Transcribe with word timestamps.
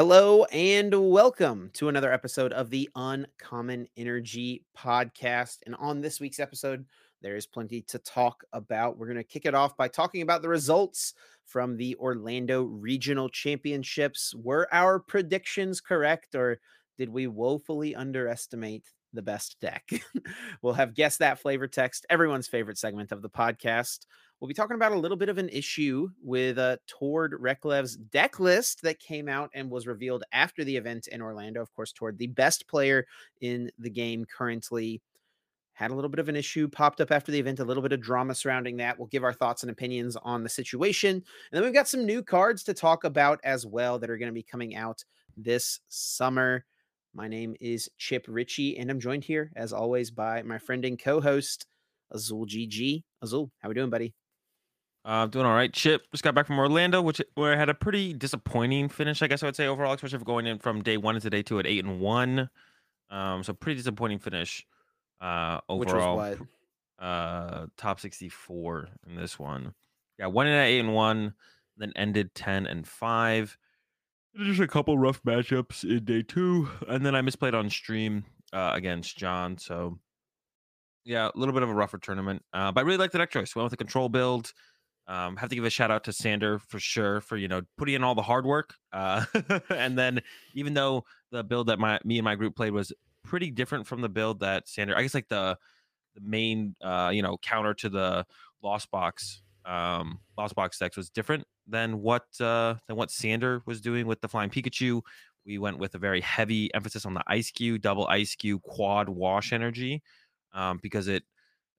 Hello 0.00 0.44
and 0.44 0.94
welcome 1.10 1.68
to 1.74 1.90
another 1.90 2.10
episode 2.10 2.54
of 2.54 2.70
the 2.70 2.88
Uncommon 2.96 3.86
Energy 3.98 4.64
Podcast. 4.74 5.58
And 5.66 5.74
on 5.74 6.00
this 6.00 6.18
week's 6.18 6.40
episode, 6.40 6.86
there 7.20 7.36
is 7.36 7.46
plenty 7.46 7.82
to 7.82 7.98
talk 7.98 8.42
about. 8.54 8.96
We're 8.96 9.08
going 9.08 9.18
to 9.18 9.24
kick 9.24 9.44
it 9.44 9.54
off 9.54 9.76
by 9.76 9.88
talking 9.88 10.22
about 10.22 10.40
the 10.40 10.48
results 10.48 11.12
from 11.44 11.76
the 11.76 11.96
Orlando 11.96 12.62
Regional 12.62 13.28
Championships. 13.28 14.34
Were 14.34 14.66
our 14.72 15.00
predictions 15.00 15.82
correct, 15.82 16.34
or 16.34 16.60
did 16.96 17.10
we 17.10 17.26
woefully 17.26 17.94
underestimate 17.94 18.86
the 19.12 19.20
best 19.20 19.60
deck? 19.60 19.86
we'll 20.62 20.72
have 20.72 20.94
guess 20.94 21.18
that 21.18 21.40
flavor 21.40 21.68
text, 21.68 22.06
everyone's 22.08 22.48
favorite 22.48 22.78
segment 22.78 23.12
of 23.12 23.20
the 23.20 23.28
podcast. 23.28 24.06
We'll 24.40 24.48
be 24.48 24.54
talking 24.54 24.76
about 24.76 24.92
a 24.92 24.98
little 24.98 25.18
bit 25.18 25.28
of 25.28 25.36
an 25.36 25.50
issue 25.50 26.08
with 26.22 26.56
uh, 26.56 26.78
Tord 26.86 27.34
Reklev's 27.38 27.96
deck 27.96 28.40
list 28.40 28.80
that 28.82 28.98
came 28.98 29.28
out 29.28 29.50
and 29.52 29.70
was 29.70 29.86
revealed 29.86 30.24
after 30.32 30.64
the 30.64 30.78
event 30.78 31.08
in 31.08 31.20
Orlando. 31.20 31.60
Of 31.60 31.70
course, 31.74 31.92
Tord, 31.92 32.16
the 32.16 32.28
best 32.28 32.66
player 32.66 33.06
in 33.42 33.70
the 33.78 33.90
game 33.90 34.24
currently, 34.24 35.02
had 35.74 35.90
a 35.90 35.94
little 35.94 36.10
bit 36.10 36.20
of 36.20 36.28
an 36.28 36.36
issue 36.36 36.68
popped 36.68 37.00
up 37.02 37.10
after 37.10 37.32
the 37.32 37.38
event, 37.38 37.60
a 37.60 37.64
little 37.64 37.82
bit 37.82 37.92
of 37.92 38.00
drama 38.00 38.34
surrounding 38.34 38.78
that. 38.78 38.98
We'll 38.98 39.08
give 39.08 39.24
our 39.24 39.32
thoughts 39.32 39.62
and 39.62 39.70
opinions 39.70 40.16
on 40.16 40.42
the 40.42 40.48
situation. 40.48 41.16
And 41.16 41.24
then 41.52 41.62
we've 41.62 41.72
got 41.74 41.88
some 41.88 42.06
new 42.06 42.22
cards 42.22 42.62
to 42.64 42.74
talk 42.74 43.04
about 43.04 43.40
as 43.44 43.66
well 43.66 43.98
that 43.98 44.10
are 44.10 44.18
going 44.18 44.28
to 44.28 44.34
be 44.34 44.42
coming 44.42 44.74
out 44.74 45.04
this 45.36 45.80
summer. 45.88 46.64
My 47.14 47.28
name 47.28 47.56
is 47.60 47.90
Chip 47.98 48.26
Ritchie, 48.28 48.78
and 48.78 48.90
I'm 48.90 49.00
joined 49.00 49.24
here, 49.24 49.50
as 49.56 49.72
always, 49.72 50.10
by 50.10 50.42
my 50.42 50.58
friend 50.58 50.84
and 50.84 50.98
co 50.98 51.20
host, 51.20 51.66
Azul 52.10 52.46
GG. 52.46 53.02
Azul, 53.22 53.50
how 53.60 53.68
we 53.68 53.74
doing, 53.74 53.90
buddy? 53.90 54.14
Uh, 55.04 55.26
doing 55.26 55.46
all 55.46 55.54
right. 55.54 55.72
Chip 55.72 56.02
just 56.10 56.22
got 56.22 56.34
back 56.34 56.46
from 56.46 56.58
Orlando, 56.58 57.00
which 57.00 57.22
where 57.34 57.54
I 57.54 57.56
had 57.56 57.70
a 57.70 57.74
pretty 57.74 58.12
disappointing 58.12 58.88
finish, 58.88 59.22
I 59.22 59.28
guess 59.28 59.42
I 59.42 59.46
would 59.46 59.56
say 59.56 59.66
overall, 59.66 59.94
especially 59.94 60.18
for 60.18 60.24
going 60.26 60.46
in 60.46 60.58
from 60.58 60.82
day 60.82 60.98
one 60.98 61.14
into 61.14 61.30
day 61.30 61.42
two 61.42 61.58
at 61.58 61.66
eight 61.66 61.84
and 61.84 62.00
one. 62.00 62.50
Um, 63.08 63.42
so 63.42 63.52
pretty 63.54 63.78
disappointing 63.78 64.18
finish. 64.18 64.66
Uh, 65.20 65.60
overall, 65.68 66.16
Which 66.18 66.38
was 66.38 66.46
what? 66.98 67.04
uh, 67.06 67.66
top 67.76 67.98
sixty 68.00 68.28
four 68.28 68.88
in 69.06 69.16
this 69.16 69.38
one. 69.38 69.74
Yeah, 70.18 70.26
one 70.26 70.46
in 70.46 70.52
at 70.52 70.66
eight 70.66 70.80
and 70.80 70.94
one, 70.94 71.34
then 71.78 71.92
ended 71.96 72.34
ten 72.34 72.66
and 72.66 72.86
five. 72.86 73.56
Just 74.36 74.60
a 74.60 74.68
couple 74.68 74.96
rough 74.98 75.22
matchups 75.22 75.82
in 75.82 76.04
day 76.04 76.22
two, 76.22 76.68
and 76.88 77.04
then 77.04 77.14
I 77.14 77.22
misplayed 77.22 77.54
on 77.54 77.70
stream 77.70 78.24
uh, 78.52 78.72
against 78.74 79.16
John. 79.16 79.56
So 79.56 79.98
yeah, 81.04 81.30
a 81.34 81.38
little 81.38 81.54
bit 81.54 81.62
of 81.62 81.70
a 81.70 81.74
rougher 81.74 81.98
tournament. 81.98 82.44
Uh, 82.52 82.70
but 82.70 82.82
I 82.82 82.84
really 82.84 82.98
like 82.98 83.12
the 83.12 83.18
deck 83.18 83.30
choice. 83.30 83.56
Went 83.56 83.64
with 83.64 83.72
a 83.72 83.78
control 83.78 84.10
build. 84.10 84.52
Um, 85.06 85.36
have 85.36 85.48
to 85.48 85.56
give 85.56 85.64
a 85.64 85.70
shout 85.70 85.90
out 85.90 86.04
to 86.04 86.12
Sander 86.12 86.58
for 86.58 86.78
sure 86.78 87.20
for 87.20 87.36
you 87.36 87.48
know 87.48 87.62
putting 87.76 87.96
in 87.96 88.04
all 88.04 88.14
the 88.14 88.22
hard 88.22 88.46
work. 88.46 88.74
Uh, 88.92 89.24
and 89.70 89.98
then 89.98 90.20
even 90.54 90.74
though 90.74 91.04
the 91.32 91.42
build 91.42 91.66
that 91.68 91.78
my 91.78 91.98
me 92.04 92.18
and 92.18 92.24
my 92.24 92.36
group 92.36 92.54
played 92.54 92.72
was 92.72 92.92
pretty 93.24 93.50
different 93.50 93.86
from 93.86 94.00
the 94.00 94.08
build 94.08 94.40
that 94.40 94.68
Sander, 94.68 94.96
I 94.96 95.02
guess 95.02 95.14
like 95.14 95.28
the 95.28 95.56
the 96.14 96.20
main 96.20 96.76
uh, 96.82 97.10
you 97.12 97.22
know 97.22 97.38
counter 97.42 97.74
to 97.74 97.88
the 97.88 98.26
Lost 98.62 98.90
Box 98.90 99.42
um, 99.64 100.20
Lost 100.38 100.54
Box 100.54 100.78
decks 100.78 100.96
was 100.96 101.10
different 101.10 101.44
than 101.66 102.00
what 102.00 102.24
uh, 102.40 102.74
than 102.86 102.96
what 102.96 103.10
Sander 103.10 103.62
was 103.66 103.80
doing 103.80 104.06
with 104.06 104.20
the 104.20 104.28
Flying 104.28 104.50
Pikachu. 104.50 105.02
We 105.46 105.58
went 105.58 105.78
with 105.78 105.94
a 105.94 105.98
very 105.98 106.20
heavy 106.20 106.72
emphasis 106.74 107.06
on 107.06 107.14
the 107.14 107.22
Ice 107.26 107.50
Cube, 107.50 107.80
double 107.80 108.06
Ice 108.08 108.34
Cube, 108.34 108.62
quad 108.62 109.08
Wash 109.08 109.52
energy 109.52 110.02
um, 110.52 110.78
because 110.82 111.08
it 111.08 111.24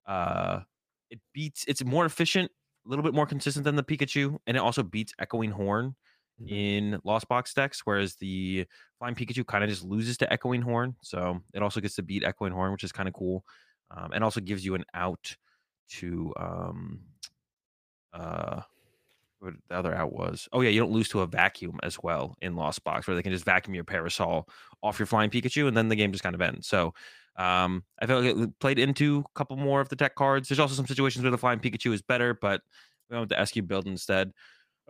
uh, 0.08 0.62
it 1.10 1.20
beats. 1.34 1.66
It's 1.68 1.84
more 1.84 2.06
efficient 2.06 2.52
a 2.86 2.90
little 2.90 3.04
bit 3.04 3.14
more 3.14 3.26
consistent 3.26 3.64
than 3.64 3.76
the 3.76 3.84
Pikachu, 3.84 4.38
and 4.48 4.58
it 4.58 4.60
also 4.60 4.84
beats 4.84 5.14
Echoing 5.20 5.52
Horn 5.52 5.96
mm-hmm. 6.42 6.54
in 6.54 7.02
Lost 7.04 7.28
Box 7.28 7.54
decks, 7.54 7.82
whereas 7.86 8.16
the 8.16 8.66
Flying 9.00 9.16
Pikachu 9.16 9.46
kind 9.46 9.64
of 9.64 9.70
just 9.70 9.84
loses 9.84 10.18
to 10.18 10.32
Echoing 10.32 10.62
Horn. 10.62 10.96
So 11.02 11.42
it 11.54 11.62
also 11.62 11.80
gets 11.80 11.96
to 11.96 12.04
beat 12.04 12.24
Echoing 12.24 12.54
Horn, 12.54 12.72
which 12.72 12.84
is 12.84 12.92
kind 12.92 13.08
of 13.08 13.14
cool, 13.14 13.46
um, 13.92 14.12
and 14.14 14.24
also 14.24 14.40
gives 14.40 14.66
you 14.66 14.76
an 14.76 14.86
out 14.94 15.36
to 15.90 16.34
um, 16.38 17.00
uh, 18.14 18.62
what 19.40 19.54
the 19.70 19.76
other 19.76 19.94
out 19.94 20.14
was. 20.14 20.48
Oh 20.54 20.62
yeah, 20.62 20.70
you 20.70 20.80
don't 20.80 20.92
lose 20.92 21.10
to 21.10 21.22
a 21.22 21.28
vacuum 21.28 21.80
as 21.84 21.98
well 22.02 22.36
in 22.42 22.56
Lost 22.56 22.84
Box, 22.84 23.08
where 23.08 23.16
they 23.16 23.24
can 23.24 23.34
just 23.34 23.46
vacuum 23.46 23.76
your 23.76 23.84
Parasol 23.84 24.48
off 24.82 25.00
your 25.00 25.06
Flying 25.06 25.30
Pikachu, 25.30 25.68
and 25.68 25.76
then 25.76 25.90
the 25.90 25.96
game 25.96 26.12
just 26.12 26.24
kind 26.24 26.36
of 26.36 26.42
ends. 26.42 26.68
So 26.68 26.94
um, 27.38 27.84
I 28.00 28.06
felt 28.06 28.24
like 28.24 28.36
it 28.36 28.60
played 28.60 28.80
into 28.80 29.24
a 29.26 29.38
couple 29.38 29.58
more 29.58 29.82
of 29.82 29.90
the 29.90 29.96
tech 29.96 30.16
cards. 30.16 30.50
There's 30.50 30.60
also 30.60 30.76
some 30.76 30.88
situations 30.88 31.24
where 31.24 31.32
the 31.32 31.38
flying 31.38 31.60
Pikachu 31.60 31.94
is 31.94 32.02
better, 32.02 32.38
but 32.40 32.62
we 33.10 33.16
went 33.18 33.30
with 33.30 33.38
the 33.38 33.46
SQ 33.46 33.68
build 33.68 33.88
instead. 33.88 34.32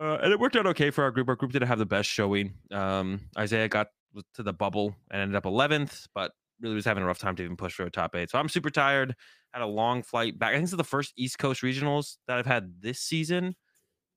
Uh, 0.00 0.18
and 0.22 0.32
it 0.32 0.40
worked 0.40 0.56
out 0.56 0.66
okay 0.66 0.90
for 0.90 1.04
our 1.04 1.10
group. 1.10 1.28
Our 1.28 1.36
group 1.36 1.52
didn't 1.52 1.68
have 1.68 1.78
the 1.78 1.86
best 1.86 2.08
showing. 2.08 2.54
Um, 2.72 3.20
Isaiah 3.38 3.68
got 3.68 3.88
to 4.34 4.42
the 4.42 4.52
bubble 4.52 4.94
and 5.10 5.22
ended 5.22 5.36
up 5.36 5.44
11th, 5.44 6.08
but 6.14 6.32
really 6.60 6.74
was 6.74 6.84
having 6.84 7.02
a 7.02 7.06
rough 7.06 7.18
time 7.18 7.36
to 7.36 7.42
even 7.42 7.56
push 7.56 7.74
for 7.74 7.84
a 7.84 7.90
top 7.90 8.14
eight. 8.14 8.30
So 8.30 8.38
I'm 8.38 8.48
super 8.48 8.70
tired. 8.70 9.14
Had 9.52 9.62
a 9.62 9.66
long 9.66 10.02
flight 10.02 10.38
back. 10.38 10.50
I 10.50 10.54
think 10.54 10.64
it's 10.64 10.72
the 10.72 10.84
first 10.84 11.12
East 11.16 11.38
Coast 11.38 11.62
regionals 11.62 12.16
that 12.26 12.38
I've 12.38 12.46
had 12.46 12.80
this 12.80 13.00
season. 13.00 13.54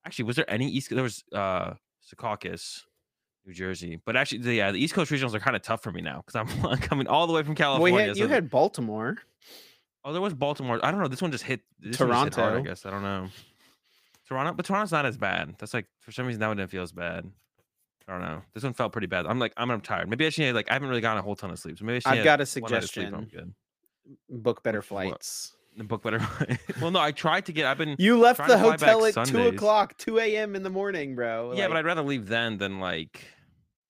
Actually, 0.06 0.26
was 0.26 0.36
there 0.38 0.50
any 0.50 0.70
East? 0.70 0.90
There 0.90 1.04
was 1.04 1.24
uh 1.34 1.74
Secaucus 2.08 2.84
New 3.46 3.54
Jersey. 3.54 4.00
But 4.04 4.16
actually, 4.16 4.40
the, 4.40 4.54
yeah, 4.56 4.72
the 4.72 4.80
East 4.80 4.94
Coast 4.94 5.12
regionals 5.12 5.34
are 5.34 5.40
kind 5.40 5.56
of 5.56 5.62
tough 5.62 5.84
for 5.84 5.92
me 5.92 6.02
now 6.02 6.24
because 6.26 6.36
I'm 6.64 6.78
coming 6.78 7.08
all 7.08 7.28
the 7.28 7.34
way 7.34 7.44
from 7.44 7.56
California. 7.56 7.94
Well, 7.96 8.08
had, 8.08 8.18
you 8.18 8.28
had 8.28 8.50
Baltimore. 8.50 9.18
Oh, 10.04 10.14
there 10.14 10.22
was 10.22 10.34
Baltimore. 10.34 10.80
I 10.84 10.92
don't 10.92 11.02
know. 11.02 11.08
This 11.08 11.22
one 11.22 11.32
just 11.32 11.44
hit 11.44 11.62
Toronto. 11.92 12.26
Just 12.26 12.36
hit 12.36 12.44
hard, 12.44 12.58
I 12.58 12.62
guess 12.62 12.86
I 12.86 12.92
don't 12.92 13.04
know. 13.04 13.28
Toronto, 14.28 14.54
but 14.54 14.66
Toronto's 14.66 14.92
not 14.92 15.06
as 15.06 15.18
bad. 15.18 15.56
That's 15.58 15.74
like 15.74 15.86
for 16.00 16.12
some 16.12 16.26
reason 16.26 16.40
that 16.40 16.48
one 16.48 16.58
didn't 16.58 16.72
feel 16.72 16.84
as 16.84 16.92
bad. 16.92 17.30
I 18.08 18.12
don't 18.12 18.22
know. 18.22 18.42
This 18.54 18.64
one 18.64 18.74
felt 18.74 18.92
pretty 18.92 19.08
bad. 19.08 19.26
I'm 19.26 19.40
like 19.40 19.54
I'm, 19.58 19.72
I'm 19.72 19.82
tired. 19.82 20.10
Maybe 20.10 20.26
I 20.26 20.30
should 20.30 20.54
like 20.54 20.70
I 20.70 20.74
haven't 20.74 20.90
really 20.90 21.02
gotten 21.02 21.20
a 21.20 21.22
whole 21.22 21.36
ton 21.36 21.52
of 21.52 21.60
sleep. 21.60 21.80
So 21.80 21.86
maybe 21.86 22.02
I 22.06 22.18
have 22.18 22.24
got 22.24 22.42
a 22.42 22.46
suggestion. 22.46 23.56
Book 24.30 24.64
better 24.64 24.82
flights. 24.82 25.54
What? 25.76 25.88
Book 25.88 26.04
better. 26.04 26.26
well, 26.82 26.92
no, 26.92 27.00
I 27.00 27.12
tried 27.12 27.48
to 27.48 27.52
get. 27.52 27.66
I've 27.66 27.78
been. 27.78 27.96
You 27.98 28.18
left 28.18 28.48
the 28.48 28.58
hotel 28.58 29.06
at 29.06 29.14
Sundays. 29.14 29.34
two 29.34 29.48
o'clock, 29.48 29.98
two 29.98 30.20
a.m. 30.20 30.56
in 30.56 30.64
the 30.64 30.70
morning, 30.70 31.16
bro. 31.16 31.52
Yeah, 31.54 31.64
like... 31.64 31.72
but 31.72 31.78
I'd 31.78 31.86
rather 31.86 32.02
leave 32.02 32.28
then 32.28 32.58
than 32.58 32.80
like 32.80 33.26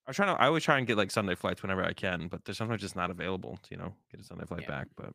I 0.08 0.12
try 0.12 0.26
to. 0.26 0.32
I 0.32 0.46
always 0.46 0.62
try 0.62 0.78
and 0.78 0.86
get 0.86 0.96
like 0.96 1.10
Sunday 1.10 1.34
flights 1.34 1.62
whenever 1.62 1.84
I 1.84 1.92
can, 1.92 2.28
but 2.28 2.44
they're 2.44 2.54
sometimes 2.54 2.80
just 2.80 2.96
not 2.96 3.10
available 3.10 3.58
to 3.62 3.70
you 3.70 3.76
know 3.76 3.94
get 4.10 4.20
a 4.20 4.24
Sunday 4.24 4.44
flight 4.46 4.62
yeah. 4.62 4.68
back. 4.68 4.88
But, 4.96 5.12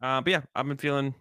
uh, 0.00 0.20
but 0.20 0.30
yeah, 0.30 0.42
I've 0.54 0.66
been 0.66 0.76
feeling 0.76 1.14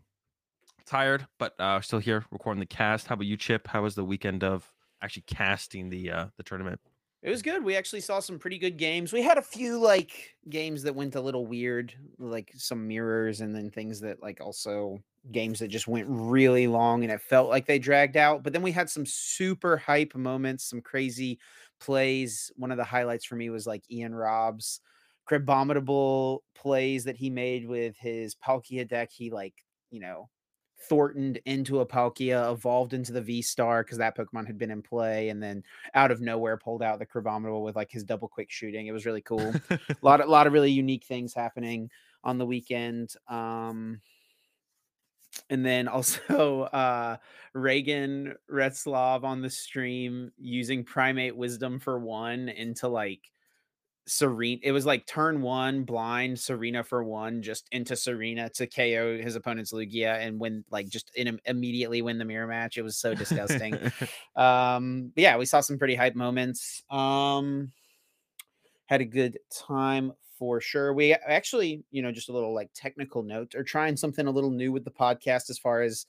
tired, 0.86 1.28
but 1.38 1.60
uh, 1.60 1.82
still 1.82 2.00
here 2.00 2.26
recording 2.32 2.60
the 2.60 2.66
cast. 2.66 3.08
How 3.08 3.14
about 3.14 3.26
you, 3.26 3.38
Chip? 3.38 3.68
How 3.68 3.84
was 3.84 3.96
the 3.96 4.06
weekend 4.06 4.44
of 4.44 4.72
actually 5.02 5.24
casting 5.28 5.90
the 5.90 6.12
uh 6.12 6.26
the 6.38 6.44
tournament? 6.44 6.80
It 7.22 7.30
was 7.30 7.42
good. 7.42 7.64
We 7.64 7.78
actually 7.78 8.02
saw 8.02 8.20
some 8.20 8.38
pretty 8.38 8.58
good 8.58 8.78
games. 8.78 9.14
We 9.14 9.22
had 9.22 9.38
a 9.38 9.42
few 9.42 9.80
like 9.80 10.36
games 10.50 10.84
that 10.84 10.94
went 10.94 11.16
a 11.16 11.22
little 11.22 11.46
weird, 11.46 11.94
like 12.20 12.52
some 12.56 12.86
mirrors, 12.88 13.40
and 13.40 13.56
then 13.56 13.70
things 13.70 14.02
that 14.02 14.22
like 14.22 14.42
also 14.42 15.00
games 15.32 15.60
that 15.60 15.70
just 15.70 15.88
went 15.88 16.06
really 16.10 16.68
long 16.68 17.04
and 17.04 17.12
it 17.12 17.22
felt 17.22 17.50
like 17.50 17.66
they 17.66 17.80
dragged 17.80 18.18
out. 18.18 18.44
But 18.44 18.52
then 18.52 18.62
we 18.62 18.74
had 18.74 18.90
some 18.90 19.06
super 19.06 19.78
hype 19.78 20.16
moments, 20.16 20.66
some 20.66 20.82
crazy 20.82 21.40
plays. 21.84 22.52
One 22.56 22.72
of 22.72 22.78
the 22.78 22.84
highlights 22.84 23.26
for 23.26 23.36
me 23.36 23.50
was 23.50 23.68
like 23.68 23.84
Ian 23.92 24.16
Robb's 24.16 24.80
Crabominable 25.30 26.40
plays 26.56 27.04
that 27.06 27.18
he 27.18 27.30
made 27.30 27.68
with 27.68 27.96
his 27.98 28.36
Palkia 28.36 28.88
deck. 28.88 29.10
He 29.12 29.30
like, 29.30 29.54
you 29.90 30.00
know, 30.00 30.30
Thortoned 30.90 31.40
into 31.46 31.80
a 31.80 31.86
Palkia, 31.86 32.52
evolved 32.52 32.94
into 32.94 33.14
the 33.14 33.22
V 33.22 33.42
Star 33.42 33.84
because 33.84 33.98
that 34.00 34.18
Pokemon 34.18 34.48
had 34.48 34.58
been 34.58 34.72
in 34.72 34.82
play, 34.82 35.30
and 35.30 35.42
then 35.42 35.64
out 35.94 36.12
of 36.12 36.20
nowhere 36.20 36.58
pulled 36.58 36.84
out 36.84 37.00
the 37.00 37.06
Crabominable 37.06 37.64
with 37.64 37.76
like 37.76 37.90
his 37.90 38.04
double 38.04 38.28
quick 38.28 38.52
shooting. 38.52 38.88
It 38.88 38.92
was 38.92 39.06
really 39.06 39.22
cool. 39.22 39.54
a 39.70 39.80
lot 40.02 40.20
of 40.20 40.28
lot 40.28 40.48
of 40.48 40.52
really 40.52 40.72
unique 40.72 41.06
things 41.06 41.34
happening 41.34 41.90
on 42.24 42.38
the 42.38 42.46
weekend. 42.46 43.14
Um 43.30 44.02
and 45.54 45.66
then 45.66 45.88
also 45.88 46.64
uh 46.74 47.18
Reagan 47.54 48.34
Retzlav 48.52 49.24
on 49.24 49.42
the 49.42 49.50
stream 49.50 50.32
using 50.38 50.84
primate 50.84 51.38
wisdom 51.38 51.80
for 51.80 52.00
one 52.00 52.50
into 52.50 52.88
like 52.88 53.22
Serena. 54.08 54.60
It 54.64 54.72
was 54.72 54.86
like 54.86 55.06
turn 55.06 55.42
one, 55.42 55.84
blind 55.84 56.40
Serena 56.40 56.84
for 56.84 57.04
one, 57.04 57.44
just 57.44 57.68
into 57.72 57.96
Serena 57.96 58.50
to 58.56 58.68
KO 58.68 59.20
his 59.22 59.36
opponent's 59.36 59.72
Lugia 59.72 60.18
and 60.20 60.40
win 60.40 60.66
like 60.72 60.90
just 60.90 61.12
in 61.16 61.40
immediately 61.46 62.02
win 62.02 62.18
the 62.18 62.26
mirror 62.26 62.48
match. 62.48 62.78
It 62.78 62.82
was 62.82 62.98
so 62.98 63.14
disgusting. 63.14 63.78
um, 64.36 65.12
yeah, 65.16 65.38
we 65.38 65.46
saw 65.46 65.62
some 65.62 65.78
pretty 65.78 65.96
hype 65.96 66.16
moments. 66.16 66.84
Um, 66.90 67.72
had 68.88 69.02
a 69.02 69.06
good 69.06 69.38
time 69.68 70.12
for 70.44 70.60
sure. 70.60 70.94
We 70.94 71.14
actually, 71.14 71.86
you 71.90 72.02
know, 72.02 72.12
just 72.12 72.28
a 72.28 72.34
little 72.34 72.54
like 72.54 72.70
technical 72.76 73.24
note, 73.24 73.56
are 73.56 73.64
trying 73.64 73.96
something 73.96 74.28
a 74.28 74.32
little 74.32 74.52
new 74.52 74.74
with 74.74 74.84
the 74.84 74.92
podcast 74.92 75.50
as 75.50 75.58
far 75.58 75.82
as 75.84 76.06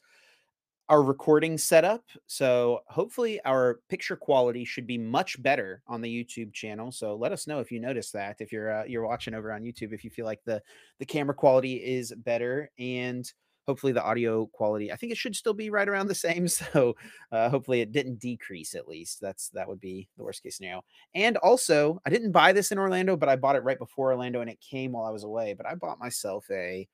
our 0.88 1.04
recording 1.04 1.56
setup. 1.56 2.02
So 2.26 2.81
hopefully 2.88 3.40
our 3.44 3.78
picture 3.88 4.16
quality 4.16 4.64
should 4.64 4.88
be 4.88 4.98
much 4.98 5.40
better 5.40 5.82
on 5.86 6.00
the 6.00 6.12
YouTube 6.12 6.52
channel. 6.52 6.90
So 6.90 7.14
let 7.14 7.31
us 7.31 7.46
know 7.46 7.60
if 7.60 7.70
you 7.70 7.78
notice 7.78 8.10
that 8.10 8.40
if 8.40 8.50
you're 8.50 8.81
uh, 8.81 8.84
you're 8.86 9.06
watching 9.06 9.34
over 9.34 9.52
on 9.52 9.62
YouTube 9.62 9.92
if 9.92 10.02
you 10.02 10.10
feel 10.10 10.26
like 10.26 10.42
the 10.44 10.60
the 10.98 11.06
camera 11.06 11.34
quality 11.34 11.75
is 11.75 12.12
better 12.16 12.72
and 12.76 13.32
hopefully 13.66 13.93
the 13.93 14.02
audio 14.02 14.46
quality. 14.46 14.93
I 14.93 14.96
think 14.96 15.12
it 15.12 15.19
should 15.19 15.37
still 15.37 15.55
be 15.55 15.70
right 15.70 15.88
around 15.88 16.08
the 16.08 16.14
same. 16.14 16.46
So 16.55 16.96
uh, 17.32 17.49
hopefully 17.49 17.81
it 17.81 17.93
didn't 17.93 18.20
decrease 18.20 18.75
at 18.75 18.88
least. 18.88 19.20
That's 19.20 19.49
that 19.50 19.69
would 19.69 19.81
be 19.81 20.08
the 20.16 20.25
worst 20.25 20.43
case 20.43 20.56
scenario. 20.56 20.82
And 21.14 21.37
also, 21.38 22.00
I 22.06 22.11
didn't 22.11 22.32
buy 22.32 22.52
this 22.52 22.70
in 22.70 22.78
Orlando, 22.78 23.16
but 23.16 23.28
I 23.28 23.37
bought 23.37 23.56
it 23.56 23.64
right 23.64 23.78
before 23.78 24.12
Orlando, 24.12 24.40
and 24.40 24.50
it 24.50 24.61
came 24.61 24.93
while 24.93 25.05
I 25.05 25.11
was 25.11 25.25
away. 25.25 25.55
But 25.55 25.66
I 25.66 25.75
bought 25.75 25.99
myself 25.99 26.46
a 26.50 26.87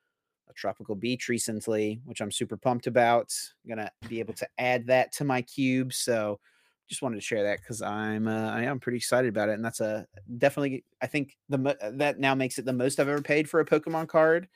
a 0.49 0.53
tropical 0.55 0.95
beach 0.95 1.29
recently, 1.29 2.01
which 2.05 2.21
I'm 2.21 2.33
super 2.33 2.57
pumped 2.57 2.87
about. 2.87 3.33
I'm 3.65 3.69
gonna 3.71 3.91
be 4.09 4.21
able 4.21 4.35
to 4.35 4.49
add 4.59 4.87
that 4.87 5.13
to 5.15 5.25
my 5.25 5.43
cube. 5.43 5.93
So 5.93 6.41
just 6.89 7.03
wanted 7.03 7.17
to 7.17 7.23
share 7.23 7.45
that 7.45 7.61
because 7.61 7.81
I'm 7.81 8.27
uh, 8.27 8.51
I 8.51 8.63
am 8.65 8.81
pretty 8.81 8.99
excited 8.99 9.29
about 9.29 9.49
it, 9.49 9.53
and 9.53 9.65
that's 9.65 9.81
a 9.81 10.07
definitely 10.39 10.85
I 11.01 11.07
think 11.07 11.37
the 11.49 11.77
that 11.95 12.19
now 12.19 12.35
makes 12.35 12.59
it 12.59 12.65
the 12.65 12.73
most 12.73 12.99
I've 12.99 13.09
ever 13.09 13.23
paid 13.23 13.49
for 13.49 13.61
a 13.61 13.65
Pokemon 13.65 14.09
card. 14.09 14.49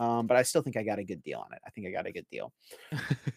Um, 0.00 0.26
but 0.26 0.38
I 0.38 0.42
still 0.42 0.62
think 0.62 0.78
I 0.78 0.82
got 0.82 0.98
a 0.98 1.04
good 1.04 1.22
deal 1.22 1.40
on 1.40 1.52
it. 1.52 1.60
I 1.64 1.70
think 1.70 1.86
I 1.86 1.90
got 1.90 2.06
a 2.06 2.12
good 2.12 2.24
deal. 2.32 2.52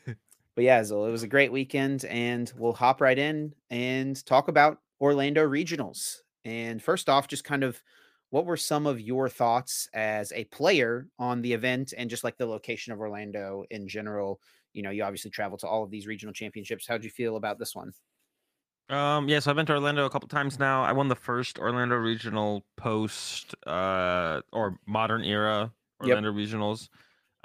but 0.05 0.63
yeah, 0.63 0.81
Zil, 0.81 1.05
it 1.05 1.11
was 1.11 1.23
a 1.23 1.27
great 1.27 1.51
weekend, 1.51 2.05
and 2.05 2.51
we'll 2.57 2.71
hop 2.71 3.01
right 3.01 3.19
in 3.19 3.53
and 3.69 4.25
talk 4.25 4.47
about 4.47 4.79
Orlando 5.01 5.45
regionals. 5.45 6.19
And 6.45 6.81
first 6.81 7.09
off, 7.09 7.27
just 7.27 7.43
kind 7.43 7.65
of 7.65 7.83
what 8.29 8.45
were 8.45 8.57
some 8.57 8.87
of 8.87 9.01
your 9.01 9.27
thoughts 9.27 9.89
as 9.93 10.31
a 10.31 10.45
player 10.45 11.09
on 11.19 11.41
the 11.41 11.51
event 11.51 11.93
and 11.97 12.09
just 12.09 12.23
like 12.23 12.37
the 12.37 12.45
location 12.45 12.93
of 12.93 12.99
Orlando 13.01 13.65
in 13.69 13.85
general? 13.85 14.39
You 14.71 14.83
know, 14.83 14.89
you 14.89 15.03
obviously 15.03 15.31
travel 15.31 15.57
to 15.59 15.67
all 15.67 15.83
of 15.83 15.91
these 15.91 16.07
regional 16.07 16.33
championships. 16.33 16.87
How'd 16.87 17.03
you 17.03 17.09
feel 17.09 17.35
about 17.35 17.59
this 17.59 17.75
one? 17.75 17.91
Um, 18.89 19.27
yeah, 19.27 19.39
so 19.39 19.51
I've 19.51 19.57
been 19.57 19.65
to 19.65 19.73
Orlando 19.73 20.05
a 20.05 20.09
couple 20.09 20.29
times 20.29 20.59
now. 20.59 20.81
I 20.81 20.93
won 20.93 21.09
the 21.09 21.15
first 21.15 21.59
Orlando 21.59 21.95
Regional 21.95 22.65
post 22.77 23.53
uh 23.67 24.41
or 24.53 24.79
modern 24.87 25.23
era 25.23 25.73
Orlando 26.01 26.33
yep. 26.33 26.47
Regionals. 26.49 26.89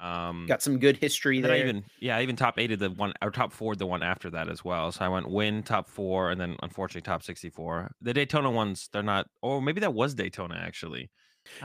Um, 0.01 0.45
got 0.47 0.61
some 0.61 0.79
good 0.79 0.95
history 0.95 1.41
there. 1.41 1.51
I 1.51 1.59
even 1.59 1.83
yeah, 1.99 2.15
I 2.15 2.21
even 2.21 2.37
top 2.37 2.57
eighted 2.57 2.79
the 2.79 2.89
one 2.89 3.11
or 3.21 3.31
top 3.31 3.51
four 3.51 3.75
the 3.75 3.85
one 3.85 4.01
after 4.01 4.29
that 4.29 4.47
as 4.47 4.63
well. 4.63 4.91
So 4.93 5.03
I 5.03 5.09
went 5.09 5.29
win 5.29 5.61
top 5.61 5.89
four 5.89 6.31
and 6.31 6.39
then 6.39 6.55
unfortunately 6.63 7.01
top 7.01 7.21
sixty 7.21 7.49
four. 7.49 7.91
The 8.01 8.13
Daytona 8.13 8.49
ones 8.49 8.89
they're 8.93 9.03
not. 9.03 9.27
Or 9.41 9.61
maybe 9.61 9.81
that 9.81 9.93
was 9.93 10.13
Daytona 10.13 10.55
actually. 10.55 11.09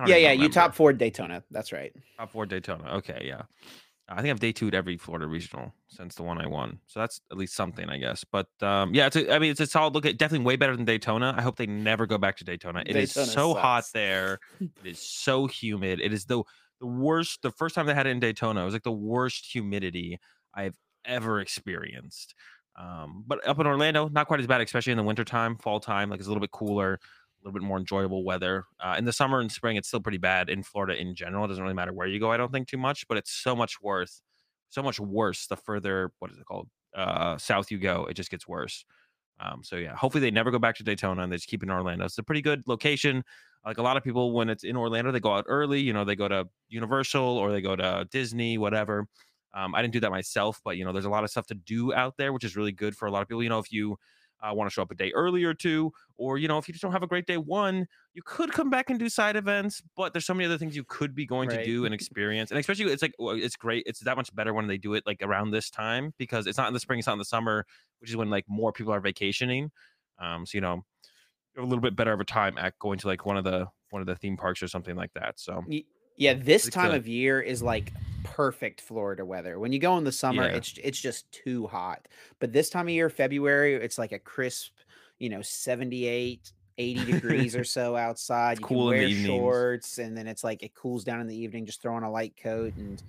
Yeah, 0.06 0.16
yeah, 0.16 0.32
you 0.32 0.48
top 0.48 0.74
four 0.74 0.92
Daytona. 0.92 1.44
That's 1.50 1.72
right. 1.72 1.92
Top 2.18 2.30
four 2.32 2.46
Daytona. 2.46 2.96
Okay, 2.96 3.22
yeah. 3.24 3.42
I 4.08 4.20
think 4.20 4.32
I've 4.32 4.40
day 4.40 4.52
twoed 4.52 4.74
every 4.74 4.98
Florida 4.98 5.26
regional 5.26 5.72
since 5.88 6.14
the 6.14 6.22
one 6.22 6.38
I 6.38 6.46
won, 6.46 6.78
so 6.86 7.00
that's 7.00 7.22
at 7.30 7.38
least 7.38 7.54
something, 7.54 7.88
I 7.88 7.96
guess. 7.96 8.22
But 8.30 8.48
um, 8.60 8.92
yeah, 8.92 9.06
it's 9.06 9.16
a, 9.16 9.34
I 9.34 9.38
mean, 9.38 9.50
it's 9.50 9.60
a 9.60 9.66
solid 9.66 9.94
look. 9.94 10.04
At 10.04 10.18
definitely 10.18 10.44
way 10.44 10.56
better 10.56 10.76
than 10.76 10.84
Daytona. 10.84 11.34
I 11.34 11.40
hope 11.40 11.56
they 11.56 11.66
never 11.66 12.06
go 12.06 12.18
back 12.18 12.36
to 12.38 12.44
Daytona. 12.44 12.80
It 12.80 12.92
Daytona 12.92 13.00
is 13.02 13.32
so 13.32 13.52
sucks. 13.52 13.60
hot 13.60 13.84
there. 13.94 14.40
it 14.60 14.70
is 14.84 14.98
so 14.98 15.46
humid. 15.46 16.00
It 16.00 16.12
is 16.12 16.26
the 16.26 16.42
the 16.84 16.90
worst. 16.90 17.42
The 17.42 17.50
first 17.50 17.74
time 17.74 17.86
they 17.86 17.94
had 17.94 18.06
it 18.06 18.10
in 18.10 18.20
Daytona, 18.20 18.62
it 18.62 18.64
was 18.64 18.74
like 18.74 18.82
the 18.82 18.92
worst 18.92 19.50
humidity 19.50 20.18
I've 20.54 20.76
ever 21.04 21.40
experienced. 21.40 22.34
Um, 22.76 23.24
but 23.26 23.46
up 23.46 23.58
in 23.58 23.66
Orlando, 23.66 24.08
not 24.08 24.26
quite 24.26 24.40
as 24.40 24.46
bad, 24.46 24.60
especially 24.60 24.92
in 24.92 24.98
the 24.98 25.04
wintertime, 25.04 25.56
fall 25.56 25.80
time. 25.80 26.10
Like 26.10 26.18
it's 26.18 26.26
a 26.26 26.30
little 26.30 26.40
bit 26.40 26.50
cooler 26.50 26.98
a 27.44 27.48
little 27.48 27.60
bit 27.60 27.66
more 27.66 27.78
enjoyable 27.78 28.24
weather. 28.24 28.64
Uh, 28.80 28.94
in 28.98 29.04
the 29.04 29.12
summer 29.12 29.40
and 29.40 29.52
spring, 29.52 29.76
it's 29.76 29.88
still 29.88 30.00
pretty 30.00 30.18
bad 30.18 30.48
in 30.48 30.62
Florida 30.62 30.98
in 30.98 31.14
general. 31.14 31.44
It 31.44 31.48
doesn't 31.48 31.62
really 31.62 31.74
matter 31.74 31.92
where 31.92 32.06
you 32.06 32.18
go, 32.18 32.32
I 32.32 32.38
don't 32.38 32.50
think 32.50 32.68
too 32.68 32.78
much, 32.78 33.06
but 33.06 33.18
it's 33.18 33.30
so 33.30 33.54
much 33.54 33.80
worse, 33.82 34.22
so 34.70 34.82
much 34.82 34.98
worse 34.98 35.46
the 35.46 35.56
further 35.56 36.10
what 36.20 36.30
is 36.30 36.38
it 36.38 36.46
called 36.46 36.68
uh, 36.96 37.36
south 37.36 37.70
you 37.70 37.78
go. 37.78 38.06
It 38.06 38.14
just 38.14 38.30
gets 38.30 38.48
worse. 38.48 38.84
Um, 39.40 39.62
so 39.62 39.76
yeah, 39.76 39.94
hopefully 39.94 40.22
they 40.22 40.30
never 40.30 40.50
go 40.50 40.58
back 40.58 40.76
to 40.76 40.84
Daytona 40.84 41.22
and 41.22 41.30
they 41.30 41.36
just 41.36 41.48
keep 41.48 41.62
in 41.62 41.70
Orlando. 41.70 42.04
It's 42.04 42.18
a 42.18 42.22
pretty 42.22 42.42
good 42.42 42.62
location. 42.66 43.24
Like 43.64 43.78
a 43.78 43.82
lot 43.82 43.96
of 43.96 44.04
people, 44.04 44.32
when 44.32 44.50
it's 44.50 44.64
in 44.64 44.76
Orlando, 44.76 45.10
they 45.10 45.20
go 45.20 45.32
out 45.32 45.44
early. 45.48 45.80
You 45.80 45.92
know, 45.92 46.04
they 46.04 46.16
go 46.16 46.28
to 46.28 46.48
Universal 46.68 47.22
or 47.22 47.50
they 47.50 47.62
go 47.62 47.76
to 47.76 48.06
Disney, 48.10 48.58
whatever. 48.58 49.06
Um, 49.54 49.74
I 49.74 49.82
didn't 49.82 49.94
do 49.94 50.00
that 50.00 50.10
myself, 50.10 50.60
but 50.64 50.76
you 50.76 50.84
know, 50.84 50.92
there's 50.92 51.04
a 51.04 51.10
lot 51.10 51.24
of 51.24 51.30
stuff 51.30 51.46
to 51.46 51.54
do 51.54 51.94
out 51.94 52.16
there, 52.18 52.32
which 52.32 52.44
is 52.44 52.56
really 52.56 52.72
good 52.72 52.96
for 52.96 53.06
a 53.06 53.10
lot 53.10 53.22
of 53.22 53.28
people. 53.28 53.42
You 53.42 53.48
know, 53.48 53.60
if 53.60 53.72
you 53.72 53.96
uh, 54.42 54.52
want 54.52 54.68
to 54.68 54.74
show 54.74 54.82
up 54.82 54.90
a 54.90 54.94
day 54.94 55.12
earlier 55.12 55.50
or 55.50 55.54
two, 55.54 55.92
or 56.16 56.38
you 56.38 56.48
know, 56.48 56.58
if 56.58 56.68
you 56.68 56.72
just 56.72 56.82
don't 56.82 56.92
have 56.92 57.02
a 57.02 57.06
great 57.06 57.26
day 57.26 57.36
one, 57.36 57.86
you 58.12 58.22
could 58.24 58.52
come 58.52 58.68
back 58.68 58.90
and 58.90 58.98
do 58.98 59.08
side 59.08 59.36
events. 59.36 59.80
But 59.96 60.12
there's 60.12 60.26
so 60.26 60.34
many 60.34 60.46
other 60.46 60.58
things 60.58 60.76
you 60.76 60.84
could 60.84 61.14
be 61.14 61.24
going 61.24 61.48
right. 61.48 61.58
to 61.58 61.64
do 61.64 61.84
and 61.84 61.94
experience, 61.94 62.50
and 62.50 62.58
especially 62.58 62.92
it's 62.92 63.02
like 63.02 63.14
it's 63.18 63.56
great. 63.56 63.84
It's 63.86 64.00
that 64.00 64.16
much 64.16 64.34
better 64.34 64.52
when 64.52 64.66
they 64.66 64.76
do 64.76 64.94
it 64.94 65.04
like 65.06 65.18
around 65.22 65.52
this 65.52 65.70
time 65.70 66.12
because 66.18 66.46
it's 66.46 66.58
not 66.58 66.68
in 66.68 66.74
the 66.74 66.80
spring, 66.80 66.98
it's 66.98 67.06
not 67.06 67.14
in 67.14 67.18
the 67.20 67.24
summer, 67.24 67.64
which 68.00 68.10
is 68.10 68.16
when 68.16 68.30
like 68.30 68.44
more 68.48 68.72
people 68.72 68.92
are 68.92 69.00
vacationing. 69.00 69.70
Um, 70.18 70.46
so 70.46 70.56
you 70.56 70.62
know, 70.62 70.84
a 71.56 71.62
little 71.62 71.80
bit 71.80 71.96
better 71.96 72.12
of 72.12 72.20
a 72.20 72.24
time 72.24 72.58
at 72.58 72.78
going 72.78 72.98
to 72.98 73.06
like 73.06 73.26
one 73.26 73.36
of 73.36 73.44
the 73.44 73.66
one 73.90 74.00
of 74.00 74.06
the 74.06 74.16
theme 74.16 74.36
parks 74.36 74.62
or 74.62 74.68
something 74.68 74.96
like 74.96 75.12
that. 75.14 75.38
So 75.38 75.64
yeah, 76.16 76.34
this 76.34 76.68
time 76.68 76.92
of 76.92 77.08
year 77.08 77.40
is 77.40 77.62
like 77.62 77.92
perfect 78.22 78.80
Florida 78.80 79.24
weather. 79.24 79.58
When 79.58 79.72
you 79.72 79.78
go 79.78 79.96
in 79.98 80.04
the 80.04 80.12
summer, 80.12 80.44
yeah. 80.44 80.56
it's 80.56 80.78
it's 80.82 81.00
just 81.00 81.30
too 81.32 81.66
hot. 81.66 82.06
But 82.38 82.52
this 82.52 82.70
time 82.70 82.86
of 82.86 82.94
year, 82.94 83.10
February, 83.10 83.74
it's 83.74 83.98
like 83.98 84.12
a 84.12 84.18
crisp, 84.18 84.72
you 85.18 85.28
know, 85.28 85.42
78, 85.42 86.52
80 86.78 87.12
degrees 87.12 87.56
or 87.56 87.64
so 87.64 87.96
outside. 87.96 88.52
It's 88.52 88.60
you 88.60 88.66
cool 88.66 88.90
can 88.90 89.00
wear 89.00 89.10
shorts 89.10 89.98
and 89.98 90.16
then 90.16 90.26
it's 90.26 90.44
like 90.44 90.62
it 90.62 90.74
cools 90.74 91.04
down 91.04 91.20
in 91.20 91.26
the 91.26 91.36
evening, 91.36 91.66
just 91.66 91.82
throw 91.82 91.94
on 91.94 92.04
a 92.04 92.10
light 92.10 92.34
coat 92.40 92.74
and 92.76 93.02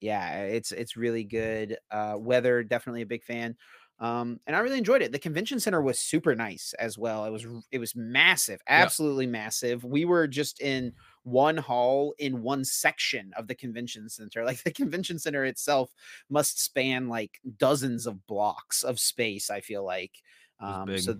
yeah, 0.00 0.44
it's 0.44 0.72
it's 0.72 0.96
really 0.96 1.24
good. 1.24 1.76
Uh 1.90 2.14
weather, 2.16 2.62
definitely 2.62 3.02
a 3.02 3.06
big 3.06 3.24
fan. 3.24 3.56
Um, 4.00 4.38
and 4.46 4.54
I 4.54 4.60
really 4.60 4.78
enjoyed 4.78 5.02
it. 5.02 5.10
The 5.10 5.18
convention 5.18 5.58
center 5.58 5.82
was 5.82 5.98
super 5.98 6.34
nice 6.34 6.72
as 6.78 6.96
well. 6.96 7.24
It 7.24 7.30
was 7.30 7.46
it 7.72 7.78
was 7.78 7.96
massive, 7.96 8.60
absolutely 8.68 9.24
yeah. 9.24 9.32
massive. 9.32 9.82
We 9.82 10.04
were 10.04 10.28
just 10.28 10.60
in 10.60 10.92
one 11.24 11.56
hall 11.56 12.14
in 12.18 12.42
one 12.42 12.64
section 12.64 13.32
of 13.36 13.48
the 13.48 13.54
convention 13.54 14.08
center. 14.08 14.44
Like 14.48 14.62
the 14.62 14.72
convention 14.72 15.18
center 15.18 15.44
itself 15.44 15.90
must 16.30 16.62
span 16.62 17.08
like 17.08 17.40
dozens 17.58 18.06
of 18.06 18.26
blocks 18.26 18.82
of 18.82 19.00
space, 19.00 19.50
I 19.50 19.60
feel 19.60 19.84
like. 19.84 20.22
Um, 20.60 20.96
so 20.98 21.18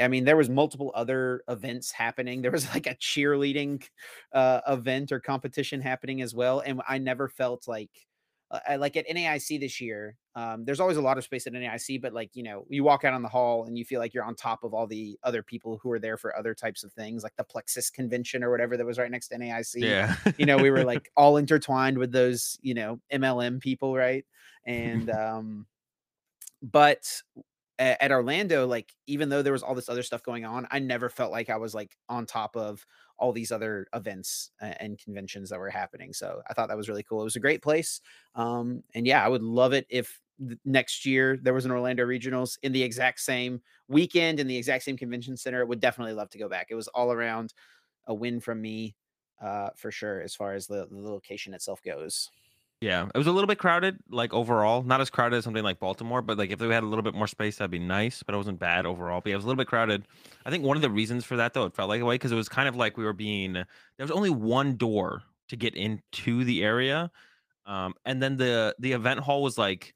I 0.00 0.08
mean, 0.08 0.24
there 0.24 0.36
was 0.36 0.48
multiple 0.48 0.92
other 0.94 1.42
events 1.48 1.90
happening. 1.90 2.42
There 2.42 2.50
was 2.50 2.68
like 2.74 2.86
a 2.86 2.94
cheerleading 2.94 3.82
uh, 4.32 4.60
event 4.68 5.10
or 5.10 5.20
competition 5.20 5.80
happening 5.80 6.22
as 6.22 6.34
well, 6.34 6.60
and 6.60 6.80
I 6.88 6.98
never 6.98 7.28
felt 7.28 7.66
like 7.66 7.90
uh, 8.50 8.76
like 8.78 8.96
at 8.96 9.06
NAIC 9.08 9.60
this 9.60 9.80
year, 9.80 10.16
um, 10.34 10.64
there's 10.64 10.80
always 10.80 10.96
a 10.96 11.02
lot 11.02 11.18
of 11.18 11.24
space 11.24 11.46
at 11.46 11.52
NAIC, 11.52 12.02
but 12.02 12.12
like, 12.12 12.30
you 12.34 12.42
know, 12.42 12.64
you 12.68 12.82
walk 12.82 13.04
out 13.04 13.14
on 13.14 13.22
the 13.22 13.28
hall 13.28 13.64
and 13.64 13.78
you 13.78 13.84
feel 13.84 14.00
like 14.00 14.12
you're 14.12 14.24
on 14.24 14.34
top 14.34 14.64
of 14.64 14.74
all 14.74 14.86
the 14.86 15.18
other 15.22 15.42
people 15.42 15.78
who 15.82 15.90
are 15.92 15.98
there 15.98 16.16
for 16.16 16.36
other 16.36 16.54
types 16.54 16.82
of 16.82 16.92
things, 16.92 17.22
like 17.22 17.36
the 17.36 17.44
Plexus 17.44 17.90
convention 17.90 18.42
or 18.42 18.50
whatever 18.50 18.76
that 18.76 18.84
was 18.84 18.98
right 18.98 19.10
next 19.10 19.28
to 19.28 19.38
NAIC. 19.38 19.74
Yeah. 19.76 20.16
you 20.36 20.46
know, 20.46 20.56
we 20.56 20.70
were 20.70 20.84
like 20.84 21.10
all 21.16 21.36
intertwined 21.36 21.96
with 21.96 22.10
those, 22.10 22.58
you 22.60 22.74
know, 22.74 23.00
MLM 23.12 23.60
people, 23.60 23.94
right? 23.94 24.24
And, 24.64 25.10
um, 25.14 25.66
but 26.62 27.06
at 27.78 28.12
Orlando, 28.12 28.66
like 28.66 28.92
even 29.06 29.30
though 29.30 29.40
there 29.40 29.54
was 29.54 29.62
all 29.62 29.74
this 29.74 29.88
other 29.88 30.02
stuff 30.02 30.22
going 30.22 30.44
on, 30.44 30.68
I 30.70 30.80
never 30.80 31.08
felt 31.08 31.32
like 31.32 31.48
I 31.48 31.56
was 31.56 31.74
like 31.74 31.96
on 32.10 32.26
top 32.26 32.54
of 32.54 32.84
all 33.20 33.32
these 33.32 33.52
other 33.52 33.86
events 33.94 34.50
and 34.60 34.98
conventions 34.98 35.50
that 35.50 35.60
were 35.60 35.70
happening. 35.70 36.12
So 36.12 36.42
I 36.48 36.54
thought 36.54 36.68
that 36.68 36.76
was 36.76 36.88
really 36.88 37.02
cool. 37.02 37.20
It 37.20 37.24
was 37.24 37.36
a 37.36 37.40
great 37.40 37.62
place. 37.62 38.00
Um, 38.34 38.82
and 38.94 39.06
yeah, 39.06 39.24
I 39.24 39.28
would 39.28 39.42
love 39.42 39.72
it 39.72 39.86
if 39.90 40.20
next 40.64 41.04
year 41.04 41.38
there 41.42 41.54
was 41.54 41.66
an 41.66 41.70
Orlando 41.70 42.04
Regionals 42.04 42.58
in 42.62 42.72
the 42.72 42.82
exact 42.82 43.20
same 43.20 43.60
weekend 43.88 44.40
in 44.40 44.46
the 44.46 44.56
exact 44.56 44.84
same 44.84 44.96
convention 44.96 45.36
center. 45.36 45.60
I 45.60 45.64
would 45.64 45.80
definitely 45.80 46.14
love 46.14 46.30
to 46.30 46.38
go 46.38 46.48
back. 46.48 46.68
It 46.70 46.74
was 46.74 46.88
all 46.88 47.12
around 47.12 47.52
a 48.06 48.14
win 48.14 48.40
from 48.40 48.60
me 48.60 48.96
uh, 49.42 49.70
for 49.76 49.90
sure 49.90 50.22
as 50.22 50.34
far 50.34 50.54
as 50.54 50.66
the, 50.66 50.88
the 50.90 50.98
location 50.98 51.54
itself 51.54 51.82
goes. 51.82 52.30
Yeah, 52.80 53.08
it 53.14 53.18
was 53.18 53.26
a 53.26 53.32
little 53.32 53.46
bit 53.46 53.58
crowded, 53.58 53.98
like 54.08 54.32
overall. 54.32 54.82
Not 54.82 55.02
as 55.02 55.10
crowded 55.10 55.36
as 55.36 55.44
something 55.44 55.62
like 55.62 55.78
Baltimore, 55.78 56.22
but 56.22 56.38
like 56.38 56.50
if 56.50 56.60
we 56.60 56.68
had 56.68 56.82
a 56.82 56.86
little 56.86 57.02
bit 57.02 57.14
more 57.14 57.26
space, 57.26 57.56
that'd 57.56 57.70
be 57.70 57.78
nice. 57.78 58.22
But 58.22 58.34
it 58.34 58.38
wasn't 58.38 58.58
bad 58.58 58.86
overall. 58.86 59.20
But 59.20 59.28
yeah, 59.30 59.34
it 59.34 59.36
was 59.36 59.44
a 59.44 59.48
little 59.48 59.58
bit 59.58 59.66
crowded. 59.68 60.06
I 60.46 60.50
think 60.50 60.64
one 60.64 60.78
of 60.78 60.82
the 60.82 60.88
reasons 60.88 61.26
for 61.26 61.36
that, 61.36 61.52
though, 61.52 61.66
it 61.66 61.74
felt 61.74 61.90
like 61.90 62.00
a 62.00 62.06
way 62.06 62.14
because 62.14 62.32
it 62.32 62.36
was 62.36 62.48
kind 62.48 62.68
of 62.68 62.76
like 62.76 62.96
we 62.96 63.04
were 63.04 63.12
being. 63.12 63.52
There 63.52 63.66
was 63.98 64.10
only 64.10 64.30
one 64.30 64.76
door 64.76 65.22
to 65.48 65.56
get 65.56 65.74
into 65.74 66.42
the 66.44 66.62
area, 66.62 67.10
um, 67.66 67.92
and 68.06 68.22
then 68.22 68.38
the 68.38 68.74
the 68.78 68.92
event 68.92 69.20
hall 69.20 69.42
was 69.42 69.58
like 69.58 69.94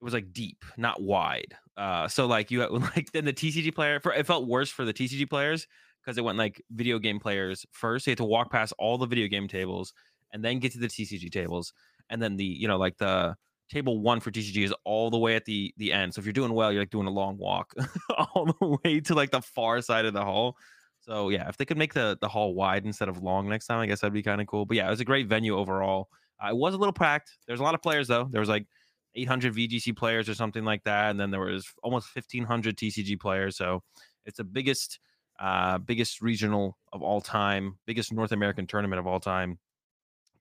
it 0.00 0.04
was 0.04 0.14
like 0.14 0.32
deep, 0.32 0.64
not 0.76 1.02
wide. 1.02 1.54
Uh, 1.76 2.08
so 2.08 2.26
like 2.26 2.50
you 2.50 2.66
like 2.96 3.12
then 3.12 3.26
the 3.26 3.32
TCG 3.32 3.74
player 3.74 4.00
for 4.00 4.12
it 4.14 4.26
felt 4.26 4.46
worse 4.46 4.70
for 4.70 4.86
the 4.86 4.94
TCG 4.94 5.28
players 5.28 5.66
because 6.02 6.16
it 6.16 6.24
went 6.24 6.38
like 6.38 6.62
video 6.70 6.98
game 6.98 7.20
players 7.20 7.66
first. 7.72 8.06
They 8.06 8.12
had 8.12 8.18
to 8.18 8.24
walk 8.24 8.50
past 8.50 8.72
all 8.78 8.96
the 8.96 9.06
video 9.06 9.28
game 9.28 9.48
tables 9.48 9.92
and 10.34 10.44
then 10.44 10.58
get 10.58 10.72
to 10.72 10.78
the 10.78 10.88
TCG 10.88 11.30
tables. 11.30 11.72
And 12.10 12.20
then 12.20 12.36
the, 12.36 12.44
you 12.44 12.68
know, 12.68 12.76
like 12.76 12.98
the 12.98 13.36
table 13.70 14.00
one 14.00 14.20
for 14.20 14.30
TCG 14.30 14.64
is 14.64 14.74
all 14.84 15.10
the 15.10 15.18
way 15.18 15.36
at 15.36 15.46
the 15.46 15.72
the 15.78 15.92
end. 15.92 16.12
So 16.12 16.18
if 16.18 16.26
you're 16.26 16.34
doing 16.34 16.52
well, 16.52 16.70
you're 16.70 16.82
like 16.82 16.90
doing 16.90 17.06
a 17.06 17.10
long 17.10 17.38
walk 17.38 17.72
all 18.34 18.46
the 18.46 18.78
way 18.84 19.00
to 19.00 19.14
like 19.14 19.30
the 19.30 19.40
far 19.40 19.80
side 19.80 20.04
of 20.04 20.12
the 20.12 20.24
hall. 20.24 20.56
So 21.00 21.30
yeah, 21.30 21.48
if 21.48 21.56
they 21.56 21.64
could 21.64 21.78
make 21.78 21.94
the 21.94 22.18
the 22.20 22.28
hall 22.28 22.54
wide 22.54 22.84
instead 22.84 23.08
of 23.08 23.22
long 23.22 23.48
next 23.48 23.66
time, 23.66 23.78
I 23.78 23.86
guess 23.86 24.00
that'd 24.00 24.12
be 24.12 24.22
kind 24.22 24.40
of 24.40 24.46
cool. 24.48 24.66
But 24.66 24.76
yeah, 24.76 24.88
it 24.88 24.90
was 24.90 25.00
a 25.00 25.04
great 25.04 25.28
venue 25.28 25.56
overall. 25.56 26.08
Uh, 26.42 26.48
it 26.50 26.56
was 26.56 26.74
a 26.74 26.78
little 26.78 26.92
packed. 26.92 27.30
There's 27.46 27.60
a 27.60 27.62
lot 27.62 27.74
of 27.74 27.82
players 27.82 28.08
though. 28.08 28.28
There 28.30 28.40
was 28.40 28.48
like 28.48 28.66
800 29.14 29.54
VGC 29.54 29.96
players 29.96 30.28
or 30.28 30.34
something 30.34 30.64
like 30.64 30.82
that, 30.84 31.10
and 31.10 31.20
then 31.20 31.30
there 31.30 31.40
was 31.40 31.66
almost 31.82 32.14
1500 32.14 32.76
TCG 32.76 33.20
players. 33.20 33.56
So 33.56 33.82
it's 34.26 34.38
the 34.38 34.44
biggest 34.44 34.98
uh 35.40 35.78
biggest 35.78 36.20
regional 36.20 36.76
of 36.92 37.02
all 37.02 37.20
time, 37.20 37.78
biggest 37.86 38.12
North 38.12 38.32
American 38.32 38.66
tournament 38.66 38.98
of 38.98 39.06
all 39.06 39.20
time 39.20 39.58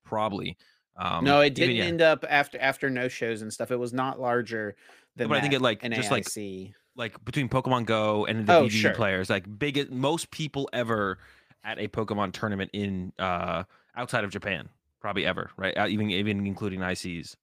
probably. 0.03 0.57
Um, 0.95 1.23
no, 1.25 1.41
it 1.41 1.55
didn't 1.55 1.75
yeah. 1.75 1.85
end 1.85 2.01
up 2.01 2.23
after 2.29 2.59
after 2.59 2.89
no 2.89 3.07
shows 3.07 3.41
and 3.41 3.51
stuff. 3.51 3.71
It 3.71 3.77
was 3.79 3.93
not 3.93 4.19
larger 4.19 4.75
than 5.15 5.27
but 5.29 5.37
I 5.37 5.41
think 5.41 5.53
it, 5.53 5.61
like, 5.61 5.81
just, 5.91 6.11
like, 6.11 6.25
AIC. 6.25 6.73
like 6.95 7.23
between 7.25 7.49
Pokemon 7.49 7.85
Go 7.85 8.25
and 8.25 8.45
the 8.45 8.55
Oh, 8.55 8.63
VGC 8.65 8.71
sure. 8.71 8.93
players, 8.93 9.29
like 9.29 9.45
biggest 9.59 9.89
most 9.91 10.29
people 10.31 10.69
ever 10.73 11.17
at 11.63 11.79
a 11.79 11.87
Pokemon 11.87 12.33
tournament 12.33 12.69
in 12.73 13.11
uh 13.17 13.63
outside 13.95 14.23
of 14.23 14.29
Japan, 14.31 14.69
probably 14.99 15.25
ever, 15.25 15.49
right? 15.57 15.75
Even 15.89 16.09
even 16.11 16.45
including 16.45 16.79
ICs. 16.81 17.35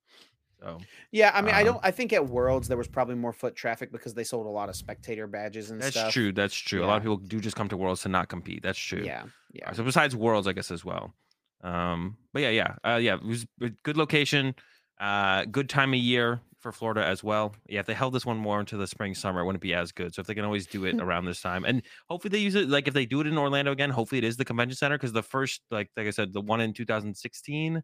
So 0.60 0.78
Yeah, 1.10 1.32
I 1.34 1.40
mean, 1.42 1.54
I 1.54 1.60
Um, 1.60 1.66
don't. 1.66 1.80
I 1.82 1.90
think 1.90 2.12
at 2.12 2.26
Worlds 2.28 2.68
there 2.68 2.76
was 2.76 2.86
probably 2.86 3.14
more 3.14 3.32
foot 3.32 3.56
traffic 3.56 3.90
because 3.90 4.14
they 4.14 4.24
sold 4.24 4.46
a 4.46 4.50
lot 4.50 4.68
of 4.68 4.76
spectator 4.76 5.26
badges 5.26 5.70
and 5.70 5.80
that's 5.80 5.96
stuff. 5.96 6.12
true. 6.12 6.32
That's 6.32 6.54
true. 6.54 6.84
A 6.84 6.86
lot 6.86 6.98
of 6.98 7.02
people 7.02 7.16
do 7.16 7.40
just 7.40 7.56
come 7.56 7.68
to 7.70 7.76
Worlds 7.76 8.02
to 8.02 8.08
not 8.10 8.28
compete. 8.28 8.62
That's 8.62 8.78
true. 8.78 9.02
Yeah, 9.02 9.24
yeah. 9.52 9.72
So 9.72 9.82
besides 9.82 10.14
Worlds, 10.14 10.46
I 10.46 10.52
guess 10.52 10.70
as 10.70 10.84
well. 10.84 11.14
Um, 11.62 12.16
but 12.32 12.42
yeah, 12.42 12.50
yeah, 12.50 12.74
uh, 12.84 12.96
yeah. 12.96 13.14
It 13.14 13.24
was 13.24 13.46
a 13.60 13.70
good 13.82 13.96
location, 13.96 14.54
uh, 15.00 15.44
good 15.46 15.68
time 15.68 15.92
of 15.92 16.00
year 16.00 16.40
for 16.60 16.72
Florida 16.72 17.04
as 17.04 17.24
well. 17.24 17.54
Yeah, 17.68 17.80
if 17.80 17.86
they 17.86 17.94
held 17.94 18.14
this 18.14 18.26
one 18.26 18.36
more 18.36 18.60
into 18.60 18.76
the 18.76 18.86
spring 18.86 19.14
summer, 19.14 19.40
it 19.40 19.44
wouldn't 19.44 19.62
be 19.62 19.74
as 19.74 19.92
good. 19.92 20.14
So 20.14 20.20
if 20.20 20.26
they 20.26 20.34
can 20.34 20.44
always 20.44 20.66
do 20.66 20.84
it 20.84 20.96
around 21.00 21.24
this 21.24 21.40
time, 21.40 21.64
and 21.64 21.82
hopefully 22.08 22.30
they 22.30 22.38
use 22.38 22.54
it, 22.54 22.68
like 22.68 22.88
if 22.88 22.94
they 22.94 23.06
do 23.06 23.20
it 23.20 23.26
in 23.26 23.38
Orlando 23.38 23.72
again, 23.72 23.90
hopefully 23.90 24.18
it 24.18 24.24
is 24.24 24.36
the 24.36 24.44
convention 24.44 24.76
center 24.76 24.96
because 24.96 25.12
the 25.12 25.22
first, 25.22 25.62
like 25.70 25.90
like 25.96 26.06
I 26.06 26.10
said, 26.10 26.32
the 26.32 26.40
one 26.40 26.60
in 26.60 26.72
2016 26.72 27.82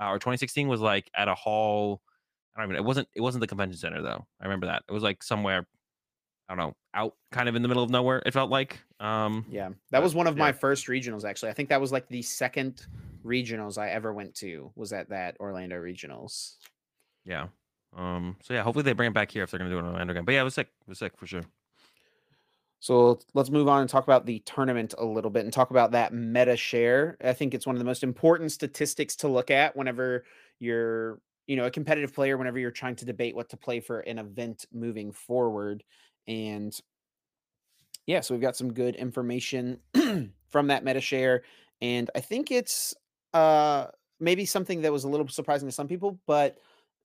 uh, 0.00 0.08
or 0.08 0.18
2016 0.18 0.68
was 0.68 0.80
like 0.80 1.10
at 1.14 1.28
a 1.28 1.34
hall. 1.34 2.00
I 2.56 2.60
don't 2.60 2.70
even. 2.70 2.76
It 2.76 2.84
wasn't. 2.84 3.08
It 3.14 3.20
wasn't 3.20 3.40
the 3.40 3.46
convention 3.48 3.78
center 3.78 4.02
though. 4.02 4.26
I 4.40 4.44
remember 4.44 4.66
that. 4.66 4.82
It 4.88 4.92
was 4.92 5.02
like 5.02 5.22
somewhere. 5.22 5.66
I 6.48 6.54
don't 6.54 6.66
know, 6.66 6.76
out 6.92 7.14
kind 7.32 7.48
of 7.48 7.56
in 7.56 7.62
the 7.62 7.68
middle 7.68 7.82
of 7.82 7.90
nowhere. 7.90 8.22
It 8.26 8.32
felt 8.32 8.50
like. 8.50 8.78
Um, 9.00 9.46
Yeah, 9.48 9.70
that 9.90 10.02
was 10.02 10.14
one 10.14 10.26
of 10.26 10.36
yeah. 10.36 10.44
my 10.44 10.52
first 10.52 10.86
regionals. 10.88 11.24
Actually, 11.24 11.50
I 11.50 11.54
think 11.54 11.70
that 11.70 11.80
was 11.80 11.92
like 11.92 12.08
the 12.08 12.22
second 12.22 12.86
regionals 13.24 13.78
I 13.78 13.90
ever 13.90 14.12
went 14.12 14.34
to. 14.36 14.70
Was 14.76 14.92
at 14.92 15.08
that 15.08 15.36
Orlando 15.40 15.76
regionals. 15.76 16.56
Yeah. 17.24 17.46
Um. 17.96 18.36
So 18.42 18.54
yeah, 18.54 18.62
hopefully 18.62 18.82
they 18.82 18.92
bring 18.92 19.10
it 19.10 19.14
back 19.14 19.30
here 19.30 19.42
if 19.42 19.50
they're 19.50 19.58
gonna 19.58 19.70
do 19.70 19.76
it 19.76 19.80
in 19.80 19.86
Orlando 19.86 20.12
again. 20.12 20.24
But 20.24 20.32
yeah, 20.32 20.42
it 20.42 20.44
was 20.44 20.54
sick. 20.54 20.68
It 20.82 20.88
was 20.88 20.98
sick 20.98 21.16
for 21.16 21.26
sure. 21.26 21.42
So 22.84 23.18
let's 23.32 23.48
move 23.48 23.66
on 23.66 23.80
and 23.80 23.88
talk 23.88 24.04
about 24.04 24.26
the 24.26 24.40
tournament 24.40 24.92
a 24.98 25.04
little 25.06 25.30
bit 25.30 25.44
and 25.44 25.50
talk 25.50 25.70
about 25.70 25.92
that 25.92 26.12
meta 26.12 26.54
share. 26.54 27.16
I 27.24 27.32
think 27.32 27.54
it's 27.54 27.66
one 27.66 27.74
of 27.74 27.78
the 27.78 27.86
most 27.86 28.02
important 28.02 28.52
statistics 28.52 29.16
to 29.16 29.28
look 29.28 29.50
at 29.50 29.74
whenever 29.74 30.26
you're, 30.58 31.18
you 31.46 31.56
know, 31.56 31.64
a 31.64 31.70
competitive 31.70 32.12
player, 32.12 32.36
whenever 32.36 32.58
you're 32.58 32.70
trying 32.70 32.96
to 32.96 33.06
debate 33.06 33.34
what 33.34 33.48
to 33.48 33.56
play 33.56 33.80
for 33.80 34.00
an 34.00 34.18
event 34.18 34.66
moving 34.70 35.12
forward. 35.12 35.82
And 36.26 36.78
yeah, 38.06 38.20
so 38.20 38.34
we've 38.34 38.42
got 38.42 38.56
some 38.56 38.72
good 38.72 38.96
information 38.96 39.80
from 40.48 40.66
that 40.68 40.84
MetaShare. 40.84 41.40
And 41.80 42.10
I 42.14 42.20
think 42.20 42.50
it's 42.50 42.94
uh 43.32 43.88
maybe 44.20 44.44
something 44.46 44.82
that 44.82 44.92
was 44.92 45.04
a 45.04 45.08
little 45.08 45.26
surprising 45.28 45.68
to 45.68 45.72
some 45.72 45.88
people, 45.88 46.20
but 46.26 46.58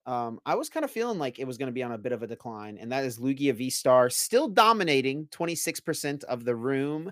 um, 0.06 0.40
I 0.46 0.56
was 0.56 0.70
kind 0.70 0.84
of 0.84 0.92
feeling 0.92 1.20
like 1.20 1.40
it 1.40 1.46
was 1.46 1.58
going 1.58 1.68
to 1.68 1.74
be 1.74 1.84
on 1.84 1.92
a 1.92 1.98
bit 1.98 2.12
of 2.14 2.24
a 2.24 2.28
decline, 2.28 2.78
and 2.78 2.92
that 2.92 3.04
is 3.04 3.20
Lugia 3.20 3.54
V 3.54 3.70
Star 3.70 4.10
still 4.10 4.48
dominating 4.48 5.28
26% 5.28 6.24
of 6.26 6.46
the 6.46 6.56
room, 6.56 7.12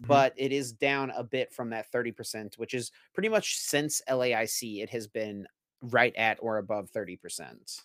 Mhm. 0.00 0.04
but 0.08 0.34
it 0.36 0.52
is 0.52 0.72
down 0.72 1.10
a 1.12 1.24
bit 1.24 1.52
from 1.52 1.70
that 1.70 1.90
30%, 1.92 2.58
which 2.58 2.74
is 2.74 2.92
pretty 3.14 3.28
much 3.30 3.58
since 3.58 4.02
LAIC, 4.08 4.82
it 4.82 4.90
has 4.90 5.08
been 5.08 5.46
right 5.82 6.14
at 6.16 6.38
or 6.42 6.58
above 6.58 6.90
30%. 6.90 7.82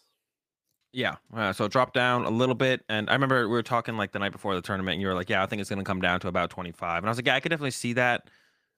Yeah. 0.92 1.16
Uh, 1.34 1.54
so 1.54 1.66
it 1.66 1.72
dropped 1.72 1.94
down 1.94 2.26
a 2.26 2.30
little 2.30 2.56
bit, 2.56 2.84
and 2.90 3.10
I 3.10 3.14
remember 3.14 3.48
we 3.48 3.54
were 3.54 3.64
talking 3.64 3.98
like 3.98 4.12
the 4.12 4.20
night 4.20 4.32
before 4.32 4.56
the 4.56 4.62
tournament, 4.62 4.94
and 4.94 5.02
you 5.02 5.08
were 5.08 5.14
like, 5.14 5.30
"Yeah, 5.30 5.44
I 5.44 5.46
think 5.46 5.60
it's 5.60 5.70
gonna 5.70 5.84
come 5.84 6.02
down 6.02 6.20
to 6.22 6.28
about 6.28 6.50
25," 6.50 6.98
and 6.98 7.06
I 7.06 7.10
was 7.10 7.18
like, 7.18 7.28
"Yeah, 7.28 7.36
I 7.36 7.40
could 7.40 7.50
definitely 7.50 7.72
see 7.72 7.94
that." 7.94 8.30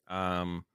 Um, 0.08 0.65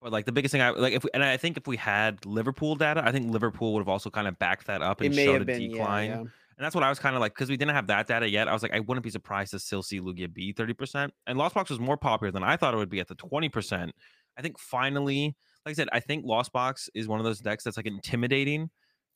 but 0.00 0.12
like 0.12 0.24
the 0.24 0.32
biggest 0.32 0.52
thing 0.52 0.62
I 0.62 0.70
like 0.70 0.94
if 0.94 1.04
we, 1.04 1.10
and 1.12 1.22
I 1.22 1.36
think 1.36 1.58
if 1.58 1.66
we 1.66 1.76
had 1.76 2.24
Liverpool 2.24 2.74
data, 2.76 3.02
I 3.04 3.12
think 3.12 3.30
Liverpool 3.30 3.74
would 3.74 3.80
have 3.80 3.88
also 3.88 4.08
kind 4.08 4.26
of 4.26 4.38
backed 4.38 4.66
that 4.68 4.80
up 4.80 5.00
and 5.02 5.14
showed 5.14 5.42
a 5.42 5.44
been, 5.44 5.60
yeah, 5.60 5.68
decline. 5.68 6.10
yeah. 6.10 6.24
And 6.60 6.66
that's 6.66 6.74
what 6.74 6.84
I 6.84 6.90
was 6.90 6.98
kind 6.98 7.14
of 7.14 7.20
like 7.20 7.34
because 7.34 7.48
we 7.48 7.56
didn't 7.56 7.74
have 7.74 7.86
that 7.86 8.06
data 8.06 8.28
yet. 8.28 8.48
I 8.48 8.52
was 8.52 8.62
like, 8.62 8.74
I 8.74 8.80
wouldn't 8.80 9.02
be 9.02 9.10
surprised 9.10 9.52
to 9.52 9.58
still 9.58 9.82
see 9.82 9.98
Lugia 9.98 10.32
be 10.32 10.52
30%. 10.52 11.10
And 11.26 11.38
Lost 11.38 11.54
Box 11.54 11.70
was 11.70 11.80
more 11.80 11.96
popular 11.96 12.30
than 12.30 12.42
I 12.42 12.56
thought 12.56 12.74
it 12.74 12.76
would 12.76 12.90
be 12.90 13.00
at 13.00 13.08
the 13.08 13.14
20%. 13.14 13.90
I 14.36 14.42
think 14.42 14.58
finally, 14.58 15.36
like 15.64 15.72
I 15.72 15.74
said, 15.74 15.88
I 15.92 16.00
think 16.00 16.26
Lost 16.26 16.52
Box 16.52 16.90
is 16.94 17.08
one 17.08 17.18
of 17.18 17.24
those 17.24 17.40
decks 17.40 17.64
that's 17.64 17.78
like 17.78 17.86
intimidating 17.86 18.68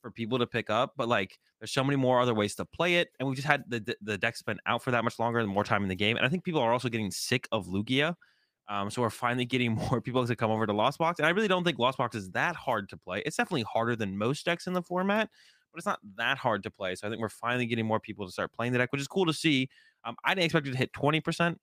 for 0.05 0.11
people 0.11 0.37
to 0.37 0.45
pick 0.45 0.69
up, 0.69 0.93
but 0.95 1.07
like 1.07 1.39
there's 1.59 1.71
so 1.71 1.83
many 1.83 1.95
more 1.95 2.19
other 2.19 2.35
ways 2.35 2.53
to 2.55 2.63
play 2.65 2.97
it. 2.97 3.09
And 3.19 3.27
we 3.27 3.33
just 3.35 3.47
had 3.47 3.63
the 3.67 3.79
the- 3.79 3.97
the 4.03 4.17
deck's 4.19 4.43
been 4.43 4.59
out 4.67 4.83
for 4.83 4.91
that 4.91 5.03
much 5.03 5.17
longer 5.17 5.39
and 5.39 5.49
more 5.49 5.63
time 5.63 5.81
in 5.81 5.89
the 5.89 5.95
game. 5.95 6.15
And 6.15 6.25
I 6.25 6.29
think 6.29 6.43
people 6.43 6.61
are 6.61 6.71
also 6.71 6.89
getting 6.89 7.09
sick 7.09 7.47
of 7.51 7.65
Lugia. 7.65 8.13
Um, 8.67 8.89
so 8.91 9.01
we're 9.01 9.09
finally 9.09 9.45
getting 9.45 9.71
more 9.89 10.01
people 10.01 10.25
to 10.27 10.35
come 10.35 10.51
over 10.51 10.67
to 10.67 10.73
Lost 10.73 10.99
Box. 10.99 11.19
And 11.19 11.25
I 11.25 11.31
really 11.31 11.47
don't 11.47 11.63
think 11.63 11.79
Lost 11.79 11.97
Box 11.97 12.15
is 12.15 12.29
that 12.31 12.55
hard 12.55 12.87
to 12.89 12.97
play. 12.97 13.23
It's 13.25 13.35
definitely 13.37 13.63
harder 13.63 13.95
than 13.95 14.15
most 14.17 14.45
decks 14.45 14.67
in 14.67 14.73
the 14.73 14.81
format, 14.83 15.29
but 15.71 15.77
it's 15.79 15.87
not 15.87 15.99
that 16.17 16.37
hard 16.37 16.61
to 16.63 16.71
play. 16.71 16.93
So 16.95 17.07
I 17.07 17.09
think 17.09 17.19
we're 17.19 17.29
finally 17.29 17.65
getting 17.65 17.85
more 17.87 17.99
people 17.99 18.27
to 18.27 18.31
start 18.31 18.53
playing 18.53 18.73
the 18.73 18.77
deck, 18.79 18.91
which 18.91 19.01
is 19.01 19.07
cool 19.07 19.25
to 19.25 19.33
see. 19.33 19.69
Um, 20.03 20.15
I 20.23 20.35
didn't 20.35 20.45
expect 20.45 20.67
it 20.67 20.71
to 20.71 20.77
hit 20.77 20.93
20%. 20.93 21.57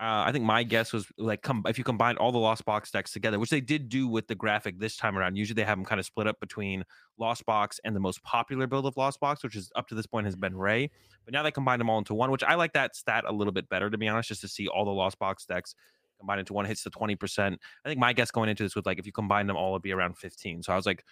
Uh, 0.00 0.22
I 0.26 0.30
think 0.30 0.44
my 0.44 0.62
guess 0.62 0.92
was 0.92 1.06
like 1.18 1.42
com- 1.42 1.64
if 1.66 1.76
you 1.76 1.82
combine 1.82 2.16
all 2.18 2.30
the 2.30 2.38
Lost 2.38 2.64
Box 2.64 2.92
decks 2.92 3.12
together, 3.12 3.40
which 3.40 3.50
they 3.50 3.60
did 3.60 3.88
do 3.88 4.06
with 4.06 4.28
the 4.28 4.34
graphic 4.36 4.78
this 4.78 4.96
time 4.96 5.18
around. 5.18 5.34
Usually 5.34 5.56
they 5.56 5.64
have 5.64 5.76
them 5.76 5.84
kind 5.84 5.98
of 5.98 6.06
split 6.06 6.28
up 6.28 6.38
between 6.38 6.84
Lost 7.18 7.44
Box 7.46 7.80
and 7.84 7.96
the 7.96 8.00
most 8.00 8.22
popular 8.22 8.68
build 8.68 8.86
of 8.86 8.96
Lost 8.96 9.18
Box, 9.18 9.42
which 9.42 9.56
is 9.56 9.72
up 9.74 9.88
to 9.88 9.96
this 9.96 10.06
point 10.06 10.26
has 10.26 10.36
been 10.36 10.56
Ray. 10.56 10.88
But 11.24 11.34
now 11.34 11.42
they 11.42 11.50
combine 11.50 11.80
them 11.80 11.90
all 11.90 11.98
into 11.98 12.14
one, 12.14 12.30
which 12.30 12.44
I 12.44 12.54
like 12.54 12.74
that 12.74 12.94
stat 12.94 13.24
a 13.26 13.32
little 13.32 13.52
bit 13.52 13.68
better 13.68 13.90
to 13.90 13.98
be 13.98 14.06
honest, 14.06 14.28
just 14.28 14.42
to 14.42 14.48
see 14.48 14.68
all 14.68 14.84
the 14.84 14.92
Lost 14.92 15.18
Box 15.18 15.44
decks 15.46 15.74
combined 16.20 16.40
into 16.40 16.52
one 16.52 16.64
hits 16.64 16.84
the 16.84 16.90
20%. 16.90 17.56
I 17.84 17.88
think 17.88 17.98
my 17.98 18.12
guess 18.12 18.30
going 18.30 18.48
into 18.48 18.62
this 18.62 18.76
was 18.76 18.86
like 18.86 19.00
if 19.00 19.06
you 19.06 19.12
combine 19.12 19.48
them 19.48 19.56
all, 19.56 19.72
it'd 19.72 19.82
be 19.82 19.92
around 19.92 20.16
15. 20.16 20.62
So 20.62 20.72
I 20.72 20.76
was 20.76 20.86
like 20.86 21.04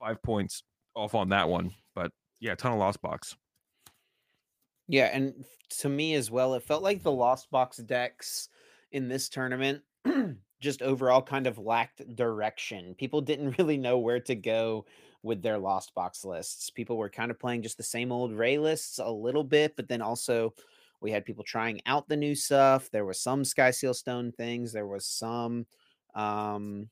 five 0.00 0.20
points 0.22 0.64
off 0.96 1.14
on 1.14 1.28
that 1.28 1.48
one. 1.48 1.70
But 1.94 2.10
yeah, 2.40 2.52
a 2.52 2.56
ton 2.56 2.72
of 2.72 2.78
Lost 2.78 3.00
Box. 3.00 3.36
Yeah, 4.88 5.10
and 5.12 5.44
to 5.80 5.88
me 5.88 6.14
as 6.14 6.30
well, 6.30 6.54
it 6.54 6.62
felt 6.62 6.82
like 6.82 7.02
the 7.02 7.12
Lost 7.12 7.50
Box 7.50 7.78
decks 7.78 8.48
in 8.92 9.08
this 9.08 9.28
tournament 9.28 9.82
just 10.60 10.82
overall 10.82 11.22
kind 11.22 11.46
of 11.46 11.58
lacked 11.58 12.02
direction. 12.16 12.94
People 12.94 13.20
didn't 13.20 13.58
really 13.58 13.76
know 13.76 13.98
where 13.98 14.20
to 14.20 14.34
go 14.34 14.86
with 15.22 15.42
their 15.42 15.58
Lost 15.58 15.94
Box 15.94 16.24
lists. 16.24 16.70
People 16.70 16.96
were 16.96 17.08
kind 17.08 17.30
of 17.30 17.38
playing 17.38 17.62
just 17.62 17.76
the 17.76 17.82
same 17.82 18.12
old 18.12 18.32
Ray 18.32 18.58
lists 18.58 18.98
a 18.98 19.10
little 19.10 19.44
bit, 19.44 19.74
but 19.74 19.88
then 19.88 20.02
also 20.02 20.54
we 21.00 21.10
had 21.10 21.24
people 21.24 21.44
trying 21.44 21.80
out 21.86 22.08
the 22.08 22.16
new 22.16 22.34
stuff. 22.34 22.90
There 22.90 23.06
was 23.06 23.20
some 23.20 23.44
Sky 23.44 23.70
Seal 23.70 23.94
Stone 23.94 24.32
things. 24.32 24.72
There 24.72 24.86
was 24.86 25.06
some 25.06 25.66
um 26.14 26.88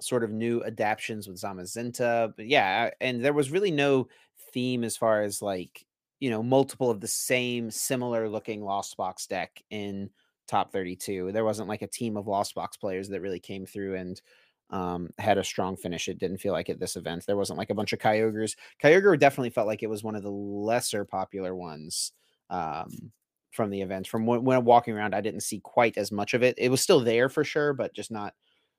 sort 0.00 0.24
of 0.24 0.30
new 0.30 0.62
adaptions 0.64 1.28
with 1.28 1.40
Zamazenta. 1.40 2.32
But 2.36 2.46
yeah, 2.46 2.90
and 3.00 3.24
there 3.24 3.32
was 3.32 3.50
really 3.50 3.70
no 3.70 4.08
theme 4.52 4.84
as 4.84 4.96
far 4.96 5.22
as 5.22 5.42
like 5.42 5.84
you 6.24 6.30
know 6.30 6.42
multiple 6.42 6.90
of 6.90 7.02
the 7.02 7.06
same 7.06 7.70
similar 7.70 8.30
looking 8.30 8.64
lost 8.64 8.96
box 8.96 9.26
deck 9.26 9.62
in 9.68 10.08
top 10.48 10.72
32 10.72 11.32
there 11.32 11.44
wasn't 11.44 11.68
like 11.68 11.82
a 11.82 11.86
team 11.86 12.16
of 12.16 12.26
lost 12.26 12.54
box 12.54 12.78
players 12.78 13.10
that 13.10 13.20
really 13.20 13.38
came 13.38 13.66
through 13.66 13.94
and 13.94 14.22
um, 14.70 15.10
had 15.18 15.36
a 15.36 15.44
strong 15.44 15.76
finish. 15.76 16.08
It 16.08 16.18
didn't 16.18 16.38
feel 16.38 16.54
like 16.54 16.70
at 16.70 16.80
this 16.80 16.96
event. 16.96 17.26
There 17.26 17.36
wasn't 17.36 17.58
like 17.58 17.68
a 17.68 17.74
bunch 17.74 17.92
of 17.92 17.98
kyogres. 17.98 18.56
Kyogre 18.82 19.18
definitely 19.18 19.50
felt 19.50 19.66
like 19.66 19.82
it 19.82 19.90
was 19.90 20.02
one 20.02 20.16
of 20.16 20.22
the 20.22 20.30
lesser 20.30 21.04
popular 21.04 21.54
ones 21.54 22.12
um, 22.48 23.12
from 23.52 23.68
the 23.68 23.82
event. 23.82 24.08
From 24.08 24.24
when, 24.24 24.42
when 24.42 24.56
I'm 24.56 24.64
walking 24.64 24.94
around 24.94 25.14
i 25.14 25.20
didn't 25.20 25.42
see 25.42 25.60
quite 25.60 25.98
as 25.98 26.10
much 26.10 26.32
of 26.32 26.42
it. 26.42 26.54
It 26.56 26.70
was 26.70 26.80
still 26.80 27.00
there 27.00 27.28
for 27.28 27.44
sure 27.44 27.74
but 27.74 27.94
just 27.94 28.10
not 28.10 28.32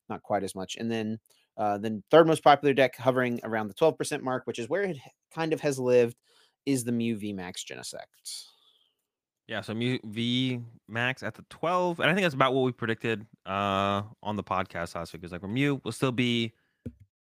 not 0.09 0.23
quite 0.23 0.43
as 0.43 0.55
much. 0.55 0.75
And 0.75 0.91
then 0.91 1.19
uh, 1.55 1.77
the 1.77 2.01
third 2.11 2.27
most 2.27 2.43
popular 2.43 2.73
deck 2.73 2.95
hovering 2.97 3.39
around 3.43 3.67
the 3.67 3.73
12% 3.75 4.21
mark 4.21 4.47
which 4.47 4.59
is 4.59 4.67
where 4.67 4.83
it 4.83 4.97
kind 5.33 5.53
of 5.53 5.61
has 5.61 5.79
lived 5.79 6.17
is 6.65 6.83
the 6.83 6.91
Mew 6.91 7.15
V 7.15 7.33
Max 7.33 7.63
Genesect. 7.63 8.45
Yeah, 9.47 9.61
so 9.61 9.73
Mew 9.73 9.99
V 10.03 10.59
Max 10.87 11.21
at 11.21 11.35
the 11.35 11.45
12. 11.49 11.99
And 11.99 12.09
I 12.09 12.13
think 12.13 12.23
that's 12.23 12.33
about 12.33 12.53
what 12.53 12.63
we 12.63 12.71
predicted 12.71 13.25
uh 13.45 14.01
on 14.23 14.35
the 14.35 14.43
podcast 14.43 14.95
last 14.95 15.13
week. 15.13 15.23
Is 15.23 15.31
like 15.31 15.43
Mew 15.43 15.81
will 15.83 15.91
still 15.91 16.11
be 16.11 16.53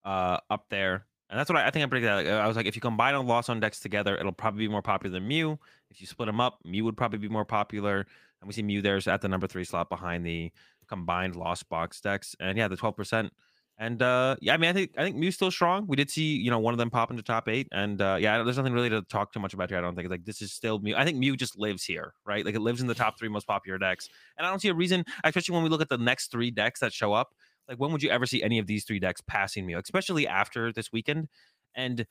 uh 0.03 0.37
up 0.49 0.65
there. 0.69 1.05
And 1.29 1.39
that's 1.39 1.49
what 1.49 1.57
I, 1.57 1.67
I 1.67 1.71
think 1.71 1.83
I 1.83 1.87
predicted. 1.87 2.27
Like, 2.27 2.27
I 2.27 2.47
was 2.47 2.55
like, 2.55 2.67
if 2.67 2.75
you 2.75 2.81
combine 2.81 3.15
all 3.15 3.23
loss 3.23 3.49
on 3.49 3.59
decks 3.59 3.79
together, 3.79 4.15
it'll 4.15 4.31
probably 4.31 4.59
be 4.59 4.71
more 4.71 4.83
popular 4.83 5.11
than 5.13 5.27
Mew. 5.27 5.57
If 5.89 5.99
you 5.99 6.07
split 6.07 6.27
them 6.27 6.39
up, 6.39 6.59
Mew 6.63 6.85
would 6.85 6.97
probably 6.97 7.19
be 7.19 7.29
more 7.29 7.45
popular. 7.45 8.05
And 8.41 8.47
we 8.47 8.53
see 8.53 8.61
Mew 8.61 8.81
there's 8.81 9.07
at 9.07 9.21
the 9.21 9.27
number 9.27 9.47
three 9.47 9.63
slot 9.63 9.89
behind 9.89 10.25
the 10.25 10.51
combined 10.87 11.35
Lost 11.35 11.67
Box 11.67 11.99
decks. 11.99 12.35
And 12.39 12.57
yeah, 12.57 12.67
the 12.67 12.77
12%. 12.77 13.31
And 13.77 14.01
uh 14.01 14.37
yeah, 14.41 14.53
I 14.53 14.57
mean, 14.57 14.69
I 14.69 14.73
think 14.73 14.91
I 14.97 15.03
think 15.03 15.17
Mew's 15.17 15.35
still 15.35 15.51
strong. 15.51 15.85
We 15.85 15.97
did 15.97 16.09
see 16.09 16.37
you 16.37 16.49
know 16.49 16.59
one 16.59 16.73
of 16.73 16.77
them 16.77 16.89
pop 16.89 17.11
into 17.11 17.23
top 17.23 17.49
eight, 17.49 17.67
and 17.73 18.01
uh 18.01 18.17
yeah, 18.19 18.41
there's 18.41 18.55
nothing 18.57 18.71
really 18.71 18.89
to 18.89 19.01
talk 19.01 19.33
too 19.33 19.39
much 19.41 19.53
about 19.53 19.69
here. 19.69 19.77
I 19.77 19.81
don't 19.81 19.95
think 19.95 20.05
it's 20.05 20.11
like 20.11 20.23
this 20.23 20.41
is 20.41 20.53
still 20.53 20.79
Mew. 20.79 20.95
I 20.95 21.03
think 21.03 21.17
Mew 21.17 21.35
just 21.35 21.57
lives 21.57 21.83
here, 21.83 22.13
right? 22.25 22.45
Like 22.45 22.55
it 22.55 22.61
lives 22.61 22.79
in 22.79 22.87
the 22.87 22.95
top 22.95 23.19
three 23.19 23.27
most 23.27 23.45
popular 23.47 23.77
decks, 23.77 24.07
and 24.37 24.47
I 24.47 24.49
don't 24.49 24.61
see 24.61 24.69
a 24.69 24.73
reason, 24.73 25.03
especially 25.25 25.55
when 25.55 25.63
we 25.63 25.69
look 25.69 25.81
at 25.81 25.89
the 25.89 25.97
next 25.97 26.31
three 26.31 26.51
decks 26.51 26.79
that 26.79 26.93
show 26.93 27.11
up. 27.11 27.35
Like 27.67 27.77
when 27.77 27.91
would 27.91 28.01
you 28.01 28.09
ever 28.09 28.25
see 28.25 28.41
any 28.43 28.59
of 28.59 28.67
these 28.67 28.85
three 28.85 28.99
decks 28.99 29.21
passing 29.27 29.65
Mew, 29.65 29.77
especially 29.77 30.25
after 30.25 30.71
this 30.71 30.93
weekend? 30.93 31.27
And 31.75 32.05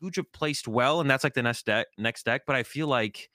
Gudra 0.00 0.24
placed 0.24 0.66
well, 0.66 1.00
and 1.00 1.08
that's 1.08 1.22
like 1.22 1.34
the 1.34 1.42
next 1.42 1.66
deck. 1.66 1.86
Next 1.96 2.24
deck, 2.24 2.42
but 2.44 2.56
I 2.56 2.64
feel 2.64 2.88
like 2.88 3.30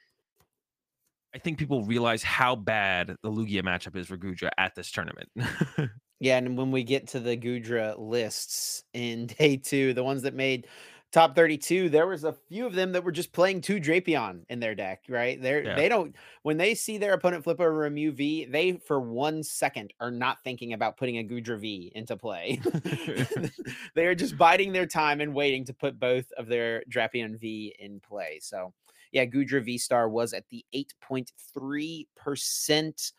I 1.34 1.40
think 1.40 1.58
people 1.58 1.84
realize 1.84 2.24
how 2.24 2.56
bad 2.56 3.16
the 3.24 3.32
Lugia 3.32 3.64
matchup 3.64 3.96
is 3.96 4.08
for 4.08 4.18
Gudra 4.18 4.52
at 4.58 4.76
this 4.76 4.92
tournament. 4.92 5.30
Yeah, 6.24 6.38
and 6.38 6.58
when 6.58 6.72
we 6.72 6.86
get 6.86 7.10
to 7.10 7.20
the 7.20 7.36
Gudra 7.36 7.96
lists 7.98 8.86
in 8.94 9.28
day 9.40 9.58
two, 9.58 9.94
the 9.94 10.06
ones 10.06 10.22
that 10.22 10.34
made 10.34 10.68
top 11.12 11.36
32, 11.36 11.90
there 11.90 12.08
was 12.08 12.24
a 12.24 12.32
few 12.32 12.66
of 12.66 12.76
them 12.76 12.94
that 12.94 13.04
were 13.04 13.12
just 13.12 13.34
playing 13.34 13.60
two 13.60 13.78
Drapion 13.78 14.46
in 14.48 14.62
their 14.62 14.74
deck, 14.74 15.02
right? 15.10 15.42
They're 15.42 15.66
Yeah. 15.66 15.76
they 15.76 15.90
don't 15.90 16.16
when 16.44 16.56
they 16.56 16.76
see 16.76 16.98
their 16.98 17.12
opponent 17.12 17.44
flip 17.44 17.60
over 17.60 17.86
a 17.86 17.92
Mew 17.92 18.14
V, 18.14 18.46
they 18.46 18.78
for 18.78 19.02
one 19.02 19.44
second 19.44 19.94
are 20.00 20.12
not 20.12 20.42
thinking 20.46 20.72
about 20.72 20.96
putting 20.96 21.18
a 21.18 21.24
Gudra 21.24 21.60
V 21.60 21.92
into 21.94 22.16
play. 22.16 22.62
they 23.94 24.06
are 24.06 24.16
just 24.16 24.38
biding 24.38 24.72
their 24.72 24.86
time 24.86 25.20
and 25.20 25.36
waiting 25.36 25.66
to 25.66 25.74
put 25.74 26.00
both 26.00 26.32
of 26.38 26.48
their 26.48 26.86
Drapion 26.90 27.38
V 27.38 27.76
in 27.80 28.00
play. 28.00 28.40
So 28.42 28.74
yeah, 29.12 29.26
Gudra 29.26 29.60
V 29.60 29.78
Star 29.78 30.08
was 30.08 30.32
at 30.32 30.48
the 30.48 30.64
8.3%. 30.74 33.12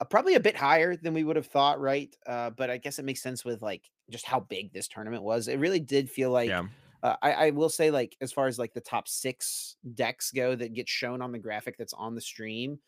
Uh, 0.00 0.04
probably 0.04 0.34
a 0.34 0.40
bit 0.40 0.56
higher 0.56 0.96
than 0.96 1.14
we 1.14 1.24
would 1.24 1.36
have 1.36 1.46
thought, 1.46 1.80
right? 1.80 2.14
Uh, 2.26 2.50
but 2.50 2.68
I 2.68 2.78
guess 2.78 2.98
it 2.98 3.04
makes 3.04 3.22
sense 3.22 3.44
with 3.44 3.62
like 3.62 3.90
just 4.10 4.26
how 4.26 4.40
big 4.40 4.72
this 4.72 4.88
tournament 4.88 5.22
was. 5.22 5.48
It 5.48 5.58
really 5.58 5.80
did 5.80 6.10
feel 6.10 6.30
like 6.30 6.48
yeah. 6.48 6.64
uh, 7.02 7.16
I, 7.22 7.32
I 7.32 7.50
will 7.50 7.68
say, 7.68 7.90
like, 7.90 8.16
as 8.20 8.32
far 8.32 8.48
as 8.48 8.58
like 8.58 8.74
the 8.74 8.80
top 8.80 9.06
six 9.08 9.76
decks 9.94 10.32
go 10.32 10.54
that 10.56 10.74
get 10.74 10.88
shown 10.88 11.22
on 11.22 11.32
the 11.32 11.38
graphic 11.38 11.76
that's 11.78 11.94
on 11.94 12.14
the 12.14 12.20
stream, 12.20 12.80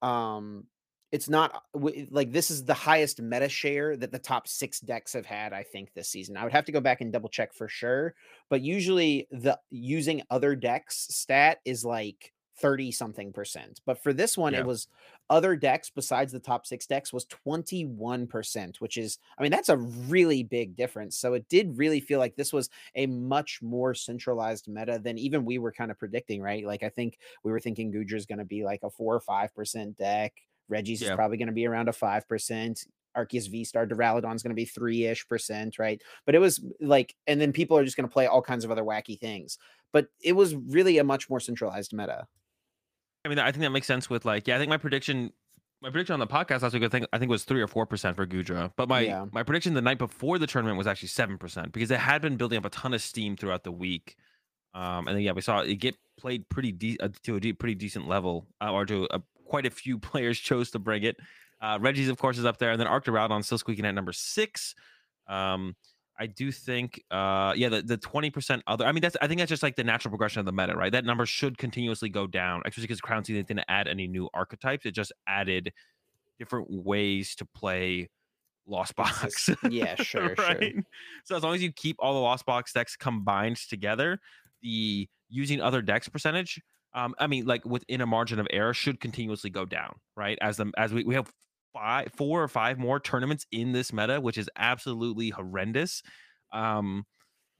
um, 0.00 0.64
it's 1.10 1.28
not 1.28 1.62
uh, 1.74 1.90
like 2.10 2.32
this 2.32 2.50
is 2.50 2.64
the 2.64 2.74
highest 2.74 3.20
meta 3.20 3.48
share 3.48 3.96
that 3.96 4.12
the 4.12 4.18
top 4.18 4.48
six 4.48 4.80
decks 4.80 5.12
have 5.12 5.26
had, 5.26 5.52
I 5.52 5.62
think, 5.62 5.92
this 5.94 6.08
season. 6.08 6.36
I 6.36 6.44
would 6.44 6.52
have 6.52 6.66
to 6.66 6.72
go 6.72 6.80
back 6.80 7.00
and 7.00 7.12
double 7.12 7.28
check 7.28 7.52
for 7.54 7.68
sure, 7.68 8.14
but 8.50 8.60
usually 8.60 9.26
the 9.30 9.58
using 9.70 10.22
other 10.30 10.54
decks 10.54 11.08
stat 11.10 11.58
is 11.64 11.84
like 11.84 12.32
30 12.60 12.90
something 12.92 13.32
percent. 13.32 13.80
But 13.86 14.02
for 14.02 14.12
this 14.12 14.36
one, 14.36 14.52
Yeah. 14.52 14.60
it 14.60 14.66
was 14.66 14.88
other 15.30 15.56
decks 15.56 15.90
besides 15.90 16.32
the 16.32 16.40
top 16.40 16.66
six 16.66 16.86
decks 16.86 17.12
was 17.12 17.24
21%, 17.26 18.80
which 18.80 18.96
is, 18.96 19.18
I 19.38 19.42
mean, 19.42 19.50
that's 19.50 19.68
a 19.68 19.76
really 19.76 20.42
big 20.42 20.76
difference. 20.76 21.16
So 21.18 21.34
it 21.34 21.48
did 21.48 21.76
really 21.78 22.00
feel 22.00 22.18
like 22.18 22.36
this 22.36 22.52
was 22.52 22.70
a 22.94 23.06
much 23.06 23.60
more 23.62 23.94
centralized 23.94 24.68
meta 24.68 24.98
than 25.02 25.18
even 25.18 25.44
we 25.44 25.58
were 25.58 25.72
kind 25.72 25.90
of 25.90 25.98
predicting, 25.98 26.42
right? 26.42 26.64
Like, 26.64 26.82
I 26.82 26.88
think 26.88 27.18
we 27.44 27.52
were 27.52 27.60
thinking 27.60 27.90
Gudra 27.90 28.16
is 28.16 28.26
going 28.26 28.38
to 28.38 28.44
be 28.44 28.64
like 28.64 28.80
a 28.82 28.90
four 28.90 29.14
or 29.14 29.20
5% 29.20 29.96
deck. 29.96 30.34
Regis 30.68 31.00
is 31.02 31.08
probably 31.16 31.36
going 31.38 31.48
to 31.48 31.54
be 31.54 31.66
around 31.66 31.88
a 31.88 31.92
5%. 31.92 32.86
Arceus 33.16 33.50
V 33.50 33.64
Star 33.64 33.86
Duraludon's 33.86 34.42
going 34.42 34.50
to 34.50 34.54
be 34.54 34.66
three 34.66 35.04
ish 35.06 35.26
percent, 35.26 35.78
right? 35.78 36.00
But 36.24 36.34
it 36.34 36.38
was 36.38 36.64
like, 36.80 37.16
and 37.26 37.40
then 37.40 37.52
people 37.52 37.76
are 37.76 37.84
just 37.84 37.96
going 37.96 38.08
to 38.08 38.12
play 38.12 38.26
all 38.26 38.42
kinds 38.42 38.64
of 38.64 38.70
other 38.70 38.84
wacky 38.84 39.18
things. 39.18 39.58
But 39.92 40.08
it 40.20 40.34
was 40.34 40.54
really 40.54 40.98
a 40.98 41.04
much 41.04 41.28
more 41.30 41.40
centralized 41.40 41.92
meta. 41.94 42.28
I 43.24 43.28
mean, 43.28 43.38
I 43.38 43.50
think 43.50 43.62
that 43.62 43.70
makes 43.70 43.86
sense 43.86 44.08
with 44.08 44.24
like, 44.24 44.46
yeah, 44.46 44.56
I 44.56 44.58
think 44.58 44.68
my 44.70 44.76
prediction, 44.76 45.32
my 45.82 45.90
prediction 45.90 46.14
on 46.14 46.20
the 46.20 46.26
podcast 46.26 46.62
last 46.62 46.72
week, 46.74 46.82
I 46.82 46.88
think 46.88 47.06
I 47.12 47.18
think 47.18 47.30
was 47.30 47.44
three 47.44 47.60
or 47.60 47.66
four 47.66 47.86
percent 47.86 48.16
for 48.16 48.26
Gudra, 48.26 48.72
but 48.76 48.88
my 48.88 49.00
Yeah. 49.00 49.26
my 49.32 49.42
prediction 49.42 49.74
the 49.74 49.82
night 49.82 49.98
before 49.98 50.38
the 50.38 50.46
tournament 50.46 50.78
was 50.78 50.86
actually 50.86 51.08
seven 51.08 51.38
percent 51.38 51.72
because 51.72 51.90
it 51.90 51.98
had 52.00 52.22
been 52.22 52.36
building 52.36 52.58
up 52.58 52.64
a 52.64 52.70
ton 52.70 52.94
of 52.94 53.02
steam 53.02 53.36
throughout 53.36 53.64
the 53.64 53.72
week, 53.72 54.16
um, 54.74 55.08
and 55.08 55.16
then 55.16 55.22
yeah, 55.22 55.32
we 55.32 55.40
saw 55.40 55.60
it 55.60 55.74
get 55.76 55.96
played 56.18 56.48
pretty 56.48 56.72
de- 56.72 56.98
uh, 57.00 57.08
to 57.24 57.36
a 57.36 57.40
de- 57.40 57.52
pretty 57.52 57.74
decent 57.74 58.08
level, 58.08 58.46
uh, 58.60 58.72
or 58.72 58.86
to 58.86 59.06
a, 59.10 59.20
quite 59.44 59.66
a 59.66 59.70
few 59.70 59.98
players 60.10 60.38
chose 60.38 60.70
to 60.72 60.78
bring 60.78 61.02
it. 61.02 61.16
Uh, 61.60 61.78
Regis 61.80 62.08
of 62.08 62.18
course 62.18 62.38
is 62.38 62.44
up 62.44 62.58
there, 62.58 62.70
and 62.70 62.80
then 62.80 62.86
Arc 62.86 63.04
Duraludon 63.04 63.44
still 63.44 63.58
squeaking 63.58 63.84
at 63.84 63.94
number 63.94 64.12
six. 64.12 64.74
Um, 65.28 65.74
I 66.18 66.26
do 66.26 66.50
think, 66.50 67.02
uh, 67.10 67.52
yeah, 67.56 67.68
the 67.68 67.82
the 67.82 67.96
twenty 67.96 68.30
percent 68.30 68.62
other. 68.66 68.84
I 68.84 68.92
mean, 68.92 69.02
that's 69.02 69.16
I 69.22 69.28
think 69.28 69.38
that's 69.38 69.48
just 69.48 69.62
like 69.62 69.76
the 69.76 69.84
natural 69.84 70.10
progression 70.10 70.40
of 70.40 70.46
the 70.46 70.52
meta, 70.52 70.76
right? 70.76 70.90
That 70.90 71.04
number 71.04 71.26
should 71.26 71.58
continuously 71.58 72.08
go 72.08 72.26
down, 72.26 72.62
especially 72.64 72.84
because 72.84 73.00
Crown 73.00 73.24
Season 73.24 73.44
didn't 73.44 73.64
add 73.68 73.86
any 73.86 74.06
new 74.08 74.28
archetypes. 74.34 74.84
It 74.84 74.92
just 74.92 75.12
added 75.26 75.72
different 76.38 76.68
ways 76.70 77.34
to 77.36 77.44
play 77.44 78.08
Lost 78.66 78.96
Box. 78.96 79.48
yeah, 79.70 79.94
sure, 80.02 80.34
sure. 80.36 80.60
So 81.24 81.36
as 81.36 81.42
long 81.42 81.54
as 81.54 81.62
you 81.62 81.72
keep 81.72 81.96
all 81.98 82.14
the 82.14 82.20
Lost 82.20 82.46
Box 82.46 82.72
decks 82.72 82.96
combined 82.96 83.56
together, 83.56 84.18
the 84.62 85.08
using 85.28 85.60
other 85.60 85.82
decks 85.82 86.08
percentage, 86.08 86.60
um, 86.94 87.14
I 87.18 87.26
mean, 87.26 87.46
like 87.46 87.64
within 87.64 88.00
a 88.00 88.06
margin 88.06 88.40
of 88.40 88.46
error, 88.50 88.74
should 88.74 89.00
continuously 89.00 89.50
go 89.50 89.64
down, 89.64 89.94
right? 90.16 90.38
As 90.40 90.56
the 90.56 90.72
as 90.76 90.92
we 90.92 91.04
we 91.04 91.14
have 91.14 91.32
five, 91.78 92.12
four 92.16 92.42
or 92.42 92.48
five 92.48 92.78
more 92.78 92.98
tournaments 92.98 93.46
in 93.52 93.72
this 93.72 93.92
meta, 93.92 94.20
which 94.20 94.38
is 94.38 94.50
absolutely 94.56 95.30
horrendous. 95.30 96.02
Um, 96.52 97.06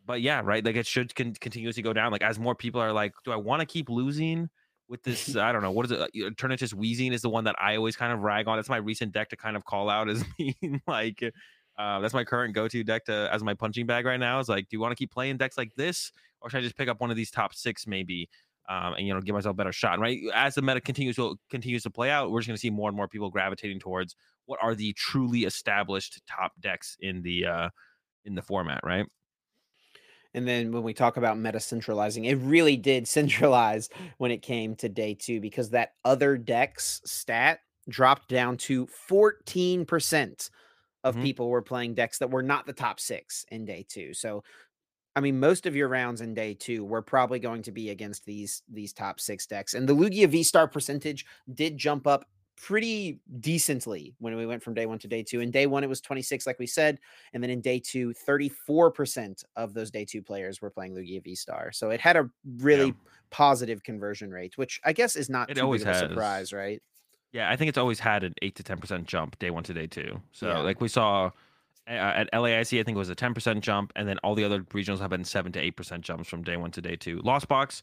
but 0.05 0.21
yeah, 0.23 0.41
right. 0.43 0.65
Like 0.65 0.77
it 0.77 0.87
should 0.87 1.15
con- 1.15 1.35
continuously 1.41 1.83
go 1.83 1.93
down. 1.93 2.11
Like 2.11 2.23
as 2.23 2.39
more 2.39 2.55
people 2.55 2.81
are 2.81 2.93
like, 2.93 3.13
do 3.25 3.33
I 3.33 3.37
want 3.37 3.61
to 3.61 3.67
keep 3.67 3.89
losing 3.89 4.49
with 4.89 5.03
this? 5.03 5.37
I 5.37 5.53
don't 5.53 5.63
know. 5.63 5.71
What 5.71 5.87
is 5.87 5.93
it? 5.93 6.01
Uh, 6.01 6.09
Eternatus 6.17 6.75
Wheezing 6.75 7.13
is 7.13 7.23
the 7.23 7.31
one 7.31 7.45
that 7.45 7.57
I 7.61 7.77
always 7.77 7.97
kind 7.97 8.13
of 8.13 8.21
rag 8.21 8.49
on. 8.49 8.57
That's 8.57 8.69
my 8.69 8.79
recent 8.79 9.13
deck 9.13 9.29
to 9.31 9.37
kind 9.37 9.57
of 9.57 9.65
call 9.65 9.89
out 9.89 10.09
as 10.09 10.25
being 10.39 10.83
like, 10.87 11.23
uh, 11.79 12.01
that's 12.01 12.15
my 12.15 12.25
current 12.25 12.55
go-to 12.55 12.83
deck 12.83 13.05
to 13.05 13.29
as 13.33 13.45
my 13.45 13.55
punching 13.55 13.87
bag 13.87 14.05
right 14.05 14.19
now. 14.19 14.41
Is 14.41 14.49
like, 14.49 14.65
do 14.65 14.75
you 14.77 14.81
want 14.81 14.93
to 14.93 14.97
keep 14.97 15.13
playing 15.13 15.37
decks 15.37 15.57
like 15.57 15.73
this, 15.77 16.11
or 16.41 16.51
should 16.51 16.59
I 16.59 16.63
just 16.63 16.77
pick 16.77 16.89
up 16.89 17.01
one 17.01 17.11
of 17.11 17.17
these 17.17 17.31
top 17.31 17.55
six 17.55 17.87
maybe? 17.87 18.29
Um, 18.69 18.95
and 18.95 19.07
you 19.07 19.15
know, 19.15 19.21
give 19.21 19.35
myself 19.35 19.55
a 19.55 19.57
better 19.57 19.73
shot. 19.73 19.99
Right 19.99 20.21
as 20.35 20.55
the 20.55 20.63
meta 20.63 20.81
continues 20.81 21.17
to 21.17 21.39
continues 21.51 21.83
to 21.85 21.91
play 21.91 22.11
out, 22.11 22.31
we're 22.31 22.41
just 22.41 22.49
going 22.49 22.57
to 22.57 22.61
see 22.61 22.71
more 22.71 22.89
and 22.89 22.97
more 22.97 23.09
people 23.09 23.31
gravitating 23.31 23.81
towards 23.81 24.15
what 24.47 24.63
are 24.63 24.75
the 24.75 24.93
truly 24.95 25.45
established 25.45 26.21
top 26.27 26.53
decks 26.61 26.97
in 27.01 27.23
the 27.23 27.47
uh 27.47 27.71
in 28.25 28.35
the 28.37 28.43
format, 28.43 28.81
right? 28.85 29.07
And 30.35 30.47
then 30.47 30.73
when 30.73 30.83
we 30.83 30.95
talk 30.95 31.17
about 31.17 31.39
meta 31.39 31.61
centralizing, 31.61 32.25
it 32.25 32.35
really 32.35 32.77
did 32.77 33.09
centralize 33.09 33.89
when 34.19 34.31
it 34.31 34.43
came 34.43 34.77
to 34.77 34.89
day 34.89 35.15
two 35.15 35.41
because 35.41 35.71
that 35.71 35.95
other 36.05 36.37
decks 36.37 37.01
stat 37.05 37.61
dropped 37.89 38.29
down 38.29 38.57
to 38.59 38.87
14% 38.87 40.51
of 41.05 41.17
Mhm. 41.17 41.29
people 41.29 41.49
were 41.49 41.63
playing 41.63 41.95
decks 41.95 42.19
that 42.19 42.31
were 42.31 42.43
not 42.43 42.67
the 42.67 42.73
top 42.73 43.01
six 43.01 43.45
in 43.51 43.65
day 43.65 43.85
two. 43.89 44.13
So 44.13 44.43
I 45.19 45.21
mean, 45.21 45.41
most 45.41 45.67
of 45.67 45.75
your 45.75 45.89
rounds 45.89 46.21
in 46.21 46.33
day 46.33 46.55
two 46.55 46.85
were 46.85 47.03
probably 47.03 47.41
going 47.41 47.63
to 47.63 47.73
be 47.73 47.91
against 47.91 48.25
these 48.25 48.63
these 48.69 48.93
top 48.93 49.19
six 49.19 49.49
decks. 49.49 49.75
And 49.75 49.89
the 49.89 49.93
Lugia 49.97 50.29
V 50.29 50.45
Star 50.45 50.69
percentage 50.69 51.27
did 51.53 51.77
jump 51.77 52.07
up 52.07 52.25
pretty 52.57 53.21
decently 53.41 54.15
when 54.21 54.37
we 54.37 54.47
went 54.47 54.63
from 54.63 54.75
day 54.75 54.87
one 54.87 55.01
to 55.01 55.09
day 55.09 55.25
two. 55.25 55.41
In 55.41 55.51
day 55.51 55.67
one, 55.67 55.83
it 55.83 55.89
was 55.89 56.01
26, 56.01 56.47
like 56.47 56.61
we 56.61 56.69
said. 56.69 57.01
And 57.33 57.43
then 57.43 57.51
in 57.51 57.61
day 57.61 57.81
two, 57.81 58.13
34% 58.15 59.43
of 59.57 59.75
those 59.75 59.91
day 59.91 60.05
two 60.05 60.23
players 60.23 60.61
were 60.61 60.71
playing 60.71 60.95
Lugia 60.95 61.23
V 61.23 61.35
Star. 61.35 61.73
So 61.73 61.91
it 61.91 62.01
had 62.01 62.17
a 62.17 62.31
really 62.59 62.95
positive 63.31 63.83
conversion 63.83 64.31
rate, 64.31 64.57
which 64.57 64.81
I 64.85 64.93
guess 64.93 65.17
is 65.17 65.29
not 65.29 65.51
It 65.51 65.55
too 65.55 65.63
always 65.63 65.81
big 65.81 65.89
of 65.89 65.95
a 65.97 65.99
has. 65.99 66.09
surprise, 66.11 66.53
right? 66.53 66.81
Yeah, 67.33 67.51
I 67.51 67.57
think 67.57 67.69
it's 67.71 67.79
always 67.79 67.99
had 68.01 68.23
an 68.23 68.35
eight 68.41 68.55
to 68.55 68.63
ten 68.63 68.79
percent 68.79 69.07
jump 69.09 69.37
day 69.41 69.51
one 69.51 69.65
to 69.65 69.75
day 69.75 69.89
two. 69.89 70.23
So 70.33 70.47
Yeah. 70.49 70.59
like 70.61 70.81
we 70.81 70.89
saw 70.89 71.31
at 71.89 72.33
LAIC, 72.33 72.79
I 72.81 72.83
think 72.83 72.97
it 72.97 72.99
was 72.99 73.09
a 73.09 73.15
ten 73.15 73.35
percent 73.35 73.63
jump, 73.65 73.93
and 73.97 74.09
then 74.09 74.19
all 74.19 74.35
the 74.35 74.45
other 74.45 74.61
regionals 74.65 74.99
have 75.01 75.11
been 75.11 75.25
seven 75.25 75.53
to 75.53 75.61
eight 75.61 75.77
percent 75.77 76.03
jumps 76.05 76.29
from 76.29 76.43
day 76.43 76.57
one 76.57 76.71
to 76.73 76.81
day 76.81 76.97
two. 76.97 77.21
Lost 77.25 77.49
Box 77.49 77.83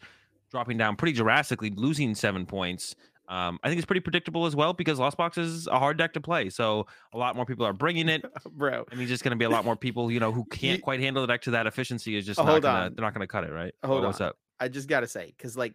dropping 0.51 0.77
down 0.77 0.95
pretty 0.95 1.13
drastically, 1.17 1.71
losing 1.75 2.13
seven 2.15 2.45
points. 2.45 2.95
Um, 3.27 3.59
I 3.63 3.69
think 3.69 3.79
it's 3.79 3.87
pretty 3.87 4.01
predictable 4.01 4.45
as 4.45 4.55
well 4.55 4.73
because 4.73 4.99
Lost 4.99 5.17
Box 5.17 5.39
is 5.39 5.65
a 5.65 5.79
hard 5.79 5.97
deck 5.97 6.13
to 6.13 6.21
play, 6.21 6.49
so 6.51 6.85
a 7.11 7.17
lot 7.17 7.35
more 7.35 7.43
people 7.45 7.65
are 7.65 7.73
bringing 7.73 8.07
it. 8.07 8.23
Bro, 8.51 8.85
I 8.91 8.95
mean, 8.95 9.07
just 9.07 9.23
going 9.23 9.31
to 9.31 9.35
be 9.35 9.45
a 9.45 9.49
lot 9.49 9.65
more 9.65 9.75
people, 9.75 10.11
you 10.11 10.19
know, 10.19 10.31
who 10.31 10.45
can't 10.51 10.79
quite 10.83 10.99
handle 10.99 11.23
the 11.23 11.27
deck 11.27 11.41
to 11.41 11.51
that 11.51 11.65
efficiency. 11.65 12.15
Is 12.15 12.25
just 12.27 12.39
Oh, 12.39 12.43
not 12.45 12.61
gonna, 12.61 12.85
on. 12.85 12.93
they're 12.95 13.03
not 13.03 13.15
going 13.15 13.21
to 13.21 13.27
cut 13.27 13.43
it, 13.43 13.51
right? 13.51 13.73
Hold 13.83 14.01
What- 14.01 14.07
what's 14.09 14.21
on. 14.21 14.27
up? 14.29 14.37
I 14.59 14.67
just 14.67 14.87
got 14.87 14.99
to 14.99 15.07
say, 15.07 15.33
because 15.35 15.57
like 15.57 15.73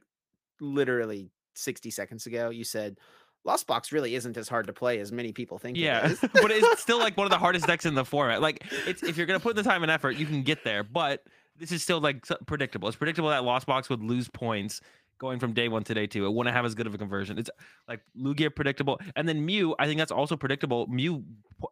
literally 0.61 1.31
60 1.55 1.90
seconds 1.90 2.27
ago, 2.27 2.51
you 2.51 2.64
said 2.64 2.99
Lost 3.44 3.66
Box 3.66 3.90
really 3.92 4.14
isn't 4.14 4.37
as 4.37 4.48
hard 4.48 4.66
to 4.66 4.72
play 4.72 5.00
as 5.00 5.12
many 5.12 5.33
people 5.33 5.59
think 5.59 5.76
Yeah, 5.76 6.05
it 6.05 6.12
is. 6.12 6.20
but 6.33 6.50
it's 6.50 6.81
still 6.81 6.98
like 6.98 7.16
one 7.16 7.26
of 7.26 7.31
the 7.31 7.38
hardest 7.46 7.66
decks 7.66 7.87
in 7.87 7.94
the 7.94 8.05
format. 8.05 8.42
Like, 8.42 8.66
it's 8.87 9.03
if 9.03 9.16
you're 9.16 9.26
gonna 9.26 9.40
put 9.40 9.57
the 9.57 9.62
time 9.62 9.83
and 9.83 9.90
effort, 9.90 10.12
you 10.12 10.26
can 10.26 10.42
get 10.42 10.64
there. 10.64 10.85
But 10.85 11.22
this 11.57 11.72
is 11.72 11.83
still 11.83 12.00
like 12.00 12.26
predictable. 12.46 12.88
It's 12.88 12.96
predictable 12.96 13.31
that 13.31 13.44
Lost 13.44 13.66
Box 13.66 13.88
would 13.88 14.03
lose 14.03 14.29
points 14.29 14.81
going 15.18 15.38
from 15.38 15.53
day 15.53 15.68
one 15.68 15.85
to 15.85 15.94
day 15.94 16.07
two. 16.07 16.26
It 16.26 16.33
wouldn't 16.33 16.55
have 16.57 16.64
as 16.64 16.74
good 16.74 16.87
of 16.87 16.94
a 16.94 16.98
conversion. 16.98 17.38
It's 17.38 17.50
like 17.87 18.00
Lugia 18.18 18.55
predictable, 18.55 18.98
and 19.14 19.29
then 19.29 19.44
Mew. 19.44 19.74
I 19.79 19.87
think 19.87 19.98
that's 19.98 20.11
also 20.11 20.37
predictable. 20.37 20.87
Mew 20.88 21.22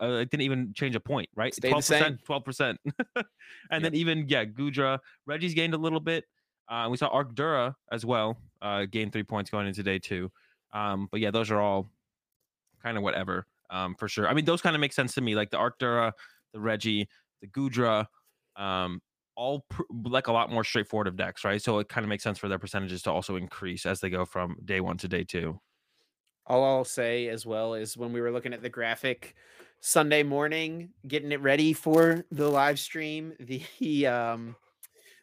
uh, 0.01 0.19
didn't 0.19 0.43
even 0.43 0.73
change 0.75 0.95
a 0.95 1.01
point, 1.01 1.29
right? 1.35 1.55
Same. 1.55 1.75
percent, 1.75 2.25
twelve 2.25 2.45
percent, 2.45 2.79
and 3.71 3.85
then 3.85 3.95
even 3.95 4.27
yeah, 4.29 4.45
Gudra, 4.45 5.01
Regis 5.27 5.55
gained 5.55 5.75
a 5.75 5.79
little 5.79 6.01
bit. 6.01 6.25
Uh, 6.69 6.87
we 6.91 6.99
saw 6.99 7.11
Arcdura 7.11 7.75
as 7.91 8.05
well 8.05 8.39
uh, 8.61 8.85
gain 8.85 9.11
three 9.11 9.23
points 9.23 9.51
going 9.51 9.67
into 9.67 9.83
day 9.83 9.99
two. 9.99 10.31
Um, 10.73 11.09
but 11.11 11.21
yeah, 11.21 11.31
those 11.31 11.51
are 11.51 11.61
all 11.61 11.91
kind 12.83 12.97
of 12.97 13.03
whatever 13.03 13.47
um, 13.71 13.95
for 13.95 14.09
sure. 14.09 14.29
I 14.29 14.35
mean, 14.35 14.45
those 14.45 14.63
kind 14.63 14.77
of 14.77 14.81
make 14.81 14.93
sense 14.93 15.15
to 15.15 15.21
me, 15.21 15.35
like 15.35 15.51
the 15.51 15.59
Arcdura, 15.59 16.13
the 16.53 16.61
Reggie, 16.61 17.09
the 17.41 17.47
Gudra, 17.47 18.09
um, 18.57 19.03
all 19.37 19.67
pr- 19.69 19.83
like 20.05 20.27
a 20.27 20.33
lot 20.33 20.51
more 20.51 20.65
straightforward 20.65 21.07
of 21.07 21.17
decks, 21.17 21.45
right? 21.45 21.63
So 21.63 21.79
it 21.79 21.89
kind 21.89 22.05
of 22.05 22.09
makes 22.09 22.25
sense 22.25 22.39
for 22.39 22.49
their 22.49 22.59
percentages 22.59 23.03
to 23.03 23.13
also 23.13 23.37
increase 23.37 23.87
as 23.87 24.01
they 24.01 24.11
go 24.11 24.25
from 24.25 24.57
day 24.65 24.81
one 24.81 24.99
to 24.99 25.09
day 25.09 25.25
two. 25.25 25.61
All 26.47 26.65
I'll 26.65 26.85
say 26.85 27.29
as 27.29 27.45
well 27.45 27.75
is 27.75 27.97
when 27.97 28.13
we 28.13 28.21
were 28.21 28.31
looking 28.33 28.55
at 28.55 28.63
the 28.63 28.71
graphic 28.71 29.37
Sunday 29.81 30.23
morning, 30.23 30.95
getting 31.07 31.31
it 31.31 31.41
ready 31.41 31.73
for 31.73 32.25
the 32.31 32.49
live 32.49 32.81
stream, 32.81 33.35
the 33.79 34.07
um 34.07 34.57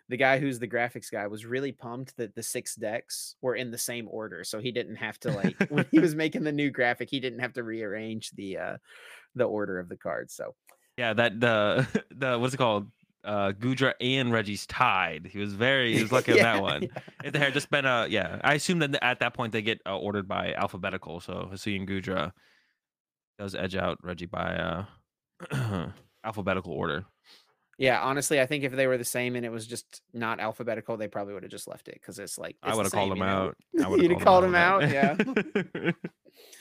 the 0.09 0.17
guy 0.17 0.39
who's 0.39 0.59
the 0.59 0.67
graphics 0.67 1.11
guy 1.11 1.27
was 1.27 1.45
really 1.45 1.71
pumped 1.71 2.15
that 2.17 2.35
the 2.35 2.43
six 2.43 2.75
decks 2.75 3.35
were 3.41 3.55
in 3.55 3.71
the 3.71 3.77
same 3.77 4.07
order, 4.09 4.43
so 4.43 4.59
he 4.59 4.71
didn't 4.71 4.97
have 4.97 5.19
to 5.21 5.31
like 5.31 5.55
when 5.69 5.85
he 5.91 5.99
was 5.99 6.13
making 6.23 6.43
the 6.43 6.51
new 6.51 6.69
graphic, 6.69 7.09
he 7.09 7.19
didn't 7.19 7.39
have 7.39 7.53
to 7.53 7.63
rearrange 7.63 8.31
the 8.31 8.57
uh 8.57 8.77
the 9.33 9.45
order 9.45 9.79
of 9.79 9.89
the 9.89 9.97
cards. 9.97 10.33
So 10.35 10.55
Yeah, 10.97 11.13
that 11.13 11.39
the 11.39 11.87
the 12.11 12.37
what's 12.37 12.53
it 12.53 12.57
called? 12.57 12.91
Uh 13.23 13.51
Gudra 13.53 13.95
and 13.99 14.31
Reggie's 14.31 14.67
tied. 14.67 15.25
He 15.31 15.39
was 15.39 15.53
very 15.53 15.95
he 15.95 16.01
was 16.03 16.11
lucky 16.11 16.33
on 16.33 16.41
that 16.41 16.61
one. 16.61 16.83
yeah. 16.83 16.99
If 17.23 17.33
there 17.33 17.41
had 17.43 17.53
just 17.53 17.71
been 17.71 17.85
a 17.85 18.05
yeah, 18.07 18.39
I 18.43 18.53
assume 18.53 18.79
that 18.79 19.03
at 19.03 19.19
that 19.21 19.33
point 19.33 19.51
they 19.53 19.63
get 19.63 19.81
uh, 19.87 19.97
ordered 19.97 20.27
by 20.27 20.53
alphabetical. 20.53 21.19
So 21.19 21.49
Hasui 21.51 21.75
and 21.75 21.87
Gudra 21.87 22.33
does 23.39 23.55
edge 23.55 23.75
out 23.75 23.97
Reggie 24.03 24.27
by 24.27 24.85
uh 25.51 25.89
alphabetical 26.23 26.71
order. 26.73 27.05
Yeah, 27.77 27.99
honestly, 28.01 28.39
I 28.39 28.45
think 28.45 28.63
if 28.63 28.71
they 28.71 28.87
were 28.87 28.97
the 28.97 29.03
same 29.03 29.35
and 29.35 29.45
it 29.45 29.51
was 29.51 29.67
just 29.67 30.01
not 30.13 30.39
alphabetical, 30.39 30.95
they 30.95 31.09
probably 31.09 31.33
would 31.33 31.43
have 31.43 31.51
just 31.51 31.67
left 31.67 31.89
it 31.89 31.95
because 31.95 32.17
it's 32.19 32.37
like 32.37 32.55
I 32.63 32.69
it's 32.69 32.73
the 32.73 32.77
would 32.77 32.85
have 32.85 32.93
called 32.93 33.11
them 33.11 33.19
know? 33.19 33.25
out. 33.25 33.57
I 33.83 33.89
You'd 33.95 34.11
have 34.11 34.21
called 34.21 34.43
them 34.45 34.55
out, 34.55 34.89
yeah. 34.89 35.15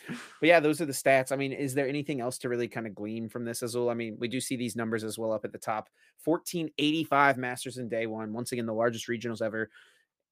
But 0.07 0.49
yeah, 0.49 0.61
those 0.61 0.81
are 0.81 0.87
the 0.87 0.93
stats. 0.93 1.33
I 1.33 1.37
mean, 1.37 1.53
is 1.53 1.73
there 1.75 1.89
anything 1.89 2.21
else 2.21 2.39
to 2.39 2.49
really 2.51 2.69
kind 2.69 2.87
of 2.87 2.95
glean 2.95 3.29
from 3.29 3.45
this, 3.45 3.63
Azul? 3.63 3.89
I 3.89 3.95
mean, 3.95 4.17
we 4.21 4.29
do 4.29 4.39
see 4.41 4.57
these 4.57 4.77
numbers 4.77 5.03
as 5.03 5.19
well 5.19 5.33
up 5.33 5.45
at 5.47 5.53
the 5.53 5.59
top 5.59 5.89
1485 6.25 7.39
Masters 7.39 7.79
in 7.79 7.89
day 7.89 8.07
one, 8.07 8.33
once 8.35 8.53
again, 8.53 8.67
the 8.67 8.75
largest 8.75 9.09
regionals 9.09 9.41
ever. 9.41 9.71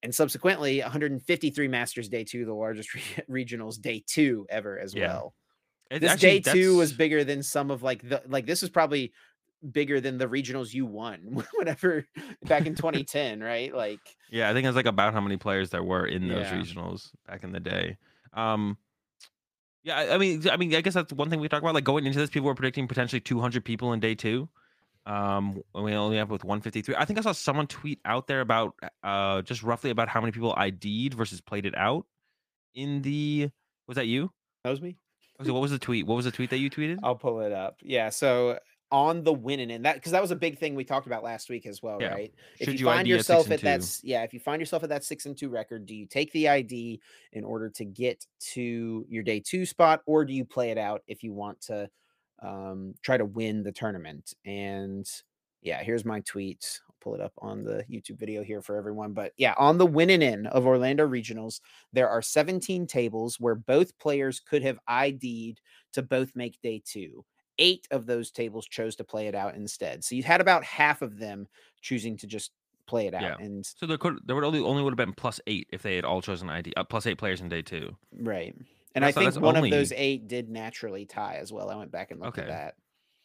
And 0.02 0.14
subsequently, 0.14 0.80
153 0.80 1.68
Masters 1.68 2.08
day 2.10 2.24
two, 2.24 2.44
the 2.44 2.52
largest 2.52 2.92
re- 2.94 3.02
regionals 3.44 3.80
day 3.80 4.04
two 4.06 4.46
ever 4.50 4.78
as 4.78 4.94
Yeah. 4.94 5.06
well. 5.08 5.34
It- 5.90 6.00
This 6.00 6.10
actually, 6.12 6.40
day 6.40 6.52
two 6.52 6.76
was 6.76 6.92
bigger 6.92 7.24
than 7.24 7.42
some 7.42 7.70
of 7.70 7.82
like 7.82 8.06
the 8.06 8.22
like 8.26 8.44
this 8.46 8.60
was 8.62 8.70
probably 8.70 9.12
bigger 9.70 10.01
than 10.01 10.18
the 10.18 10.27
regionals 10.27 10.75
you 10.75 10.85
won 10.87 11.44
whatever 11.55 12.05
back 12.44 12.66
in 12.66 12.75
2010 12.77 13.40
right 13.40 13.75
like 13.75 14.01
Yeah, 14.31 14.51
I 14.51 14.53
think 14.55 14.66
it's 14.66 14.75
like 14.77 14.87
about 14.87 15.14
how 15.14 15.20
many 15.20 15.37
players 15.37 15.70
there 15.70 15.83
were 15.85 16.05
in 16.07 16.27
those 16.29 16.46
Yeah. 16.46 16.61
regionals 16.61 17.11
back 17.27 17.44
in 17.44 17.53
the 17.53 17.61
day. 17.61 17.96
Um, 18.33 18.77
yeah, 19.85 19.98
I- 19.98 20.14
I 20.14 20.18
mean, 20.18 20.48
I 20.48 20.57
mean, 20.57 20.75
I 20.75 20.81
guess 20.81 20.94
that's 20.94 21.12
one 21.12 21.29
thing 21.31 21.40
we 21.40 21.48
talk 21.48 21.61
about. 21.62 21.75
Like 21.75 21.85
going 21.85 22.07
into 22.07 22.18
this, 22.18 22.31
people 22.31 22.46
were 22.46 22.55
predicting 22.55 22.88
potentially 22.88 23.20
200 23.20 23.64
people 23.64 23.92
in 23.92 24.01
day 24.01 24.14
two. 24.14 24.48
Um, 25.05 25.61
when 25.72 25.83
we 25.83 25.92
only 25.94 26.16
have 26.18 26.31
with 26.31 26.44
153. 26.44 26.94
I 26.96 27.05
think 27.05 27.18
I 27.18 27.22
saw 27.22 27.33
someone 27.33 27.66
tweet 27.66 27.98
out 28.05 28.29
there 28.29 28.40
about 28.40 28.75
uh 29.03 29.42
just 29.42 29.64
roughly 29.64 29.90
about 29.90 30.09
how 30.09 30.20
many 30.20 30.31
people 30.31 30.55
ID'd 30.57 31.14
versus 31.14 31.40
played 31.40 31.66
it 31.66 31.77
out 31.77 32.07
in 32.75 33.03
the. 33.03 33.51
Was 33.88 33.96
that 33.96 34.07
you? 34.07 34.31
that 34.62 34.70
was 34.70 34.81
me 34.81 34.96
What 35.40 35.61
was 35.61 35.72
the 35.72 35.79
tweet? 35.81 36.07
What 36.07 36.14
was 36.14 36.25
the 36.25 36.31
tweet 36.31 36.51
that 36.51 36.59
you 36.59 36.70
tweeted? 36.70 37.01
I'll 37.03 37.16
pull 37.16 37.40
it 37.40 37.51
up. 37.53 37.79
Yeah. 37.83 38.11
So 38.11 38.61
on 38.92 39.24
the 39.24 39.33
winning 39.33 39.70
end, 39.70 39.85
that 39.85 39.94
because 39.96 40.12
that 40.12 40.22
was 40.22 40.31
a 40.31 40.37
big 40.37 40.59
thing 40.59 40.74
we 40.74 40.85
talked 40.85 41.07
about 41.09 41.24
last 41.24 41.48
week 41.48 41.66
as 41.66 41.83
well, 41.83 42.00
Yeah. 42.00 42.12
right? 42.12 42.35
if 42.61 42.66
Should 42.66 42.74
you, 42.74 42.87
you 42.87 42.92
find 42.92 43.00
ID 43.00 43.09
yourself 43.11 43.46
and 43.46 43.55
at 43.55 43.61
that, 43.62 44.00
yeah, 44.05 44.22
if 44.22 44.33
you 44.33 44.38
find 44.38 44.61
yourself 44.61 44.83
at 44.85 44.90
that 44.90 45.02
six 45.02 45.26
and 45.26 45.37
two 45.37 45.48
record, 45.48 45.87
do 45.87 45.94
you 45.94 46.07
take 46.07 46.31
the 46.33 46.48
ID 46.48 47.00
in 47.33 47.42
order 47.42 47.70
to 47.70 47.85
get 47.85 48.24
to 48.52 49.05
your 49.09 49.24
day 49.24 49.40
two 49.40 49.66
spot, 49.66 50.02
or 50.07 50.24
do 50.24 50.33
you 50.33 50.44
play 50.44 50.70
it 50.70 50.78
out 50.78 51.02
if 51.09 51.22
you 51.24 51.33
want 51.33 51.61
to 51.62 51.88
um, 52.42 52.94
try 53.02 53.16
to 53.16 53.24
win 53.24 53.62
the 53.62 53.72
tournament? 53.72 54.35
And 54.44 55.09
yeah, 55.62 55.83
here's 55.83 56.05
my 56.05 56.20
tweet. 56.20 56.81
I'll 56.88 56.96
pull 57.00 57.14
it 57.14 57.20
up 57.20 57.33
on 57.38 57.64
the 57.64 57.85
YouTube 57.90 58.18
video 58.18 58.42
here 58.42 58.61
for 58.61 58.76
everyone. 58.76 59.12
But 59.12 59.33
yeah, 59.37 59.55
on 59.57 59.78
the 59.78 59.87
winning 59.87 60.22
end 60.22 60.48
of 60.48 60.66
Orlando 60.66 61.09
Regionals, 61.09 61.61
there 61.92 62.09
are 62.09 62.20
17 62.20 62.87
tables 62.87 63.40
where 63.40 63.55
both 63.55 63.98
players 63.98 64.40
could 64.40 64.62
have 64.62 64.78
ID'd 64.87 65.61
to 65.94 66.02
both 66.02 66.33
make 66.35 66.61
day 66.62 66.83
two. 66.85 67.24
Eight 67.58 67.86
of 67.90 68.06
those 68.06 68.30
tables 68.30 68.66
chose 68.66 68.96
to 68.96 69.04
play 69.04 69.26
it 69.28 69.34
out 69.34 69.54
instead. 69.54 70.02
So 70.04 70.14
you 70.14 70.22
had 70.22 70.40
about 70.40 70.64
half 70.64 71.02
of 71.02 71.18
them 71.18 71.46
choosing 71.80 72.16
to 72.18 72.26
just 72.26 72.50
play 72.86 73.06
it 73.06 73.14
out. 73.14 73.22
Yeah. 73.22 73.36
And 73.38 73.64
So 73.64 73.86
there 73.86 73.98
could 73.98 74.18
there 74.24 74.34
would 74.34 74.44
only 74.44 74.60
only 74.60 74.82
would 74.82 74.92
have 74.92 74.96
been 74.96 75.12
plus 75.12 75.40
eight 75.46 75.68
if 75.72 75.82
they 75.82 75.96
had 75.96 76.04
all 76.04 76.20
chosen 76.22 76.48
ID. 76.50 76.72
Uh, 76.76 76.84
plus 76.84 77.06
eight 77.06 77.18
players 77.18 77.40
in 77.40 77.48
day 77.48 77.62
two. 77.62 77.96
right. 78.18 78.54
And 78.94 79.06
I 79.06 79.10
think 79.12 79.24
that's 79.24 79.38
one 79.38 79.56
only- 79.56 79.70
of 79.70 79.74
those 79.74 79.92
eight 79.92 80.28
did 80.28 80.50
naturally 80.50 81.06
tie 81.06 81.36
as 81.40 81.50
well. 81.50 81.70
I 81.70 81.76
went 81.76 81.90
back 81.90 82.10
and 82.10 82.20
looked 82.20 82.36
at 82.38 82.48
that. 82.48 82.74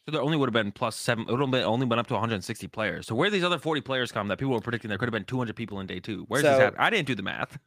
So 0.08 0.12
there 0.12 0.22
only 0.22 0.38
would 0.38 0.46
have 0.48 0.54
been 0.54 0.72
plus 0.72 0.96
seven. 0.96 1.26
It 1.28 1.32
would 1.32 1.40
have 1.42 1.50
been 1.50 1.64
only 1.64 1.84
went 1.84 2.00
up 2.00 2.06
to 2.06 2.14
160 2.14 2.66
players. 2.68 3.06
So 3.06 3.14
where 3.14 3.28
these 3.28 3.44
other 3.44 3.58
40 3.58 3.82
players 3.82 4.10
come 4.10 4.28
that 4.28 4.38
people 4.38 4.54
were 4.54 4.60
predicting 4.62 4.88
there 4.88 4.96
could 4.96 5.06
have 5.06 5.12
been 5.12 5.26
200 5.26 5.54
people 5.54 5.80
in 5.80 5.86
day 5.86 6.00
two. 6.00 6.24
Where's 6.28 6.44
this 6.44 6.56
So- 6.56 6.72
I 6.78 6.88
didn't 6.88 7.08
do 7.08 7.14
the 7.14 7.22
math. 7.22 7.58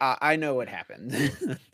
I, 0.00 0.16
I 0.20 0.34
know 0.34 0.56
what 0.56 0.66
happened. 0.68 1.14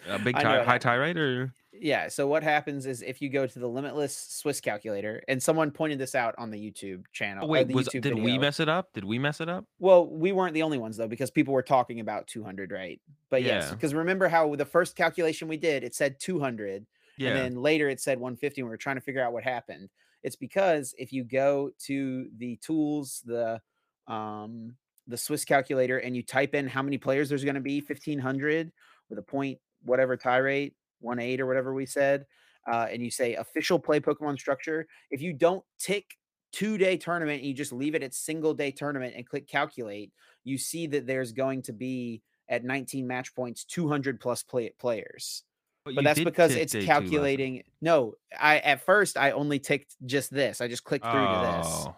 A 0.07 0.19
big 0.23 0.37
tie, 0.39 0.63
high 0.65 0.77
tie 0.77 0.97
rate 0.97 1.17
or 1.17 1.51
Yeah. 1.73 2.09
So 2.09 2.27
what 2.27 2.43
happens 2.43 2.85
is 2.85 3.01
if 3.01 3.23
you 3.23 3.31
go 3.31 3.47
to 3.47 3.59
the 3.59 3.67
Limitless 3.67 4.15
Swiss 4.15 4.61
calculator, 4.61 5.23
and 5.29 5.43
someone 5.43 5.71
pointed 5.71 5.99
this 5.99 6.15
out 6.15 6.35
on 6.37 6.51
the 6.51 6.59
YouTube 6.59 7.05
channel. 7.15 7.47
oh, 7.47 7.49
wait, 7.49 7.67
the 7.69 7.73
was 7.73 7.89
YouTube 7.89 8.03
did 8.03 8.19
we 8.19 8.37
mess 8.37 8.61
it 8.61 8.69
up? 8.69 8.93
Did 8.93 9.05
we 9.05 9.19
mess 9.19 9.41
it 9.41 9.49
up? 9.49 9.65
Well, 9.79 10.07
we 10.07 10.31
weren't 10.31 10.53
the 10.53 10.63
only 10.63 10.77
ones 10.77 10.99
though, 10.99 11.09
because 11.09 11.31
people 11.31 11.55
were 11.55 11.63
talking 11.63 12.01
about 12.01 12.27
200, 12.27 12.71
right? 12.71 13.01
But 13.31 13.45
yes, 13.45 13.65
Yeah. 13.69 13.71
because 13.77 13.95
remember 13.95 14.29
how 14.29 14.57
the 14.57 14.67
first 14.67 14.95
calculation 14.95 15.49
we 15.49 15.57
did, 15.57 15.85
it 15.85 15.95
said 15.95 16.21
200, 16.21 16.85
Yeah. 17.19 17.31
and 17.31 17.39
then 17.39 17.63
later 17.63 17.89
it 17.89 18.01
said 18.01 18.19
150, 18.19 18.61
and 18.61 18.67
we 18.69 18.71
were 18.71 18.77
trying 18.77 18.97
to 18.97 19.03
figure 19.03 19.23
out 19.23 19.33
what 19.33 19.45
happened. 19.45 19.89
It's 20.23 20.37
because 20.37 20.95
if 20.99 21.13
you 21.13 21.25
go 21.25 21.71
to 21.87 22.29
the 22.37 22.57
tools, 22.57 23.23
the 23.25 23.61
um 24.07 24.77
the 25.09 25.17
Swiss 25.17 25.45
calculator, 25.45 25.99
and 25.99 26.17
you 26.17 26.23
type 26.23 26.55
in 26.55 26.67
how 26.67 26.83
many 26.83 26.99
players 26.99 27.29
there's 27.29 27.45
going 27.45 27.55
to 27.55 27.61
be, 27.61 27.81
1500 27.81 28.73
with 29.09 29.19
a 29.19 29.23
point 29.23 29.59
whatever 29.83 30.17
tie 30.17 30.39
rate, 30.39 30.75
one 31.01 31.19
eight 31.21 31.41
or 31.41 31.47
whatever 31.47 31.73
we 31.73 31.87
said, 31.87 32.27
uh, 32.71 32.87
and 32.91 33.03
you 33.03 33.11
say 33.11 33.35
official 33.35 33.79
play 33.79 34.01
Pokemon 34.01 34.39
structure. 34.39 34.87
If 35.11 35.21
you 35.23 35.33
don't 35.33 35.65
tick 35.79 36.17
two 36.53 36.79
day 36.79 36.97
tournament 36.97 37.41
and 37.41 37.47
you 37.49 37.55
just 37.55 37.73
leave 37.73 37.95
it 37.95 38.03
at 38.03 38.15
single 38.15 38.55
day 38.55 38.71
tournament 38.73 39.15
and 39.17 39.27
click 39.27 39.47
calculate, 39.47 40.13
you 40.43 40.59
see 40.59 40.87
that 40.89 41.07
there's 41.07 41.33
going 41.33 41.63
to 41.63 41.73
be 41.73 42.23
at 42.49 42.65
19 42.65 43.07
match 43.07 43.35
points 43.35 43.65
200 43.65 44.21
plus 44.21 44.43
play- 44.43 44.73
players. 44.79 45.45
But 45.87 45.95
you 45.95 46.03
that's 46.03 46.21
because 46.21 46.55
it's 46.55 46.73
day 46.73 46.81
two 46.81 46.87
last 46.89 47.01
week. 47.03 47.11
calculating. 47.11 47.63
No, 47.81 48.15
I 48.39 48.59
at 48.59 48.85
first 48.85 49.17
I 49.17 49.31
only 49.31 49.59
ticked 49.61 49.97
just 50.05 50.33
this. 50.33 50.61
I 50.61 50.67
just 50.69 50.83
clicked 50.85 51.05
through 51.05 51.13
to 51.13 51.41
this, 51.63 51.67
Oh, 51.69 51.97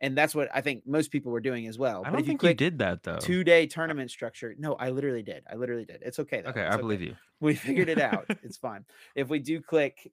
and 0.00 0.18
that's 0.18 0.34
what 0.34 0.48
I 0.52 0.60
think 0.62 0.84
most 0.86 1.12
people 1.12 1.30
were 1.30 1.40
doing 1.40 1.68
as 1.68 1.78
well. 1.78 2.00
I 2.04 2.10
but 2.10 2.10
don't 2.16 2.20
if 2.20 2.26
you 2.26 2.30
think 2.32 2.42
you 2.42 2.48
click 2.48 2.56
did 2.56 2.78
that 2.78 3.02
though. 3.04 3.18
two 3.18 3.44
day 3.44 3.66
tournament 3.68 4.10
structure, 4.10 4.54
no, 4.58 4.74
I 4.74 4.90
literally 4.90 5.22
did. 5.22 5.44
I 5.50 5.54
literally 5.54 5.84
did. 5.84 6.02
It's 6.02 6.18
okay. 6.18 6.40
Though. 6.40 6.50
okay, 6.50 6.66
It's 6.66 6.74
I 6.74 6.78
believe 6.78 7.02
you. 7.02 7.14
we 7.40 7.54
figured 7.54 7.88
it 7.88 8.00
out. 8.00 8.24
it's 8.42 8.56
fine. 8.56 8.84
If 9.14 9.28
we 9.28 9.38
do 9.38 9.60
click 9.60 10.10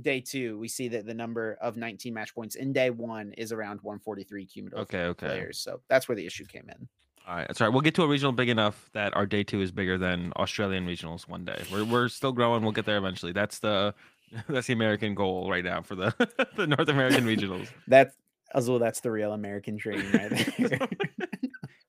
day 0.00 0.20
two, 0.20 0.56
we 0.58 0.68
see 0.68 0.86
that 0.88 1.04
the 1.06 1.14
number 1.14 1.58
of 1.60 1.76
19 1.76 2.14
match 2.14 2.32
points 2.34 2.54
in 2.54 2.72
day 2.72 2.90
one 2.90 3.32
is 3.32 3.50
around 3.50 3.80
143 3.82 4.46
cumulative 4.46 4.82
Okay, 4.82 5.04
okay. 5.06 5.26
players. 5.26 5.58
So 5.58 5.80
that's 5.88 6.06
where 6.08 6.14
the 6.16 6.26
issue 6.26 6.44
came 6.44 6.68
in. 6.68 6.86
All 7.26 7.34
right, 7.34 7.46
that's 7.48 7.60
all 7.60 7.66
right. 7.66 7.72
We'll 7.72 7.82
get 7.82 7.94
to 7.96 8.02
a 8.04 8.06
regional 8.06 8.32
big 8.32 8.48
enough 8.48 8.88
that 8.92 9.16
our 9.16 9.26
day 9.26 9.42
two 9.42 9.60
is 9.60 9.72
bigger 9.72 9.98
than 9.98 10.32
Australian 10.36 10.86
regionals 10.86 11.28
one 11.28 11.44
day. 11.44 11.64
We're 11.72 11.84
we're 11.84 12.08
still 12.08 12.30
growing. 12.32 12.62
We'll 12.62 12.72
get 12.72 12.86
there 12.86 12.98
eventually. 12.98 13.32
That's 13.32 13.58
the 13.58 13.94
that's 14.48 14.68
the 14.68 14.72
American 14.74 15.14
goal 15.16 15.50
right 15.50 15.64
now 15.64 15.82
for 15.82 15.96
the 15.96 16.14
the 16.56 16.68
North 16.68 16.88
American 16.88 17.24
regionals. 17.24 17.68
That's 17.88 18.14
Azul, 18.54 18.78
that's 18.78 19.00
the 19.00 19.10
real 19.10 19.32
American 19.32 19.76
dream 19.76 20.08
right 20.12 20.30
there. 20.56 20.88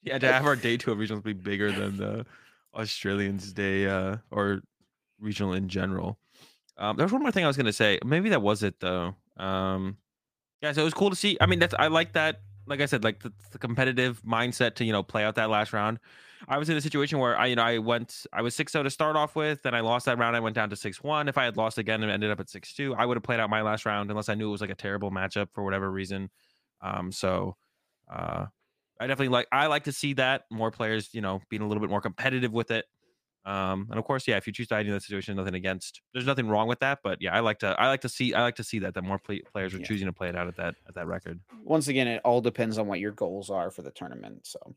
Yeah, 0.01 0.17
to 0.17 0.33
have 0.33 0.45
our 0.45 0.55
day 0.55 0.75
two 0.75 0.91
of 0.91 0.97
regionals 0.97 1.23
be 1.23 1.33
bigger 1.33 1.71
than 1.71 1.97
the 1.97 2.25
Australians' 2.73 3.53
day 3.53 3.85
uh, 3.87 4.17
or 4.31 4.61
regional 5.19 5.53
in 5.53 5.69
general. 5.69 6.17
Um, 6.77 6.97
there's 6.97 7.11
one 7.11 7.21
more 7.21 7.31
thing 7.31 7.43
I 7.43 7.47
was 7.47 7.57
gonna 7.57 7.71
say. 7.71 7.99
Maybe 8.03 8.29
that 8.29 8.41
was 8.41 8.63
it 8.63 8.79
though. 8.79 9.13
Um, 9.37 9.97
yeah, 10.61 10.71
so 10.71 10.81
it 10.81 10.85
was 10.85 10.95
cool 10.95 11.11
to 11.11 11.15
see. 11.15 11.37
I 11.39 11.45
mean, 11.45 11.59
that's 11.59 11.75
I 11.77 11.87
like 11.87 12.13
that. 12.13 12.41
Like 12.67 12.81
I 12.81 12.85
said, 12.85 13.03
like 13.03 13.21
the, 13.23 13.31
the 13.51 13.57
competitive 13.57 14.21
mindset 14.23 14.75
to 14.75 14.85
you 14.85 14.91
know 14.91 15.03
play 15.03 15.23
out 15.23 15.35
that 15.35 15.49
last 15.49 15.73
round. 15.73 15.99
I 16.47 16.57
was 16.59 16.69
in 16.69 16.77
a 16.77 16.81
situation 16.81 17.17
where 17.17 17.37
I 17.37 17.47
you 17.47 17.55
know 17.55 17.63
I 17.63 17.77
went 17.79 18.25
I 18.33 18.41
was 18.41 18.55
six 18.55 18.71
zero 18.71 18.83
to 18.83 18.89
start 18.89 19.15
off 19.15 19.35
with, 19.35 19.63
then 19.63 19.73
I 19.73 19.79
lost 19.79 20.05
that 20.05 20.17
round. 20.17 20.35
I 20.35 20.39
went 20.39 20.55
down 20.55 20.69
to 20.69 20.75
six 20.75 21.01
one. 21.01 21.27
If 21.27 21.37
I 21.37 21.45
had 21.45 21.57
lost 21.57 21.77
again 21.77 22.03
and 22.03 22.11
ended 22.11 22.29
up 22.31 22.39
at 22.39 22.49
six 22.49 22.73
two, 22.73 22.93
I 22.95 23.05
would 23.05 23.17
have 23.17 23.23
played 23.23 23.39
out 23.39 23.49
my 23.49 23.61
last 23.61 23.85
round 23.85 24.09
unless 24.09 24.29
I 24.29 24.35
knew 24.35 24.49
it 24.49 24.51
was 24.51 24.61
like 24.61 24.69
a 24.69 24.75
terrible 24.75 25.11
matchup 25.11 25.47
for 25.53 25.63
whatever 25.63 25.89
reason. 25.89 26.29
Um, 26.81 27.11
so 27.11 27.55
uh, 28.11 28.45
I 28.99 29.07
definitely 29.07 29.29
like 29.29 29.47
I 29.51 29.67
like 29.67 29.85
to 29.85 29.91
see 29.91 30.13
that 30.13 30.43
more 30.51 30.71
players, 30.71 31.09
you 31.13 31.21
know, 31.21 31.41
being 31.49 31.61
a 31.61 31.67
little 31.67 31.81
bit 31.81 31.89
more 31.89 32.01
competitive 32.01 32.51
with 32.51 32.71
it. 32.71 32.85
Um, 33.47 33.87
and 33.89 33.99
of 33.99 34.05
course, 34.05 34.27
yeah, 34.27 34.37
if 34.37 34.47
you 34.47 34.53
choose 34.53 34.67
to 34.69 34.75
ID 34.75 34.89
in 34.89 34.93
that 34.93 35.03
situation, 35.03 35.37
nothing 35.37 35.55
against. 35.55 36.01
There's 36.13 36.27
nothing 36.27 36.49
wrong 36.49 36.67
with 36.67 36.81
that, 36.81 36.99
but 37.03 37.21
yeah, 37.21 37.35
I 37.35 37.41
like 37.41 37.59
to 37.59 37.69
I 37.79 37.87
like 37.87 38.01
to 38.01 38.09
see 38.09 38.33
I 38.35 38.43
like 38.43 38.55
to 38.57 38.65
see 38.65 38.79
that 38.79 38.95
that 38.95 39.03
more 39.03 39.19
play, 39.19 39.41
players 39.53 39.73
are 39.73 39.79
Yeah. 39.79 39.87
choosing 39.87 40.07
to 40.07 40.13
play 40.13 40.29
it 40.29 40.35
out 40.35 40.47
at 40.47 40.57
that 40.57 40.75
at 40.87 40.95
that 40.95 41.07
record. 41.07 41.41
Once 41.63 41.87
again, 41.87 42.07
it 42.07 42.21
all 42.23 42.41
depends 42.41 42.77
on 42.77 42.87
what 42.87 42.99
your 42.99 43.11
goals 43.11 43.49
are 43.49 43.71
for 43.71 43.81
the 43.81 43.91
tournament. 43.91 44.45
So, 44.45 44.75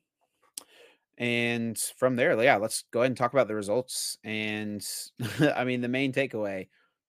and 1.18 1.78
from 1.78 2.16
there, 2.16 2.40
yeah, 2.42 2.56
let's 2.56 2.84
go 2.90 3.00
ahead 3.00 3.10
and 3.10 3.16
talk 3.16 3.32
about 3.32 3.48
the 3.48 3.54
results. 3.54 4.16
And 4.24 4.86
I 5.40 5.64
mean, 5.64 5.80
the 5.80 5.88
main 5.88 6.12
takeaway 6.12 6.68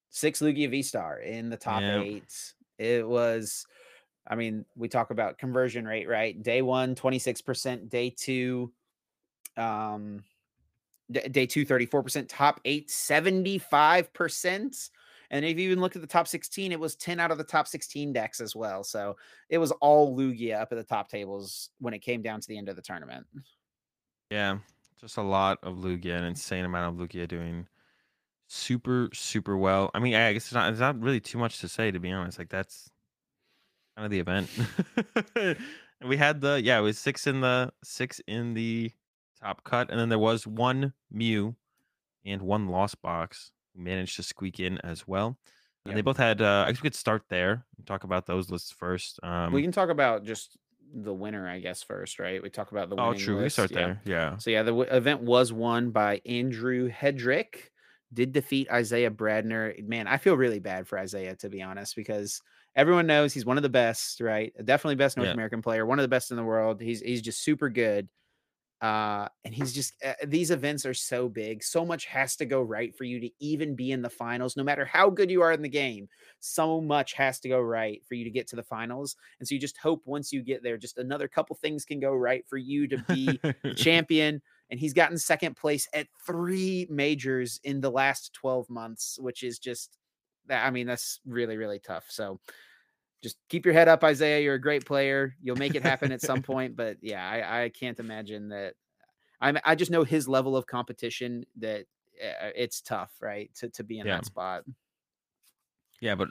six 0.09 0.41
Lugia 0.41 0.69
V 0.69 0.81
Star 0.83 1.19
in 1.19 1.49
the 1.49 1.57
top 1.57 1.85
Yeah. 1.85 1.89
eight. 1.89 2.53
It 2.77 3.07
was, 3.07 3.65
I 4.27 4.35
mean, 4.35 4.65
we 4.75 4.89
talk 4.89 5.11
about 5.11 5.37
conversion 5.37 5.85
rate, 5.85 6.07
right? 6.09 6.41
Day 6.41 6.61
one, 6.61 6.95
26%, 6.95 7.89
day 7.89 8.09
two, 8.11 8.73
um, 9.57 10.25
day 11.11 11.45
two, 11.45 11.65
34%, 11.65 12.25
top 12.29 12.61
eight, 12.65 12.89
75%. 12.89 14.89
And 15.31 15.45
if 15.45 15.57
you 15.57 15.69
even 15.69 15.79
look 15.79 15.95
at 15.95 16.01
the 16.01 16.07
top 16.07 16.27
16, 16.27 16.71
it 16.71 16.79
was 16.79 16.95
10 16.95 17.19
out 17.19 17.31
of 17.31 17.37
the 17.37 17.43
top 17.43 17.67
16 17.67 18.11
decks 18.11 18.41
as 18.41 18.55
well. 18.55 18.83
So 18.83 19.15
it 19.49 19.57
was 19.57 19.71
all 19.73 20.15
Lugia 20.15 20.59
up 20.59 20.71
at 20.71 20.77
the 20.77 20.83
top 20.83 21.09
tables 21.09 21.69
when 21.79 21.93
it 21.93 21.99
came 21.99 22.21
down 22.21 22.41
to 22.41 22.47
the 22.47 22.57
end 22.57 22.67
of 22.67 22.75
the 22.75 22.81
tournament. 22.81 23.25
Yeah, 24.29 24.57
just 24.99 25.17
a 25.17 25.21
lot 25.21 25.59
of 25.63 25.77
Lugia, 25.77 26.17
an 26.17 26.25
insane 26.25 26.65
amount 26.65 27.01
of 27.01 27.07
Lugia 27.07 27.27
doing 27.27 27.67
super 28.47 29.09
super 29.13 29.55
well. 29.55 29.89
I 29.93 29.99
mean, 29.99 30.13
I 30.13 30.33
guess 30.33 30.43
it's 30.43 30.53
not 30.53 30.69
it's 30.69 30.81
not 30.81 30.99
really 30.99 31.21
too 31.21 31.37
much 31.37 31.59
to 31.59 31.69
say 31.69 31.91
to 31.91 31.99
be 31.99 32.11
honest. 32.11 32.37
Like 32.37 32.49
that's 32.49 32.89
kind 33.95 34.05
of 34.05 34.11
the 34.11 34.19
event. 34.19 34.49
we 36.05 36.17
had 36.17 36.41
the 36.41 36.61
yeah, 36.61 36.77
it 36.77 36.81
was 36.81 36.99
six 36.99 37.27
in 37.27 37.41
the 37.41 37.71
six 37.83 38.21
in 38.27 38.53
the 38.53 38.91
top 39.43 39.63
cut, 39.63 39.89
and 39.89 39.99
then 39.99 40.09
there 40.09 40.19
was 40.19 40.45
one 40.45 40.93
Mew 41.11 41.55
and 42.25 42.41
one 42.41 42.67
Lost 42.67 43.01
Box 43.01 43.51
who 43.75 43.83
managed 43.83 44.15
to 44.17 44.23
squeak 44.23 44.59
in 44.59 44.77
as 44.79 45.07
well. 45.07 45.37
And 45.85 45.97
they 45.97 46.01
both 46.01 46.17
had. 46.17 46.41
Uh, 46.41 46.65
I 46.67 46.71
guess 46.71 46.81
we 46.81 46.87
could 46.87 46.95
start 46.95 47.23
there 47.29 47.65
and 47.77 47.87
talk 47.87 48.03
about 48.03 48.27
those 48.27 48.51
lists 48.51 48.71
first. 48.71 49.19
Um, 49.23 49.51
we 49.51 49.63
can 49.63 49.71
talk 49.71 49.89
about 49.89 50.23
just 50.25 50.57
the 50.93 51.13
winner, 51.13 51.47
I 51.49 51.59
guess, 51.59 51.81
first, 51.81 52.19
right? 52.19 52.41
We 52.41 52.51
talk 52.51 52.71
about 52.71 52.89
the 52.89 52.97
oh, 52.97 53.09
winning 53.09 53.21
true. 53.21 53.41
We 53.41 53.49
start 53.49 53.71
yeah. 53.71 53.77
there. 53.77 54.01
Yeah. 54.05 54.37
So 54.37 54.51
yeah, 54.51 54.61
the 54.61 54.71
w- 54.71 54.89
event 54.91 55.21
was 55.21 55.51
won 55.51 55.89
by 55.89 56.21
Andrew 56.25 56.91
Hedrick. 56.91 57.69
Did 58.13 58.31
defeat 58.31 58.69
Isaiah 58.69 59.09
Bradner. 59.09 59.87
Man, 59.87 60.05
I 60.05 60.17
feel 60.17 60.35
really 60.37 60.59
bad 60.59 60.87
for 60.87 60.99
Isaiah 60.99 61.35
to 61.37 61.49
be 61.49 61.63
honest, 61.63 61.95
because 61.95 62.41
everyone 62.75 63.07
knows 63.07 63.33
he's 63.33 63.45
one 63.45 63.57
of 63.57 63.63
the 63.63 63.69
best, 63.69 64.21
right? 64.21 64.53
Definitely 64.63 64.95
best 64.95 65.17
North 65.17 65.27
Yeah. 65.27 65.33
American 65.33 65.61
player, 65.61 65.85
one 65.85 65.97
of 65.97 66.03
the 66.03 66.09
best 66.09 66.29
in 66.29 66.37
the 66.37 66.43
world. 66.43 66.79
He's 66.79 67.01
he's 67.01 67.21
just 67.21 67.41
super 67.41 67.69
good. 67.69 68.07
Uh, 68.81 69.27
and 69.45 69.53
he's 69.53 69.73
just 69.73 69.93
uh, 70.03 70.13
these 70.25 70.49
events 70.49 70.87
are 70.87 70.93
so 70.93 71.29
big. 71.29 71.63
So 71.63 71.85
much 71.85 72.05
has 72.05 72.35
to 72.37 72.45
go 72.45 72.61
right 72.61 72.95
for 72.95 73.03
you 73.03 73.19
to 73.19 73.29
even 73.39 73.75
be 73.75 73.91
in 73.91 74.01
the 74.01 74.09
finals, 74.09 74.57
no 74.57 74.63
matter 74.63 74.85
how 74.85 75.11
good 75.11 75.29
you 75.29 75.43
are 75.43 75.51
in 75.51 75.61
the 75.61 75.69
game. 75.69 76.09
So 76.39 76.81
much 76.81 77.13
has 77.13 77.39
to 77.41 77.49
go 77.49 77.59
right 77.61 78.03
for 78.07 78.15
you 78.15 78.23
to 78.23 78.31
get 78.31 78.47
to 78.47 78.55
the 78.55 78.63
finals. 78.63 79.15
And 79.39 79.47
so 79.47 79.53
you 79.53 79.61
just 79.61 79.77
hope 79.77 80.01
once 80.05 80.33
you 80.33 80.41
get 80.41 80.63
there, 80.63 80.77
just 80.77 80.97
another 80.97 81.27
couple 81.27 81.55
things 81.55 81.85
can 81.85 81.99
go 81.99 82.13
right 82.15 82.43
for 82.47 82.57
you 82.57 82.87
to 82.87 82.97
be 83.07 83.39
champion. 83.75 84.41
And 84.71 84.79
he's 84.79 84.93
gotten 84.93 85.17
second 85.17 85.57
place 85.57 85.87
at 85.93 86.07
three 86.25 86.87
majors 86.89 87.59
in 87.63 87.81
the 87.81 87.91
last 87.91 88.33
12 88.33 88.67
months, 88.67 89.19
which 89.21 89.43
is 89.43 89.59
just 89.59 89.97
that. 90.47 90.65
I 90.65 90.71
mean, 90.71 90.87
that's 90.87 91.19
really, 91.25 91.57
really 91.57 91.79
tough. 91.79 92.05
So 92.09 92.39
just 93.21 93.37
keep 93.49 93.65
your 93.65 93.73
head 93.73 93.87
up, 93.87 94.03
Isaiah. 94.03 94.39
You're 94.41 94.55
a 94.55 94.61
great 94.61 94.85
player. 94.85 95.35
You'll 95.41 95.55
make 95.57 95.75
it 95.75 95.83
happen 95.83 96.11
at 96.11 96.21
some 96.21 96.41
point. 96.51 96.75
But 96.75 96.97
yeah, 97.01 97.27
I, 97.27 97.63
I 97.65 97.69
can't 97.69 97.99
imagine 97.99 98.49
that. 98.49 98.73
I'm, 99.39 99.57
I 99.65 99.75
just 99.75 99.91
know 99.91 100.03
his 100.03 100.27
level 100.27 100.55
of 100.55 100.67
competition 100.67 101.45
that 101.59 101.81
uh, 102.21 102.49
it's 102.55 102.81
tough, 102.81 103.11
right? 103.21 103.49
To, 103.55 103.69
to 103.69 103.83
be 103.83 103.99
in 103.99 104.05
Yeah. 104.07 104.17
that 104.17 104.25
spot. 104.25 104.63
yeah, 105.99 106.15
but 106.15 106.29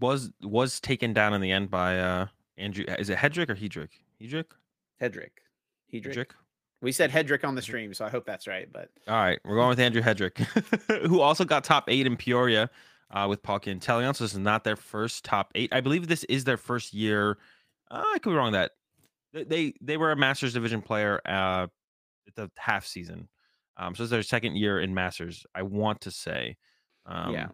was 0.00 0.30
was 0.42 0.80
taken 0.80 1.12
down 1.12 1.34
in 1.34 1.40
the 1.40 1.50
end 1.52 1.70
by 1.70 1.98
uh 1.98 2.26
Andrew. 2.58 2.84
Is 2.98 3.08
it 3.10 3.18
Hedrick 3.18 3.48
or 3.50 3.54
Hedrick? 3.56 3.88
Hedrick. 4.20 4.44
Hedrick. 5.00 5.30
Hedrick. 5.92 6.14
Hedrick. 6.14 6.30
We 6.80 6.90
said 6.92 7.10
Hedrick 7.12 7.44
on 7.44 7.54
the 7.54 7.62
stream, 7.62 7.94
so 7.94 8.04
I 8.04 8.10
hope 8.10 8.26
that's 8.26 8.46
right. 8.48 8.68
But 8.72 8.90
All 9.06 9.14
right, 9.16 9.38
we're 9.44 9.54
going 9.56 9.68
with 9.68 9.78
Andrew 9.80 10.02
Hedrick, 10.02 10.38
who 11.08 11.20
also 11.20 11.44
got 11.44 11.62
top 11.64 11.84
eight 11.88 12.06
in 12.06 12.16
Peoria 12.16 12.68
uh, 13.12 13.26
with 13.28 13.42
Paul 13.42 13.60
Cantelion. 13.60 14.14
So 14.14 14.24
this 14.24 14.32
is 14.32 14.38
not 14.38 14.64
their 14.64 14.76
first 14.76 15.24
top 15.24 15.52
eight. 15.54 15.72
I 15.72 15.80
believe 15.80 16.08
this 16.08 16.24
is 16.24 16.44
their 16.44 16.56
first 16.56 16.94
year. 16.94 17.38
Uh, 17.90 18.02
I 18.14 18.18
could 18.18 18.30
be 18.30 18.36
wrong. 18.36 18.52
That 18.52 18.72
they 19.32 19.44
they, 19.44 19.74
they 19.80 19.96
were 19.96 20.12
a 20.12 20.16
Masters 20.16 20.54
division 20.54 20.82
player 20.82 21.20
uh, 21.26 21.66
at 22.26 22.34
the 22.34 22.50
half 22.56 22.86
season. 22.86 23.28
Um, 23.76 23.94
so 23.94 24.04
it's 24.04 24.10
their 24.10 24.22
second 24.22 24.56
year 24.56 24.80
in 24.80 24.94
Masters. 24.94 25.44
I 25.54 25.62
want 25.62 26.00
to 26.02 26.10
say. 26.10 26.56
Um, 27.06 27.32
yeah. 27.32 27.48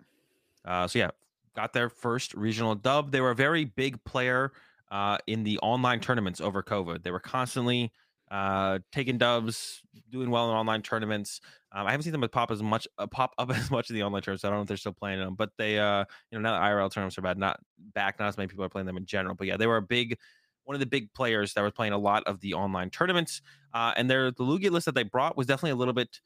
Uh, 0.64 0.86
so 0.86 0.98
yeah, 0.98 1.10
got 1.54 1.72
their 1.72 1.88
first 1.88 2.34
regional 2.34 2.74
dub. 2.74 3.10
They 3.10 3.20
were 3.20 3.30
a 3.30 3.36
very 3.36 3.64
big 3.64 4.02
player 4.04 4.52
uh, 4.90 5.18
in 5.26 5.44
the 5.44 5.58
online 5.58 6.00
tournaments 6.00 6.40
over 6.40 6.62
COVID. 6.62 7.02
They 7.02 7.10
were 7.10 7.20
constantly 7.20 7.92
uh, 8.30 8.78
taking 8.92 9.18
dubs, 9.18 9.82
doing 10.10 10.30
well 10.30 10.50
in 10.50 10.56
online 10.56 10.82
tournaments. 10.82 11.40
Um, 11.72 11.86
I 11.86 11.90
haven't 11.90 12.04
seen 12.04 12.12
them 12.12 12.26
pop 12.30 12.50
as 12.50 12.62
much 12.62 12.86
uh, 12.98 13.06
pop 13.06 13.34
up 13.38 13.50
as 13.56 13.70
much 13.70 13.90
in 13.90 13.96
the 13.96 14.02
online 14.02 14.22
tournaments. 14.22 14.44
I 14.44 14.48
don't 14.48 14.58
know 14.58 14.62
if 14.62 14.68
they're 14.68 14.76
still 14.76 14.92
playing 14.92 15.20
them, 15.20 15.34
but 15.34 15.50
they, 15.58 15.78
uh, 15.78 16.04
you 16.30 16.38
know, 16.38 16.42
now 16.42 16.58
that 16.60 16.66
IRL 16.66 16.90
tournaments 16.92 17.18
are 17.18 17.22
bad, 17.22 17.38
not 17.38 17.60
back, 17.94 18.18
not 18.18 18.28
as 18.28 18.36
many 18.36 18.48
people 18.48 18.64
are 18.64 18.68
playing 18.68 18.86
them 18.86 18.96
in 18.96 19.06
general. 19.06 19.34
But 19.34 19.46
yeah, 19.46 19.56
they 19.56 19.66
were 19.66 19.76
a 19.78 19.82
big, 19.82 20.18
one 20.64 20.74
of 20.74 20.80
the 20.80 20.86
big 20.86 21.12
players 21.14 21.54
that 21.54 21.62
was 21.62 21.72
playing 21.72 21.92
a 21.92 21.98
lot 21.98 22.22
of 22.26 22.40
the 22.40 22.54
online 22.54 22.90
tournaments. 22.90 23.40
Uh, 23.72 23.92
and 23.96 24.10
their 24.10 24.30
the 24.30 24.44
Lugia 24.44 24.70
list 24.70 24.86
that 24.86 24.94
they 24.94 25.02
brought 25.02 25.36
was 25.36 25.46
definitely 25.46 25.70
a 25.70 25.76
little 25.76 25.94
bit 25.94 26.20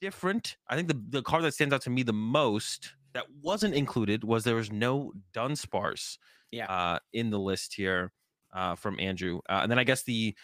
different. 0.00 0.56
I 0.68 0.76
think 0.76 0.88
the 0.88 1.00
the 1.08 1.22
card 1.22 1.44
that 1.44 1.54
stands 1.54 1.72
out 1.74 1.82
to 1.82 1.90
me 1.90 2.02
the 2.02 2.12
most 2.12 2.92
that 3.14 3.26
wasn't 3.42 3.74
included 3.74 4.24
was 4.24 4.44
there 4.44 4.54
was 4.56 4.72
no 4.72 5.12
Dunsparce 5.34 6.18
Yeah. 6.50 6.66
uh, 6.66 6.98
in 7.12 7.30
the 7.30 7.38
list 7.38 7.74
here 7.74 8.12
uh, 8.54 8.74
from 8.74 8.98
Andrew. 8.98 9.40
Uh, 9.48 9.60
and 9.62 9.70
then 9.70 9.78
I 9.78 9.84
guess 9.84 10.02
the, 10.02 10.34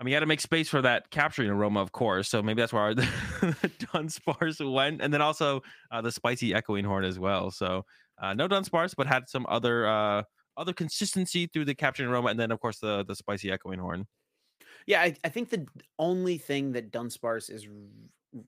I 0.00 0.04
mean, 0.04 0.12
you 0.12 0.16
had 0.16 0.20
to 0.20 0.26
make 0.26 0.40
space 0.40 0.68
for 0.68 0.80
that 0.82 1.10
capturing 1.10 1.50
aroma, 1.50 1.80
of 1.80 1.90
course. 1.90 2.28
So 2.28 2.40
maybe 2.40 2.62
that's 2.62 2.72
where 2.72 2.94
the 2.94 3.02
Dunsparce 3.92 4.72
went. 4.72 5.02
And 5.02 5.12
then 5.12 5.20
also 5.20 5.62
uh, 5.90 6.00
the 6.00 6.12
spicy 6.12 6.54
echoing 6.54 6.84
horn 6.84 7.04
as 7.04 7.18
well. 7.18 7.50
So 7.50 7.84
uh, 8.22 8.34
no 8.34 8.46
Dunsparce, 8.46 8.94
but 8.96 9.08
had 9.08 9.28
some 9.28 9.44
other 9.48 9.86
uh, 9.88 10.22
other 10.56 10.72
consistency 10.72 11.46
through 11.46 11.64
the 11.64 11.74
capturing 11.74 12.10
aroma. 12.10 12.28
And 12.28 12.38
then, 12.38 12.52
of 12.52 12.60
course, 12.60 12.78
the, 12.78 13.04
the 13.04 13.14
spicy 13.14 13.50
echoing 13.50 13.80
horn. 13.80 14.06
Yeah, 14.86 15.02
I, 15.02 15.16
I 15.24 15.28
think 15.28 15.50
the 15.50 15.66
only 15.98 16.38
thing 16.38 16.72
that 16.72 16.92
Dunsparce 16.92 17.50
is 17.50 17.68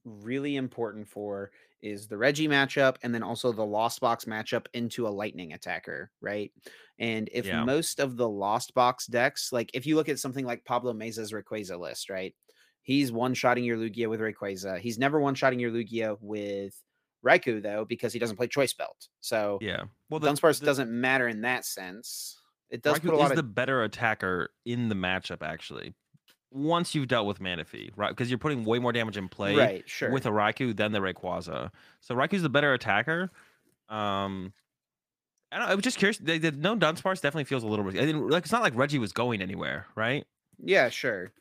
really 0.04 0.56
important 0.56 1.08
for 1.08 1.50
is 1.82 2.06
the 2.08 2.16
Reggie 2.16 2.48
matchup 2.48 2.96
and 3.02 3.14
then 3.14 3.22
also 3.22 3.52
the 3.52 3.64
Lost 3.64 4.00
Box 4.00 4.26
matchup 4.26 4.66
into 4.74 5.06
a 5.06 5.10
lightning 5.10 5.52
attacker, 5.54 6.10
right? 6.20 6.52
And 6.98 7.30
if 7.32 7.46
Yeah. 7.46 7.64
most 7.64 8.00
of 8.00 8.16
the 8.16 8.28
Lost 8.28 8.74
Box 8.74 9.06
decks, 9.06 9.50
like 9.52 9.70
if 9.72 9.86
you 9.86 9.96
look 9.96 10.08
at 10.10 10.18
something 10.18 10.44
like 10.44 10.64
Pablo 10.64 10.92
Mesa's 10.92 11.32
Rayquaza 11.32 11.78
list, 11.78 12.10
right? 12.10 12.34
He's 12.82 13.10
one 13.12 13.34
shotting 13.34 13.64
your 13.64 13.76
Lugia 13.78 14.08
with 14.08 14.20
Rayquaza. 14.20 14.78
He's 14.78 14.98
never 14.98 15.20
one 15.20 15.34
shotting 15.34 15.60
your 15.60 15.70
Lugia 15.70 16.18
with 16.20 16.74
Raikou, 17.24 17.62
though, 17.62 17.84
because 17.84 18.12
he 18.12 18.18
doesn't 18.18 18.36
play 18.36 18.46
Choice 18.48 18.72
Belt. 18.72 19.08
So 19.20 19.58
Yeah. 19.62 19.84
Well, 20.08 20.20
Dunsparce 20.20 20.60
the- 20.60 20.66
doesn't 20.66 20.90
matter 20.90 21.28
in 21.28 21.42
that 21.42 21.64
sense. 21.64 22.38
It 22.70 22.82
does 22.82 22.98
Raikou 22.98 23.04
put 23.06 23.14
a 23.14 23.16
lot 23.16 23.24
is 23.26 23.30
of 23.32 23.36
the 23.36 23.42
better 23.42 23.82
attacker 23.82 24.50
in 24.64 24.88
the 24.88 24.94
matchup, 24.94 25.42
actually. 25.42 25.94
Once 26.52 26.94
you've 26.94 27.08
dealt 27.08 27.26
with 27.26 27.38
Manaphy, 27.38 27.90
right? 27.96 28.10
Because 28.10 28.30
you're 28.30 28.38
putting 28.38 28.64
way 28.64 28.78
more 28.78 28.92
damage 28.92 29.16
in 29.16 29.28
play 29.28 29.54
right, 29.54 29.88
sure. 29.88 30.10
with 30.10 30.26
a 30.26 30.30
Raikou 30.30 30.76
than 30.76 30.92
the 30.92 30.98
Rayquaza. 30.98 31.70
So 32.00 32.14
Raikou's 32.14 32.42
the 32.42 32.48
better 32.48 32.72
attacker. 32.72 33.30
Um, 33.88 34.52
I 35.52 35.58
don't. 35.58 35.68
I 35.68 35.74
was 35.74 35.84
just 35.84 35.98
curious. 35.98 36.18
They, 36.18 36.38
they, 36.38 36.50
no 36.50 36.76
Dunsparce 36.76 37.20
definitely 37.20 37.44
feels 37.44 37.62
a 37.62 37.66
little 37.66 37.84
bit. 37.84 38.00
I 38.00 38.06
didn't 38.06 38.28
like. 38.28 38.44
It's 38.44 38.52
not 38.52 38.62
like 38.62 38.74
Reggie 38.76 38.98
was 38.98 39.12
going 39.12 39.42
anywhere, 39.42 39.86
right? 39.94 40.24
Yeah, 40.58 40.88
sure. 40.88 41.32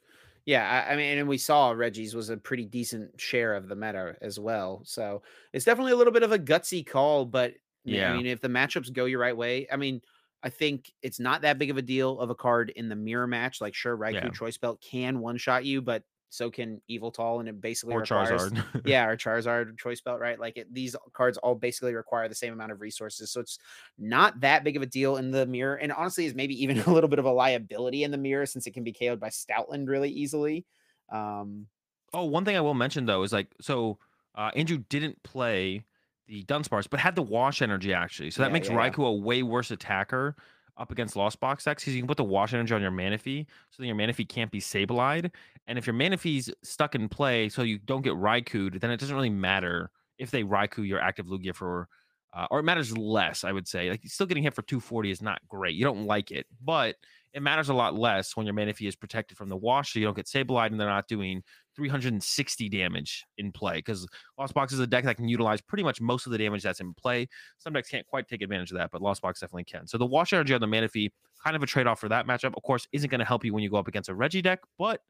Yeah, 0.46 0.68
I, 0.68 0.94
I 0.94 0.96
mean, 0.96 1.20
and 1.20 1.28
we 1.28 1.38
saw 1.38 1.72
Regis 1.72 2.16
was 2.16 2.30
a 2.30 2.38
pretty 2.38 2.66
decent 2.66 3.20
share 3.22 3.54
of 3.56 3.68
the 3.68 3.76
meta 3.76 4.16
as 4.22 4.40
well. 4.40 4.82
So 4.84 5.22
it's 5.54 5.66
definitely 5.66 5.92
a 5.92 5.96
little 5.96 6.14
bit 6.14 6.24
of 6.24 6.32
a 6.32 6.40
gutsy 6.40 6.84
call, 6.84 7.26
but 7.26 7.54
Yeah. 7.84 8.12
I 8.12 8.18
mean, 8.18 8.26
if 8.26 8.42
the 8.42 8.48
matchups 8.48 8.92
go 8.92 9.06
your 9.06 9.20
right 9.20 9.36
way, 9.36 9.68
I 9.72 9.76
mean, 9.76 10.02
I 10.42 10.50
think 10.50 10.94
it's 11.02 11.20
not 11.20 11.42
that 11.42 11.58
big 11.58 11.70
of 11.70 11.78
a 11.78 11.82
deal 11.82 12.20
of 12.20 12.30
a 12.30 12.36
card 12.36 12.70
in 12.70 12.90
the 12.90 12.96
mirror 12.96 13.28
match. 13.28 13.60
Like, 13.62 13.76
sure, 13.76 13.98
Raikou 13.98 14.14
Yeah. 14.14 14.30
Choice 14.30 14.58
Belt 14.58 14.82
can 14.82 15.20
one 15.20 15.38
shot 15.38 15.66
you, 15.66 15.82
but 15.82 16.04
so 16.30 16.52
can 16.52 16.80
Yveltal, 16.90 17.40
and 17.40 17.50
it 17.50 17.60
basically 17.60 17.96
Or 17.96 18.02
requires 18.02 18.52
Charizard. 18.52 18.64
yeah, 18.86 19.08
or 19.08 19.18
Charizard 19.18 19.78
choice 19.80 20.00
belt, 20.00 20.20
right? 20.20 20.40
Like 20.40 20.58
it, 20.58 20.74
these 20.74 20.96
cards 21.12 21.38
all 21.40 21.56
basically 21.56 21.96
require 21.96 22.30
the 22.30 22.36
same 22.36 22.54
amount 22.54 22.72
of 22.72 22.82
resources, 22.82 23.32
so 23.32 23.42
it's 23.42 23.58
not 23.98 24.40
that 24.42 24.64
big 24.64 24.78
of 24.78 24.84
a 24.84 24.86
deal 24.86 25.18
in 25.18 25.32
the 25.32 25.46
mirror. 25.48 25.76
And 25.76 25.92
honestly, 25.92 26.26
is 26.26 26.36
maybe 26.36 26.62
even 26.62 26.80
a 26.88 26.94
little 26.94 27.10
bit 27.10 27.20
of 27.20 27.26
a 27.26 27.32
liability 27.32 28.04
in 28.04 28.12
the 28.12 28.18
mirror 28.18 28.46
since 28.46 28.68
it 28.68 28.72
can 28.72 28.84
be 28.84 28.94
KO'd 28.94 29.20
by 29.20 29.30
Stoutland 29.30 29.88
really 29.88 30.12
easily. 30.12 30.66
Um, 31.12 31.68
Oh, 32.14 32.26
one 32.26 32.46
thing 32.46 32.56
I 32.56 32.62
will 32.62 32.74
mention 32.74 33.06
though 33.06 33.24
is 33.24 33.32
like 33.34 33.54
so 33.62 34.00
uh, 34.36 34.52
Andrew 34.56 34.78
didn't 34.90 35.22
play 35.24 35.86
the 36.30 36.46
Dunsparce, 36.46 36.90
but 36.90 37.02
had 37.02 37.16
the 37.16 37.24
wash 37.24 37.62
energy 37.62 37.94
actually. 37.94 38.32
So 38.32 38.44
that 38.44 38.52
Yeah, 38.52 38.54
makes 38.54 38.70
yeah, 38.70 38.76
yeah. 38.76 38.92
Raikou 38.92 39.08
a 39.08 39.14
way 39.14 39.44
worse 39.44 39.72
attacker 39.72 40.38
up 40.78 40.92
against 40.92 41.18
Lost 41.18 41.42
Box 41.42 41.68
X 41.68 41.84
because 41.84 41.96
you 41.96 42.02
can 42.02 42.08
put 42.08 42.18
the 42.18 42.24
wash 42.24 42.54
energy 42.54 42.74
on 42.74 42.82
your 42.82 42.92
Manaphy, 42.92 43.48
so 43.72 43.84
then 43.84 43.88
your 43.88 43.98
Manaphy 43.98 44.30
can't 44.30 44.52
be 44.52 44.62
Sableye. 44.62 45.30
And 45.68 45.78
if 45.80 45.88
your 45.88 45.96
Manaphy's 45.96 46.52
stuck 46.64 46.96
in 46.96 47.10
play, 47.10 47.50
so 47.50 47.64
you 47.64 47.80
don't 47.80 48.04
get 48.04 48.14
Raikou'd, 48.14 48.80
then 48.82 48.92
it 48.92 49.00
doesn't 49.00 49.16
really 49.16 49.30
matter 49.30 49.92
if 50.20 50.32
they 50.32 50.44
Raikou 50.44 50.88
your 50.88 51.02
active 51.02 51.28
Lugia 51.28 51.56
for, 51.56 51.90
uh, 52.34 52.48
or 52.52 52.60
it 52.60 52.64
matters 52.64 52.98
less, 52.98 53.44
I 53.44 53.52
would 53.52 53.68
say. 53.68 53.90
Like 53.90 54.02
still 54.06 54.28
getting 54.28 54.44
hit 54.44 54.54
for 54.54 54.62
240 54.62 55.12
is 55.12 55.22
not 55.22 55.42
great. 55.48 55.76
You 55.76 55.84
don't 55.84 56.06
like 56.06 56.32
it, 56.32 56.48
but 56.62 56.98
it 57.34 57.42
matters 57.42 57.70
a 57.70 57.74
lot 57.74 57.96
less 57.96 58.36
when 58.38 58.46
your 58.46 58.56
Manaphy 58.56 58.88
is 58.88 58.96
protected 58.96 59.38
from 59.38 59.50
the 59.50 59.58
wash, 59.58 59.94
so 59.94 60.00
you 60.00 60.06
don't 60.06 60.16
get 60.16 60.28
Sableye 60.28 60.68
and 60.68 60.80
they're 60.80 60.88
not 60.88 61.08
doing 61.08 61.44
360 61.80 62.68
damage 62.68 63.26
in 63.38 63.54
play 63.54 63.76
because 63.76 64.06
Lost 64.38 64.54
Box 64.54 64.74
is 64.74 64.80
a 64.80 64.88
deck 64.88 65.06
that 65.06 65.16
can 65.16 65.30
utilize 65.30 65.62
pretty 65.62 65.84
much 65.84 66.02
most 66.02 66.26
of 66.26 66.34
the 66.34 66.38
damage 66.38 66.62
that's 66.62 66.82
in 66.82 66.94
play. 66.94 67.28
Some 67.58 67.72
decks 67.72 67.90
can't 67.90 68.06
quite 68.06 68.28
take 68.28 68.42
advantage 68.42 68.72
of 68.72 68.78
that, 68.78 68.92
but 68.92 69.02
Lost 69.02 69.22
Box 69.22 69.40
definitely 69.40 69.64
can. 69.64 69.88
So 69.88 69.98
the 69.98 70.06
Wash 70.06 70.34
Energy 70.34 70.54
on 70.54 70.60
the 70.60 70.68
Manaphy, 70.68 71.12
kind 71.42 71.56
of 71.56 71.64
a 71.64 71.66
trade 71.66 71.88
off 71.88 72.02
for 72.02 72.10
that 72.10 72.28
matchup. 72.28 72.54
Of 72.58 72.64
course, 72.64 72.86
isn't 72.92 73.10
going 73.10 73.20
to 73.20 73.26
help 73.26 73.46
you 73.46 73.54
when 73.54 73.64
you 73.64 73.70
go 73.70 73.78
up 73.78 73.88
against 73.88 74.10
a 74.10 74.14
Reggie 74.14 74.42
deck, 74.42 74.60
but 74.78 75.02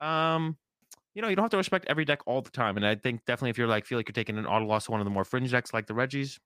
um, 0.00 0.56
you 1.14 1.20
know, 1.20 1.28
you 1.28 1.36
don't 1.36 1.44
have 1.44 1.50
to 1.50 1.58
respect 1.58 1.84
every 1.88 2.06
deck 2.06 2.20
all 2.26 2.40
the 2.40 2.50
time. 2.50 2.78
And 2.78 2.86
I 2.86 2.94
think 2.94 3.24
definitely 3.26 3.50
if 3.50 3.58
you're 3.58 3.66
like 3.66 3.84
feel 3.84 3.98
like 3.98 4.08
you're 4.08 4.14
taking 4.14 4.38
an 4.38 4.46
auto 4.46 4.64
loss 4.64 4.86
to 4.86 4.92
one 4.92 5.00
of 5.00 5.04
the 5.04 5.10
more 5.10 5.24
fringe 5.24 5.50
decks 5.50 5.74
like 5.74 5.86
the 5.86 5.94
Regis, 5.94 6.40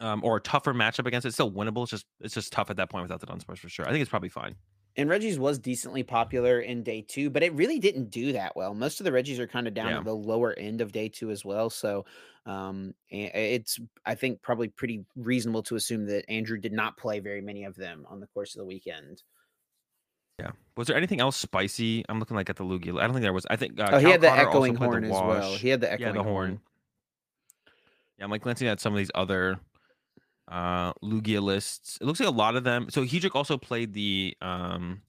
um, 0.00 0.22
or 0.24 0.36
a 0.36 0.40
tougher 0.40 0.74
matchup 0.74 1.06
against 1.06 1.24
it. 1.24 1.28
It's 1.28 1.36
still 1.36 1.52
winnable. 1.52 1.82
It's 1.82 1.90
just 1.90 2.06
it's 2.20 2.34
just 2.34 2.52
tough 2.52 2.70
at 2.70 2.76
that 2.76 2.90
point 2.90 3.02
without 3.02 3.20
the 3.20 3.26
Dunsparce 3.26 3.58
for 3.58 3.68
sure. 3.68 3.86
I 3.86 3.90
think 3.90 4.02
it's 4.02 4.10
probably 4.10 4.28
fine. 4.28 4.54
And 4.96 5.10
Regis 5.10 5.38
was 5.38 5.58
decently 5.58 6.04
popular 6.04 6.60
in 6.60 6.84
day 6.84 7.02
two, 7.02 7.28
but 7.28 7.42
it 7.42 7.52
really 7.54 7.80
didn't 7.80 8.10
do 8.10 8.32
that 8.32 8.54
well. 8.54 8.74
Most 8.74 9.00
of 9.00 9.04
the 9.04 9.12
Regis 9.12 9.40
are 9.40 9.46
kind 9.46 9.66
of 9.66 9.74
down 9.74 9.88
Yeah. 9.90 9.98
at 9.98 10.04
the 10.04 10.14
lower 10.14 10.52
end 10.56 10.80
of 10.80 10.92
day 10.92 11.08
two 11.08 11.30
as 11.30 11.44
well. 11.44 11.68
So 11.68 12.04
um, 12.46 12.94
it's, 13.08 13.80
I 14.06 14.14
think, 14.14 14.40
probably 14.40 14.68
pretty 14.68 15.04
reasonable 15.16 15.64
to 15.64 15.76
assume 15.76 16.06
that 16.06 16.30
Andrew 16.30 16.58
did 16.58 16.72
not 16.72 16.96
play 16.96 17.18
very 17.18 17.40
many 17.40 17.64
of 17.64 17.74
them 17.74 18.06
on 18.08 18.20
the 18.20 18.28
course 18.28 18.54
of 18.54 18.60
the 18.60 18.66
weekend. 18.66 19.22
Yeah. 20.38 20.50
Was 20.76 20.88
there 20.88 20.96
anything 20.96 21.20
else 21.20 21.36
spicy? 21.36 22.04
I'm 22.08 22.18
looking 22.18 22.36
like 22.36 22.50
at 22.50 22.56
the 22.56 22.64
Lugia. 22.64 22.98
I 23.00 23.04
don't 23.04 23.12
think 23.12 23.22
there 23.22 23.32
was. 23.32 23.46
I 23.50 23.56
think 23.56 23.78
uh, 23.80 23.90
oh, 23.92 23.98
he 23.98 24.02
Cal 24.02 24.12
had 24.12 24.20
the 24.20 24.28
Cotter 24.28 24.48
echoing 24.48 24.76
played 24.76 24.90
the 24.90 24.90
horn 24.90 25.04
as 25.04 25.10
well. 25.10 25.54
He 25.54 25.68
had 25.68 25.80
the 25.80 25.86
yeah, 25.86 25.92
echoing 25.92 26.14
the 26.14 26.22
horn. 26.22 26.48
horn. 26.50 26.60
Yeah, 28.18 28.24
I'm 28.24 28.30
like 28.30 28.42
glancing 28.42 28.68
at 28.68 28.80
some 28.80 28.92
of 28.92 28.98
these 28.98 29.10
other 29.14 29.58
uh 30.48 30.92
Lugia 31.02 31.42
lists. 31.42 31.98
It 32.00 32.04
looks 32.04 32.20
like 32.20 32.28
a 32.28 32.32
lot 32.32 32.56
of 32.56 32.64
them. 32.64 32.86
So 32.90 33.02
Hedrick 33.02 33.34
also 33.34 33.56
played 33.56 33.92
the 33.92 34.36
um 34.40 35.02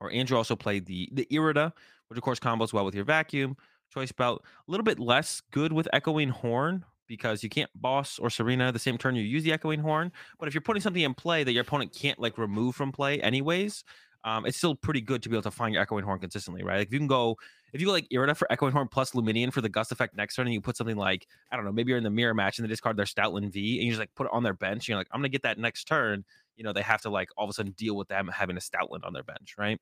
or 0.00 0.10
Andrew 0.12 0.36
also 0.36 0.56
played 0.56 0.86
the 0.86 1.08
the 1.12 1.26
Irida, 1.30 1.72
which 2.08 2.18
of 2.18 2.22
course 2.22 2.38
combos 2.38 2.72
well 2.72 2.84
with 2.84 2.94
your 2.94 3.04
vacuum. 3.04 3.56
Choice 3.92 4.12
belt, 4.12 4.42
a 4.66 4.70
little 4.70 4.84
bit 4.84 4.98
less 4.98 5.42
good 5.50 5.72
with 5.72 5.86
echoing 5.92 6.30
horn 6.30 6.84
because 7.06 7.42
you 7.42 7.50
can't 7.50 7.70
boss 7.74 8.18
or 8.18 8.30
Serena 8.30 8.72
the 8.72 8.78
same 8.78 8.96
turn 8.96 9.14
you 9.14 9.22
use 9.22 9.44
the 9.44 9.52
echoing 9.52 9.80
horn. 9.80 10.10
But 10.38 10.48
if 10.48 10.54
you're 10.54 10.62
putting 10.62 10.80
something 10.80 11.02
in 11.02 11.12
play 11.12 11.44
that 11.44 11.52
your 11.52 11.62
opponent 11.62 11.92
can't 11.92 12.18
like 12.18 12.38
remove 12.38 12.74
from 12.74 12.90
play 12.90 13.20
anyways, 13.20 13.84
um, 14.24 14.46
it's 14.46 14.56
still 14.56 14.74
pretty 14.74 15.00
good 15.00 15.22
to 15.22 15.28
be 15.28 15.34
able 15.34 15.42
to 15.42 15.50
find 15.50 15.74
your 15.74 15.82
echoing 15.82 16.04
horn 16.04 16.20
consistently, 16.20 16.62
right? 16.62 16.78
Like 16.78 16.88
if 16.88 16.92
you 16.92 16.98
can 16.98 17.08
go, 17.08 17.36
if 17.72 17.80
you 17.80 17.86
go 17.86 17.92
like 17.92 18.08
Irida 18.12 18.36
for 18.36 18.50
echoing 18.52 18.72
horn 18.72 18.88
plus 18.88 19.12
Lumineon 19.12 19.52
for 19.52 19.60
the 19.60 19.68
gust 19.68 19.92
effect 19.92 20.16
next 20.16 20.36
turn, 20.36 20.46
and 20.46 20.54
you 20.54 20.60
put 20.60 20.76
something 20.76 20.96
like 20.96 21.26
I 21.50 21.56
don't 21.56 21.64
know, 21.64 21.72
maybe 21.72 21.90
you're 21.90 21.98
in 21.98 22.04
the 22.04 22.10
mirror 22.10 22.34
match 22.34 22.58
and 22.58 22.64
they 22.64 22.68
discard 22.68 22.96
their 22.96 23.06
Stoutland 23.06 23.52
V, 23.52 23.78
and 23.78 23.84
you 23.84 23.90
just 23.92 24.00
like 24.00 24.14
put 24.14 24.26
it 24.26 24.32
on 24.32 24.42
their 24.42 24.54
bench. 24.54 24.88
You're 24.88 24.98
like, 24.98 25.08
I'm 25.12 25.20
gonna 25.20 25.28
get 25.28 25.42
that 25.42 25.58
next 25.58 25.84
turn. 25.84 26.24
You 26.56 26.64
know, 26.64 26.72
they 26.72 26.82
have 26.82 27.02
to 27.02 27.10
like 27.10 27.30
all 27.36 27.44
of 27.44 27.50
a 27.50 27.52
sudden 27.52 27.72
deal 27.72 27.96
with 27.96 28.08
them 28.08 28.28
having 28.28 28.56
a 28.56 28.60
Stoutland 28.60 29.04
on 29.04 29.12
their 29.12 29.24
bench, 29.24 29.54
right? 29.58 29.80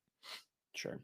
Sure. 0.74 1.00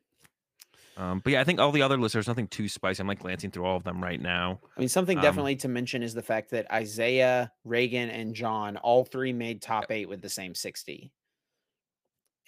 Um, 0.97 1.21
but 1.23 1.35
yeah, 1.35 1.41
I 1.41 1.45
think 1.45 1.61
all 1.61 1.73
the 1.73 1.83
other 1.83 1.99
lists, 1.99 2.15
there's 2.15 2.29
nothing 2.29 2.49
too 2.49 2.69
spicy. 2.69 3.03
I'm 3.03 3.07
like 3.07 3.19
glancing 3.19 3.51
through 3.51 3.67
all 3.67 3.77
of 3.77 3.85
them 3.85 4.03
right 4.03 4.21
now. 4.21 4.61
I 4.77 4.81
mean, 4.81 4.89
something 4.89 5.19
Um, 5.19 5.23
definitely 5.23 5.57
to 5.57 5.69
mention 5.69 6.03
is 6.03 6.15
the 6.15 6.23
fact 6.23 6.51
that 6.51 6.71
Isaiah, 6.73 7.53
Reagan, 7.65 8.09
and 8.09 8.35
John 8.35 8.79
all 8.79 9.05
three 9.05 9.33
made 9.33 9.61
top 9.61 9.91
eight 9.91 10.09
with 10.09 10.23
the 10.23 10.31
same 10.31 10.55
60. 10.55 11.13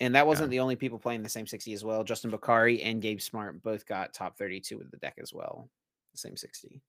And 0.00 0.14
that 0.14 0.26
wasn't 0.26 0.50
the 0.50 0.60
only 0.60 0.76
people 0.76 0.98
playing 0.98 1.22
the 1.22 1.28
same 1.28 1.46
60 1.46 1.72
as 1.72 1.84
well. 1.84 2.04
Justin 2.04 2.30
Bakari 2.30 2.82
and 2.82 3.02
Gabe 3.02 3.20
Smart 3.20 3.62
both 3.62 3.86
got 3.86 4.14
top 4.14 4.38
32 4.38 4.78
with 4.78 4.90
the 4.90 4.96
deck 4.96 5.18
as 5.20 5.32
well. 5.34 5.68
The 6.12 6.18
same 6.18 6.36
60. 6.36 6.80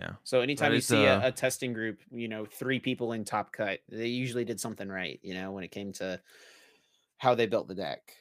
Yeah. 0.00 0.12
So 0.24 0.40
anytime 0.40 0.72
you 0.72 0.78
is, 0.78 0.86
see 0.86 1.06
uh, 1.06 1.20
a, 1.20 1.28
a 1.28 1.32
testing 1.32 1.72
group, 1.72 2.00
you 2.12 2.28
know, 2.28 2.44
three 2.44 2.78
people 2.78 3.12
in 3.12 3.24
top 3.24 3.52
cut, 3.52 3.80
they 3.88 4.06
usually 4.06 4.44
did 4.44 4.60
something 4.60 4.88
right, 4.88 5.18
you 5.22 5.34
know, 5.34 5.50
when 5.52 5.64
it 5.64 5.70
came 5.70 5.92
to 5.94 6.20
how 7.18 7.34
they 7.34 7.46
built 7.46 7.68
the 7.68 7.74
deck. 7.74 8.14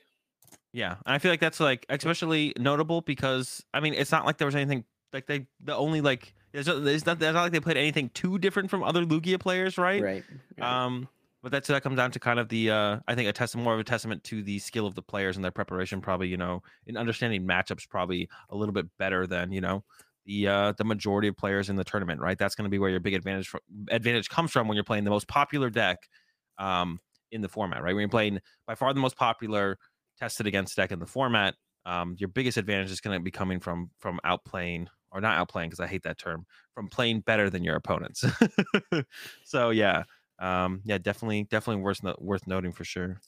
Yeah, 0.74 0.96
and 1.06 1.16
I 1.16 1.18
feel 1.18 1.32
like 1.32 1.40
that's 1.40 1.60
like 1.60 1.86
especially 1.90 2.54
notable 2.58 3.02
because 3.02 3.64
I 3.74 3.80
mean, 3.80 3.94
it's 3.94 4.12
not 4.12 4.26
like 4.26 4.38
there 4.38 4.46
was 4.46 4.56
anything 4.56 4.86
like 5.12 5.26
they 5.26 5.48
the 5.64 5.76
only 5.76 6.02
like 6.02 6.34
it's 6.54 6.68
not, 6.68 6.86
it's 6.86 7.06
not, 7.06 7.22
it's 7.22 7.34
not 7.34 7.42
like 7.42 7.52
they 7.52 7.60
played 7.60 7.78
anything 7.78 8.10
too 8.10 8.38
different 8.38 8.70
from 8.70 8.84
other 8.84 9.04
Lugia 9.04 9.40
players, 9.40 9.78
right? 9.78 10.02
Right. 10.02 10.24
right. 10.58 10.86
Um, 10.86 11.10
but 11.42 11.52
that's 11.52 11.68
that 11.68 11.84
comes 11.84 11.98
down 11.98 12.12
to 12.12 12.20
kind 12.20 12.40
of 12.40 12.50
the 12.50 12.70
uh, 12.70 13.00
I 13.08 13.16
think 13.16 13.28
a 13.28 13.34
test 13.34 13.56
more 13.56 13.74
of 13.74 13.80
a 13.80 13.84
testament 13.84 14.24
to 14.26 14.44
the 14.44 14.60
skill 14.60 14.86
of 14.86 14.96
the 14.96 15.02
players 15.02 15.36
and 15.36 15.44
their 15.44 15.52
preparation. 15.52 16.02
Probably 16.02 16.28
you 16.28 16.38
know 16.38 16.62
in 16.86 16.98
understanding 16.98 17.48
matchups 17.48 17.90
probably 17.90 18.30
a 18.50 18.56
little 18.56 18.74
bit 18.74 18.86
better 18.98 19.26
than 19.26 19.52
you 19.52 19.62
know 19.62 19.84
the 20.26 20.48
uh, 20.48 20.74
the 20.78 20.84
majority 20.84 21.28
of 21.28 21.38
players 21.38 21.70
in 21.70 21.76
the 21.76 21.84
tournament. 21.84 22.22
Right, 22.22 22.38
that's 22.38 22.56
going 22.56 22.66
to 22.66 22.70
be 22.70 22.80
where 22.80 22.90
your 22.90 23.00
big 23.00 23.14
advantage 23.14 23.52
advantage 23.90 24.30
comes 24.30 24.52
from 24.52 24.68
when 24.68 24.76
you're 24.76 24.84
playing 24.84 25.04
the 25.04 25.10
most 25.10 25.28
popular 25.28 25.70
deck 25.70 25.98
um, 26.60 27.00
in 27.32 27.42
the 27.42 27.50
format. 27.50 27.82
Right, 27.82 27.94
when 27.94 28.02
you're 28.02 28.10
playing 28.10 28.40
by 28.68 28.76
far 28.76 28.94
the 28.94 29.00
most 29.00 29.18
popular 29.18 29.78
tested 30.20 30.46
against 30.46 30.76
deck 30.76 30.92
in 30.92 31.00
the 31.00 31.08
format. 31.08 31.56
Um, 31.84 32.16
your 32.20 32.30
biggest 32.30 32.58
advantage 32.58 32.92
is 32.92 33.02
going 33.02 33.18
to 33.18 33.24
be 33.24 33.32
coming 33.32 33.60
from 33.60 33.90
from 33.98 34.20
outplaying 34.24 34.86
or 35.12 35.20
not 35.20 35.48
outplaying 35.48 35.66
because 35.66 35.80
I 35.80 35.88
hate 35.88 36.04
that 36.04 36.18
term 36.18 36.46
from 36.74 36.88
playing 36.88 37.22
better 37.22 37.50
than 37.50 37.64
your 37.64 37.76
opponents. 37.76 38.24
so 39.44 39.72
yeah, 39.72 40.04
um, 40.42 40.82
yeah, 40.84 40.98
definitely, 40.98 41.44
definitely 41.44 41.82
worth 41.84 42.04
no- 42.04 42.16
worth 42.20 42.46
noting 42.48 42.74
for 42.74 42.84
sure. 42.84 43.22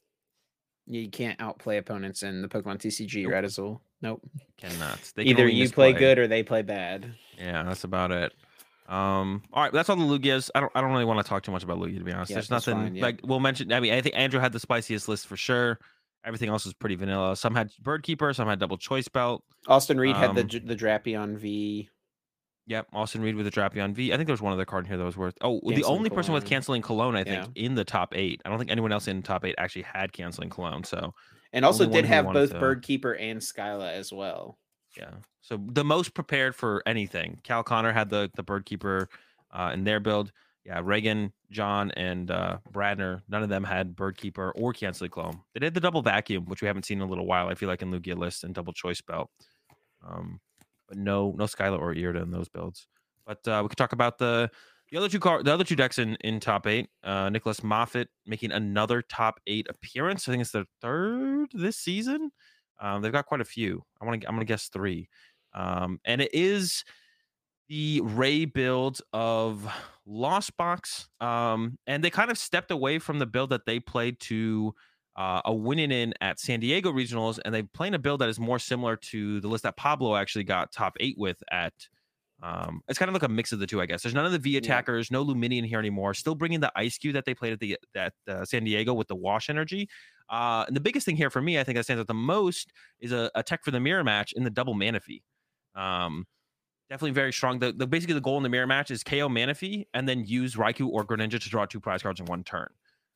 you 0.85 1.09
can't 1.09 1.39
outplay 1.39 1.77
opponents 1.77 2.23
in 2.23 2.41
the 2.41 2.47
Pokemon 2.49 2.77
TCG, 2.79 3.23
Nope. 3.23 3.31
right? 3.31 3.43
Azul? 3.45 3.81
Nope. 4.01 4.21
Cannot. 4.57 4.99
They 5.15 5.23
Either 5.23 5.43
only 5.43 5.53
you 5.55 5.69
play 5.69 5.91
misplay. 5.93 5.99
good 5.99 6.19
or 6.19 6.27
they 6.27 6.43
play 6.43 6.61
bad. 6.61 7.13
Yeah, 7.37 7.63
that's 7.63 7.85
about 7.85 8.11
it. 8.11 8.33
Um, 8.89 9.43
all 9.53 9.63
right, 9.63 9.71
that's 9.71 9.89
all 9.89 9.95
the 9.95 10.03
Lugias. 10.03 10.49
I 10.53 10.59
don't, 10.59 10.71
I 10.75 10.81
don't 10.81 10.91
really 10.91 11.05
want 11.05 11.23
to 11.25 11.29
talk 11.29 11.41
too 11.43 11.53
much 11.53 11.63
about 11.63 11.77
Lugia 11.77 11.99
to 11.99 12.03
be 12.03 12.11
honest. 12.11 12.31
Yeah, 12.31 12.35
There's 12.35 12.49
nothing 12.49 12.73
fine, 12.75 12.95
yeah. 12.95 13.01
like 13.03 13.21
we'll 13.23 13.39
mention. 13.39 13.71
I 13.71 13.79
mean, 13.79 13.93
I 13.93 14.01
think 14.01 14.15
Andrew 14.17 14.41
had 14.41 14.51
the 14.51 14.59
spiciest 14.59 15.07
list 15.07 15.25
for 15.25 15.37
sure. 15.37 15.79
Everything 16.25 16.49
else 16.49 16.65
was 16.65 16.73
pretty 16.73 16.95
vanilla. 16.95 17.35
Some 17.37 17.55
had 17.55 17.69
Birdkeeper, 17.81 18.35
some 18.35 18.47
had 18.49 18.59
Double 18.59 18.77
Choice 18.77 19.07
Belt. 19.07 19.43
Austin 19.67 19.97
Reed 19.97 20.15
had 20.17 20.35
the 20.35 20.41
Um, 20.41 20.65
the 20.67 20.75
Drapion 20.75 21.37
V. 21.37 21.89
Yep, 22.65 22.87
Austin 22.93 23.21
Reed 23.21 23.35
with 23.35 23.45
a 23.45 23.51
Drapion 23.51 23.93
V. 23.93 24.13
I 24.13 24.15
think 24.17 24.27
there 24.27 24.33
was 24.33 24.41
one 24.41 24.53
other 24.53 24.63
card 24.65 24.85
in 24.85 24.89
here 24.89 24.97
that 24.97 25.03
was 25.03 25.17
worth. 25.17 25.35
Oh, 25.41 25.59
the 25.63 25.71
Canceling 25.73 25.85
only 25.97 26.09
person 26.09 26.33
with 26.33 26.45
canceling 26.45 26.81
Cologne, 26.81 27.15
I 27.15 27.23
think, 27.25 27.49
Yeah. 27.55 27.63
in 27.65 27.75
the 27.75 27.83
top 27.83 28.15
eight. 28.15 28.41
I 28.45 28.49
don't 28.49 28.57
think 28.57 28.71
anyone 28.71 28.91
else 28.93 29.07
in 29.09 29.21
top 29.21 29.43
eight 29.45 29.55
actually 29.57 29.81
had 29.81 30.13
canceling 30.13 30.49
Cologne. 30.49 30.83
So 30.85 31.13
And 31.51 31.65
also 31.65 31.85
did 31.85 32.05
have 32.05 32.25
both 32.31 32.51
to- 32.51 32.59
Birdkeeper 32.59 33.17
and 33.19 33.39
Skyla 33.41 33.91
as 33.91 34.13
well. 34.13 34.57
Yeah. 34.97 35.11
So 35.41 35.59
the 35.71 35.83
most 35.83 36.13
prepared 36.13 36.55
for 36.55 36.81
anything. 36.85 37.39
Cal 37.43 37.63
Connor 37.63 37.91
had 37.91 38.09
the 38.09 38.31
the 38.35 38.43
bird 38.43 38.65
keeper 38.65 39.09
uh, 39.51 39.71
in 39.73 39.83
their 39.83 39.99
build. 39.99 40.31
Yeah, 40.65 40.79
Reagan, 40.81 41.33
John, 41.51 41.91
and 41.91 42.31
uh, 42.31 42.59
Bradner. 42.71 43.21
None 43.27 43.43
of 43.43 43.49
them 43.49 43.65
had 43.65 43.97
bird 43.97 44.15
keeper 44.15 44.53
or 44.55 44.71
canceling 44.71 45.11
Cologne. 45.11 45.41
They 45.53 45.59
did 45.59 45.73
the 45.73 45.81
double 45.81 46.01
vacuum, 46.01 46.45
which 46.45 46.61
we 46.61 46.67
haven't 46.67 46.85
seen 46.85 46.99
in 46.99 47.03
a 47.05 47.09
little 47.09 47.25
while. 47.25 47.49
I 47.49 47.55
feel 47.55 47.67
like 47.67 47.81
in 47.81 47.91
Lugia 47.91 48.15
list 48.15 48.45
and 48.45 48.53
double 48.55 48.71
choice 48.71 49.01
belt. 49.01 49.29
Um, 50.07 50.39
no, 50.95 51.33
no 51.37 51.45
Skyla 51.45 51.79
or 51.79 51.93
Irida 51.93 52.21
in 52.21 52.31
those 52.31 52.49
builds. 52.49 52.87
But 53.25 53.47
uh, 53.47 53.61
we 53.63 53.69
could 53.69 53.77
talk 53.77 53.93
about 53.93 54.17
the 54.17 54.49
the 54.91 54.97
other 54.97 55.09
two 55.09 55.19
car, 55.19 55.41
the 55.41 55.53
other 55.53 55.63
two 55.63 55.75
decks 55.75 55.97
in 55.97 56.15
in 56.21 56.39
top 56.39 56.67
eight. 56.67 56.89
Uh, 57.03 57.29
Nicholas 57.29 57.63
Moffat 57.63 58.09
making 58.25 58.51
another 58.51 59.01
top 59.01 59.39
eight 59.47 59.67
appearance. 59.69 60.27
I 60.27 60.31
think 60.31 60.41
it's 60.41 60.51
their 60.51 60.65
third 60.81 61.47
this 61.53 61.77
season. 61.77 62.31
Um, 62.79 63.01
they've 63.01 63.11
got 63.11 63.25
quite 63.25 63.41
a 63.41 63.45
few. 63.45 63.81
I 64.01 64.05
want 64.05 64.21
to. 64.21 64.27
I'm 64.27 64.37
to 64.37 64.45
guess 64.45 64.69
three. 64.69 65.09
Um, 65.53 65.99
and 66.05 66.21
it 66.21 66.33
is 66.33 66.83
the 67.69 68.01
Ray 68.03 68.45
build 68.45 68.99
of 69.13 69.67
Lost 70.05 70.55
Box. 70.57 71.07
Um, 71.21 71.77
and 71.87 72.03
they 72.03 72.09
kind 72.09 72.29
of 72.29 72.37
stepped 72.37 72.71
away 72.71 72.99
from 72.99 73.19
the 73.19 73.25
build 73.25 73.51
that 73.51 73.65
they 73.65 73.79
played 73.79 74.19
to 74.21 74.75
uh, 75.15 75.41
a 75.45 75.53
winning 75.53 75.91
in 75.91 76.13
at 76.21 76.39
San 76.39 76.59
Diego 76.59 76.91
Regionals, 76.91 77.39
and 77.43 77.53
they 77.53 77.63
playing 77.63 77.93
a 77.93 77.99
build 77.99 78.21
that 78.21 78.29
is 78.29 78.39
more 78.39 78.59
similar 78.59 78.95
to 78.95 79.39
the 79.41 79.47
list 79.47 79.63
that 79.63 79.77
Pablo 79.77 80.15
actually 80.15 80.43
got 80.43 80.71
top 80.71 80.95
eight 80.99 81.15
with 81.17 81.41
at. 81.51 81.73
Um, 82.41 82.81
it's 82.89 82.99
kind 82.99 83.07
of 83.07 83.13
like 83.13 83.23
a 83.23 83.29
mix 83.29 83.53
of 83.53 83.59
the 83.59 83.67
two, 83.67 83.79
I 83.79 83.85
guess. 83.85 84.03
There's 84.03 84.15
none 84.15 84.25
of 84.25 84.33
the 84.33 84.39
V 84.39 84.57
attackers, 84.57 85.09
no 85.09 85.23
Lumineon 85.23 85.65
here 85.65 85.79
anymore. 85.79 86.13
Still 86.13 86.35
bringing 86.35 86.59
the 86.59 86.73
Ice 86.75 86.97
Cube 86.97 87.13
that 87.13 87.23
they 87.23 87.33
played 87.33 87.53
at 87.53 87.59
the 87.61 87.77
at 87.95 88.13
uh, 88.27 88.43
San 88.43 88.65
Diego 88.65 88.93
with 88.93 89.07
the 89.07 89.15
Wash 89.15 89.49
energy. 89.49 89.87
Uh, 90.29 90.65
and 90.67 90.75
the 90.75 90.81
biggest 90.81 91.05
thing 91.05 91.15
here 91.15 91.29
for 91.29 91.41
me, 91.41 91.57
I 91.57 91.63
think 91.63 91.77
that 91.77 91.85
stands 91.85 92.01
out 92.01 92.07
the 92.07 92.13
most, 92.13 92.73
is 92.99 93.13
a, 93.13 93.31
a 93.35 93.43
tech 93.43 93.63
for 93.63 93.71
the 93.71 93.79
mirror 93.79 94.03
match 94.03 94.33
in 94.33 94.43
the 94.43 94.49
double 94.49 94.75
Manaphy. 94.75 95.21
Um, 95.75 96.25
definitely 96.89 97.11
very 97.11 97.31
strong. 97.31 97.59
The, 97.59 97.71
the 97.71 97.87
basically 97.87 98.15
the 98.15 98.21
goal 98.21 98.37
in 98.37 98.43
the 98.43 98.49
mirror 98.49 98.67
match 98.67 98.91
is 98.91 99.03
KO 99.03 99.29
Manaphy 99.29 99.85
and 99.93 100.07
then 100.07 100.23
use 100.25 100.55
Raikou 100.55 100.89
or 100.89 101.05
Greninja 101.05 101.41
to 101.41 101.49
draw 101.49 101.65
two 101.65 101.79
prize 101.79 102.03
cards 102.03 102.19
in 102.19 102.25
one 102.25 102.43
turn. 102.43 102.67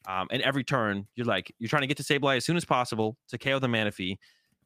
Um, 0.08 0.28
and 0.32 0.41
every 0.41 0.63
turn, 0.63 1.06
you're 1.15 1.26
like 1.26 1.54
you're 1.60 1.70
trying 1.70 1.82
to 1.82 1.88
get 1.88 1.98
to 1.98 2.04
Sableye 2.04 2.38
as 2.38 2.46
soon 2.46 2.56
as 2.56 2.65
possible 2.65 3.17
to 3.28 3.38
KO 3.38 3.60
the 3.60 3.67
Manaphy, 3.67 4.17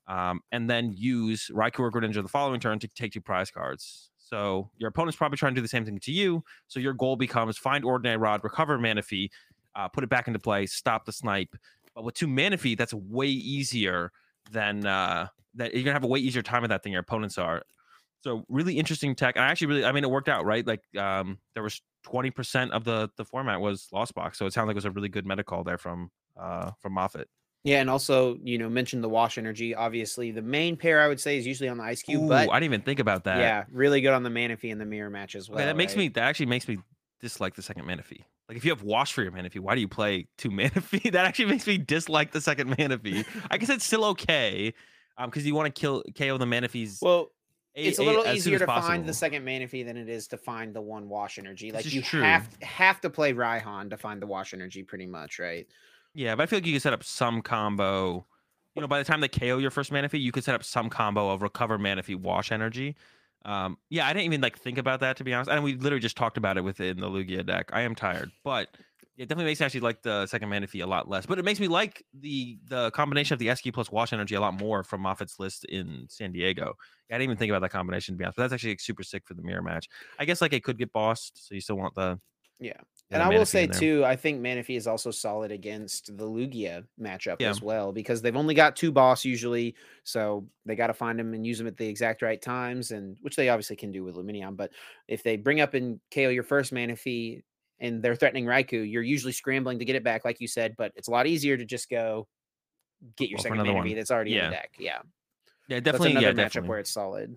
um, 0.07 0.41
and 0.51 0.69
then 0.69 0.93
use 0.95 1.49
Raikou 1.51 1.79
or 1.79 1.91
Greninja 1.91 2.21
the 2.21 2.29
following 2.29 2.59
turn 2.59 2.77
to 2.79 2.87
take 2.87 3.13
two 3.13 3.21
prize 3.21 3.49
cards. 3.49 4.11
So 4.17 4.69
your 4.77 4.89
opponent's 4.89 5.17
probably 5.17 5.37
trying 5.37 5.53
to 5.53 5.55
do 5.55 5.61
the 5.61 5.67
same 5.67 5.83
thing 5.83 5.99
to 5.99 6.11
you. 6.11 6.43
So 6.67 6.79
your 6.79 6.93
goal 6.93 7.15
becomes 7.15 7.57
find 7.57 7.83
Ordinary 7.83 8.17
Rod, 8.17 8.43
recover 8.43 8.77
Manaphy, 8.77 9.29
uh, 9.75 9.87
put 9.87 10.03
it 10.03 10.09
back 10.09 10.27
into 10.27 10.39
play, 10.39 10.67
stop 10.67 11.05
the 11.05 11.11
snipe. 11.11 11.55
But 11.95 12.03
with 12.03 12.15
two 12.15 12.27
Manaphy, 12.27 12.77
that's 12.77 12.93
way 12.93 13.27
easier 13.27 14.11
than 14.51 14.85
uh, 14.85 15.27
that. 15.55 15.73
You're 15.73 15.83
gonna 15.83 15.93
have 15.93 16.03
a 16.03 16.07
way 16.07 16.19
easier 16.19 16.43
time 16.43 16.63
of 16.63 16.69
that 16.69 16.83
than 16.83 16.91
your 16.91 17.01
opponents 17.01 17.37
are. 17.37 17.63
So 18.21 18.45
really 18.47 18.77
interesting 18.77 19.15
tech. 19.15 19.35
And 19.35 19.43
I 19.43 19.47
actually 19.47 19.67
really, 19.67 19.85
I 19.85 19.91
mean, 19.91 20.03
it 20.03 20.09
worked 20.11 20.29
out, 20.29 20.45
right? 20.45 20.65
Like 20.65 20.81
um, 20.95 21.39
there 21.55 21.63
was 21.63 21.81
20% 22.05 22.71
of 22.71 22.83
the 22.83 23.09
the 23.17 23.25
format 23.25 23.61
was 23.61 23.87
Lost 23.91 24.13
Box. 24.15 24.37
So 24.37 24.45
it 24.45 24.53
sounded 24.53 24.67
like 24.67 24.75
it 24.75 24.77
was 24.77 24.85
a 24.85 24.91
really 24.91 25.09
good 25.09 25.25
meta 25.25 25.43
call 25.43 25.63
there 25.63 25.77
from 25.77 26.09
uh 26.39 26.71
from 26.79 26.93
Moffat. 26.93 27.27
Yeah, 27.63 27.79
and 27.79 27.91
also, 27.91 28.37
you 28.41 28.57
know, 28.57 28.69
mentioned 28.69 29.03
the 29.03 29.09
wash 29.09 29.37
energy. 29.37 29.75
Obviously, 29.75 30.31
the 30.31 30.41
main 30.41 30.75
pair 30.75 30.99
I 30.99 31.07
would 31.07 31.19
say 31.19 31.37
is 31.37 31.45
usually 31.45 31.69
on 31.69 31.77
the 31.77 31.83
ice 31.83 32.01
cube, 32.01 32.23
Ooh, 32.23 32.27
but 32.27 32.49
I 32.49 32.59
didn't 32.59 32.73
even 32.73 32.81
think 32.81 32.99
about 32.99 33.25
that. 33.25 33.37
yeah, 33.37 33.65
really 33.71 34.01
good 34.01 34.13
on 34.13 34.23
the 34.23 34.31
Manaphy 34.31 34.71
and 34.71 34.81
the 34.81 34.85
mirror 34.85 35.11
match 35.11 35.35
as 35.35 35.47
well. 35.47 35.59
Okay, 35.59 35.65
that 35.65 35.77
makes 35.77 35.91
right? 35.91 35.99
me 35.99 36.07
that 36.09 36.23
actually 36.23 36.47
makes 36.47 36.67
me 36.67 36.79
dislike 37.19 37.55
the 37.55 37.61
second 37.61 37.85
Manaphy. 37.85 38.23
Like 38.49 38.57
if 38.57 38.65
you 38.65 38.71
have 38.71 38.81
Wash 38.81 39.13
for 39.13 39.21
your 39.21 39.31
Manaphy, 39.31 39.59
why 39.59 39.75
do 39.75 39.81
you 39.81 39.87
play 39.87 40.27
two 40.37 40.49
Manaphy? 40.51 41.11
That 41.11 41.25
actually 41.25 41.45
makes 41.45 41.67
me 41.67 41.77
dislike 41.77 42.31
the 42.31 42.41
second 42.41 42.75
Manaphy. 42.75 43.25
I 43.51 43.57
guess 43.57 43.69
it's 43.69 43.85
still 43.85 44.05
okay. 44.05 44.73
Um, 45.17 45.29
because 45.29 45.45
you 45.45 45.53
want 45.53 45.73
to 45.73 45.79
kill 45.79 46.03
KO 46.17 46.37
the 46.37 46.45
Manaphy's 46.45 46.99
Well, 47.01 47.31
it's 47.73 47.99
a 47.99 48.03
little 48.03 48.27
easier 48.27 48.59
to 48.59 48.65
possible. 48.65 48.89
find 48.89 49.05
the 49.05 49.13
second 49.13 49.45
Manaphy 49.45 49.85
than 49.85 49.97
it 49.97 50.09
is 50.09 50.27
to 50.29 50.37
find 50.37 50.73
the 50.73 50.81
one 50.81 51.07
wash 51.07 51.37
energy. 51.39 51.71
Like 51.71 51.91
you 51.91 52.01
true. 52.01 52.21
have 52.21 52.49
have 52.61 53.01
to 53.01 53.09
play 53.09 53.33
Raihan 53.33 53.89
to 53.91 53.97
find 53.97 54.21
the 54.21 54.27
wash 54.27 54.53
energy, 54.53 54.83
pretty 54.83 55.05
much, 55.05 55.39
right? 55.39 55.67
Yeah, 56.13 56.35
but 56.35 56.43
I 56.43 56.45
feel 56.47 56.57
like 56.57 56.65
you 56.65 56.73
can 56.73 56.81
set 56.81 56.93
up 56.93 57.03
some 57.03 57.41
combo. 57.41 58.25
You 58.75 58.81
know, 58.81 58.87
by 58.87 58.99
the 58.99 59.05
time 59.05 59.21
they 59.21 59.27
KO 59.27 59.57
your 59.57 59.71
first 59.71 59.91
Manaphy, 59.91 60.21
you 60.21 60.31
could 60.31 60.43
set 60.43 60.55
up 60.55 60.63
some 60.63 60.89
combo 60.89 61.29
of 61.29 61.41
recover 61.41 61.77
Manaphy 61.77 62.15
wash 62.15 62.51
energy. 62.51 62.95
Um, 63.43 63.77
yeah, 63.89 64.05
I 64.05 64.13
didn't 64.13 64.25
even 64.25 64.41
like 64.41 64.57
think 64.57 64.77
about 64.77 64.99
that 64.99 65.17
to 65.17 65.23
be 65.23 65.33
honest. 65.33 65.49
And 65.49 65.63
we 65.63 65.75
literally 65.75 66.01
just 66.01 66.17
talked 66.17 66.37
about 66.37 66.57
it 66.57 66.61
within 66.61 66.99
the 66.99 67.09
Lugia 67.09 67.45
deck. 67.45 67.69
I 67.73 67.81
am 67.81 67.95
tired, 67.95 68.31
but 68.43 68.69
it 69.21 69.29
definitely 69.29 69.51
makes 69.51 69.59
me 69.59 69.67
actually 69.67 69.81
like 69.81 70.01
the 70.01 70.25
second 70.25 70.49
Manaphy 70.49 70.81
a 70.81 70.87
lot 70.87 71.07
less. 71.07 71.27
But 71.27 71.37
it 71.37 71.45
makes 71.45 71.59
me 71.59 71.67
like 71.67 72.03
the 72.19 72.57
the 72.67 72.89
combination 72.89 73.35
of 73.35 73.39
the 73.39 73.47
Esky 73.47 73.71
plus 73.71 73.91
Wash 73.91 74.13
Energy 74.13 74.33
a 74.33 74.41
lot 74.41 74.59
more 74.59 74.83
from 74.83 75.03
Moffat's 75.03 75.39
list 75.39 75.63
in 75.65 76.07
San 76.09 76.31
Diego. 76.31 76.73
I 77.11 77.13
didn't 77.13 77.23
even 77.25 77.37
think 77.37 77.51
about 77.51 77.61
that 77.61 77.69
combination 77.69 78.15
to 78.15 78.17
be 78.17 78.25
honest. 78.25 78.37
But 78.37 78.43
that's 78.43 78.53
actually 78.53 78.71
like, 78.71 78.79
super 78.79 79.03
sick 79.03 79.23
for 79.27 79.35
the 79.35 79.43
mirror 79.43 79.61
match. 79.61 79.87
I 80.17 80.25
guess 80.25 80.41
like 80.41 80.53
it 80.53 80.63
could 80.63 80.79
get 80.79 80.91
bossed, 80.91 81.47
so 81.47 81.53
you 81.53 81.61
still 81.61 81.77
want 81.77 81.93
the 81.93 82.19
yeah. 82.59 82.79
And 83.11 83.21
I 83.21 83.27
will 83.27 83.45
say 83.45 83.67
too, 83.67 84.05
I 84.05 84.15
think 84.15 84.41
Manaphy 84.41 84.77
is 84.77 84.87
also 84.87 85.11
solid 85.11 85.51
against 85.51 86.15
the 86.15 86.25
Lugia 86.25 86.85
matchup 86.99 87.37
yeah. 87.39 87.49
as 87.49 87.61
well 87.61 87.91
because 87.91 88.21
they've 88.21 88.37
only 88.37 88.53
got 88.53 88.75
two 88.75 88.91
boss 88.91 89.25
usually, 89.25 89.75
so 90.05 90.47
they 90.65 90.75
got 90.75 90.87
to 90.87 90.93
find 90.93 91.19
them 91.19 91.33
and 91.33 91.45
use 91.45 91.57
them 91.57 91.67
at 91.67 91.75
the 91.75 91.87
exact 91.87 92.21
right 92.21 92.41
times, 92.41 92.91
and 92.91 93.17
which 93.21 93.35
they 93.35 93.49
obviously 93.49 93.75
can 93.75 93.91
do 93.91 94.03
with 94.03 94.15
Lumineon. 94.15 94.55
But 94.55 94.71
if 95.09 95.23
they 95.23 95.35
bring 95.35 95.59
up 95.59 95.73
and 95.73 95.99
KO 96.13 96.29
your 96.29 96.43
first 96.43 96.73
Manaphy 96.73 97.41
and 97.81 98.01
they're 98.01 98.15
threatening 98.15 98.45
Raikou, 98.45 98.89
you're 98.89 99.03
usually 99.03 99.33
scrambling 99.33 99.79
to 99.79 99.85
get 99.85 99.95
it 99.97 100.03
back, 100.03 100.23
like 100.23 100.39
you 100.39 100.47
said. 100.47 100.75
But 100.77 100.93
it's 100.95 101.09
a 101.09 101.11
lot 101.11 101.27
easier 101.27 101.57
to 101.57 101.65
just 101.65 101.89
go 101.89 102.27
get 103.17 103.29
your 103.29 103.37
well, 103.37 103.43
second 103.43 103.57
Manaphy 103.59 103.95
that's 103.95 104.11
already 104.11 104.31
yeah. 104.31 104.45
in 104.45 104.51
the 104.51 104.55
deck. 104.55 104.71
Yeah, 104.79 104.99
yeah, 105.67 105.79
definitely. 105.81 106.11
another 106.11 106.27
yeah, 106.27 106.31
matchup 106.31 106.35
definitely. 106.35 106.69
where 106.69 106.79
it's 106.79 106.91
solid. 106.91 107.35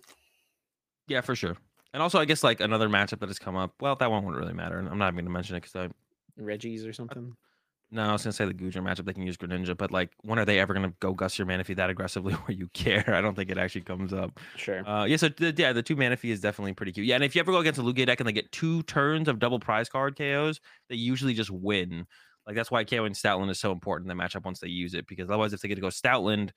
Yeah, 1.09 1.23
for 1.23 1.35
sure. 1.35 1.57
And 1.93 2.03
also, 2.03 2.19
I 2.19 2.25
guess 2.25 2.45
like 2.45 2.61
another 2.61 2.89
matchup 2.89 3.21
that 3.21 3.29
has 3.29 3.39
come 3.39 3.57
up. 3.57 3.73
Well, 3.81 3.97
that 3.97 4.11
one 4.11 4.25
wouldn't 4.25 4.41
really 4.41 4.55
matter. 4.55 4.79
And 4.79 4.89
I'm 4.89 4.99
not 4.99 5.07
even 5.07 5.17
going 5.17 5.25
to 5.27 5.31
mention 5.31 5.57
it 5.57 5.63
because 5.63 5.77
I 5.77 5.89
Regis 6.37 6.85
or 6.85 6.93
something. 6.93 7.37
No, 7.91 8.03
I 8.03 8.13
was 8.13 8.25
gonna 8.25 8.33
say 8.33 8.45
the 8.45 8.55
Gujar 8.55 8.83
matchup. 8.83 9.05
They 9.05 9.13
can 9.13 9.23
use 9.23 9.37
Greninja, 9.37 9.77
but 9.77 9.93
like, 9.93 10.11
when 10.23 10.39
are 10.39 10.45
they 10.45 10.59
ever 10.59 10.75
gonna 10.75 10.93
go 11.01 11.13
Gus 11.13 11.39
your 11.39 11.47
Manaphy 11.47 11.77
that 11.77 11.91
aggressively 11.91 12.33
where 12.47 12.57
you 12.57 12.69
care? 12.75 13.05
I 13.15 13.21
don't 13.21 13.35
think 13.35 13.51
it 13.51 13.59
actually 13.59 13.83
comes 13.83 14.13
up. 14.13 14.41
Sure. 14.57 14.87
Uh, 14.89 15.05
yeah. 15.05 15.17
So 15.17 15.29
the, 15.29 15.55
yeah, 15.57 15.73
the 15.73 15.83
two 15.83 15.97
Manaphy 15.97 16.31
is 16.31 16.41
definitely 16.41 16.73
pretty 16.73 16.93
cute. 16.93 17.07
Yeah, 17.07 17.15
and 17.15 17.25
if 17.25 17.35
you 17.35 17.41
ever 17.41 17.53
go 17.53 17.59
against 17.59 17.79
a 17.79 17.83
Lugia 17.83 18.07
deck 18.07 18.21
and 18.21 18.29
they 18.29 18.33
get 18.33 18.51
two 18.53 18.83
turns 18.85 19.29
of 19.29 19.39
double 19.39 19.61
prize 19.61 19.89
card 19.89 20.17
KOs, 20.17 20.61
they 20.89 20.97
usually 20.97 21.35
just 21.35 21.51
win. 21.51 22.07
Like 22.47 22.57
that's 22.57 22.71
why 22.71 22.85
KOing 22.85 23.13
Stoutland 23.13 23.51
is 23.51 23.61
so 23.61 23.73
important 23.73 24.11
in 24.11 24.17
the 24.17 24.23
matchup 24.23 24.45
once 24.45 24.61
they 24.61 24.69
use 24.69 24.95
it 24.95 25.07
because 25.07 25.31
otherwise, 25.31 25.53
if 25.53 25.61
they 25.61 25.69
get 25.69 25.77
to 25.77 25.81
go 25.81 25.89
Stoutland 25.89 26.51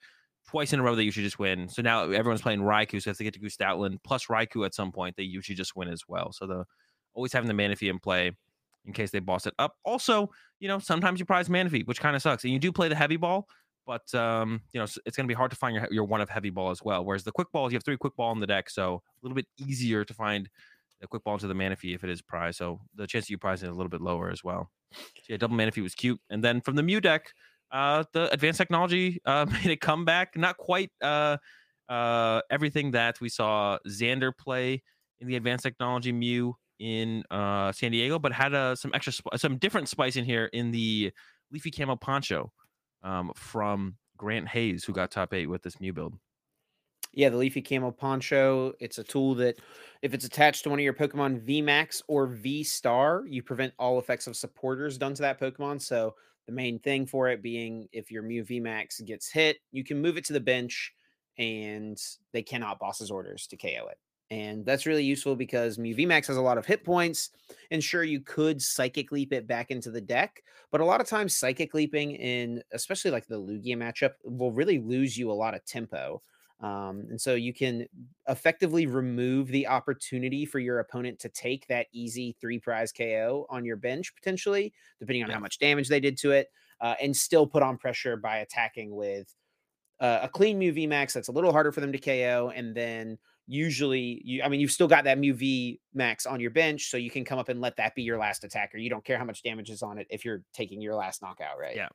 twice 0.48 0.72
in 0.72 0.80
a 0.80 0.82
row, 0.82 0.94
they 0.94 1.02
usually 1.02 1.24
just 1.24 1.38
win. 1.38 1.68
So 1.68 1.82
now 1.82 2.02
everyone's 2.10 2.42
playing 2.42 2.60
Raikou, 2.60 3.02
so 3.02 3.10
if 3.10 3.18
they 3.18 3.24
get 3.24 3.34
to 3.34 3.40
go 3.40 3.46
Stoutland 3.46 3.98
plus 4.02 4.26
Raikou 4.26 4.66
at 4.66 4.74
some 4.74 4.92
point, 4.92 5.16
they 5.16 5.22
usually 5.22 5.56
just 5.56 5.76
win 5.76 5.88
as 5.88 6.02
well. 6.08 6.32
So 6.32 6.46
the 6.46 6.64
always 7.14 7.32
having 7.32 7.48
the 7.48 7.62
Manaphy 7.62 7.90
in 7.90 7.98
play 7.98 8.32
in 8.88 8.94
case 8.94 9.10
they 9.12 9.20
boss 9.20 9.46
it 9.46 9.54
up. 9.60 9.76
Also, 9.84 10.30
you 10.58 10.66
know, 10.66 10.80
sometimes 10.80 11.20
you 11.20 11.26
prize 11.26 11.48
Manaphy, 11.48 11.86
which 11.86 12.00
kind 12.00 12.16
of 12.16 12.22
sucks. 12.22 12.42
And 12.42 12.52
you 12.52 12.58
do 12.58 12.72
play 12.72 12.88
the 12.88 12.96
heavy 12.96 13.16
ball, 13.16 13.46
but 13.86 14.12
um, 14.14 14.62
you 14.72 14.80
know, 14.80 14.84
it's 14.84 15.16
going 15.16 15.26
to 15.26 15.28
be 15.28 15.34
hard 15.34 15.50
to 15.52 15.56
find 15.56 15.76
your, 15.76 15.86
your 15.90 16.04
one 16.04 16.20
of 16.20 16.28
heavy 16.28 16.50
ball 16.50 16.70
as 16.70 16.82
well. 16.82 17.04
Whereas 17.04 17.22
the 17.22 17.30
quick 17.30 17.52
balls, 17.52 17.70
you 17.70 17.76
have 17.76 17.84
three 17.84 17.98
quick 17.98 18.16
ball 18.16 18.32
in 18.32 18.40
the 18.40 18.46
deck, 18.46 18.70
so 18.70 18.94
a 18.94 19.20
little 19.22 19.36
bit 19.36 19.46
easier 19.58 20.04
to 20.04 20.14
find 20.14 20.48
the 21.00 21.06
quick 21.06 21.22
ball 21.22 21.34
into 21.34 21.46
the 21.46 21.54
Manaphy 21.54 21.94
if 21.94 22.02
it 22.02 22.10
is 22.10 22.22
prize. 22.22 22.56
So 22.56 22.80
the 22.96 23.06
chance 23.06 23.26
of 23.26 23.30
you 23.30 23.38
prizing 23.38 23.68
is 23.68 23.74
a 23.74 23.76
little 23.76 23.90
bit 23.90 24.00
lower 24.00 24.30
as 24.30 24.42
well. 24.42 24.70
So 24.92 25.00
yeah, 25.28 25.36
double 25.36 25.56
Manaphy 25.56 25.82
was 25.82 25.94
cute. 25.94 26.18
And 26.30 26.42
then 26.42 26.60
from 26.60 26.74
the 26.74 26.82
Mew 26.82 27.00
deck, 27.00 27.26
uh, 27.70 28.04
the 28.14 28.32
advanced 28.32 28.58
technology 28.58 29.20
uh, 29.26 29.46
made 29.52 29.70
a 29.70 29.76
comeback. 29.76 30.36
Not 30.36 30.56
quite 30.56 30.90
uh, 31.02 31.36
uh, 31.88 32.40
everything 32.50 32.92
that 32.92 33.20
we 33.20 33.28
saw 33.28 33.78
Xander 33.86 34.32
play 34.36 34.82
in 35.20 35.28
the 35.28 35.36
advanced 35.36 35.64
technology 35.64 36.12
Mew 36.12 36.56
in 36.78 37.24
uh, 37.30 37.72
San 37.72 37.92
Diego, 37.92 38.18
but 38.18 38.32
had 38.32 38.54
uh, 38.54 38.74
some 38.74 38.92
extra, 38.94 39.12
sp- 39.12 39.36
some 39.36 39.56
different 39.58 39.88
spice 39.88 40.16
in 40.16 40.24
here 40.24 40.46
in 40.46 40.70
the 40.70 41.12
leafy 41.50 41.70
camo 41.70 41.96
poncho 41.96 42.52
um, 43.02 43.32
from 43.34 43.96
Grant 44.16 44.48
Hayes, 44.48 44.84
who 44.84 44.92
got 44.92 45.10
top 45.10 45.32
eight 45.34 45.46
with 45.46 45.62
this 45.62 45.80
Mew 45.80 45.92
build. 45.92 46.14
Yeah, 47.12 47.30
the 47.30 47.36
leafy 47.36 47.62
camo 47.62 47.90
poncho. 47.90 48.74
It's 48.80 48.98
a 48.98 49.04
tool 49.04 49.34
that, 49.36 49.58
if 50.02 50.14
it's 50.14 50.24
attached 50.24 50.64
to 50.64 50.70
one 50.70 50.78
of 50.78 50.84
your 50.84 50.92
Pokemon 50.92 51.40
V 51.40 51.62
Max 51.62 52.02
or 52.06 52.26
V 52.26 52.62
Star, 52.62 53.24
you 53.26 53.42
prevent 53.42 53.72
all 53.78 53.98
effects 53.98 54.26
of 54.26 54.36
supporters 54.36 54.98
done 54.98 55.14
to 55.14 55.22
that 55.22 55.40
Pokemon. 55.40 55.80
So 55.80 56.14
the 56.46 56.52
main 56.52 56.78
thing 56.78 57.06
for 57.06 57.28
it 57.28 57.42
being 57.42 57.88
if 57.92 58.10
your 58.10 58.22
Mew 58.22 58.44
V 58.44 58.60
Max 58.60 59.00
gets 59.00 59.30
hit, 59.30 59.58
you 59.72 59.84
can 59.84 60.00
move 60.00 60.16
it 60.16 60.24
to 60.26 60.32
the 60.32 60.40
bench, 60.40 60.92
and 61.38 61.98
they 62.32 62.42
cannot 62.42 62.78
boss's 62.78 63.10
orders 63.10 63.46
to 63.48 63.56
KO 63.56 63.88
it. 63.90 63.98
And 64.30 64.64
that's 64.66 64.84
really 64.84 65.04
useful 65.04 65.36
because 65.36 65.78
Mew 65.78 65.94
VMAX 65.94 66.26
has 66.26 66.36
a 66.36 66.42
lot 66.42 66.58
of 66.58 66.66
hit 66.66 66.84
points. 66.84 67.30
And 67.70 67.82
sure, 67.82 68.04
you 68.04 68.20
could 68.20 68.60
psychic 68.60 69.10
leap 69.10 69.32
it 69.32 69.46
back 69.46 69.70
into 69.70 69.90
the 69.90 70.02
deck, 70.02 70.42
but 70.70 70.82
a 70.82 70.84
lot 70.84 71.00
of 71.00 71.06
times 71.06 71.36
psychic 71.36 71.72
leaping 71.72 72.12
in 72.12 72.62
especially 72.72 73.10
like 73.10 73.26
the 73.26 73.40
Lugia 73.40 73.76
matchup 73.76 74.12
will 74.24 74.52
really 74.52 74.80
lose 74.80 75.16
you 75.16 75.30
a 75.30 75.32
lot 75.32 75.54
of 75.54 75.64
tempo. 75.64 76.20
Um, 76.60 77.06
and 77.08 77.20
so 77.20 77.34
you 77.34 77.54
can 77.54 77.86
effectively 78.28 78.86
remove 78.86 79.48
the 79.48 79.68
opportunity 79.68 80.44
for 80.44 80.58
your 80.58 80.80
opponent 80.80 81.20
to 81.20 81.28
take 81.28 81.66
that 81.68 81.86
easy 81.92 82.36
three 82.40 82.58
prize 82.58 82.90
KO 82.92 83.46
on 83.48 83.64
your 83.64 83.76
bench, 83.76 84.14
potentially, 84.14 84.74
depending 84.98 85.22
on 85.22 85.30
how 85.30 85.38
much 85.38 85.58
damage 85.58 85.88
they 85.88 86.00
did 86.00 86.18
to 86.18 86.32
it, 86.32 86.48
uh, 86.80 86.96
and 87.00 87.16
still 87.16 87.46
put 87.46 87.62
on 87.62 87.78
pressure 87.78 88.16
by 88.16 88.38
attacking 88.38 88.94
with 88.94 89.32
uh, 90.00 90.20
a 90.22 90.28
clean 90.28 90.58
Mew 90.58 90.72
VMAX 90.72 91.12
that's 91.12 91.28
a 91.28 91.32
little 91.32 91.52
harder 91.52 91.70
for 91.70 91.80
them 91.80 91.92
to 91.92 91.98
KO, 91.98 92.52
and 92.54 92.74
then 92.74 93.18
usually 93.48 94.20
you 94.24 94.42
I 94.42 94.48
mean 94.48 94.60
you've 94.60 94.70
still 94.70 94.86
got 94.86 95.04
that 95.04 95.18
Mew 95.18 95.34
V 95.34 95.80
max 95.94 96.26
on 96.26 96.38
your 96.38 96.50
bench, 96.50 96.90
so 96.90 96.96
you 96.96 97.10
can 97.10 97.24
come 97.24 97.38
up 97.38 97.48
and 97.48 97.60
let 97.60 97.76
that 97.76 97.94
be 97.94 98.02
your 98.02 98.18
last 98.18 98.44
attacker. 98.44 98.78
You 98.78 98.90
don't 98.90 99.04
care 99.04 99.18
how 99.18 99.24
much 99.24 99.42
damage 99.42 99.70
is 99.70 99.82
on 99.82 99.98
it 99.98 100.06
if 100.10 100.24
you're 100.24 100.42
taking 100.52 100.80
your 100.80 100.94
last 100.94 101.22
knockout, 101.22 101.58
right? 101.58 101.74
Yeah. 101.74 101.88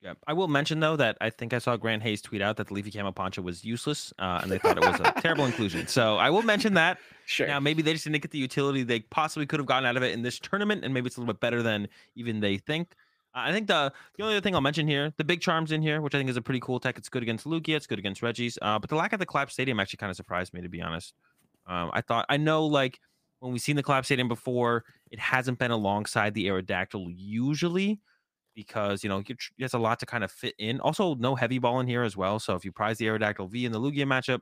Yeah. 0.00 0.12
I 0.26 0.34
will 0.34 0.48
mention 0.48 0.80
though 0.80 0.96
that 0.96 1.16
I 1.20 1.30
think 1.30 1.54
I 1.54 1.58
saw 1.58 1.76
Grant 1.76 2.02
Hayes 2.02 2.20
tweet 2.20 2.42
out 2.42 2.58
that 2.58 2.68
the 2.68 2.74
Leafy 2.74 2.90
Camo 2.90 3.10
Poncho 3.10 3.42
was 3.42 3.64
useless, 3.64 4.12
uh, 4.18 4.40
and 4.42 4.50
they 4.50 4.58
thought 4.58 4.76
it 4.76 4.84
was 4.84 5.00
a 5.00 5.12
terrible 5.20 5.46
inclusion. 5.46 5.86
So 5.88 6.16
I 6.16 6.30
will 6.30 6.42
mention 6.42 6.74
that. 6.74 6.98
Sure. 7.26 7.46
Now 7.46 7.58
maybe 7.58 7.82
they 7.82 7.92
just 7.92 8.04
didn't 8.04 8.20
get 8.20 8.30
the 8.30 8.38
utility 8.38 8.82
they 8.82 9.00
possibly 9.00 9.46
could 9.46 9.58
have 9.58 9.66
gotten 9.66 9.86
out 9.86 9.96
of 9.96 10.02
it 10.02 10.12
in 10.12 10.22
this 10.22 10.38
tournament, 10.38 10.84
and 10.84 10.94
maybe 10.94 11.06
it's 11.06 11.16
a 11.16 11.20
little 11.20 11.32
bit 11.32 11.40
better 11.40 11.62
than 11.62 11.88
even 12.14 12.40
they 12.40 12.58
think. 12.58 12.94
I 13.34 13.52
think 13.52 13.66
the 13.66 13.92
the 14.16 14.22
only 14.22 14.36
other 14.36 14.42
thing 14.42 14.54
I'll 14.54 14.60
mention 14.60 14.86
here, 14.86 15.12
the 15.16 15.24
big 15.24 15.40
charms 15.40 15.72
in 15.72 15.82
here, 15.82 16.00
which 16.00 16.14
I 16.14 16.18
think 16.18 16.30
is 16.30 16.36
a 16.36 16.42
pretty 16.42 16.60
cool 16.60 16.78
tech. 16.78 16.96
It's 16.98 17.08
good 17.08 17.22
against 17.22 17.46
Lugia, 17.46 17.76
it's 17.76 17.86
good 17.86 17.98
against 17.98 18.22
Regis. 18.22 18.58
Uh, 18.62 18.78
but 18.78 18.90
the 18.90 18.96
lack 18.96 19.12
of 19.12 19.18
the 19.18 19.26
collapse 19.26 19.52
stadium 19.52 19.80
actually 19.80 19.96
kind 19.98 20.10
of 20.10 20.16
surprised 20.16 20.54
me, 20.54 20.60
to 20.62 20.68
be 20.68 20.80
honest. 20.80 21.14
Um, 21.66 21.90
I 21.92 22.00
thought 22.00 22.26
I 22.28 22.36
know 22.36 22.66
like 22.66 23.00
when 23.40 23.52
we've 23.52 23.60
seen 23.60 23.76
the 23.76 23.82
collapse 23.82 24.08
stadium 24.08 24.28
before, 24.28 24.84
it 25.10 25.18
hasn't 25.18 25.58
been 25.58 25.70
alongside 25.70 26.34
the 26.34 26.46
Aerodactyl 26.46 27.12
usually 27.16 28.00
because 28.54 29.02
you 29.02 29.08
know 29.08 29.22
there's 29.58 29.74
a 29.74 29.78
lot 29.78 29.98
to 30.00 30.06
kind 30.06 30.24
of 30.24 30.30
fit 30.30 30.54
in. 30.58 30.80
Also, 30.80 31.14
no 31.16 31.34
heavy 31.34 31.58
ball 31.58 31.80
in 31.80 31.86
here 31.86 32.02
as 32.02 32.16
well. 32.16 32.38
So 32.38 32.54
if 32.54 32.64
you 32.64 32.72
prize 32.72 32.98
the 32.98 33.06
Aerodactyl 33.06 33.50
V 33.50 33.64
in 33.64 33.72
the 33.72 33.80
Lugia 33.80 34.04
matchup, 34.04 34.40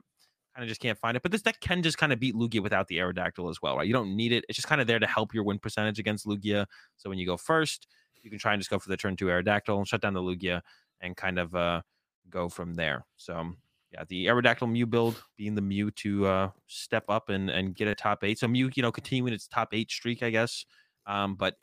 kind 0.55 0.63
of 0.63 0.67
just 0.67 0.81
can't 0.81 0.97
find 0.97 1.17
it. 1.17 1.23
But 1.23 1.31
this 1.31 1.41
deck 1.41 1.59
can 1.59 1.81
just 1.81 1.97
kind 1.97 2.13
of 2.13 2.19
beat 2.19 2.35
Lugia 2.35 2.61
without 2.61 2.87
the 2.87 2.97
Aerodactyl 2.97 3.49
as 3.49 3.57
well, 3.61 3.77
right? 3.77 3.87
You 3.87 3.93
don't 3.93 4.15
need 4.15 4.31
it. 4.31 4.45
It's 4.47 4.55
just 4.55 4.67
kind 4.67 4.81
of 4.81 4.87
there 4.87 4.99
to 4.99 5.07
help 5.07 5.33
your 5.33 5.43
win 5.43 5.59
percentage 5.59 5.99
against 5.99 6.25
Lugia. 6.25 6.67
So 6.97 7.09
when 7.09 7.17
you 7.17 7.25
go 7.25 7.37
first, 7.37 7.87
you 8.23 8.29
can 8.29 8.39
try 8.39 8.53
and 8.53 8.61
just 8.61 8.69
go 8.69 8.79
for 8.79 8.89
the 8.89 8.97
turn 8.97 9.15
two 9.15 9.25
Aerodactyl 9.25 9.77
and 9.77 9.87
shut 9.87 10.01
down 10.01 10.13
the 10.13 10.21
Lugia 10.21 10.61
and 11.01 11.15
kind 11.15 11.37
of 11.37 11.53
uh, 11.53 11.81
go 12.29 12.49
from 12.49 12.73
there. 12.73 13.05
So 13.17 13.53
yeah, 13.91 14.03
the 14.07 14.25
Aerodactyl 14.25 14.71
Mew 14.71 14.87
build 14.87 15.23
being 15.37 15.53
the 15.55 15.61
Mew 15.61 15.91
to 15.91 16.25
uh, 16.25 16.49
step 16.67 17.05
up 17.09 17.29
and 17.29 17.49
and 17.49 17.75
get 17.75 17.87
a 17.87 17.95
top 17.95 18.23
eight. 18.23 18.39
So 18.39 18.47
Mew, 18.47 18.71
you 18.75 18.81
know, 18.81 18.91
continuing 18.91 19.33
its 19.33 19.47
top 19.47 19.69
eight 19.73 19.91
streak, 19.91 20.23
I 20.23 20.31
guess, 20.31 20.65
um, 21.05 21.35
but 21.35 21.55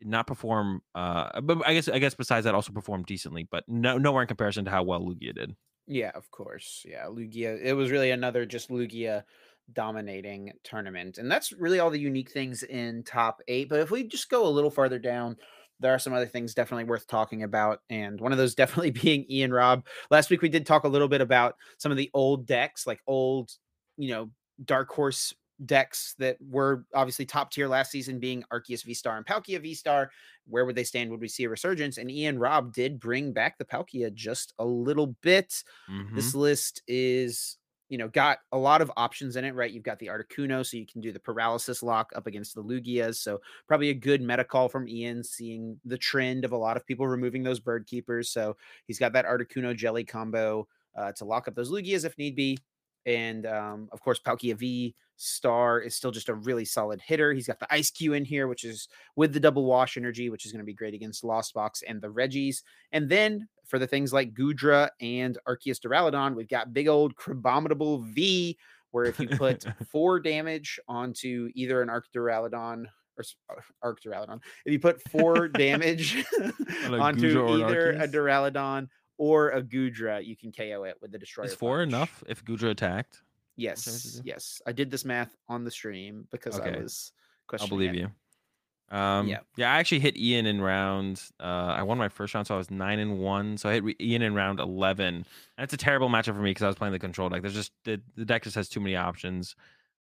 not 0.00 0.26
perform. 0.26 0.82
Uh, 0.94 1.40
but 1.40 1.66
I 1.66 1.74
guess 1.74 1.88
I 1.88 1.98
guess 1.98 2.14
besides 2.14 2.44
that, 2.44 2.54
also 2.54 2.72
performed 2.72 3.06
decently, 3.06 3.48
but 3.50 3.64
no 3.66 3.98
nowhere 3.98 4.22
in 4.22 4.28
comparison 4.28 4.64
to 4.66 4.70
how 4.70 4.84
well 4.84 5.00
Lugia 5.00 5.34
did. 5.34 5.56
Yeah, 5.86 6.12
of 6.14 6.30
course. 6.30 6.84
Yeah, 6.86 7.06
Lugia. 7.06 7.58
It 7.60 7.72
was 7.72 7.90
really 7.90 8.10
another 8.10 8.46
just 8.46 8.68
Lugia 8.68 9.24
dominating 9.72 10.52
tournament, 10.62 11.18
and 11.18 11.30
that's 11.30 11.52
really 11.52 11.80
all 11.80 11.90
the 11.90 11.98
unique 11.98 12.30
things 12.30 12.62
in 12.62 13.02
top 13.02 13.40
eight. 13.48 13.68
But 13.68 13.80
if 13.80 13.90
we 13.90 14.06
just 14.06 14.30
go 14.30 14.46
a 14.46 14.48
little 14.48 14.70
farther 14.70 14.98
down 14.98 15.36
there 15.80 15.94
are 15.94 15.98
some 15.98 16.12
other 16.12 16.26
things 16.26 16.54
definitely 16.54 16.84
worth 16.84 17.06
talking 17.06 17.42
about. 17.42 17.80
And 17.90 18.20
one 18.20 18.32
of 18.32 18.38
those 18.38 18.54
definitely 18.56 18.90
being 18.90 19.24
Ian 19.30 19.52
Rob. 19.52 19.84
Last 20.10 20.30
week 20.30 20.42
we 20.42 20.48
did 20.48 20.66
talk 20.66 20.84
a 20.84 20.88
little 20.88 21.08
bit 21.08 21.20
about 21.20 21.56
some 21.78 21.92
of 21.92 21.98
the 21.98 22.10
old 22.14 22.46
decks, 22.46 22.86
like 22.86 23.00
old, 23.06 23.52
you 23.96 24.10
know, 24.10 24.30
dark 24.64 24.90
horse 24.90 25.34
decks 25.66 26.14
that 26.18 26.36
were 26.48 26.84
obviously 26.94 27.24
top 27.24 27.50
tier 27.50 27.68
last 27.68 27.90
season, 27.90 28.18
being 28.18 28.44
Arceus 28.52 28.84
V 28.84 28.94
Star 28.94 29.16
and 29.16 29.26
Palkia 29.26 29.60
V 29.60 29.74
Star. 29.74 30.10
Where 30.46 30.64
would 30.64 30.76
they 30.76 30.84
stand? 30.84 31.10
Would 31.10 31.20
we 31.20 31.28
see 31.28 31.44
a 31.44 31.48
resurgence? 31.48 31.98
And 31.98 32.10
Ian 32.10 32.38
Rob 32.38 32.72
did 32.72 33.00
bring 33.00 33.32
back 33.32 33.58
the 33.58 33.64
Palkia 33.64 34.12
just 34.12 34.54
a 34.58 34.64
little 34.64 35.16
bit. 35.22 35.62
Mm-hmm. 35.90 36.16
This 36.16 36.34
list 36.34 36.82
is 36.86 37.58
you 37.88 37.98
know, 37.98 38.08
got 38.08 38.38
a 38.52 38.58
lot 38.58 38.82
of 38.82 38.92
options 38.96 39.36
in 39.36 39.44
it, 39.44 39.54
right? 39.54 39.70
You've 39.70 39.82
got 39.82 39.98
the 39.98 40.08
Articuno, 40.08 40.64
so 40.64 40.76
you 40.76 40.86
can 40.86 41.00
do 41.00 41.12
the 41.12 41.20
paralysis 41.20 41.82
lock 41.82 42.12
up 42.14 42.26
against 42.26 42.54
the 42.54 42.62
Lugias. 42.62 43.16
So 43.16 43.40
probably 43.66 43.90
a 43.90 43.94
good 43.94 44.20
meta 44.20 44.44
call 44.44 44.68
from 44.68 44.88
Ian, 44.88 45.24
seeing 45.24 45.78
the 45.84 45.98
trend 45.98 46.44
of 46.44 46.52
a 46.52 46.56
lot 46.56 46.76
of 46.76 46.86
people 46.86 47.08
removing 47.08 47.42
those 47.42 47.60
bird 47.60 47.86
keepers. 47.86 48.30
So 48.30 48.56
he's 48.86 48.98
got 48.98 49.12
that 49.14 49.26
Articuno 49.26 49.74
jelly 49.74 50.04
combo 50.04 50.68
uh, 50.96 51.12
to 51.12 51.24
lock 51.24 51.48
up 51.48 51.54
those 51.54 51.70
Lugias 51.70 52.04
if 52.04 52.18
need 52.18 52.36
be. 52.36 52.58
And 53.06 53.46
um, 53.46 53.88
of 53.92 54.00
course 54.00 54.20
Palkia 54.20 54.56
V 54.56 54.94
Star 55.18 55.80
is 55.80 55.96
still 55.96 56.12
just 56.12 56.28
a 56.28 56.34
really 56.34 56.64
solid 56.64 57.00
hitter. 57.00 57.32
He's 57.32 57.48
got 57.48 57.58
the 57.58 57.72
Ice 57.74 57.90
Q 57.90 58.12
in 58.12 58.24
here, 58.24 58.46
which 58.46 58.64
is 58.64 58.88
with 59.16 59.32
the 59.32 59.40
double 59.40 59.64
wash 59.64 59.96
energy, 59.96 60.30
which 60.30 60.46
is 60.46 60.52
going 60.52 60.60
to 60.60 60.66
be 60.66 60.74
great 60.74 60.94
against 60.94 61.24
Lost 61.24 61.54
Box 61.54 61.82
and 61.86 62.00
the 62.00 62.10
Regis. 62.10 62.62
And 62.92 63.08
then 63.08 63.48
for 63.66 63.78
the 63.80 63.86
things 63.86 64.12
like 64.12 64.32
Gudra 64.32 64.90
and 65.00 65.36
Arceus 65.46 65.80
Duraludon, 65.80 66.36
we've 66.36 66.48
got 66.48 66.72
big 66.72 66.86
old 66.86 67.16
Crabominable 67.16 68.04
V, 68.14 68.56
where 68.92 69.04
if 69.04 69.18
you 69.18 69.28
put 69.28 69.64
four 69.90 70.20
damage 70.20 70.78
onto 70.88 71.50
either 71.54 71.82
an 71.82 71.90
Arc 71.90 72.06
Duraludon 72.14 72.86
or 73.82 73.90
uh, 73.90 73.92
Duraludon, 74.04 74.40
if 74.64 74.72
you 74.72 74.78
put 74.78 75.02
four 75.10 75.48
damage 75.48 76.24
onto 76.88 77.56
either 77.56 77.90
a 77.92 78.06
Duraludon 78.06 78.88
or 79.18 79.50
a 79.50 79.62
Gudra, 79.62 80.20
you 80.20 80.36
can 80.36 80.52
KO 80.52 80.84
it 80.84 80.96
with 81.02 81.12
the 81.12 81.18
Destroyer. 81.18 81.46
Is 81.46 81.54
four 81.54 81.78
punch. 81.78 81.88
enough 81.88 82.24
if 82.26 82.44
Gudra 82.44 82.70
attacked? 82.70 83.22
Yes, 83.56 84.20
yes. 84.24 84.62
I 84.66 84.72
did 84.72 84.90
this 84.90 85.04
math 85.04 85.36
on 85.48 85.64
the 85.64 85.70
stream 85.70 86.28
because 86.30 86.58
okay. 86.58 86.76
I 86.76 86.78
was 86.80 87.12
questioning. 87.48 87.72
I'll 87.72 87.76
believe 87.76 87.94
it. 87.94 87.98
you. 87.98 88.10
Um, 88.96 89.28
yeah, 89.28 89.40
yeah. 89.56 89.70
I 89.70 89.78
actually 89.78 89.98
hit 89.98 90.16
Ian 90.16 90.46
in 90.46 90.60
round. 90.60 91.22
Uh, 91.38 91.42
I 91.76 91.82
won 91.82 91.98
my 91.98 92.08
first 92.08 92.34
round, 92.34 92.46
so 92.46 92.54
I 92.54 92.58
was 92.58 92.70
nine 92.70 93.00
and 93.00 93.18
one. 93.18 93.58
So 93.58 93.68
I 93.68 93.74
hit 93.80 94.00
Ian 94.00 94.22
in 94.22 94.34
round 94.34 94.60
eleven, 94.60 95.26
and 95.58 95.64
it's 95.64 95.74
a 95.74 95.76
terrible 95.76 96.08
matchup 96.08 96.34
for 96.34 96.40
me 96.40 96.50
because 96.50 96.62
I 96.62 96.68
was 96.68 96.76
playing 96.76 96.92
the 96.92 96.98
control 96.98 97.28
deck. 97.28 97.42
There's 97.42 97.54
just 97.54 97.72
the, 97.84 98.00
the 98.16 98.24
deck 98.24 98.44
just 98.44 98.56
has 98.56 98.68
too 98.68 98.80
many 98.80 98.96
options. 98.96 99.56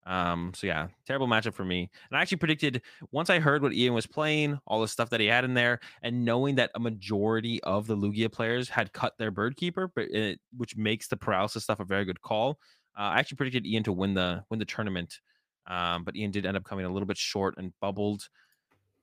Um, 0.08 0.54
so 0.56 0.68
yeah, 0.68 0.88
terrible 1.06 1.28
matchup 1.28 1.54
for 1.54 1.66
me. 1.66 1.90
And 2.10 2.18
I 2.18 2.22
actually 2.22 2.38
predicted 2.38 2.82
once 3.12 3.30
I 3.30 3.40
heard 3.40 3.62
what 3.62 3.74
Ian 3.74 3.94
was 3.94 4.08
playing, 4.08 4.58
all 4.66 4.80
the 4.80 4.88
stuff 4.88 5.10
that 5.10 5.20
he 5.20 5.28
had 5.28 5.44
in 5.44 5.54
there, 5.54 5.82
and 6.02 6.24
knowing 6.24 6.56
that 6.56 6.72
a 6.76 6.80
majority 6.80 7.62
of 7.64 7.88
the 7.88 7.98
Lugia 7.98 8.32
players 8.32 8.70
had 8.70 8.94
cut 8.94 9.18
their 9.18 9.32
Bird 9.32 9.58
Keeper, 9.58 9.92
but 9.94 10.06
it, 10.06 10.40
which 10.56 10.78
makes 10.78 11.10
the 11.10 11.18
paralysis 11.18 11.64
stuff 11.64 11.82
a 11.82 11.86
very 11.86 12.06
good 12.06 12.22
call. 12.22 12.58
Uh, 12.98 13.02
I 13.02 13.20
actually 13.20 13.36
predicted 13.36 13.68
Ian 13.68 13.84
to 13.84 13.92
win 13.92 14.14
the 14.14 14.44
win 14.50 14.60
the 14.60 14.66
tournament, 14.66 15.20
um, 15.68 16.06
but 16.06 16.16
Ian 16.16 16.32
did 16.32 16.46
end 16.46 16.56
up 16.56 16.64
coming 16.64 16.86
a 16.86 16.90
little 16.90 17.06
bit 17.06 17.18
short 17.18 17.56
and 17.58 17.74
bubbled 17.82 18.30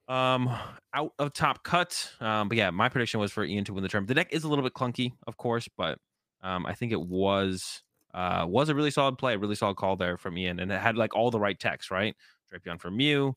um 0.08 0.50
out 0.94 1.12
of 1.18 1.32
top 1.32 1.64
cut. 1.64 2.10
Um, 2.20 2.48
but 2.48 2.58
yeah, 2.58 2.70
my 2.70 2.88
prediction 2.88 3.20
was 3.20 3.30
for 3.30 3.44
Ian 3.44 3.64
to 3.64 3.74
win 3.74 3.82
the 3.82 3.88
tournament. 3.88 4.08
The 4.08 4.14
deck 4.14 4.32
is 4.32 4.44
a 4.44 4.48
little 4.48 4.64
bit 4.64 4.72
clunky, 4.72 5.12
of 5.26 5.36
course, 5.36 5.68
but 5.76 5.98
um, 6.42 6.66
I 6.66 6.74
think 6.74 6.92
it 6.92 7.00
was 7.00 7.82
uh, 8.14 8.46
was 8.48 8.68
a 8.68 8.74
really 8.74 8.90
solid 8.90 9.18
play, 9.18 9.34
a 9.34 9.38
really 9.38 9.56
solid 9.56 9.76
call 9.76 9.96
there 9.96 10.16
from 10.16 10.38
Ian, 10.38 10.60
and 10.60 10.70
it 10.70 10.80
had 10.80 10.96
like 10.96 11.14
all 11.14 11.30
the 11.30 11.40
right 11.40 11.58
text, 11.58 11.90
right? 11.90 12.14
Drapion 12.52 12.80
for 12.80 12.90
Mew. 12.90 13.34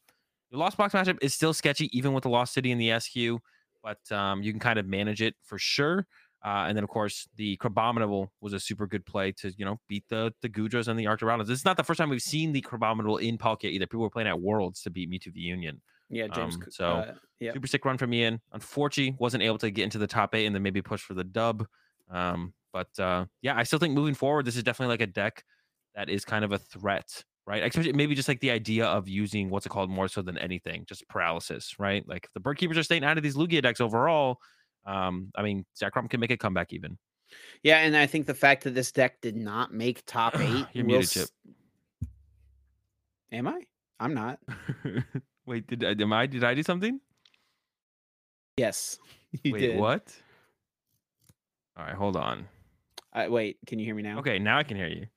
The 0.51 0.57
Lost 0.57 0.78
Box 0.78 0.93
matchup 0.93 1.17
is 1.21 1.34
still 1.34 1.53
sketchy, 1.53 1.89
even 1.97 2.13
with 2.13 2.23
the 2.23 2.30
Lost 2.30 2.53
City 2.53 2.71
and 2.71 2.80
the 2.80 2.97
SQ, 2.99 3.41
but 3.84 4.15
um, 4.15 4.41
you 4.41 4.53
can 4.53 4.59
kind 4.59 4.80
of 4.80 4.86
manage 4.86 5.21
it 5.21 5.36
for 5.43 5.57
sure. 5.57 6.07
Uh, 6.45 6.65
and 6.67 6.78
then 6.78 6.84
of 6.84 6.89
course 6.89 7.28
the 7.36 7.57
Crabominable 7.57 8.28
was 8.41 8.53
a 8.53 8.59
super 8.59 8.86
good 8.86 9.05
play 9.05 9.32
to 9.32 9.51
you 9.57 9.65
know 9.65 9.80
beat 9.89 10.03
the 10.07 10.32
the 10.41 10.47
Goodras 10.47 10.88
and 10.88 10.97
the 10.97 11.05
Arcturanos. 11.05 11.47
This 11.47 11.59
is 11.59 11.65
not 11.65 11.78
the 11.78 11.84
first 11.84 11.97
time 11.97 12.09
we've 12.09 12.21
seen 12.21 12.51
the 12.51 12.61
Crabominable 12.61 13.21
in 13.21 13.38
Palkia 13.38 13.71
either. 13.71 13.88
People 13.88 14.01
were 14.01 14.09
playing 14.09 14.28
at 14.28 14.39
Worlds 14.39 14.82
to 14.84 14.91
beat 14.91 15.09
Mewtwo 15.09 15.34
V-UNION. 15.34 15.82
Yeah, 16.09 16.28
James. 16.28 16.55
Um, 16.55 16.63
so 16.69 16.88
uh, 16.88 17.13
yeah. 17.39 17.53
super 17.53 17.67
sick 17.67 17.84
run 17.84 17.97
from 17.97 18.13
Ian. 18.13 18.39
Unfortunately, 18.53 19.15
wasn't 19.19 19.43
able 19.43 19.57
to 19.57 19.71
get 19.71 19.84
into 19.84 19.97
the 19.97 20.07
top 20.07 20.36
eight 20.36 20.45
and 20.45 20.55
then 20.55 20.63
maybe 20.63 20.82
push 20.82 21.01
for 21.01 21.15
the 21.15 21.23
dub. 21.23 21.65
Um, 22.09 22.53
but 22.78 23.03
uh, 23.03 23.25
yeah, 23.41 23.57
I 23.57 23.63
still 23.63 23.80
think 23.80 23.95
moving 23.95 24.13
forward, 24.13 24.45
this 24.45 24.55
is 24.55 24.61
definitely 24.61 24.93
like 24.93 25.01
a 25.01 25.11
deck 25.11 25.43
that 25.95 26.09
is 26.09 26.23
kind 26.23 26.45
of 26.45 26.51
a 26.51 26.59
threat, 26.59 27.23
right? 27.47 27.63
Especially 27.63 27.91
maybe 27.91 28.13
just 28.13 28.28
like 28.28 28.39
the 28.39 28.51
idea 28.51 28.86
of 28.86 29.07
using 29.07 29.49
what's 29.49 29.65
it 29.65 29.69
called 29.69 29.89
more 29.89 30.07
so 30.07 30.21
than 30.21 30.38
anything, 30.38 30.86
just 30.88 31.07
paralysis, 31.09 31.73
right? 31.80 32.07
Like 32.07 32.25
if 32.25 32.34
the 32.34 32.39
bird 32.39 32.59
keepers 32.59 32.78
are 32.78 32.84
staying 32.84 33.03
out 33.03 33.17
of 33.17 33.23
these 33.23 33.36
Lugia 33.36 33.63
decks 33.63 33.82
overall. 33.82 34.38
Um, 34.86 35.32
I 35.36 35.41
mean, 35.41 35.65
Zekrom 35.75 36.07
can 36.07 36.19
make 36.19 36.30
a 36.30 36.38
comeback 36.38 36.71
even. 36.71 36.99
Yeah, 37.63 37.80
and 37.80 37.97
I 37.97 38.05
think 38.05 38.28
the 38.28 38.36
fact 38.36 38.63
that 38.65 38.75
this 38.75 38.91
deck 38.91 39.21
did 39.21 39.36
not 39.36 39.73
make 39.73 40.05
top 40.05 40.36
eight. 40.39 40.67
You're 40.73 40.86
muted, 40.86 41.09
Chip. 41.09 41.30
Am 43.32 43.47
I? 43.47 43.61
I'm 43.99 44.13
not. 44.13 44.39
Wait, 45.47 45.65
did 45.65 45.84
am 45.84 46.13
I? 46.13 46.28
Did 46.28 46.43
I 46.43 46.53
do 46.53 46.61
something? 46.61 46.99
Yes, 48.57 48.99
you 49.43 49.53
Wait, 49.53 49.59
did. 49.61 49.80
What? 49.80 50.15
All 51.75 51.86
right, 51.86 51.95
hold 51.95 52.15
on. 52.15 52.47
Uh, 53.18 53.30
wait, 53.30 53.57
can 53.65 53.80
you 53.80 53.86
hear 53.86 53.95
me 53.95 54.03
now? 54.03 54.20
Okay, 54.20 54.38
now 54.38 54.59
I 54.59 54.63
can 54.63 54.78
hear 54.78 54.88
you. 54.88 55.07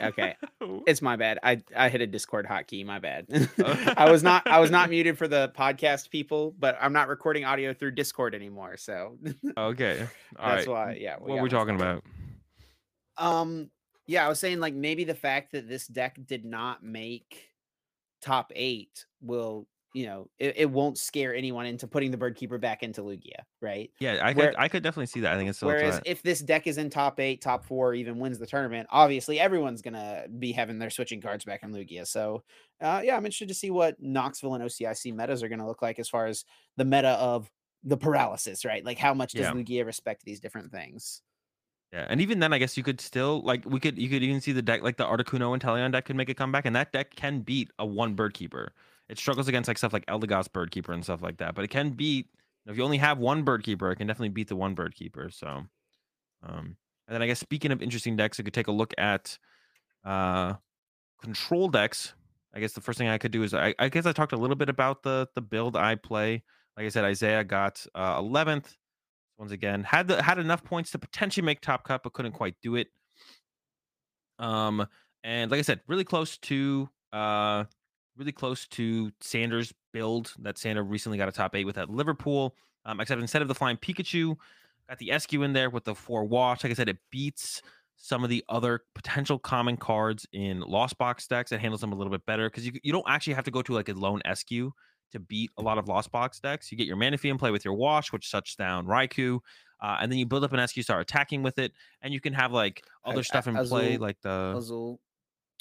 okay, 0.00 0.36
it's 0.86 1.02
my 1.02 1.16
bad. 1.16 1.38
I 1.42 1.60
I 1.74 1.88
hit 1.88 2.00
a 2.00 2.06
Discord 2.06 2.46
hotkey. 2.46 2.86
My 2.86 3.00
bad. 3.00 3.26
I 3.96 4.10
was 4.10 4.22
not 4.22 4.46
I 4.46 4.60
was 4.60 4.70
not 4.70 4.90
muted 4.90 5.18
for 5.18 5.26
the 5.26 5.52
podcast 5.56 6.10
people, 6.10 6.54
but 6.58 6.78
I'm 6.80 6.92
not 6.92 7.08
recording 7.08 7.44
audio 7.44 7.74
through 7.74 7.92
Discord 7.92 8.34
anymore. 8.34 8.76
So 8.76 9.18
okay, 9.58 10.06
All 10.38 10.48
that's 10.50 10.66
right. 10.66 10.72
why. 10.72 10.98
Yeah. 11.00 11.16
We 11.20 11.32
what 11.32 11.40
are 11.40 11.42
we 11.42 11.48
talking 11.48 11.74
about? 11.74 12.04
Um. 13.16 13.70
Yeah, 14.06 14.24
I 14.24 14.28
was 14.28 14.38
saying 14.38 14.60
like 14.60 14.74
maybe 14.74 15.04
the 15.04 15.14
fact 15.14 15.52
that 15.52 15.68
this 15.68 15.86
deck 15.86 16.18
did 16.24 16.44
not 16.44 16.82
make 16.82 17.48
top 18.22 18.52
eight 18.54 19.04
will 19.20 19.66
you 19.94 20.06
know, 20.06 20.28
it, 20.38 20.54
it, 20.56 20.70
won't 20.70 20.98
scare 20.98 21.34
anyone 21.34 21.66
into 21.66 21.86
putting 21.86 22.10
the 22.10 22.16
bird 22.16 22.36
keeper 22.36 22.58
back 22.58 22.82
into 22.82 23.02
Lugia, 23.02 23.40
right? 23.60 23.90
Yeah, 24.00 24.18
I 24.22 24.32
Where, 24.32 24.48
could 24.48 24.56
I 24.58 24.68
could 24.68 24.82
definitely 24.82 25.06
see 25.06 25.20
that. 25.20 25.32
I 25.32 25.36
think 25.36 25.50
it's 25.50 25.62
whereas 25.62 26.00
if 26.04 26.22
this 26.22 26.40
deck 26.40 26.66
is 26.66 26.78
in 26.78 26.90
top 26.90 27.18
eight, 27.20 27.40
top 27.40 27.64
four, 27.64 27.94
even 27.94 28.18
wins 28.18 28.38
the 28.38 28.46
tournament, 28.46 28.86
obviously 28.90 29.40
everyone's 29.40 29.82
gonna 29.82 30.24
be 30.38 30.52
having 30.52 30.78
their 30.78 30.90
switching 30.90 31.20
cards 31.20 31.44
back 31.44 31.62
in 31.62 31.72
Lugia. 31.72 32.06
So 32.06 32.42
uh, 32.80 33.00
yeah, 33.02 33.16
I'm 33.16 33.24
interested 33.24 33.48
to 33.48 33.54
see 33.54 33.70
what 33.70 34.00
Knoxville 34.00 34.54
and 34.54 34.64
OCIC 34.64 35.14
metas 35.14 35.42
are 35.42 35.48
gonna 35.48 35.66
look 35.66 35.82
like 35.82 35.98
as 35.98 36.08
far 36.08 36.26
as 36.26 36.44
the 36.76 36.84
meta 36.84 37.10
of 37.10 37.50
the 37.82 37.96
paralysis, 37.96 38.64
right? 38.64 38.84
Like 38.84 38.98
how 38.98 39.14
much 39.14 39.32
does 39.32 39.42
yeah. 39.42 39.52
Lugia 39.52 39.86
respect 39.86 40.22
these 40.24 40.40
different 40.40 40.70
things? 40.70 41.22
Yeah, 41.92 42.06
and 42.08 42.20
even 42.20 42.38
then, 42.38 42.52
I 42.52 42.58
guess 42.58 42.76
you 42.76 42.82
could 42.82 43.00
still 43.00 43.40
like 43.42 43.64
we 43.64 43.80
could 43.80 43.98
you 43.98 44.10
could 44.10 44.22
even 44.22 44.40
see 44.40 44.52
the 44.52 44.60
deck 44.62 44.82
like 44.82 44.98
the 44.98 45.04
Articuno 45.04 45.54
and 45.54 45.62
Teleon 45.62 45.92
deck 45.92 46.04
could 46.04 46.16
make 46.16 46.28
a 46.28 46.34
comeback, 46.34 46.66
and 46.66 46.76
that 46.76 46.92
deck 46.92 47.14
can 47.14 47.40
beat 47.40 47.70
a 47.78 47.86
one 47.86 48.14
bird 48.14 48.34
keeper. 48.34 48.72
It 49.08 49.18
struggles 49.18 49.48
against 49.48 49.68
like 49.68 49.78
stuff 49.78 49.92
like 49.92 50.04
Eldegoss 50.06 50.52
Bird 50.52 50.70
Keeper 50.70 50.92
and 50.92 51.02
stuff 51.02 51.22
like 51.22 51.38
that, 51.38 51.54
but 51.54 51.64
it 51.64 51.68
can 51.68 51.90
beat. 51.90 52.28
If 52.66 52.76
you 52.76 52.84
only 52.84 52.98
have 52.98 53.18
one 53.18 53.42
Bird 53.42 53.62
Keeper, 53.64 53.90
it 53.90 53.96
can 53.96 54.06
definitely 54.06 54.28
beat 54.28 54.48
the 54.48 54.56
one 54.56 54.74
Bird 54.74 54.94
Keeper. 54.94 55.30
So, 55.30 55.48
um, 56.42 56.76
and 57.06 57.14
then 57.14 57.22
I 57.22 57.26
guess 57.26 57.40
speaking 57.40 57.72
of 57.72 57.80
interesting 57.80 58.16
decks, 58.16 58.36
you 58.36 58.44
could 58.44 58.52
take 58.52 58.66
a 58.66 58.72
look 58.72 58.92
at 58.98 59.38
uh, 60.04 60.54
control 61.22 61.68
decks. 61.68 62.14
I 62.54 62.60
guess 62.60 62.72
the 62.72 62.82
first 62.82 62.98
thing 62.98 63.08
I 63.08 63.16
could 63.16 63.30
do 63.32 63.42
is 63.42 63.54
I, 63.54 63.74
I 63.78 63.88
guess 63.88 64.04
I 64.04 64.12
talked 64.12 64.32
a 64.32 64.36
little 64.36 64.56
bit 64.56 64.68
about 64.68 65.02
the 65.02 65.26
the 65.34 65.40
build 65.40 65.74
I 65.74 65.94
play. 65.94 66.42
Like 66.76 66.84
I 66.84 66.90
said, 66.90 67.04
Isaiah 67.04 67.44
got 67.44 67.84
uh, 67.94 68.20
11th. 68.20 68.76
Once 69.38 69.52
again, 69.52 69.84
had 69.84 70.08
the 70.08 70.20
had 70.20 70.38
enough 70.38 70.64
points 70.64 70.90
to 70.90 70.98
potentially 70.98 71.44
make 71.44 71.60
top 71.60 71.84
cut, 71.84 72.02
but 72.02 72.12
couldn't 72.12 72.32
quite 72.32 72.56
do 72.62 72.74
it. 72.74 72.88
Um, 74.38 74.86
and 75.22 75.50
like 75.50 75.58
I 75.58 75.62
said, 75.62 75.80
really 75.86 76.04
close 76.04 76.38
to 76.38 76.88
uh 77.12 77.64
really 78.16 78.32
close 78.32 78.66
to 78.66 79.12
Sanders' 79.20 79.72
build 79.92 80.34
that 80.40 80.58
Sander 80.58 80.82
recently 80.82 81.18
got 81.18 81.28
a 81.28 81.32
top 81.32 81.54
eight 81.54 81.64
with 81.64 81.78
at 81.78 81.88
Liverpool. 81.88 82.54
Um, 82.84 83.00
except 83.00 83.20
instead 83.20 83.42
of 83.42 83.48
the 83.48 83.54
flying 83.54 83.76
Pikachu, 83.76 84.36
got 84.88 84.98
the 84.98 85.12
SQ 85.16 85.32
in 85.34 85.52
there 85.52 85.70
with 85.70 85.84
the 85.84 85.94
four 85.94 86.24
wash. 86.24 86.64
Like 86.64 86.70
I 86.72 86.74
said, 86.74 86.88
it 86.88 86.98
beats 87.10 87.62
some 87.96 88.24
of 88.24 88.30
the 88.30 88.44
other 88.48 88.82
potential 88.94 89.38
common 89.38 89.76
cards 89.76 90.26
in 90.32 90.60
Lost 90.60 90.96
Box 90.98 91.26
decks. 91.26 91.52
It 91.52 91.60
handles 91.60 91.80
them 91.80 91.92
a 91.92 91.96
little 91.96 92.10
bit 92.10 92.24
better 92.26 92.48
because 92.48 92.64
you, 92.64 92.72
you 92.82 92.92
don't 92.92 93.04
actually 93.08 93.34
have 93.34 93.44
to 93.44 93.50
go 93.50 93.62
to 93.62 93.74
like 93.74 93.88
a 93.88 93.92
lone 93.92 94.22
SQ 94.32 94.50
to 95.12 95.20
beat 95.20 95.50
a 95.58 95.62
lot 95.62 95.78
of 95.78 95.88
Lost 95.88 96.10
Box 96.12 96.40
decks. 96.40 96.70
You 96.70 96.78
get 96.78 96.86
your 96.86 96.96
Manaphy 96.96 97.30
and 97.30 97.38
play 97.38 97.50
with 97.50 97.64
your 97.64 97.74
Wash, 97.74 98.12
which 98.12 98.24
shuts 98.24 98.54
down 98.54 98.86
Raikou. 98.86 99.40
Uh, 99.80 99.98
and 100.00 100.10
then 100.10 100.18
you 100.18 100.26
build 100.26 100.44
up 100.44 100.52
an 100.52 100.66
SQ, 100.66 100.82
start 100.82 101.00
attacking 101.00 101.42
with 101.42 101.58
it, 101.58 101.72
and 102.02 102.12
you 102.12 102.20
can 102.20 102.32
have 102.32 102.52
like 102.52 102.82
other 103.04 103.20
I, 103.20 103.22
stuff 103.22 103.46
in 103.46 103.56
Azul, 103.56 103.78
play, 103.78 103.96
like 103.96 104.20
the 104.22 104.54
Azul. 104.56 105.00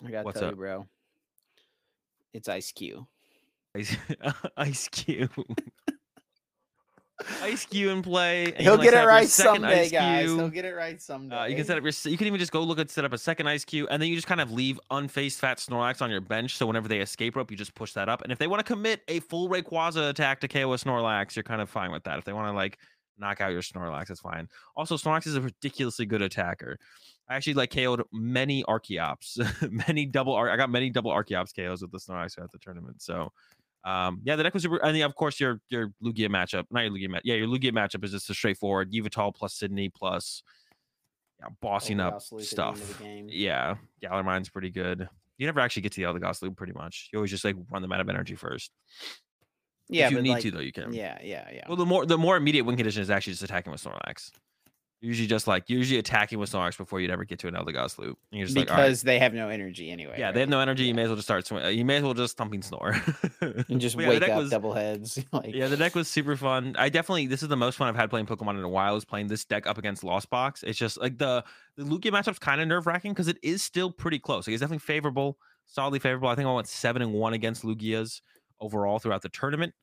I 0.06 0.12
gotta 0.12 0.26
What's 0.26 0.40
tell 0.40 0.50
up? 0.50 0.54
you, 0.54 0.58
bro. 0.58 0.88
It's 2.34 2.50
Ice 2.50 2.72
Cube. 2.72 3.06
Ice, 3.76 3.96
Ice 4.58 4.88
Cube. 4.90 5.32
Ice 7.42 7.66
Cube 7.66 7.92
in 7.92 8.04
play. 8.04 8.54
He'll 8.60 8.78
get 8.78 8.94
it 8.94 9.06
right 9.06 9.28
someday, 9.28 9.90
guys. 9.90 10.26
He'll 10.26 10.50
get 10.50 10.66
it 10.66 10.76
right 10.76 11.02
someday. 11.02 11.36
Uh, 11.36 11.46
you 11.46 11.56
can 11.56 11.66
set 11.66 11.78
up 11.78 11.84
your. 11.84 11.94
You 12.06 12.18
can 12.18 12.28
even 12.28 12.40
just 12.40 12.52
go 12.52 12.62
look 12.62 12.78
at 12.78 12.92
set 12.92 13.06
up 13.06 13.14
a 13.14 13.18
second 13.18 13.48
Ice 13.48 13.66
Cube, 13.66 13.88
and 13.90 14.02
then 14.02 14.10
you 14.10 14.16
just 14.16 14.28
kind 14.28 14.40
of 14.40 14.52
leave 14.52 14.80
unfaced 14.92 15.40
Fat 15.40 15.58
Snorlax 15.58 16.02
on 16.02 16.12
your 16.12 16.22
bench. 16.22 16.58
So 16.58 16.68
whenever 16.68 16.88
they 16.88 17.00
escape 17.00 17.36
rope, 17.36 17.50
you 17.50 17.58
just 17.58 17.74
push 17.74 17.94
that 17.94 18.08
up. 18.08 18.22
And 18.22 18.32
if 18.32 18.38
they 18.38 18.48
want 18.48 18.60
to 18.60 18.72
commit 18.72 19.02
a 19.08 19.20
full 19.22 19.50
Rayquaza 19.50 20.10
attack 20.10 20.40
to 20.42 20.48
KO 20.48 20.72
a 20.74 20.78
Snorlax, 20.78 21.36
you're 21.36 21.44
kind 21.44 21.62
of 21.62 21.70
fine 21.70 21.92
with 21.92 22.04
that. 22.04 22.20
If 22.20 22.26
they 22.26 22.34
want 22.34 22.48
to 22.48 22.54
like 22.54 22.78
knock 23.18 23.42
out 23.42 23.52
your 23.52 23.62
Snorlax, 23.62 24.08
that's 24.08 24.20
fine. 24.20 24.48
Also, 24.76 24.96
Snorlax 24.96 25.26
is 25.26 25.36
a 25.36 25.42
ridiculously 25.42 26.06
good 26.06 26.22
attacker. 26.22 26.78
I 27.30 27.36
actually 27.36 27.56
like 27.56 27.74
KO'd 27.74 28.04
many 28.14 28.64
Archeops, 28.66 29.72
many 29.88 30.06
double. 30.06 30.36
I 30.36 30.56
got 30.56 30.70
many 30.70 30.90
double 30.90 31.12
Archeops 31.12 31.54
KOs 31.56 31.82
with 31.82 31.92
the 31.92 32.00
Snorlax 32.00 32.42
at 32.42 32.52
the 32.52 32.60
tournament. 32.60 33.02
So, 33.02 33.32
um, 33.84 34.22
yeah, 34.24 34.36
the 34.36 34.44
deck 34.44 34.54
was 34.54 34.64
super. 34.64 34.78
And 34.84 35.02
of 35.02 35.16
course, 35.16 35.40
your 35.40 35.62
your 35.70 35.94
Lugia 36.04 36.30
matchup, 36.30 36.66
not 36.72 36.82
your 36.82 36.92
Lugia 36.92 37.10
match. 37.10 37.22
Yeah, 37.24 37.36
your 37.36 37.48
Lugia 37.48 37.72
matchup 37.72 38.04
is 38.04 38.12
just 38.12 38.30
a 38.30 38.34
straightforward 38.34 38.92
Yveltal 38.92 39.34
plus 39.34 39.54
Sidney 39.54 39.90
plus, 39.90 40.44
yeah, 41.40 41.48
bossing 41.62 42.00
up 42.00 42.22
stuff. 42.40 43.02
Yeah, 43.28 43.76
Galarmine's 44.04 44.50
pretty 44.50 44.72
good. 44.72 45.08
You 45.38 45.46
never 45.46 45.60
actually 45.60 45.84
get 45.84 45.92
to 45.94 46.02
the 46.02 46.08
Eldegoss 46.08 46.42
loop 46.42 46.58
pretty 46.58 46.74
much. 46.74 47.10
You 47.14 47.20
always 47.20 47.32
just 47.32 47.46
like 47.46 47.56
run 47.72 47.82
them 47.82 47.92
out 47.92 48.02
of 48.02 48.10
energy 48.10 48.36
first. 48.36 48.72
Yeah, 49.90 50.08
if 50.08 50.12
you 50.12 50.22
need 50.22 50.32
like, 50.32 50.42
to 50.42 50.52
though, 50.52 50.60
you 50.60 50.74
can. 50.74 50.94
Yeah, 50.94 51.18
yeah, 51.22 51.48
yeah. 51.54 51.64
Well, 51.68 51.78
the 51.78 51.86
more 51.86 52.06
the 52.06 52.18
more 52.18 52.36
immediate 52.36 52.66
win 52.66 52.76
condition 52.76 53.02
is 53.02 53.10
actually 53.10 53.34
just 53.34 53.44
attacking 53.44 53.72
with 53.72 53.84
Snorlax. 53.84 54.32
Usually 55.00 55.28
just 55.28 55.48
like 55.48 55.70
usually 55.70 56.00
attacking 56.00 56.40
with 56.40 56.52
Snorlax 56.52 56.78
before 56.78 57.00
you'd 57.00 57.12
ever 57.12 57.24
get 57.24 57.40
to 57.40 57.48
an 57.48 57.54
Eldegoss 57.54 57.98
loop. 58.00 58.18
And 58.32 58.40
you're 58.40 58.48
just 58.48 58.56
because 58.56 58.70
like, 58.70 58.80
right. 58.80 59.00
they 59.04 59.20
have 59.20 59.34
no 59.34 59.50
energy 59.50 59.92
anyway. 59.92 60.16
Yeah, 60.18 60.26
right? 60.26 60.34
they 60.34 60.40
have 60.40 60.50
no 60.50 60.60
energy. 60.60 60.86
You 60.86 60.96
may 60.96 61.04
as 61.04 61.10
well 61.10 61.16
just 61.16 61.28
start. 61.28 61.46
Sw- 61.46 61.72
you 61.72 61.86
may 61.86 61.98
as 61.98 62.04
well 62.04 62.14
just 62.14 62.36
thumping 62.36 62.62
snore 62.62 62.96
and 63.42 63.80
just 63.80 63.98
yeah, 64.00 64.10
wake 64.10 64.24
up 64.24 64.38
was- 64.38 64.50
double 64.50 64.74
heads. 64.74 65.24
like 65.32 65.54
Yeah, 65.54 65.68
the 65.68 65.78
deck 65.78 65.94
was 65.96 66.08
super 66.08 66.36
fun. 66.36 66.76
I 66.78 66.90
definitely 66.90 67.28
this 67.28 67.44
is 67.44 67.50
the 67.50 67.58
most 67.58 67.78
fun 67.78 67.88
I've 67.88 67.96
had 67.96 68.10
playing 68.10 68.26
Pokemon 68.26 68.58
in 68.58 68.64
a 68.64 68.70
while. 68.70 68.96
Is 68.96 69.06
playing 69.06 69.28
this 69.28 69.46
deck 69.46 69.68
up 69.68 69.78
against 69.78 70.04
Lost 70.04 70.30
Box. 70.30 70.64
It's 70.64 70.78
just 70.78 71.00
like 71.00 71.18
the 71.18 71.44
the 71.76 71.84
Lugia 71.84 72.12
matchup's 72.12 72.40
kind 72.40 72.60
of 72.60 72.68
nerve 72.68 72.88
wracking 72.88 73.14
because 73.14 73.28
it 73.28 73.38
is 73.44 73.62
still 73.62 73.92
pretty 73.92 74.20
close. 74.20 74.48
Like, 74.48 74.54
it's 74.54 74.62
definitely 74.62 74.80
favorable, 74.80 75.38
solidly 75.66 76.00
favorable. 76.00 76.30
I 76.30 76.36
think 76.36 76.48
I 76.48 76.54
went 76.54 76.68
seven 76.68 77.02
and 77.02 77.14
one 77.14 77.34
against 77.34 77.64
Lugia's 77.64 78.22
overall 78.60 78.98
throughout 79.00 79.22
the 79.22 79.30
tournament. 79.30 79.74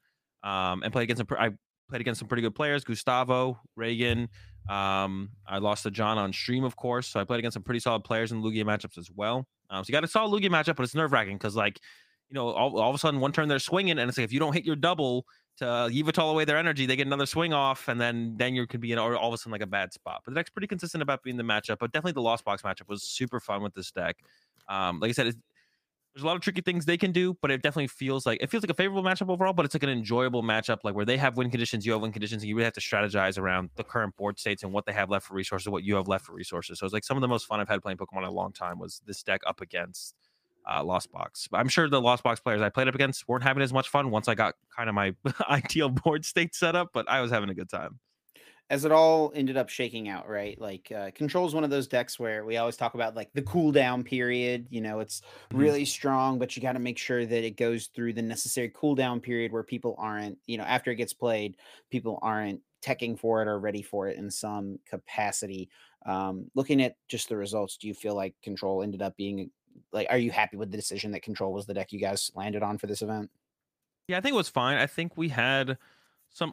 Um, 0.43 0.83
and 0.83 0.93
played 0.93 1.05
against 1.05 1.21
some. 1.21 1.39
I 1.39 1.51
played 1.89 2.01
against 2.01 2.19
some 2.19 2.29
pretty 2.29 2.43
good 2.43 2.55
players: 2.55 2.85
Gustavo, 2.85 3.61
Reagan. 3.77 4.29
Um, 4.69 5.31
I 5.47 5.59
lost 5.59 5.83
to 5.83 5.91
John 5.91 6.19
on 6.19 6.33
stream, 6.33 6.65
of 6.65 6.77
course. 6.77 7.09
So 7.09 7.21
I 7.21 7.25
played 7.25 7.39
against 7.39 7.55
some 7.55 7.63
pretty 7.63 7.81
solid 7.81 8.05
players 8.05 8.33
in 8.33 8.43
Lugia 8.43 8.65
matchups 8.65 8.99
as 8.99 9.11
well. 9.11 9.47
Um, 9.71 9.85
so 9.85 9.89
you 9.89 9.93
got 9.93 10.05
a 10.05 10.09
solid 10.09 10.31
Lugia 10.31 10.51
matchup, 10.51 10.77
but 10.77 10.85
it's 10.85 10.95
nerve 10.95 11.13
wracking 11.13 11.37
because 11.37 11.57
like 11.57 11.81
you 12.31 12.35
know 12.35 12.49
all, 12.49 12.79
all 12.81 12.89
of 12.89 12.95
a 12.95 12.99
sudden 12.99 13.21
one 13.21 13.33
turn 13.33 13.49
they're 13.49 13.59
swinging 13.59 13.99
and 13.99 14.09
it's 14.09 14.17
like 14.17 14.25
if 14.25 14.33
you 14.33 14.41
don't 14.41 14.55
hit 14.55 14.65
your 14.65 14.77
double 14.77 15.27
to 15.57 15.65
Yveltal 15.65 16.31
away 16.33 16.45
their 16.45 16.57
energy, 16.57 16.87
they 16.87 16.97
get 16.97 17.07
another 17.07 17.27
swing 17.27 17.53
off, 17.53 17.89
and 17.89 18.01
then 18.01 18.35
then 18.37 18.55
you 18.55 18.67
could 18.67 18.81
be 18.81 18.93
in 18.93 18.99
all 18.99 19.15
of 19.15 19.33
a 19.33 19.39
sudden 19.39 19.53
like 19.53 19.63
a 19.63 19.67
bad 19.67 19.93
spot. 19.93 20.23
But 20.25 20.35
the 20.35 20.41
deck's 20.41 20.51
pretty 20.51 20.67
consistent 20.67 21.03
about 21.03 21.23
being 21.23 21.37
the 21.37 21.45
matchup, 21.45 21.79
but 21.79 21.93
definitely 21.93 22.13
the 22.13 22.23
Lost 22.23 22.45
Box 22.45 22.63
matchup 22.63 22.89
was 22.89 23.03
super 23.05 23.41
fun 23.41 23.63
with 23.63 23.75
this 23.75 23.91
deck. 23.93 24.17
Um, 24.69 24.99
like 24.99 25.11
I 25.11 25.13
said, 25.13 25.29
it's, 25.29 25.39
there's 26.15 26.23
a 26.23 26.27
lot 26.27 26.37
of 26.37 26.43
tricky 26.43 26.61
things 26.61 26.87
they 26.87 26.97
can 26.97 27.11
do, 27.11 27.37
but 27.43 27.51
it 27.51 27.61
definitely 27.61 27.89
feels 27.89 28.25
like 28.25 28.41
it 28.41 28.49
feels 28.49 28.63
like 28.63 28.71
a 28.71 28.75
favorable 28.75 29.03
matchup 29.03 29.29
overall. 29.29 29.53
But 29.53 29.65
it's 29.65 29.75
like 29.75 29.83
an 29.83 29.89
enjoyable 29.89 30.45
matchup, 30.45 30.79
like 30.85 30.95
where 30.95 31.05
they 31.05 31.17
have 31.17 31.37
win 31.37 31.51
conditions, 31.51 31.85
you 31.85 31.93
have 31.93 32.03
win 32.03 32.13
conditions, 32.13 32.43
and 32.43 32.49
you 32.49 32.55
really 32.55 32.65
have 32.65 32.75
to 32.75 32.81
strategize 32.81 33.37
around 33.37 33.71
the 33.75 33.83
current 33.83 34.17
board 34.17 34.39
states 34.39 34.63
and 34.63 34.73
what 34.73 34.87
they 34.87 34.93
have 34.93 35.11
left 35.11 35.27
for 35.27 35.35
resources, 35.35 35.69
what 35.69 35.83
you 35.83 35.97
have 35.97 36.07
left 36.07 36.25
for 36.25 36.33
resources. 36.33 36.79
So 36.79 36.87
it's 36.87 36.93
like 36.93 37.03
some 37.03 37.17
of 37.17 37.21
the 37.21 37.29
most 37.29 37.47
fun 37.47 37.59
I've 37.59 37.69
had 37.69 37.83
playing 37.83 37.99
Pokemon 37.99 38.19
in 38.19 38.25
a 38.25 38.31
long 38.31 38.53
time 38.53 38.79
was 38.79 39.03
this 39.07 39.25
deck 39.25 39.41
up 39.45 39.61
against 39.61 40.15
uh, 40.71 40.85
Lost 40.85 41.11
Box. 41.11 41.49
I'm 41.53 41.69
sure 41.69 41.89
the 41.89 42.01
Lost 42.01 42.23
Box 42.23 42.39
players 42.39 42.63
I 42.63 42.69
played 42.69 42.87
up 42.87 42.95
against 42.95 43.27
weren't 43.27 43.43
having 43.43 43.63
as 43.65 43.73
much 43.73 43.89
fun 43.89 44.11
once 44.11 44.29
I 44.29 44.37
got 44.37 44.55
kind 44.75 44.89
of 44.89 44.95
my 44.95 45.17
ideal 45.51 45.89
board 45.89 46.25
state 46.25 46.55
set 46.55 46.77
up, 46.77 46.91
but 46.95 47.09
I 47.09 47.23
was 47.23 47.33
having 47.33 47.51
a 47.51 47.55
good 47.55 47.69
time. 47.69 47.99
As 48.71 48.85
it 48.85 48.93
all 48.93 49.31
ended 49.35 49.57
up 49.57 49.69
shaking 49.69 50.09
out, 50.09 50.29
right? 50.29 50.59
Like 50.61 50.91
uh, 50.91 51.11
control 51.13 51.47
is 51.47 51.55
one 51.55 51.65
of 51.65 51.71
those 51.71 51.87
decks 51.87 52.19
where 52.19 52.45
we 52.45 52.57
always 52.57 52.77
talk 52.77 52.95
about 52.95 53.15
like 53.15 53.33
the 53.35 53.43
cooldown 53.43 54.05
period. 54.05 54.67
You 54.71 54.81
know, 54.81 55.01
it's 55.01 55.23
Mhm. 55.51 55.75
really 55.75 55.85
strong, 55.85 56.39
but 56.39 56.57
you 56.57 56.63
got 56.63 56.73
to 56.73 56.79
make 56.79 56.99
sure 56.99 57.27
that 57.27 57.45
it 57.45 57.57
goes 57.57 57.89
through 57.89 58.15
the 58.15 58.23
necessary 58.23 58.71
cooldown 58.71 59.23
period 59.23 59.53
where 59.53 59.63
people 59.63 59.95
aren't, 59.99 60.39
you 60.47 60.57
know, 60.57 60.65
after 60.65 60.91
it 60.91 60.97
gets 60.97 61.13
played, 61.13 61.57
people 61.91 62.19
aren't 62.23 62.63
teching 62.83 63.19
for 63.19 63.43
it 63.43 63.49
or 63.49 63.59
ready 63.59 63.83
for 63.83 64.09
it 64.09 64.17
in 64.17 64.31
some 64.31 64.79
capacity. 64.87 65.71
Um, 66.07 66.51
looking 66.55 66.83
at 66.83 66.97
just 67.09 67.29
the 67.29 67.37
results, 67.37 67.77
do 67.77 67.87
you 67.89 67.95
feel 67.95 68.15
like 68.15 68.41
control 68.43 68.83
ended 68.83 69.03
up 69.03 69.17
being 69.17 69.51
like? 69.93 70.07
Are 70.11 70.19
you 70.19 70.31
happy 70.31 70.57
with 70.57 70.71
the 70.71 70.77
decision 70.77 71.13
that 71.13 71.23
control 71.23 71.53
was 71.53 71.67
the 71.67 71.75
deck 71.75 71.93
you 71.93 72.01
guys 72.01 72.31
landed 72.35 72.63
on 72.63 72.79
for 72.79 72.87
this 72.87 73.03
event? 73.03 73.31
Yeah, 74.09 74.19
I 74.19 74.21
think 74.21 74.35
it 74.35 74.37
was 74.37 74.49
fine. 74.49 74.77
I 74.77 74.87
think 74.87 75.17
we 75.17 75.31
had 75.31 75.79
some 76.31 76.53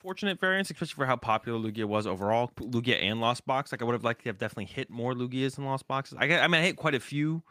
unfortunate 0.00 0.40
variants, 0.40 0.70
especially 0.70 0.94
for 0.94 1.04
how 1.04 1.16
popular 1.16 1.58
Lugia 1.58 1.84
was 1.84 2.06
overall. 2.06 2.50
Lugia 2.58 3.02
and 3.02 3.20
Lost 3.20 3.44
Box. 3.44 3.70
Like 3.70 3.82
I 3.82 3.84
would 3.84 3.92
have 3.92 4.04
liked 4.04 4.22
to 4.22 4.30
have 4.30 4.38
definitely 4.38 4.64
hit 4.64 4.88
more 4.88 5.12
Lugias 5.12 5.56
than 5.56 5.66
Lost 5.66 5.86
Boxes. 5.86 6.16
I, 6.18 6.24
I 6.24 6.48
mean, 6.48 6.62
I 6.62 6.64
hit 6.64 6.76
quite 6.76 6.94
a 6.94 7.00
few. 7.00 7.42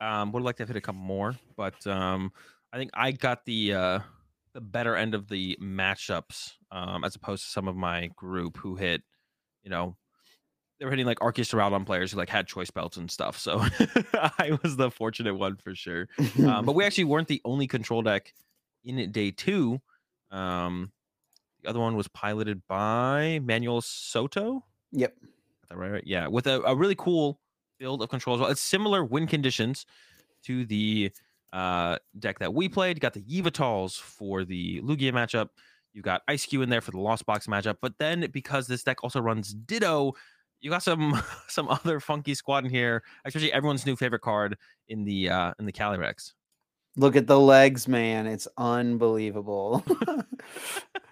Um, 0.00 0.32
would 0.32 0.40
have 0.40 0.46
liked 0.46 0.56
to 0.58 0.62
have 0.62 0.68
hit 0.68 0.76
a 0.76 0.80
couple 0.80 1.02
more, 1.02 1.34
but 1.56 1.86
um, 1.86 2.32
I 2.72 2.78
think 2.78 2.90
I 2.94 3.12
got 3.12 3.44
the 3.44 3.74
uh, 3.74 3.98
the 4.54 4.60
better 4.60 4.96
end 4.96 5.14
of 5.14 5.28
the 5.28 5.58
matchups 5.60 6.52
um, 6.70 7.04
as 7.04 7.14
opposed 7.14 7.44
to 7.44 7.50
some 7.50 7.68
of 7.68 7.76
my 7.76 8.08
group 8.16 8.56
who 8.56 8.76
hit, 8.76 9.02
you 9.62 9.70
know, 9.70 9.96
they 10.78 10.86
were 10.86 10.92
hitting 10.92 11.04
like 11.04 11.18
Arceus 11.18 11.52
Duraludon 11.52 11.84
players 11.84 12.12
who 12.12 12.16
like 12.16 12.30
had 12.30 12.46
choice 12.46 12.70
belts 12.70 12.96
and 12.96 13.10
stuff. 13.10 13.38
So 13.38 13.58
I 14.14 14.56
was 14.62 14.76
the 14.76 14.90
fortunate 14.90 15.34
one 15.34 15.56
for 15.56 15.74
sure 15.74 16.08
um, 16.46 16.64
but 16.64 16.74
we 16.74 16.84
actually 16.86 17.04
weren't 17.04 17.28
the 17.28 17.42
only 17.44 17.66
control 17.66 18.00
deck 18.00 18.32
in 18.84 19.10
day 19.10 19.30
two. 19.32 19.80
Um, 20.30 20.92
the 21.68 21.70
other 21.70 21.80
one 21.80 21.96
was 21.96 22.08
piloted 22.08 22.62
by 22.66 23.40
Manuel 23.44 23.82
Soto. 23.82 24.64
yep. 24.90 25.14
Got 25.20 25.68
that 25.68 25.76
right? 25.76 25.92
right? 25.92 26.06
Yeah, 26.06 26.26
with 26.26 26.46
a, 26.46 26.62
a 26.62 26.74
really 26.74 26.94
cool 26.94 27.40
build 27.78 28.00
of 28.00 28.08
control 28.08 28.36
as 28.36 28.40
well. 28.40 28.50
It's 28.50 28.62
similar 28.62 29.04
win 29.04 29.26
conditions 29.26 29.84
to 30.44 30.64
the 30.64 31.10
uh, 31.52 31.98
deck 32.18 32.38
that 32.38 32.54
we 32.54 32.70
played. 32.70 32.96
You 32.96 33.00
got 33.00 33.12
the 33.12 33.20
Yveltals 33.20 34.00
for 34.00 34.44
the 34.44 34.80
Lugia 34.80 35.12
matchup. 35.12 35.50
You 35.92 36.00
got 36.00 36.22
Ice 36.26 36.46
Cube 36.46 36.62
in 36.62 36.70
there 36.70 36.80
for 36.80 36.92
the 36.92 37.00
Lost 37.00 37.26
Box 37.26 37.46
matchup. 37.46 37.76
But 37.82 37.98
then 37.98 38.26
because 38.32 38.66
this 38.66 38.82
deck 38.82 39.04
also 39.04 39.20
runs 39.20 39.52
Ditto, 39.52 40.14
you 40.62 40.70
got 40.70 40.82
some 40.82 41.22
some 41.48 41.68
other 41.68 42.00
funky 42.00 42.32
squad 42.32 42.64
in 42.64 42.70
here, 42.70 43.02
especially 43.26 43.52
everyone's 43.52 43.84
new 43.84 43.94
favorite 43.94 44.22
card 44.22 44.56
in 44.88 45.04
the 45.04 45.28
uh 45.28 45.52
in 45.58 45.66
the 45.66 45.72
Calyrex. 45.72 46.32
Look 46.96 47.14
at 47.14 47.26
the 47.26 47.38
legs, 47.38 47.86
man. 47.86 48.26
It's 48.26 48.48
unbelievable. 48.56 49.84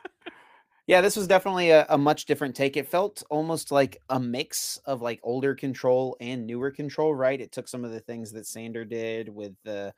yeah, 0.87 1.01
this 1.01 1.17
was 1.17 1.27
definitely 1.27 1.71
a, 1.71 1.85
a 1.89 1.99
much 1.99 2.27
different 2.27 2.55
take. 2.55 2.77
It 2.77 2.87
felt 2.89 3.23
almost 3.29 3.73
like 3.73 4.01
a 4.09 4.21
mix 4.21 4.79
of 4.85 5.03
like 5.03 5.19
older 5.25 5.55
control 5.55 6.17
and 6.21 6.47
newer 6.47 6.71
control, 6.71 7.15
right? 7.15 7.41
It 7.41 7.51
took 7.51 7.67
some 7.69 7.85
of 7.85 7.91
the 7.91 8.01
things 8.01 8.33
that 8.33 8.47
Sander 8.47 8.85
did 8.85 9.29
with 9.29 9.55
the 9.65 9.93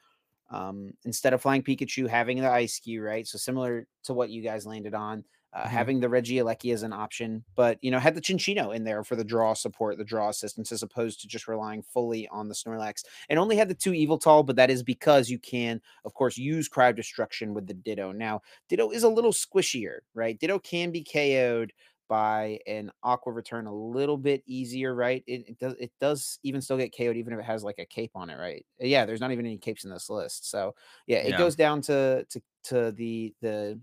um 0.50 0.92
instead 1.04 1.34
of 1.34 1.42
flying 1.42 1.62
Pikachu 1.62 2.08
having 2.08 2.40
the 2.40 2.50
ice 2.50 2.78
cube, 2.80 3.04
right? 3.04 3.26
So 3.26 3.38
similar 3.38 3.86
to 4.04 4.14
what 4.14 4.30
you 4.30 4.42
guys 4.42 4.66
landed 4.66 4.94
on. 4.94 5.24
Uh, 5.54 5.66
Mhm. 5.66 5.68
Having 5.68 6.00
the 6.00 6.08
Regieleki 6.08 6.74
as 6.74 6.82
an 6.82 6.92
option, 6.92 7.42
but 7.54 7.78
you 7.82 7.90
know, 7.90 7.98
had 7.98 8.14
the 8.14 8.20
Cinccino 8.20 8.74
in 8.76 8.84
there 8.84 9.02
for 9.02 9.16
the 9.16 9.24
draw 9.24 9.54
support, 9.54 9.96
the 9.96 10.04
draw 10.04 10.28
assistance, 10.28 10.70
as 10.72 10.82
opposed 10.82 11.20
to 11.22 11.26
just 11.26 11.48
relying 11.48 11.82
fully 11.82 12.28
on 12.28 12.48
the 12.48 12.54
Snorlax 12.54 13.02
and 13.30 13.38
only 13.38 13.56
had 13.56 13.68
the 13.70 13.74
two 13.74 13.92
Yveltal, 13.92 14.44
but 14.44 14.56
that 14.56 14.68
is 14.68 14.82
because 14.82 15.30
you 15.30 15.38
can, 15.38 15.80
of 16.04 16.12
course, 16.12 16.36
use 16.36 16.68
cryo 16.68 16.94
destruction 16.94 17.54
with 17.54 17.66
the 17.66 17.72
Ditto. 17.72 18.12
Now, 18.12 18.42
Ditto 18.68 18.90
is 18.90 19.04
a 19.04 19.08
little 19.08 19.32
squishier, 19.32 20.00
right? 20.12 20.38
Ditto 20.38 20.58
can 20.58 20.90
be 20.90 21.02
KO'd 21.02 21.72
by 22.08 22.58
an 22.66 22.90
aqua 23.02 23.32
return 23.32 23.66
a 23.66 23.74
little 23.74 24.16
bit 24.18 24.42
easier, 24.46 24.94
right? 24.94 25.22
It, 25.26 25.48
it 25.48 25.58
does 25.58 25.74
it 25.74 25.92
does 26.00 26.38
even 26.42 26.60
still 26.60 26.76
get 26.78 26.94
KO'd 26.94 27.16
even 27.16 27.32
if 27.32 27.38
it 27.38 27.44
has 27.44 27.64
like 27.64 27.78
a 27.78 27.86
cape 27.86 28.12
on 28.14 28.30
it, 28.30 28.36
right? 28.36 28.64
Yeah, 28.78 29.04
there's 29.06 29.20
not 29.20 29.32
even 29.32 29.46
any 29.46 29.58
capes 29.58 29.84
in 29.84 29.90
this 29.90 30.08
list. 30.10 30.48
So 30.50 30.74
yeah, 31.06 31.18
it 31.18 31.32
Yeah. 31.32 31.36
goes 31.36 31.56
down 31.56 31.80
to 31.82 32.24
to 32.30 32.42
to 32.64 32.92
the 32.92 33.34
the 33.40 33.80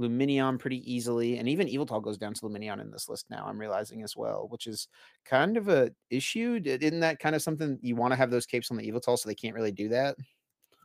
Lumineon 0.00 0.58
pretty 0.58 0.92
easily, 0.92 1.38
and 1.38 1.48
even 1.48 1.68
Yveltal 1.68 2.02
goes 2.02 2.18
down 2.18 2.34
to 2.34 2.42
Lumineon 2.42 2.80
in 2.80 2.90
this 2.90 3.08
list 3.08 3.26
now. 3.30 3.44
I'm 3.46 3.58
realizing 3.58 4.02
as 4.02 4.16
well, 4.16 4.46
which 4.50 4.66
is 4.66 4.88
kind 5.24 5.56
of 5.56 5.68
a 5.68 5.90
issue. 6.10 6.60
Isn't 6.64 7.00
that 7.00 7.18
kind 7.18 7.34
of 7.34 7.42
something 7.42 7.78
you 7.80 7.96
want 7.96 8.12
to 8.12 8.16
have 8.16 8.30
those 8.30 8.46
capes 8.46 8.70
on 8.70 8.76
the 8.76 8.90
Yveltal 8.90 9.18
so 9.18 9.28
they 9.28 9.34
can't 9.34 9.54
really 9.54 9.72
do 9.72 9.88
that? 9.88 10.16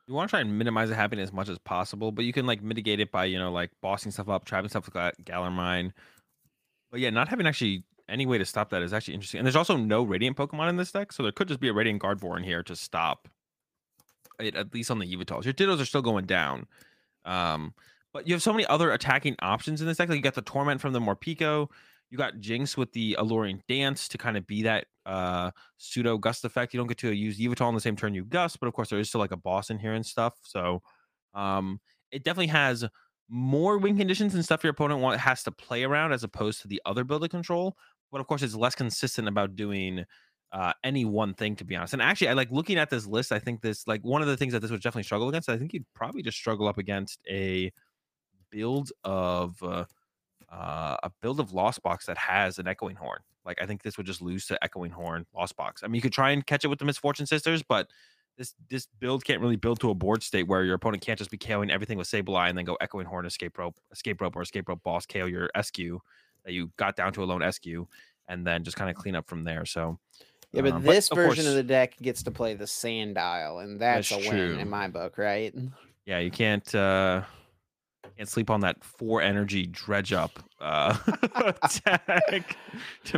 You 0.08 0.14
want 0.14 0.30
to 0.30 0.32
try 0.32 0.40
and 0.42 0.58
minimize 0.58 0.90
it 0.90 0.96
happening 0.96 1.24
as 1.24 1.34
much 1.34 1.50
as 1.50 1.60
possible, 1.60 2.12
but 2.12 2.26
you 2.26 2.34
can 2.34 2.46
like 2.46 2.62
mitigate 2.62 3.00
it 3.00 3.12
by 3.12 3.26
you 3.26 3.38
know 3.38 3.52
like 3.52 3.72
bossing 3.82 4.12
stuff 4.12 4.30
up, 4.30 4.46
trapping 4.46 4.70
stuff 4.70 4.90
like 4.94 5.16
Galarmine. 5.24 5.92
But 6.90 7.00
yeah, 7.00 7.10
not 7.10 7.28
having 7.28 7.48
actually 7.48 7.84
any 8.10 8.26
way 8.26 8.38
to 8.38 8.46
stop 8.46 8.70
that 8.70 8.82
is 8.82 8.94
actually 8.94 9.14
interesting. 9.14 9.40
And 9.40 9.46
there's 9.46 9.56
also 9.56 9.78
no 9.78 10.04
Radiant 10.04 10.38
Pokemon 10.38 10.70
in 10.70 10.78
this 10.78 10.92
deck, 10.92 11.14
so 11.14 11.24
there 11.24 11.32
could 11.32 11.48
just 11.48 11.60
be 11.60 11.70
a 11.70 11.74
Radiant 11.74 12.02
Gardevoir 12.02 12.38
in 12.38 12.44
here 12.44 12.64
to 12.64 12.76
stop 12.76 13.30
it, 14.40 14.56
at 14.56 14.74
least 14.74 14.92
on 14.92 15.00
the 15.00 15.06
Yveltals. 15.06 15.46
Your 15.46 15.54
Dittos 15.54 15.82
are 15.82 15.86
still 15.86 16.02
going 16.02 16.26
down. 16.26 16.68
Um, 17.26 17.74
but 18.14 18.28
you 18.28 18.34
have 18.34 18.42
so 18.42 18.54
many 18.54 18.66
other 18.68 18.92
attacking 18.92 19.36
options 19.42 19.82
in 19.82 19.88
this 19.88 19.98
deck. 19.98 20.10
Like 20.10 20.18
you 20.18 20.22
got 20.22 20.36
the 20.36 20.42
Torment 20.42 20.82
from 20.82 20.94
the 20.94 21.00
Morpeko. 21.00 21.68
You 22.10 22.18
got 22.18 22.40
Jynx 22.40 22.76
with 22.76 22.92
the 22.92 23.16
Alluring 23.20 23.64
Dance 23.70 24.08
to 24.10 24.18
kind 24.18 24.38
of 24.38 24.46
be 24.46 24.64
that 24.64 24.86
uh 25.06 25.52
pseudo 25.78 26.18
gust 26.18 26.46
effect. 26.46 26.74
You 26.74 26.80
don't 26.80 26.88
get 26.88 26.98
to 27.00 27.14
use 27.14 27.40
Yveltal 27.40 27.66
on 27.66 27.76
the 27.76 27.82
same 27.82 27.96
turn 27.96 28.14
you 28.14 28.26
gust, 28.26 28.60
but 28.60 28.68
of 28.68 28.74
course 28.74 28.90
there 28.90 29.00
is 29.00 29.10
still 29.10 29.22
like 29.22 29.32
a 29.32 29.38
boss 29.38 29.70
in 29.70 29.80
here 29.80 29.94
and 29.94 30.06
stuff. 30.06 30.34
So 30.44 30.82
um 31.34 31.80
it 32.12 32.24
definitely 32.24 32.48
has 32.48 32.86
more 33.30 33.78
win 33.78 33.98
conditions 33.98 34.36
and 34.36 34.44
stuff 34.44 34.64
your 34.64 34.72
opponent 34.72 35.00
want, 35.00 35.20
has 35.20 35.42
to 35.44 35.52
play 35.52 35.84
around 35.84 36.12
as 36.12 36.24
opposed 36.24 36.62
to 36.62 36.68
the 36.68 36.82
other 36.86 37.06
build 37.06 37.24
of 37.24 37.30
control. 37.30 37.78
But 38.12 38.20
of 38.20 38.28
course, 38.28 38.42
it's 38.42 38.56
less 38.56 38.76
consistent 38.76 39.30
about 39.30 39.56
doing 39.56 40.04
uh, 40.52 40.74
any 40.84 41.06
one 41.06 41.34
thing, 41.34 41.56
to 41.56 41.64
be 41.64 41.78
honest. 41.78 41.94
And 41.94 42.02
actually, 42.02 42.28
I 42.28 42.34
like 42.34 42.52
looking 42.52 42.78
at 42.78 42.90
this 42.90 43.08
list. 43.08 43.32
I 43.32 43.40
think 43.40 43.62
this, 43.62 43.88
like, 43.88 44.02
one 44.02 44.22
of 44.22 44.28
the 44.28 44.36
things 44.36 44.52
that 44.52 44.60
this 44.60 44.70
would 44.70 44.82
definitely 44.82 45.04
struggle 45.04 45.30
against. 45.30 45.48
I 45.48 45.58
think 45.58 45.74
you'd 45.74 45.86
probably 45.96 46.22
just 46.22 46.38
struggle 46.38 46.68
up 46.68 46.78
against 46.78 47.22
a 47.30 47.72
build 48.52 48.92
of 49.04 49.62
uh, 49.64 49.86
uh, 50.52 50.98
a 51.04 51.12
build 51.22 51.40
of 51.40 51.54
Lost 51.54 51.82
Box 51.82 52.06
that 52.06 52.18
has 52.18 52.60
an 52.60 52.68
Echoing 52.68 52.96
Horn. 52.96 53.20
Like, 53.44 53.60
I 53.62 53.66
think 53.66 53.82
this 53.82 53.98
would 53.98 54.06
just 54.06 54.22
lose 54.22 54.46
to 54.48 54.64
Echoing 54.64 54.92
Horn 54.92 55.26
Lost 55.36 55.56
Box. 55.56 55.82
I 55.84 55.88
mean, 55.88 55.96
you 55.96 56.02
could 56.02 56.14
try 56.14 56.32
and 56.32 56.46
catch 56.46 56.64
it 56.64 56.68
with 56.68 56.80
the 56.80 56.86
Misfortune 56.86 57.26
Sisters, 57.26 57.64
but 57.64 57.88
this 58.38 58.54
this 58.70 58.88
build 59.00 59.26
can't 59.26 59.42
really 59.42 59.56
build 59.56 59.80
to 59.82 59.90
a 59.90 59.96
board 59.96 60.24
state 60.24 60.48
where 60.48 60.64
your 60.64 60.76
opponent 60.76 61.04
can't 61.04 61.18
just 61.18 61.32
be 61.32 61.38
KOing 61.38 61.70
everything 61.70 61.98
with 61.98 62.08
Sableye 62.08 62.50
and 62.50 62.58
then 62.58 62.66
go 62.66 62.78
Echoing 62.80 63.06
Horn, 63.06 63.26
Escape 63.26 63.58
Rope, 63.58 63.76
Escape 63.92 64.22
Rope, 64.22 64.36
or 64.36 64.42
Escape 64.42 64.70
Rope 64.70 64.84
Boss, 64.84 65.06
KO 65.06 65.26
your 65.26 65.50
SQ 65.60 65.78
that 66.46 66.54
you 66.54 66.72
got 66.78 66.96
down 66.96 67.14
to 67.14 67.24
a 67.24 67.26
lone 67.26 67.50
SQ, 67.52 67.66
and 68.28 68.46
then 68.46 68.64
just 68.64 68.78
kind 68.78 68.90
of 68.90 68.96
clean 68.96 69.16
up 69.16 69.28
from 69.28 69.44
there. 69.44 69.66
So 69.66 70.00
Yeah, 70.54 70.62
but 70.62 70.74
um, 70.74 70.84
this 70.84 71.10
of 71.12 71.18
version 71.18 71.48
of 71.48 71.54
the 71.54 71.64
deck 71.64 71.98
gets 72.02 72.24
to 72.24 72.32
play 72.32 72.56
the 72.56 72.66
Sandile, 72.66 73.64
and 73.64 73.80
that's, 73.80 74.10
That's 74.10 74.26
a 74.26 74.30
win 74.30 74.38
true. 74.38 74.58
in 74.58 74.70
my 74.70 74.88
book, 74.88 75.18
right? 75.18 75.54
yeah, 76.06 76.20
you 76.20 76.32
can't 76.32 76.74
uh 76.74 77.24
can't 78.22 78.30
sleep 78.30 78.52
on 78.52 78.60
that 78.60 78.84
four 78.84 79.20
energy 79.20 79.66
dredge 79.66 80.14
up 80.14 80.38
uh, 80.60 80.96
attack. 81.64 82.56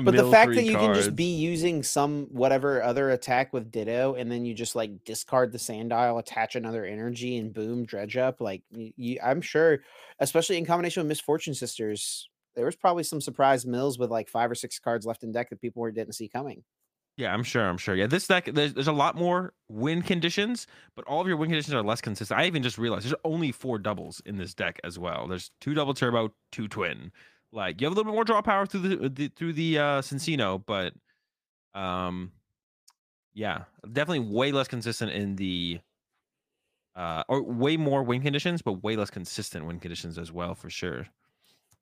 but 0.01 0.15
the 0.15 0.31
fact 0.31 0.53
that 0.53 0.63
you 0.63 0.71
cards. 0.71 0.85
can 0.85 0.95
just 0.95 1.13
be 1.13 1.35
using 1.35 1.83
some 1.83 2.27
whatever 2.31 2.81
other 2.81 3.09
attack 3.09 3.51
with 3.51 3.69
Ditto, 3.69 4.15
and 4.15 4.31
then 4.31 4.45
you 4.45 4.53
just 4.53 4.77
like 4.77 5.03
discard 5.03 5.51
the 5.51 5.57
Sandile, 5.57 6.19
attach 6.19 6.55
another 6.55 6.85
energy, 6.85 7.35
and 7.35 7.53
boom, 7.53 7.83
dredge 7.83 8.15
up. 8.15 8.39
Like 8.39 8.61
you, 8.71 9.19
I'm 9.21 9.41
sure, 9.41 9.79
especially 10.19 10.57
in 10.57 10.65
combination 10.65 11.01
with 11.01 11.09
Misfortune 11.09 11.53
Sisters, 11.53 12.29
there 12.55 12.65
was 12.65 12.77
probably 12.77 13.03
some 13.03 13.19
surprise 13.19 13.65
mills 13.65 13.99
with 13.99 14.09
like 14.09 14.29
five 14.29 14.49
or 14.49 14.55
six 14.55 14.79
cards 14.79 15.05
left 15.05 15.23
in 15.23 15.33
deck 15.33 15.49
that 15.49 15.59
people 15.59 15.83
didn't 15.91 16.13
see 16.13 16.29
coming. 16.29 16.63
Yeah, 17.15 17.31
I'm 17.31 17.43
sure. 17.43 17.67
I'm 17.67 17.77
sure. 17.77 17.95
Yeah, 17.95 18.07
this 18.07 18.27
deck 18.27 18.49
there's, 18.51 18.73
there's 18.73 18.87
a 18.87 18.91
lot 18.91 19.15
more 19.15 19.53
win 19.69 20.01
conditions, 20.01 20.65
but 20.95 21.05
all 21.05 21.21
of 21.21 21.27
your 21.27 21.37
win 21.37 21.49
conditions 21.49 21.73
are 21.73 21.83
less 21.83 22.01
consistent. 22.01 22.39
I 22.39 22.45
even 22.45 22.63
just 22.63 22.77
realized 22.77 23.05
there's 23.05 23.13
only 23.23 23.51
four 23.51 23.77
doubles 23.77 24.21
in 24.25 24.37
this 24.37 24.53
deck 24.55 24.79
as 24.83 24.97
well. 24.97 25.27
There's 25.27 25.51
two 25.61 25.75
double 25.75 25.93
turbo, 25.93 26.33
two 26.51 26.67
twin. 26.67 27.11
Like 27.51 27.79
you 27.79 27.85
have 27.85 27.93
a 27.93 27.95
little 27.95 28.11
bit 28.11 28.15
more 28.15 28.23
draw 28.23 28.41
power 28.41 28.65
through 28.65 28.79
the, 28.81 29.09
the 29.09 29.27
through 29.27 29.53
the 29.53 29.77
uh 29.77 30.01
Cinccino, 30.01 30.63
but 30.65 30.93
um, 31.79 32.31
yeah, 33.35 33.63
definitely 33.91 34.27
way 34.33 34.51
less 34.51 34.67
consistent 34.67 35.11
in 35.11 35.35
the 35.35 35.79
uh 36.95 37.23
or 37.27 37.43
way 37.43 37.77
more 37.77 38.01
win 38.01 38.23
conditions, 38.23 38.63
but 38.63 38.83
way 38.83 38.95
less 38.95 39.11
consistent 39.11 39.67
win 39.67 39.79
conditions 39.79 40.17
as 40.17 40.31
well 40.31 40.55
for 40.55 40.71
sure. 40.71 41.05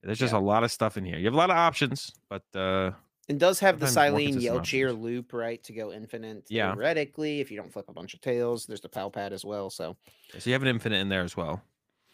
There's 0.03 0.19
just 0.19 0.33
yeah. 0.33 0.39
a 0.39 0.41
lot 0.41 0.65
of 0.65 0.71
stuff 0.73 0.97
in 0.97 1.05
here. 1.05 1.17
You 1.17 1.25
have 1.25 1.35
a 1.35 1.37
lot 1.37 1.51
of 1.51 1.57
options, 1.57 2.11
but 2.29 2.43
uh 2.53 2.91
and 3.29 3.39
does 3.39 3.59
have 3.59 3.79
the 3.79 3.85
Cyllene 3.85 4.41
Yelchir 4.41 4.99
loop, 4.99 5.33
right, 5.33 5.63
to 5.63 5.73
go 5.73 5.91
infinite 5.91 6.45
yeah. 6.49 6.73
theoretically 6.73 7.39
if 7.39 7.51
you 7.51 7.57
don't 7.57 7.71
flip 7.71 7.85
a 7.87 7.93
bunch 7.93 8.13
of 8.13 8.21
tails. 8.21 8.65
There's 8.65 8.81
the 8.81 8.89
Pal 8.89 9.11
Pad 9.11 9.33
as 9.33 9.45
well. 9.45 9.69
So 9.69 9.95
So 10.37 10.49
you 10.49 10.53
have 10.53 10.61
an 10.61 10.67
infinite 10.67 10.97
in 10.97 11.09
there 11.09 11.23
as 11.23 11.37
well. 11.37 11.61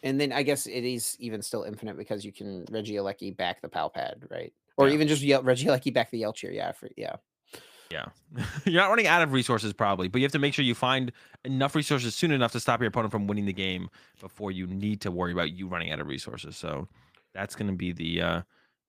And 0.02 0.20
then 0.20 0.32
I 0.32 0.42
guess 0.42 0.66
it 0.66 0.84
is 0.84 1.16
even 1.18 1.42
still 1.42 1.64
infinite 1.64 1.96
because 1.96 2.24
you 2.24 2.32
can 2.32 2.64
Regieleki 2.66 3.36
back 3.36 3.60
the 3.60 3.68
Pal 3.68 3.90
Pad, 3.90 4.26
right? 4.30 4.52
Or 4.76 4.88
yeah. 4.88 4.94
even 4.94 5.08
just 5.08 5.22
Ye- 5.22 5.34
Regieleki 5.34 5.92
back 5.92 6.10
the 6.10 6.22
Yelchir. 6.22 6.54
Yeah, 6.54 6.72
for, 6.72 6.88
yeah. 6.96 7.16
Yeah. 7.90 8.06
You're 8.64 8.80
not 8.82 8.90
running 8.90 9.06
out 9.06 9.22
of 9.22 9.32
resources 9.32 9.72
probably, 9.72 10.08
but 10.08 10.20
you 10.20 10.24
have 10.24 10.32
to 10.32 10.38
make 10.38 10.54
sure 10.54 10.64
you 10.64 10.74
find 10.74 11.10
enough 11.44 11.74
resources 11.74 12.14
soon 12.14 12.30
enough 12.30 12.52
to 12.52 12.60
stop 12.60 12.80
your 12.80 12.88
opponent 12.88 13.10
from 13.10 13.26
winning 13.26 13.46
the 13.46 13.52
game 13.52 13.88
before 14.20 14.52
you 14.52 14.66
need 14.66 15.00
to 15.00 15.10
worry 15.10 15.32
about 15.32 15.52
you 15.52 15.66
running 15.66 15.90
out 15.90 16.00
of 16.00 16.06
resources. 16.06 16.56
So 16.56 16.86
that's 17.34 17.56
going 17.56 17.70
to 17.70 17.76
be 17.76 17.92
the 17.92 18.20
uh 18.20 18.42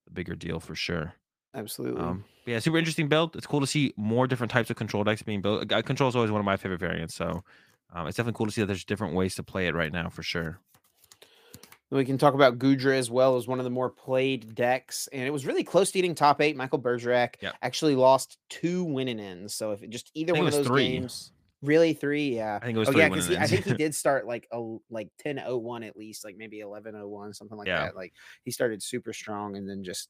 the 0.05 0.11
bigger 0.11 0.35
deal 0.35 0.59
for 0.59 0.75
sure. 0.75 1.13
Absolutely. 1.53 2.01
Um, 2.01 2.25
yeah, 2.45 2.59
super 2.59 2.77
interesting 2.77 3.07
build. 3.07 3.35
It's 3.35 3.47
cool 3.47 3.59
to 3.59 3.67
see 3.67 3.93
more 3.97 4.27
different 4.27 4.51
types 4.51 4.69
of 4.69 4.75
control 4.75 5.03
decks 5.03 5.21
being 5.21 5.41
built. 5.41 5.71
Uh, 5.71 5.81
control 5.81 6.09
is 6.09 6.15
always 6.15 6.31
one 6.31 6.39
of 6.39 6.45
my 6.45 6.57
favorite 6.57 6.79
variants, 6.79 7.15
so 7.15 7.43
um, 7.93 8.07
it's 8.07 8.17
definitely 8.17 8.37
cool 8.37 8.45
to 8.45 8.51
see 8.51 8.61
that 8.61 8.67
there's 8.67 8.85
different 8.85 9.15
ways 9.15 9.35
to 9.35 9.43
play 9.43 9.67
it 9.67 9.75
right 9.75 9.91
now 9.91 10.09
for 10.09 10.23
sure. 10.23 10.59
We 11.91 12.05
can 12.05 12.19
talk 12.19 12.35
about 12.35 12.59
Gudra 12.59 12.95
as 12.95 13.09
well 13.09 13.35
as 13.35 13.47
one 13.47 13.57
of 13.59 13.63
the 13.63 13.71
more 13.71 13.89
played 13.89 14.53
decks, 14.53 15.09
and 15.11 15.23
it 15.23 15.31
was 15.31 15.47
really 15.47 15.63
close 15.63 15.89
to 15.91 15.99
eating 15.99 16.13
top 16.13 16.39
eight. 16.39 16.55
Michael 16.55 16.77
Bergerac 16.77 17.37
yep. 17.41 17.55
actually 17.63 17.95
lost 17.95 18.37
two 18.47 18.83
winning 18.83 19.19
ends, 19.19 19.55
so 19.55 19.71
if 19.71 19.87
just 19.89 20.11
either 20.13 20.33
one 20.35 20.45
of 20.45 20.53
those 20.53 20.67
three. 20.67 20.89
games, 20.89 21.31
really 21.63 21.93
three, 21.93 22.35
yeah, 22.35 22.59
I 22.61 22.65
think 22.65 22.75
it 22.75 22.79
was. 22.79 22.89
Oh 22.89 22.91
yeah, 22.91 23.09
because 23.09 23.31
I 23.31 23.47
think 23.47 23.65
he 23.65 23.73
did 23.73 23.95
start 23.95 24.27
like 24.27 24.47
a 24.51 24.77
like 24.91 25.09
10-01 25.25 25.87
at 25.87 25.97
least, 25.97 26.23
like 26.23 26.37
maybe 26.37 26.59
11-01, 26.59 27.35
something 27.35 27.57
like 27.57 27.67
yeah. 27.67 27.85
that. 27.85 27.95
Like 27.95 28.13
he 28.43 28.51
started 28.51 28.83
super 28.83 29.11
strong 29.11 29.57
and 29.57 29.67
then 29.67 29.83
just 29.83 30.09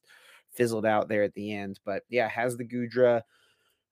fizzled 0.51 0.85
out 0.85 1.07
there 1.07 1.23
at 1.23 1.33
the 1.33 1.53
end. 1.53 1.79
But 1.85 2.03
yeah, 2.09 2.27
has 2.27 2.57
the 2.57 2.63
Gudra. 2.63 3.23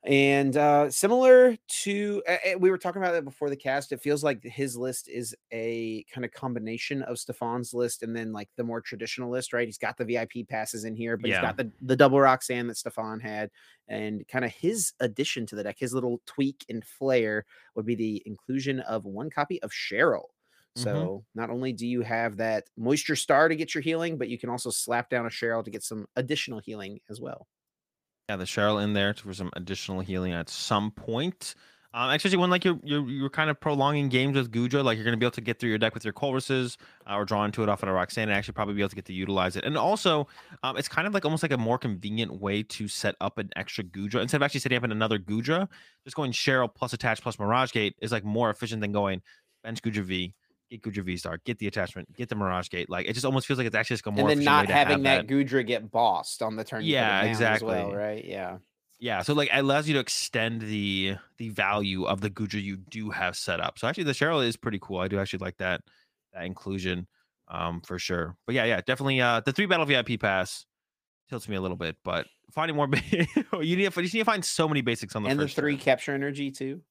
And 0.04 0.56
uh, 0.56 0.90
similar 0.90 1.58
to, 1.82 2.24
uh, 2.30 2.58
we 2.60 2.70
were 2.70 2.78
talking 2.78 3.02
about 3.02 3.12
that 3.14 3.26
before 3.26 3.50
the 3.50 3.58
cast. 3.58 3.92
It 3.92 4.00
feels 4.00 4.24
like 4.24 4.42
his 4.44 4.78
list 4.78 5.10
is 5.10 5.36
a 5.52 6.06
kind 6.14 6.24
of 6.24 6.32
combination 6.32 7.02
of 7.02 7.20
Stefan's 7.20 7.74
list 7.74 8.04
and 8.04 8.16
then 8.16 8.32
like 8.32 8.48
the 8.56 8.64
more 8.64 8.80
traditional 8.80 9.30
list, 9.30 9.52
right? 9.52 9.68
He's 9.68 9.78
got 9.78 9.98
the 9.98 10.06
VIP 10.06 10.48
passes 10.48 10.86
in 10.86 10.96
here, 10.96 11.18
but 11.18 11.30
yeah. 11.30 11.38
he's 11.38 11.42
got 11.42 11.58
the, 11.58 11.72
the 11.82 11.96
double 11.96 12.22
Roxanne 12.22 12.68
that 12.68 12.78
Stefan 12.78 13.20
had. 13.20 13.50
And 13.90 14.26
kind 14.28 14.46
of 14.46 14.52
his 14.52 14.94
addition 15.02 15.46
to 15.48 15.56
the 15.56 15.64
deck, 15.64 15.78
his 15.78 15.94
little 15.94 16.22
tweak 16.26 16.64
and 16.70 16.86
flair 16.86 17.46
would 17.76 17.86
be 17.86 17.96
the 17.96 18.24
inclusion 18.26 18.80
of 18.82 19.04
one 19.04 19.30
copy 19.30 19.62
of 19.62 19.72
Cheryl. 19.72 20.28
Mm-hmm. 20.78 20.84
So 20.84 20.96
mm-hmm. 20.96 21.40
not 21.40 21.50
only 21.50 21.74
do 21.74 21.88
you 21.88 22.02
have 22.02 22.38
that 22.38 22.66
moisture 22.78 23.16
star 23.16 23.50
to 23.50 23.56
get 23.56 23.74
your 23.74 23.82
healing, 23.82 24.18
but 24.18 24.30
you 24.30 24.38
can 24.38 24.50
also 24.50 24.70
slap 24.70 25.10
down 25.10 25.26
a 25.26 25.30
Cheryl 25.30 25.64
to 25.64 25.72
get 25.72 25.84
some 25.84 26.06
additional 26.16 26.60
healing 26.60 27.00
as 27.10 27.20
well. 27.20 27.48
Yeah, 28.30 28.36
the 28.36 28.46
Cheryl 28.46 28.84
in 28.84 28.94
there 28.94 29.14
for 29.14 29.34
some 29.34 29.50
additional 29.56 30.02
healing 30.02 30.34
at 30.34 30.50
some 30.50 30.92
point. 30.92 31.56
Um, 31.94 32.12
especially 32.12 32.38
when 32.38 32.50
like 32.50 32.66
you're, 32.66 32.80
you're 32.84 33.08
you're 33.10 33.30
kind 33.30 33.50
of 33.50 33.60
prolonging 33.60 34.10
games 34.10 34.36
with 34.36 34.52
Goodra, 34.52 34.84
like 34.84 34.98
you're 34.98 35.06
going 35.06 35.14
to 35.14 35.18
be 35.18 35.26
able 35.26 35.32
to 35.32 35.42
get 35.42 35.58
through 35.58 35.70
your 35.70 35.78
deck 35.78 35.94
with 35.94 36.04
your 36.04 36.14
Colresses 36.14 36.78
uh, 37.10 37.16
or 37.16 37.26
draw 37.26 37.46
into 37.46 37.64
it 37.64 37.70
off 37.70 37.82
of 37.82 37.90
a 37.90 37.94
Roxanne 37.94 38.30
and 38.30 38.34
actually 38.34 38.54
probably 38.54 38.76
be 38.76 38.82
able 38.82 38.90
to 38.90 38.96
get 38.96 39.06
to 39.06 39.14
utilize 39.14 39.56
it. 39.56 39.64
And 39.64 39.78
also, 39.78 40.28
um, 40.62 40.78
it's 40.78 40.90
kind 40.90 41.08
of 41.08 41.14
like 41.14 41.24
almost 41.24 41.44
like 41.44 41.54
a 41.54 41.58
more 41.58 41.78
convenient 41.78 42.40
way 42.40 42.62
to 42.62 42.88
set 42.88 43.16
up 43.22 43.38
an 43.38 43.50
extra 43.56 43.84
Goodra 43.86 44.22
instead 44.22 44.38
of 44.38 44.44
actually 44.44 44.60
setting 44.60 44.78
up 44.78 44.84
another 44.84 45.18
Goodra. 45.18 45.68
Just 46.04 46.16
going 46.16 46.34
Cheryl 46.34 46.70
plus 46.72 46.92
attach 46.92 47.22
plus 47.22 47.40
Mirage 47.40 47.72
Gate 47.72 47.96
is 48.02 48.12
like 48.12 48.26
more 48.26 48.50
efficient 48.50 48.82
than 48.82 48.92
going 48.92 49.22
bench 49.64 49.82
Goodra 49.82 50.04
V 50.04 50.36
get 50.70 50.82
Goodra 50.82 51.04
V 51.04 51.18
Star, 51.18 51.40
get 51.46 51.60
the 51.60 51.68
attachment, 51.68 52.14
get 52.16 52.30
the 52.30 52.36
Mirage 52.36 52.70
Gate. 52.70 52.90
Like 52.90 53.08
it 53.08 53.14
just 53.14 53.26
almost 53.26 53.48
feels 53.48 53.58
like 53.58 53.68
it's 53.68 53.76
actually 53.76 53.96
just 53.96 54.08
a 54.08 54.12
more 54.12 54.30
and 54.30 54.40
then 54.40 54.46
not 54.46 54.68
having 54.68 55.04
that, 55.04 55.28
that 55.28 55.34
Goodra 55.34 55.66
get 55.66 55.92
bossed 55.92 56.42
on 56.42 56.56
the 56.56 56.64
turn. 56.64 56.84
Yeah, 56.84 57.24
exactly. 57.24 57.76
Well, 57.76 57.94
right. 57.94 58.24
Yeah. 58.24 58.58
Yeah, 59.00 59.22
so 59.22 59.34
like 59.34 59.50
it 59.54 59.60
allows 59.60 59.88
you 59.88 59.94
to 59.94 60.00
extend 60.00 60.62
the 60.62 61.18
the 61.38 61.50
value 61.50 62.06
of 62.06 62.22
the 62.22 62.32
Goodra 62.32 62.62
you 62.62 62.78
do 62.78 63.12
have 63.12 63.36
set 63.36 63.60
up. 63.60 63.78
So 63.78 63.88
actually, 63.88 64.06
the 64.06 64.14
Cheryl 64.14 64.46
is 64.46 64.58
pretty 64.58 64.80
cool. 64.82 64.98
I 65.00 65.08
do 65.08 65.20
actually 65.20 65.40
like 65.40 65.58
that 65.58 65.82
that 66.34 66.46
inclusion, 66.46 67.08
um, 67.48 67.82
for 67.82 68.00
sure. 68.00 68.36
But 68.48 68.56
yeah, 68.56 68.66
yeah, 68.66 68.82
definitely. 68.82 69.22
Uh, 69.22 69.42
the 69.42 69.54
three 69.54 69.68
battle 69.68 69.86
VIP 69.86 70.20
pass 70.20 70.66
tilts 71.30 71.48
me 71.48 71.56
a 71.56 71.62
little 71.62 71.78
bit, 71.78 71.98
but 72.04 72.26
finding 72.52 72.76
more, 72.76 72.88
you 73.12 73.20
need 73.20 73.30
to, 73.36 73.64
you 73.64 73.76
need 73.76 74.12
to 74.12 74.24
find 74.24 74.44
so 74.44 74.68
many 74.68 74.82
basics 74.82 75.16
on 75.16 75.24
the 75.24 75.30
and 75.30 75.40
the 75.40 75.48
three 75.48 75.78
capture 75.78 76.14
energy 76.14 76.50
too. 76.50 76.82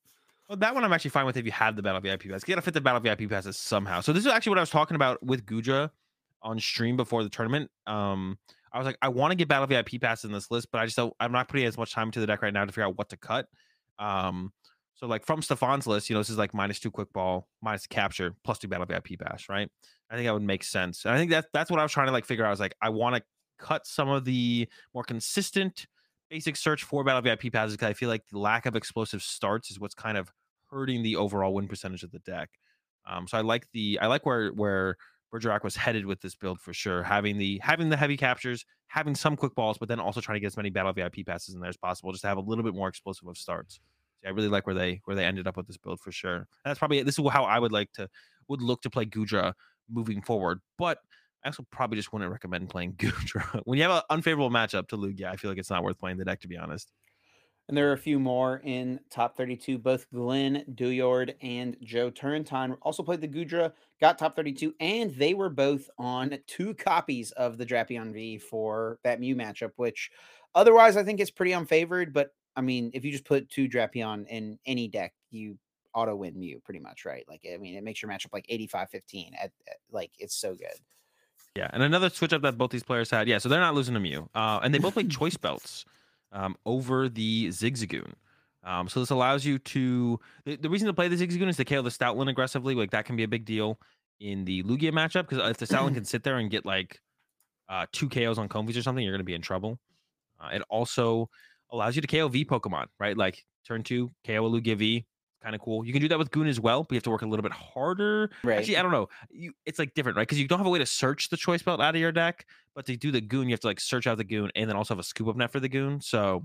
Well, 0.48 0.56
that 0.58 0.74
one 0.74 0.84
I'm 0.84 0.92
actually 0.92 1.10
fine 1.10 1.26
with 1.26 1.36
if 1.36 1.44
you 1.44 1.52
have 1.52 1.74
the 1.74 1.82
Battle 1.82 2.00
VIP 2.00 2.24
pass. 2.28 2.42
You 2.46 2.54
gotta 2.54 2.62
fit 2.62 2.74
the 2.74 2.80
Battle 2.80 3.00
VIP 3.00 3.28
passes 3.28 3.56
somehow. 3.56 4.00
So 4.00 4.12
this 4.12 4.24
is 4.24 4.30
actually 4.30 4.50
what 4.50 4.58
I 4.58 4.62
was 4.62 4.70
talking 4.70 4.94
about 4.94 5.22
with 5.22 5.44
Goodra 5.44 5.90
on 6.42 6.60
stream 6.60 6.96
before 6.96 7.24
the 7.24 7.28
tournament. 7.28 7.70
Um, 7.86 8.38
I 8.72 8.78
was 8.78 8.86
like, 8.86 8.98
I 9.02 9.08
want 9.08 9.32
to 9.32 9.36
get 9.36 9.48
Battle 9.48 9.66
VIP 9.66 10.00
passes 10.00 10.24
in 10.24 10.32
this 10.32 10.50
list, 10.50 10.68
but 10.70 10.80
I 10.80 10.84
just 10.84 10.96
don't. 10.96 11.12
I'm 11.18 11.32
not 11.32 11.48
putting 11.48 11.66
as 11.66 11.76
much 11.76 11.92
time 11.92 12.08
into 12.08 12.20
the 12.20 12.26
deck 12.26 12.42
right 12.42 12.52
now 12.52 12.64
to 12.64 12.70
figure 12.70 12.84
out 12.84 12.96
what 12.96 13.08
to 13.08 13.16
cut. 13.16 13.48
Um, 13.98 14.52
so 14.94 15.06
like 15.06 15.26
from 15.26 15.42
Stefan's 15.42 15.86
list, 15.86 16.08
you 16.08 16.14
know, 16.14 16.20
this 16.20 16.30
is 16.30 16.38
like 16.38 16.54
minus 16.54 16.78
two 16.78 16.90
quick 16.90 17.12
ball, 17.12 17.48
minus 17.60 17.86
capture, 17.86 18.34
plus 18.44 18.58
two 18.58 18.68
Battle 18.68 18.86
VIP 18.86 19.18
pass, 19.18 19.48
right? 19.48 19.68
I 20.10 20.14
think 20.14 20.26
that 20.26 20.32
would 20.32 20.42
make 20.42 20.62
sense. 20.62 21.04
And 21.04 21.14
I 21.14 21.18
think 21.18 21.30
that's 21.30 21.48
that's 21.52 21.70
what 21.70 21.80
I 21.80 21.82
was 21.82 21.92
trying 21.92 22.06
to 22.06 22.12
like 22.12 22.24
figure 22.24 22.44
out. 22.44 22.48
I 22.48 22.50
was 22.50 22.60
like, 22.60 22.74
I 22.80 22.90
want 22.90 23.16
to 23.16 23.22
cut 23.58 23.86
some 23.86 24.08
of 24.08 24.24
the 24.24 24.68
more 24.94 25.02
consistent 25.02 25.86
basic 26.30 26.56
search 26.56 26.84
for 26.84 27.04
battle 27.04 27.22
VIP 27.22 27.52
passes 27.52 27.74
because 27.76 27.90
I 27.90 27.94
feel 27.94 28.08
like 28.08 28.26
the 28.28 28.38
lack 28.38 28.66
of 28.66 28.76
explosive 28.76 29.22
starts 29.22 29.70
is 29.70 29.80
what's 29.80 29.94
kind 29.94 30.18
of 30.18 30.30
hurting 30.70 31.02
the 31.02 31.16
overall 31.16 31.54
win 31.54 31.68
percentage 31.68 32.02
of 32.02 32.10
the 32.10 32.18
deck. 32.20 32.50
Um, 33.08 33.28
so 33.28 33.38
I 33.38 33.42
like 33.42 33.66
the 33.72 33.98
I 34.00 34.06
like 34.06 34.26
where 34.26 34.50
where 34.50 34.96
Bergerac 35.32 35.64
was 35.64 35.76
headed 35.76 36.06
with 36.06 36.20
this 36.20 36.34
build 36.34 36.60
for 36.60 36.72
sure. 36.72 37.02
Having 37.02 37.38
the 37.38 37.60
having 37.62 37.88
the 37.88 37.96
heavy 37.96 38.16
captures, 38.16 38.64
having 38.88 39.14
some 39.14 39.36
quick 39.36 39.54
balls, 39.54 39.78
but 39.78 39.88
then 39.88 40.00
also 40.00 40.20
trying 40.20 40.36
to 40.36 40.40
get 40.40 40.48
as 40.48 40.56
many 40.56 40.70
battle 40.70 40.92
VIP 40.92 41.26
passes 41.26 41.54
in 41.54 41.60
there 41.60 41.68
as 41.68 41.76
possible, 41.76 42.12
just 42.12 42.22
to 42.22 42.28
have 42.28 42.38
a 42.38 42.40
little 42.42 42.64
bit 42.64 42.74
more 42.74 42.88
explosive 42.88 43.28
of 43.28 43.38
starts. 43.38 43.80
So 44.22 44.28
I 44.28 44.32
really 44.32 44.48
like 44.48 44.66
where 44.66 44.74
they 44.74 45.00
where 45.04 45.16
they 45.16 45.24
ended 45.24 45.46
up 45.46 45.56
with 45.56 45.66
this 45.66 45.76
build 45.76 46.00
for 46.00 46.12
sure. 46.12 46.36
And 46.36 46.46
that's 46.64 46.78
probably 46.78 47.02
this 47.02 47.18
is 47.18 47.28
how 47.30 47.44
I 47.44 47.58
would 47.58 47.72
like 47.72 47.92
to 47.92 48.08
would 48.48 48.62
look 48.62 48.82
to 48.82 48.90
play 48.90 49.04
Goodra 49.04 49.52
moving 49.88 50.22
forward. 50.22 50.60
But 50.78 50.98
I 51.44 51.48
also 51.48 51.64
probably 51.70 51.96
just 51.96 52.12
wouldn't 52.12 52.30
recommend 52.30 52.68
playing 52.68 52.92
Goodra. 52.98 53.60
when 53.64 53.78
you 53.78 53.84
have 53.84 53.92
an 53.92 54.02
unfavorable 54.10 54.50
matchup 54.50 54.88
to 54.88 54.96
Lugia, 54.96 55.26
I 55.26 55.36
feel 55.36 55.50
like 55.50 55.58
it's 55.58 55.70
not 55.70 55.82
worth 55.82 55.98
playing 55.98 56.18
the 56.18 56.24
deck, 56.24 56.40
to 56.40 56.48
be 56.48 56.56
honest. 56.56 56.92
And 57.68 57.76
there 57.76 57.88
are 57.90 57.94
a 57.94 57.98
few 57.98 58.20
more 58.20 58.60
in 58.62 59.00
top 59.10 59.36
32. 59.36 59.78
Both 59.78 60.08
Glenn 60.12 60.64
Douillard 60.74 61.34
and 61.42 61.76
Joe 61.82 62.10
Turrentine 62.10 62.76
also 62.82 63.02
played 63.02 63.20
the 63.20 63.28
Goodra, 63.28 63.72
got 64.00 64.18
top 64.18 64.36
32, 64.36 64.72
and 64.78 65.12
they 65.16 65.34
were 65.34 65.50
both 65.50 65.90
on 65.98 66.38
two 66.46 66.74
copies 66.74 67.32
of 67.32 67.58
the 67.58 67.66
Drapion 67.66 68.12
V 68.12 68.38
for 68.38 69.00
that 69.02 69.18
Mew 69.18 69.34
matchup, 69.34 69.72
which 69.76 70.10
otherwise 70.54 70.96
I 70.96 71.02
think 71.02 71.18
is 71.18 71.30
pretty 71.32 71.50
unfavored. 71.52 72.12
But 72.12 72.30
I 72.54 72.60
mean, 72.60 72.92
if 72.94 73.04
you 73.04 73.10
just 73.10 73.24
put 73.24 73.48
two 73.48 73.68
Drapion 73.68 74.28
in 74.28 74.60
any 74.64 74.86
deck, 74.86 75.12
you 75.30 75.58
auto 75.92 76.14
win 76.14 76.38
Mew 76.38 76.60
pretty 76.64 76.80
much, 76.80 77.04
right? 77.04 77.24
Like, 77.26 77.44
I 77.52 77.56
mean, 77.56 77.74
it 77.74 77.82
makes 77.82 78.00
your 78.00 78.10
matchup 78.10 78.32
like 78.32 78.46
85 78.48 78.90
15. 78.90 79.34
At, 79.34 79.50
at, 79.66 79.78
like, 79.90 80.12
it's 80.18 80.36
so 80.36 80.54
good. 80.54 80.78
Yeah, 81.56 81.70
and 81.72 81.82
another 81.82 82.10
switch 82.10 82.32
up 82.32 82.42
that 82.42 82.58
both 82.58 82.70
these 82.70 82.82
players 82.82 83.10
had. 83.10 83.28
Yeah, 83.28 83.38
so 83.38 83.48
they're 83.48 83.60
not 83.60 83.74
losing 83.74 83.94
to 83.94 84.00
Mew. 84.00 84.28
Uh, 84.34 84.60
and 84.62 84.74
they 84.74 84.78
both 84.78 84.94
played 84.94 85.10
choice 85.10 85.36
belts 85.36 85.84
um, 86.32 86.56
over 86.66 87.08
the 87.08 87.48
Zigzagoon. 87.48 88.12
Um, 88.62 88.88
so 88.88 89.00
this 89.00 89.10
allows 89.10 89.44
you 89.44 89.58
to. 89.58 90.20
The, 90.44 90.56
the, 90.56 90.68
reason 90.68 90.86
to 90.88 90.92
play 90.92 91.08
the 91.08 91.16
Zigzagoon 91.16 91.48
is 91.48 91.56
to 91.56 91.64
KO 91.64 91.82
the 91.82 91.90
Stoutland 91.90 92.28
aggressively. 92.28 92.74
Like 92.74 92.90
that 92.90 93.04
can 93.04 93.16
be 93.16 93.22
a 93.22 93.28
big 93.28 93.44
deal 93.44 93.78
in 94.20 94.44
the 94.44 94.62
Lugia 94.64 94.92
matchup 94.92 95.28
because 95.28 95.48
if 95.50 95.56
the 95.56 95.66
Stoutland 95.66 95.94
can 95.94 96.04
sit 96.04 96.24
there 96.24 96.38
and 96.38 96.50
get 96.50 96.66
like 96.66 97.00
uh, 97.68 97.86
two 97.92 98.08
KOs 98.08 98.38
on 98.38 98.48
Comfeys 98.48 98.76
or 98.76 98.82
something, 98.82 99.04
you're 99.04 99.12
going 99.12 99.20
to 99.20 99.24
be 99.24 99.34
in 99.34 99.42
trouble. 99.42 99.78
Uh, 100.40 100.48
it 100.52 100.62
also 100.68 101.30
allows 101.70 101.96
you 101.96 102.02
to 102.02 102.08
KO 102.08 102.28
V 102.28 102.44
Pokemon, 102.44 102.86
right? 102.98 103.16
Like 103.16 103.44
turn 103.66 103.82
two, 103.82 104.10
KO 104.26 104.46
a 104.46 104.50
Lugia 104.50 104.76
V, 104.76 105.06
kind 105.46 105.54
of 105.54 105.60
cool. 105.60 105.86
You 105.86 105.92
can 105.92 106.02
do 106.02 106.08
that 106.08 106.18
with 106.18 106.32
Goon 106.32 106.48
as 106.48 106.58
well, 106.58 106.82
but 106.82 106.90
you 106.90 106.96
have 106.96 107.04
to 107.04 107.10
work 107.10 107.22
a 107.22 107.26
little 107.26 107.44
bit 107.44 107.52
harder. 107.52 108.32
Right. 108.42 108.58
Actually, 108.58 108.78
I 108.78 108.82
don't 108.82 108.90
know. 108.90 109.08
You, 109.30 109.52
it's 109.64 109.78
like 109.78 109.94
different, 109.94 110.16
right? 110.16 110.22
Because 110.22 110.40
you 110.40 110.48
don't 110.48 110.58
have 110.58 110.66
a 110.66 110.70
way 110.70 110.80
to 110.80 110.86
search 110.86 111.30
the 111.30 111.36
choice 111.36 111.62
belt 111.62 111.80
out 111.80 111.94
of 111.94 112.00
your 112.00 112.10
deck, 112.10 112.46
but 112.74 112.84
to 112.86 112.96
do 112.96 113.12
the 113.12 113.20
Goon, 113.20 113.48
you 113.48 113.52
have 113.52 113.60
to 113.60 113.68
like 113.68 113.78
search 113.78 114.08
out 114.08 114.18
the 114.18 114.24
Goon 114.24 114.50
and 114.56 114.68
then 114.68 114.76
also 114.76 114.94
have 114.94 114.98
a 114.98 115.04
scoop 115.04 115.28
up 115.28 115.36
net 115.36 115.52
for 115.52 115.60
the 115.60 115.68
Goon. 115.68 116.00
So 116.00 116.44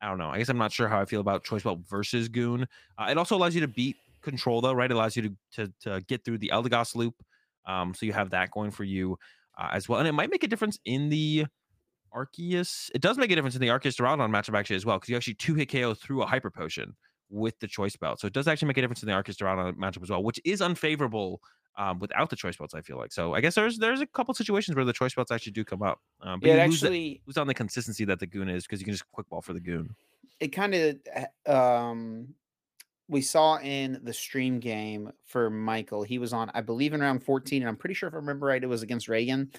I 0.00 0.08
don't 0.08 0.16
know. 0.16 0.30
I 0.30 0.38
guess 0.38 0.48
I'm 0.48 0.56
not 0.56 0.72
sure 0.72 0.88
how 0.88 0.98
I 0.98 1.04
feel 1.04 1.20
about 1.20 1.44
choice 1.44 1.62
belt 1.62 1.80
versus 1.90 2.30
Goon. 2.30 2.66
Uh, 2.96 3.08
it 3.10 3.18
also 3.18 3.36
allows 3.36 3.54
you 3.54 3.60
to 3.60 3.68
beat 3.68 3.96
control 4.22 4.62
though, 4.62 4.72
right? 4.72 4.90
It 4.90 4.94
allows 4.94 5.14
you 5.14 5.22
to 5.24 5.36
to, 5.52 5.72
to 5.82 6.00
get 6.08 6.24
through 6.24 6.38
the 6.38 6.50
Eldegoss 6.50 6.94
loop. 6.96 7.16
Um, 7.66 7.92
so 7.92 8.06
you 8.06 8.14
have 8.14 8.30
that 8.30 8.50
going 8.50 8.70
for 8.70 8.84
you 8.84 9.18
uh, 9.58 9.68
as 9.72 9.90
well, 9.90 9.98
and 9.98 10.08
it 10.08 10.12
might 10.12 10.30
make 10.30 10.42
a 10.42 10.48
difference 10.48 10.78
in 10.86 11.10
the 11.10 11.44
Arceus. 12.14 12.88
It 12.94 13.02
does 13.02 13.18
make 13.18 13.30
a 13.30 13.34
difference 13.34 13.56
in 13.56 13.60
the 13.60 13.68
Arceus 13.68 13.96
Duraludon 13.96 14.30
matchup 14.30 14.58
actually 14.58 14.76
as 14.76 14.86
well, 14.86 14.96
because 14.96 15.10
you 15.10 15.16
actually 15.16 15.34
two 15.34 15.52
hit 15.52 15.70
KO 15.70 15.92
through 15.92 16.22
a 16.22 16.26
hyper 16.26 16.50
potion 16.50 16.96
with 17.30 17.58
the 17.60 17.68
choice 17.68 17.96
belt. 17.96 18.20
So 18.20 18.26
it 18.26 18.32
does 18.32 18.48
actually 18.48 18.68
make 18.68 18.78
a 18.78 18.80
difference 18.80 19.02
in 19.02 19.08
the 19.08 19.12
Arceus 19.12 19.36
Duraludon 19.36 19.76
matchup 19.76 20.02
as 20.02 20.10
well, 20.10 20.22
which 20.22 20.40
is 20.44 20.62
unfavorable 20.62 21.40
um, 21.76 21.98
without 21.98 22.30
the 22.30 22.36
choice 22.36 22.56
belts. 22.56 22.74
I 22.74 22.82
feel 22.82 22.98
like 22.98 23.12
so. 23.12 23.34
I 23.34 23.40
guess 23.40 23.54
there's 23.54 23.78
there's 23.78 24.00
a 24.00 24.06
couple 24.06 24.34
situations 24.34 24.76
where 24.76 24.84
the 24.84 24.92
choice 24.92 25.14
belts 25.14 25.30
actually 25.30 25.52
do 25.52 25.64
come 25.64 25.82
up. 25.82 26.00
Um, 26.20 26.40
but 26.40 26.48
yeah, 26.48 26.56
it 26.56 26.58
actually 26.58 27.22
lose 27.26 27.36
on 27.36 27.46
the 27.46 27.54
consistency 27.54 28.04
that 28.06 28.18
the 28.18 28.26
goon 28.26 28.48
is 28.48 28.64
because 28.64 28.80
you 28.80 28.84
can 28.84 28.94
just 28.94 29.10
quick 29.12 29.28
ball 29.28 29.42
for 29.42 29.52
the 29.52 29.60
goon. 29.60 29.94
it 30.40 30.48
kind 30.48 30.74
of 30.74 30.96
um 31.46 32.34
we 33.08 33.22
saw 33.22 33.58
in 33.58 34.00
the 34.02 34.12
stream 34.12 34.60
game 34.60 35.10
for 35.24 35.48
Michael. 35.48 36.02
He 36.02 36.18
was 36.18 36.34
on, 36.34 36.50
I 36.52 36.60
believe, 36.60 36.92
in 36.92 37.00
round 37.00 37.24
14, 37.24 37.62
and 37.62 37.68
I'm 37.68 37.76
pretty 37.76 37.94
sure 37.94 38.06
if 38.06 38.12
I 38.12 38.18
remember 38.18 38.46
right, 38.46 38.62
it 38.62 38.66
was 38.66 38.82
against 38.82 39.08
Reagan. 39.08 39.50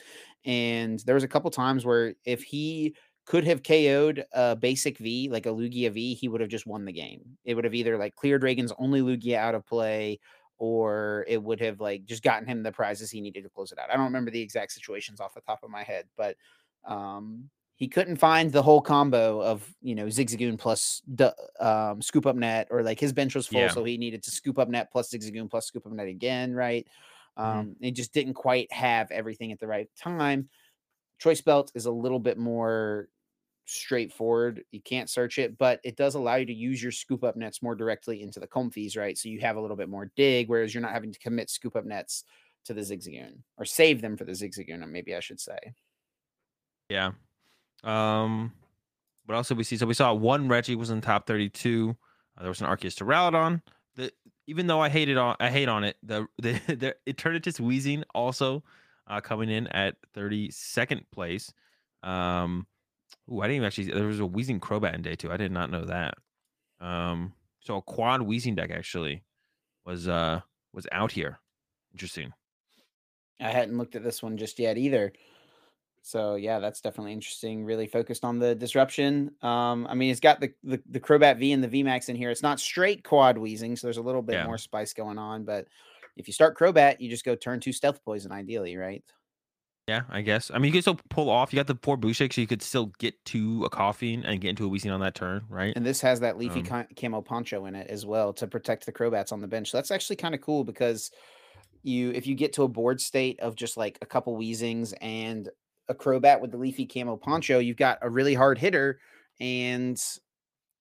And 0.46 1.00
there 1.00 1.16
was 1.16 1.24
a 1.24 1.28
couple 1.28 1.50
times 1.50 1.84
where 1.84 2.14
if 2.26 2.44
he 2.44 2.96
could 3.30 3.46
have 3.46 3.62
KO'd 3.64 4.26
a 4.34 4.56
basic 4.58 4.98
V, 4.98 5.30
like 5.30 5.46
a 5.46 5.50
Lugia 5.50 5.92
V, 5.92 6.16
he 6.16 6.28
would 6.28 6.42
have 6.42 6.50
just 6.50 6.66
won 6.68 6.86
the 6.86 6.92
game. 6.92 7.38
It 7.46 7.54
would 7.54 7.64
have 7.64 7.76
either 7.76 7.98
like 7.98 8.16
cleared 8.16 8.44
Reagan's 8.44 8.74
only 8.80 9.02
Lugia 9.02 9.36
out 9.38 9.56
of 9.56 9.66
play, 9.68 10.20
or 10.58 11.26
it 11.28 11.42
would 11.44 11.62
have 11.62 11.80
like 11.80 12.06
just 12.06 12.24
gotten 12.24 12.48
him 12.48 12.64
the 12.64 12.72
prizes 12.72 13.12
he 13.12 13.22
needed 13.22 13.44
to 13.44 13.50
close 13.50 13.72
it 13.72 13.78
out. 13.80 13.92
I 13.92 13.96
don't 13.96 14.06
remember 14.06 14.32
the 14.32 14.42
exact 14.42 14.72
situations 14.74 15.22
off 15.22 15.36
the 15.36 15.42
top 15.42 15.64
of 15.64 15.70
my 15.70 15.84
head, 15.84 16.10
but 16.18 16.38
um 16.86 17.50
he 17.76 17.88
couldn't 17.88 18.18
find 18.18 18.52
the 18.52 18.64
whole 18.64 18.82
combo 18.82 19.42
of 19.42 19.74
you 19.82 19.96
know 19.96 20.08
Zigzagoon 20.08 20.58
plus 20.60 21.02
um, 21.62 22.02
scoop 22.02 22.26
up 22.26 22.36
net, 22.36 22.68
or 22.72 22.84
like 22.84 23.00
his 23.00 23.14
bench 23.14 23.36
was 23.36 23.48
full, 23.48 23.62
Yeah. 23.62 23.70
so 23.70 23.86
he 23.86 23.98
needed 23.98 24.24
to 24.24 24.32
scoop 24.32 24.60
up 24.60 24.68
net 24.70 24.92
plus 24.92 25.12
Zigzagoon 25.12 25.50
plus 25.50 25.68
scoop 25.68 25.86
up 25.86 25.94
net 25.94 26.08
again, 26.08 26.54
right? 26.54 26.86
Mhm. 27.38 27.46
Um, 27.62 27.76
He 27.80 27.92
just 27.92 28.12
didn't 28.14 28.34
quite 28.34 28.72
have 28.74 29.12
everything 29.12 29.54
at 29.54 29.60
the 29.60 29.68
right 29.68 29.90
time. 29.96 30.50
Choice 31.20 31.42
belt 31.42 31.72
is 31.76 31.86
a 31.86 31.92
little 31.92 32.20
bit 32.20 32.38
more 32.38 33.10
straightforward. 33.70 34.64
You 34.72 34.82
can't 34.82 35.10
search 35.10 35.38
it, 35.38 35.58
but 35.58 35.80
it 35.84 35.96
does 35.96 36.16
allow 36.16 36.36
you 36.36 36.46
to 36.46 36.54
use 36.54 36.82
your 36.82 36.92
scoop 36.92 37.24
up 37.24 37.36
nets 37.36 37.62
more 37.62 37.76
directly 37.76 38.22
into 38.22 38.40
the 38.40 38.48
Comfeys, 38.48 38.98
right? 38.98 39.18
So 39.18 39.30
you 39.30 39.40
have 39.40 39.58
a 39.58 39.62
little 39.62 39.78
bit 39.78 39.90
more 39.90 40.12
dig, 40.16 40.50
whereas 40.50 40.74
you're 40.74 40.82
not 40.82 40.94
having 40.94 41.14
to 41.14 41.20
commit 41.20 41.50
scoop 41.50 41.76
up 41.76 41.86
nets 41.86 42.24
to 42.66 42.74
the 42.74 42.82
Zigzagoon 42.82 43.38
or 43.58 43.66
save 43.66 44.02
them 44.02 44.18
for 44.18 44.26
the 44.26 44.32
Zigzagoon, 44.32 44.88
maybe 44.90 45.16
I 45.16 45.20
should 45.20 45.40
say. 45.40 45.58
Yeah. 46.90 47.12
Um, 47.84 48.54
what 49.26 49.36
else 49.36 49.48
did 49.48 49.58
we 49.58 49.64
see? 49.64 49.78
So 49.78 49.86
we 49.86 49.94
saw 49.94 50.14
one 50.14 50.48
Regi 50.48 50.76
was 50.76 50.90
in 50.90 51.02
top 51.02 51.28
32. 51.28 51.96
Uh, 52.38 52.42
there 52.42 52.50
was 52.50 52.62
an 52.62 52.68
Arceus 52.68 52.96
Duraludon. 52.96 53.62
The 53.96 54.12
even 54.48 54.66
though 54.66 54.82
I 54.82 54.90
hated 54.90 55.18
on 55.18 55.36
I 55.40 55.50
hate 55.50 55.70
on 55.70 55.84
it, 55.84 55.98
the 56.02 56.28
the, 56.42 56.60
the 56.68 56.96
Eternatus 57.08 57.60
Weezing 57.60 58.04
also 58.16 58.64
uh, 59.08 59.22
coming 59.22 59.50
in 59.50 59.68
at 59.68 59.96
32nd 60.16 61.04
place. 61.12 61.54
Um, 62.02 62.66
ooh, 63.32 63.42
I 63.42 63.48
didn't 63.48 63.58
even 63.58 63.68
actually. 63.68 63.92
There 63.92 64.08
was 64.08 64.20
a 64.20 64.24
Weezing 64.24 64.60
Crobat 64.60 64.96
in 64.96 65.02
day 65.02 65.16
two. 65.16 65.32
I 65.32 65.38
did 65.38 65.52
not 65.52 65.72
know 65.72 65.86
that. 65.86 66.16
Um, 66.80 67.34
so 67.60 67.78
a 67.78 67.82
quad 67.82 68.22
Weezing 68.22 68.56
deck 68.56 68.72
actually 68.72 69.24
was 69.86 70.08
uh 70.08 70.42
was 70.74 70.88
out 70.92 71.12
here. 71.12 71.40
Interesting. 71.92 72.34
I 73.40 73.50
hadn't 73.52 73.78
looked 73.78 73.96
at 73.96 74.04
this 74.04 74.22
one 74.22 74.38
just 74.38 74.60
yet 74.60 74.78
either. 74.78 75.14
So 76.02 76.36
yeah, 76.36 76.60
that's 76.60 76.82
definitely 76.82 77.14
interesting. 77.14 77.66
Really 77.66 77.88
focused 77.88 78.24
on 78.24 78.40
the 78.40 78.56
disruption. 78.56 79.32
Um, 79.42 79.86
I 79.90 79.94
mean, 79.96 80.12
it's 80.12 80.20
got 80.20 80.40
the, 80.40 80.54
the 80.64 80.82
the 80.90 81.00
Crobat 81.00 81.40
V 81.40 81.52
and 81.52 81.64
the 81.64 81.68
VMAX 81.68 82.10
in 82.10 82.16
here. 82.16 82.32
It's 82.32 82.42
not 82.44 82.60
straight 82.60 83.04
quad 83.04 83.36
Weezing, 83.38 83.78
so 83.78 83.88
there's 83.88 83.98
a 83.98 84.02
little 84.02 84.22
bit 84.22 84.34
Yeah. 84.36 84.46
more 84.46 84.58
spice 84.58 84.94
going 84.94 85.18
on. 85.18 85.44
But 85.44 85.68
if 86.16 86.28
you 86.28 86.34
start 86.34 86.58
Crobat, 86.58 87.00
you 87.00 87.10
just 87.10 87.26
go 87.26 87.36
turn 87.36 87.60
two 87.60 87.74
stealth 87.74 88.04
poison, 88.04 88.32
ideally, 88.32 88.78
right? 88.78 89.04
Yeah, 89.90 90.04
I 90.08 90.22
guess. 90.22 90.52
I 90.54 90.60
mean, 90.60 90.66
you 90.66 90.74
can 90.74 90.82
still 90.84 91.00
pull 91.10 91.32
off. 91.32 91.52
You 91.52 91.58
got 91.58 91.66
the 91.66 91.80
four 91.82 91.98
boost 91.98 92.20
shakes, 92.20 92.36
so 92.36 92.42
you 92.42 92.46
could 92.46 92.62
still 92.62 92.92
get 93.00 93.26
to 93.26 93.66
a 93.66 93.72
Koffing 93.72 94.22
and 94.24 94.40
get 94.40 94.50
into 94.50 94.68
a 94.68 94.70
Weezing 94.70 94.94
on 94.94 95.00
that 95.00 95.16
turn, 95.16 95.42
right? 95.50 95.74
And 95.76 95.84
this 95.84 96.00
has 96.02 96.20
that 96.20 96.38
leafy 96.38 96.60
Um, 96.70 96.86
camo 96.96 97.22
poncho 97.22 97.66
in 97.66 97.74
it 97.74 97.88
as 97.90 98.06
well 98.06 98.32
to 98.34 98.46
protect 98.46 98.86
the 98.86 98.92
Crobats 98.92 99.32
on 99.32 99.42
the 99.42 99.48
bench. 99.48 99.72
So 99.72 99.78
that's 99.78 99.90
actually 99.90 100.18
kind 100.18 100.36
of 100.36 100.42
cool 100.42 100.64
because 100.64 101.10
you, 101.82 102.12
if 102.12 102.28
you 102.28 102.36
get 102.36 102.54
to 102.54 102.64
a 102.64 102.68
board 102.68 103.02
state 103.02 103.40
of 103.40 103.56
just 103.56 103.78
like 103.78 103.98
a 104.04 104.06
couple 104.06 104.38
Weezings 104.38 104.94
and 105.02 105.50
a 105.88 105.96
Crobat 105.96 106.40
with 106.40 106.52
the 106.52 106.58
leafy 106.58 106.86
camo 106.86 107.18
poncho, 107.18 107.58
you've 107.58 107.76
got 107.76 107.98
a 108.04 108.10
really 108.12 108.36
hard 108.36 108.60
hitter, 108.60 109.00
and 109.40 110.00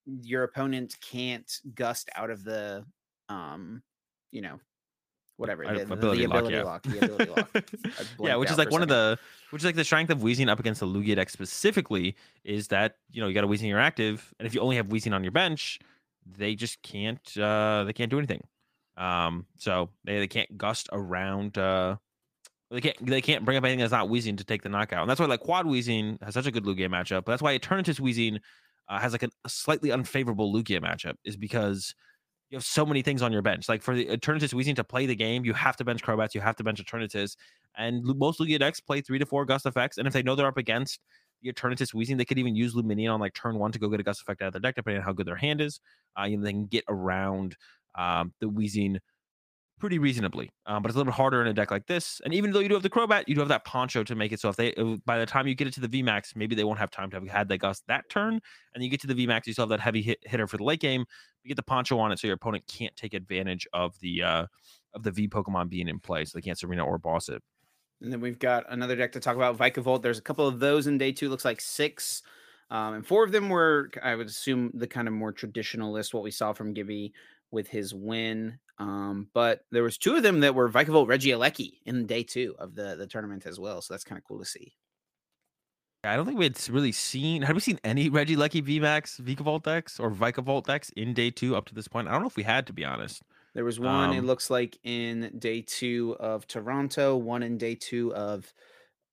your 0.04 0.42
opponent 0.42 0.96
can't 1.00 1.50
gust 1.74 2.10
out 2.14 2.28
of 2.28 2.44
the, 2.44 2.84
um, 3.30 3.82
you 4.32 4.42
know, 4.42 4.60
whatever 5.38 5.64
the, 5.64 5.84
the- 5.84 5.92
ability 5.94 6.26
the 6.26 6.28
lock, 6.28 6.38
ability 6.38 6.56
yeah. 6.56 6.62
lock, 6.62 6.82
the 6.82 6.98
ability 6.98 7.30
lock. 7.30 7.70
Yeah, 8.20 8.36
which 8.36 8.50
is 8.50 8.58
like 8.58 8.70
one 8.70 8.82
of 8.82 8.88
the 8.88 9.18
which 9.50 9.62
is 9.62 9.66
like 9.66 9.76
the 9.76 9.84
strength 9.84 10.10
of 10.10 10.18
Weezing 10.18 10.50
up 10.50 10.60
against 10.60 10.80
the 10.80 10.86
Lugia 10.86 11.16
deck 11.16 11.30
specifically 11.30 12.16
is 12.44 12.68
that 12.68 12.96
you 13.10 13.22
know 13.22 13.28
you 13.28 13.34
got 13.34 13.44
a 13.44 13.48
Weezing 13.48 13.68
you're 13.68 13.80
active, 13.80 14.34
and 14.38 14.46
if 14.46 14.54
you 14.54 14.60
only 14.60 14.76
have 14.76 14.88
Weezing 14.88 15.14
on 15.14 15.24
your 15.24 15.32
bench, 15.32 15.78
they 16.26 16.54
just 16.54 16.82
can't 16.82 17.36
uh 17.38 17.84
they 17.84 17.92
can't 17.94 18.10
do 18.10 18.18
anything. 18.18 18.42
Um, 18.96 19.46
so 19.56 19.90
they 20.04 20.18
they 20.18 20.28
can't 20.28 20.58
gust 20.58 20.88
around. 20.92 21.56
uh 21.56 21.96
they 22.70 22.82
can't 22.82 23.06
they 23.06 23.22
can't 23.22 23.44
bring 23.44 23.56
up 23.56 23.64
anything 23.64 23.78
that's 23.78 23.92
not 23.92 24.08
Weezing 24.08 24.36
to 24.38 24.44
take 24.44 24.62
the 24.62 24.68
knockout, 24.68 25.00
and 25.00 25.08
that's 25.10 25.20
why 25.20 25.26
like 25.26 25.40
Quad 25.40 25.64
Weezing 25.66 26.22
has 26.22 26.34
such 26.34 26.46
a 26.46 26.50
good 26.50 26.64
Lugia 26.64 26.88
matchup. 26.88 27.24
But 27.24 27.32
that's 27.32 27.42
why 27.42 27.58
Eternatus 27.58 27.98
Weezing 27.98 28.40
uh, 28.88 28.98
has 28.98 29.12
like 29.12 29.22
a, 29.22 29.30
a 29.44 29.48
slightly 29.48 29.90
unfavorable 29.90 30.52
Lugia 30.52 30.82
matchup, 30.82 31.14
is 31.24 31.36
because 31.36 31.94
you 32.50 32.56
have 32.56 32.64
so 32.64 32.86
many 32.86 33.02
things 33.02 33.20
on 33.20 33.32
your 33.32 33.42
bench. 33.42 33.68
Like 33.68 33.82
for 33.82 33.94
the 33.94 34.06
Eternatus 34.06 34.54
Weezing 34.54 34.76
to 34.76 34.84
play 34.84 35.06
the 35.06 35.14
game, 35.14 35.44
you 35.44 35.52
have 35.52 35.76
to 35.76 35.84
bench 35.84 36.02
Crobats, 36.02 36.34
you 36.34 36.40
have 36.40 36.56
to 36.56 36.64
bench 36.64 36.82
Eternatus. 36.82 37.36
And 37.76 38.02
most 38.04 38.40
Lugia 38.40 38.58
decks 38.58 38.80
play 38.80 39.00
three 39.00 39.18
to 39.18 39.26
four 39.26 39.44
Gust 39.44 39.66
effects. 39.66 39.98
And 39.98 40.06
if 40.06 40.12
they 40.12 40.22
know 40.22 40.34
they're 40.34 40.46
up 40.46 40.56
against 40.56 41.00
the 41.42 41.52
Eternatus 41.52 41.94
Weezing, 41.94 42.16
they 42.16 42.24
could 42.24 42.38
even 42.38 42.56
use 42.56 42.74
Lumineon 42.74 43.12
on 43.12 43.20
like 43.20 43.34
turn 43.34 43.58
one 43.58 43.72
to 43.72 43.78
go 43.78 43.88
get 43.88 44.00
a 44.00 44.02
Gust 44.02 44.22
effect 44.22 44.40
out 44.40 44.48
of 44.48 44.52
their 44.54 44.60
deck, 44.60 44.76
depending 44.76 45.00
on 45.00 45.04
how 45.04 45.12
good 45.12 45.26
their 45.26 45.36
hand 45.36 45.60
is. 45.60 45.80
Uh, 46.18 46.24
you 46.24 46.38
know, 46.38 46.44
they 46.44 46.52
can 46.52 46.66
get 46.66 46.84
around 46.88 47.56
um, 47.96 48.32
the 48.40 48.48
Weezing 48.48 48.98
pretty 49.78 49.98
reasonably. 49.98 50.50
Um, 50.66 50.82
but 50.82 50.88
it's 50.88 50.96
a 50.96 50.98
little 50.98 51.12
bit 51.12 51.16
harder 51.16 51.40
in 51.40 51.48
a 51.48 51.52
deck 51.52 51.70
like 51.70 51.86
this. 51.86 52.20
And 52.24 52.34
even 52.34 52.52
though 52.52 52.60
you 52.60 52.68
do 52.68 52.74
have 52.74 52.82
the 52.82 52.90
Crobat, 52.90 53.24
you 53.26 53.34
do 53.34 53.40
have 53.40 53.48
that 53.48 53.64
Poncho 53.64 54.04
to 54.04 54.14
make 54.14 54.32
it 54.32 54.40
so 54.40 54.48
if 54.48 54.56
they, 54.56 54.74
uh, 54.74 54.96
by 55.06 55.18
the 55.18 55.26
time 55.26 55.46
you 55.46 55.54
get 55.54 55.66
it 55.66 55.74
to 55.74 55.80
the 55.80 55.88
VMAX, 55.88 56.36
maybe 56.36 56.54
they 56.54 56.64
won't 56.64 56.78
have 56.78 56.90
time 56.90 57.10
to 57.10 57.16
have 57.16 57.28
had 57.28 57.48
that 57.48 57.58
Gust 57.58 57.84
that 57.88 58.08
turn. 58.10 58.40
And 58.74 58.84
you 58.84 58.90
get 58.90 59.00
to 59.02 59.06
the 59.06 59.14
VMAX, 59.14 59.46
you 59.46 59.52
still 59.52 59.62
have 59.62 59.70
that 59.70 59.80
heavy 59.80 60.02
hit, 60.02 60.18
hitter 60.22 60.46
for 60.46 60.56
the 60.56 60.64
late 60.64 60.80
game. 60.80 61.04
You 61.42 61.48
get 61.48 61.56
the 61.56 61.62
Poncho 61.62 61.98
on 61.98 62.12
it 62.12 62.18
so 62.18 62.26
your 62.26 62.34
opponent 62.34 62.64
can't 62.66 62.94
take 62.96 63.14
advantage 63.14 63.66
of 63.72 63.98
the 64.00 64.22
uh, 64.22 64.46
of 64.94 65.02
the 65.02 65.10
V 65.10 65.28
Pokemon 65.28 65.68
being 65.68 65.88
in 65.88 65.98
play, 66.00 66.24
so 66.24 66.36
they 66.36 66.42
can't 66.42 66.58
Serena 66.58 66.84
or 66.84 66.98
boss 66.98 67.28
it. 67.28 67.42
And 68.00 68.12
then 68.12 68.20
we've 68.20 68.38
got 68.38 68.64
another 68.68 68.96
deck 68.96 69.12
to 69.12 69.20
talk 69.20 69.36
about, 69.36 69.56
Vikavolt. 69.58 70.02
There's 70.02 70.18
a 70.18 70.22
couple 70.22 70.46
of 70.46 70.60
those 70.60 70.86
in 70.86 70.98
day 70.98 71.12
two. 71.12 71.28
Looks 71.28 71.44
like 71.44 71.60
six, 71.60 72.22
um, 72.70 72.94
and 72.94 73.06
four 73.06 73.24
of 73.24 73.32
them 73.32 73.48
were, 73.48 73.90
I 74.02 74.14
would 74.14 74.28
assume, 74.28 74.70
the 74.74 74.86
kind 74.86 75.08
of 75.08 75.14
more 75.14 75.32
traditional 75.32 75.92
list. 75.92 76.14
What 76.14 76.22
we 76.22 76.30
saw 76.30 76.52
from 76.52 76.74
Gibby 76.74 77.12
with 77.50 77.68
his 77.68 77.94
win, 77.94 78.58
um, 78.78 79.30
but 79.34 79.62
there 79.70 79.82
was 79.82 79.98
two 79.98 80.16
of 80.16 80.22
them 80.22 80.40
that 80.40 80.54
were 80.54 80.68
Vikavolt 80.68 81.08
Regieleki 81.08 81.80
in 81.84 82.06
day 82.06 82.22
two 82.22 82.54
of 82.58 82.74
the 82.74 82.96
the 82.96 83.06
tournament 83.06 83.46
as 83.46 83.58
well. 83.60 83.82
So 83.82 83.94
that's 83.94 84.04
kind 84.04 84.18
of 84.18 84.24
cool 84.24 84.38
to 84.40 84.44
see. 84.44 84.74
I 86.04 86.16
don't 86.16 86.26
think 86.26 86.38
we 86.38 86.44
had 86.44 86.68
really 86.70 86.92
seen. 86.92 87.42
Had 87.42 87.54
we 87.54 87.60
seen 87.60 87.78
any 87.84 88.08
Regieleki 88.08 88.62
VMAX 88.62 89.20
Vikavolt 89.20 89.64
decks 89.64 89.98
or 89.98 90.10
Vikavolt 90.10 90.64
decks 90.64 90.90
in 90.90 91.12
day 91.12 91.30
two 91.30 91.56
up 91.56 91.66
to 91.66 91.74
this 91.74 91.88
point? 91.88 92.08
I 92.08 92.12
don't 92.12 92.22
know 92.22 92.28
if 92.28 92.36
we 92.36 92.44
had, 92.44 92.66
to 92.68 92.72
be 92.72 92.84
honest. 92.84 93.22
There 93.54 93.64
was 93.64 93.80
one. 93.80 94.12
it 94.12 94.20
Um, 94.20 94.24
looks 94.24 94.50
like 94.50 94.78
in 94.84 95.38
day 95.38 95.62
two 95.62 96.16
of 96.20 96.46
Toronto, 96.46 97.16
one 97.16 97.42
in 97.42 97.58
day 97.58 97.74
two 97.74 98.14
of 98.14 98.52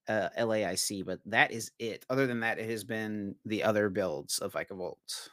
uh, 0.07 0.29
LAIC, 0.37 1.03
but 1.05 1.21
that 1.25 1.51
is 1.51 1.71
it. 1.79 2.05
Other 2.09 2.27
than 2.27 2.41
that, 2.41 2.59
it 2.59 2.69
has 2.69 2.83
been 2.83 3.37
the 3.45 3.63
other 3.63 3.89
builds 3.89 4.39
of 4.39 4.53
Vikavolt. 4.53 5.29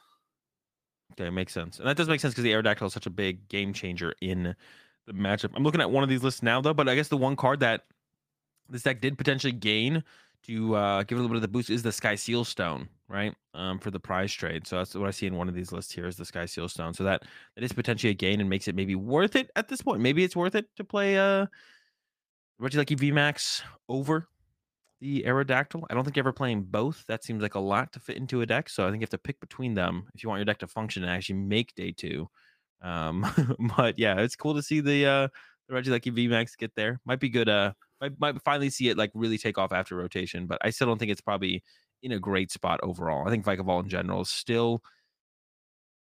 Okay, 1.13 1.31
makes 1.31 1.53
sense. 1.53 1.79
And 1.79 1.89
that 1.89 1.97
does 1.97 2.09
make 2.09 2.21
sense 2.21 2.35
because 2.35 2.45
the 2.45 2.53
Aerodactyl 2.53 2.87
is 2.87 2.93
such 2.93 3.07
a 3.07 3.11
big 3.11 3.49
game 3.49 3.73
changer 3.73 4.15
in 4.21 4.55
the 5.07 5.13
matchup. 5.13 5.51
I'm 5.55 5.63
looking 5.63 5.81
at 5.81 5.91
one 5.91 6.03
of 6.03 6.09
these 6.09 6.23
lists 6.23 6.43
now, 6.43 6.61
though, 6.61 6.75
but 6.75 6.89
I 6.89 6.95
guess 6.95 7.09
the 7.09 7.17
one 7.17 7.37
card 7.37 7.61
that 7.61 7.85
this 8.69 8.83
deck 8.83 9.01
did 9.01 9.19
potentially 9.19 9.53
gain 9.53 10.03
to 10.45 10.75
uh, 10.75 11.03
give 11.05 11.17
it 11.17 11.21
a 11.21 11.23
little 11.23 11.29
bit 11.29 11.37
of 11.37 11.43
the 11.43 11.49
boost 11.49 11.71
is 11.71 11.83
the 11.83 11.93
Sky 11.93 12.15
Seal 12.15 12.45
Stone, 12.45 12.89
right? 13.09 13.35
Um, 13.55 13.79
for 13.79 13.91
the 13.91 14.01
prize 14.01 14.33
trade. 14.33 14.67
So 14.67 14.79
that's 14.79 14.95
what 14.95 15.07
I 15.07 15.11
see 15.11 15.27
in 15.27 15.37
one 15.37 15.49
of 15.49 15.55
these 15.55 15.71
lists 15.71 15.93
here 15.93 16.07
is 16.07 16.17
the 16.17 16.25
Sky 16.25 16.47
Seal 16.47 16.69
Stone. 16.69 16.95
So 16.95 17.05
that 17.05 17.23
that 17.55 17.65
is 17.65 17.73
potentially 17.73 18.11
a 18.11 18.15
gain 18.15 18.41
and 18.41 18.49
makes 18.49 18.67
it 18.67 18.75
maybe 18.75 18.95
worth 18.95 19.37
it 19.37 19.51
at 19.55 19.69
this 19.69 19.83
point. 19.83 20.01
Maybe 20.01 20.25
it's 20.25 20.35
worth 20.35 20.55
it 20.55 20.67
to 20.77 20.85
play 20.85 21.19
uh 21.19 21.47
Regieleki 22.61 22.97
VMAX 22.97 23.63
over 23.89 24.29
the 25.03 25.25
Aerodactyl. 25.25 25.83
I 25.91 25.95
don't 25.95 26.05
think 26.05 26.17
you're 26.17 26.23
ever 26.23 26.33
playing 26.33 26.63
both. 26.63 27.05
That 27.09 27.25
seems 27.25 27.43
like 27.43 27.57
a 27.57 27.61
lot 27.61 27.93
to 27.93 28.01
fit 28.01 28.17
into 28.17 28.41
a 28.41 28.47
deck. 28.47 28.69
So 28.69 28.85
I 28.85 28.91
think 28.91 29.01
you 29.01 29.05
have 29.05 29.11
to 29.11 29.19
pick 29.19 29.41
between 29.41 29.75
them 29.75 30.05
if 30.15 30.23
you 30.23 30.29
want 30.29 30.39
your 30.39 30.45
deck 30.45 30.59
to 30.59 30.69
function 30.69 31.03
and 31.03 31.11
actually 31.11 31.41
make 31.41 31.75
day 31.75 31.91
two. 31.91 32.29
Um, 32.83 33.27
but 33.77 33.99
yeah, 33.99 34.21
it's 34.21 34.37
cool 34.37 34.55
to 34.55 34.63
see 34.63 34.81
the 34.81 35.07
uh 35.07 35.29
the 35.69 35.75
Regieleki 35.75 36.17
VMAX 36.17 36.57
get 36.57 36.73
there. 36.77 37.01
Might 37.05 37.19
be 37.19 37.29
good. 37.29 37.49
Uh, 37.49 37.73
might 38.01 38.19
might 38.21 38.43
finally 38.43 38.71
see 38.71 38.91
it 38.91 38.97
like 38.97 39.11
really 39.13 39.39
take 39.39 39.59
off 39.59 39.73
after 39.73 39.97
rotation, 39.97 40.47
but 40.47 40.59
I 40.63 40.71
still 40.71 40.87
don't 40.87 40.99
think 40.99 41.11
it's 41.11 41.21
probably 41.21 41.65
in 42.05 42.13
a 42.13 42.21
great 42.21 42.53
spot 42.53 42.79
overall. 42.85 43.27
I 43.27 43.31
think 43.31 43.45
Vikavolt 43.45 43.83
in 43.83 43.89
general 43.89 44.23
is 44.23 44.31
still 44.31 44.85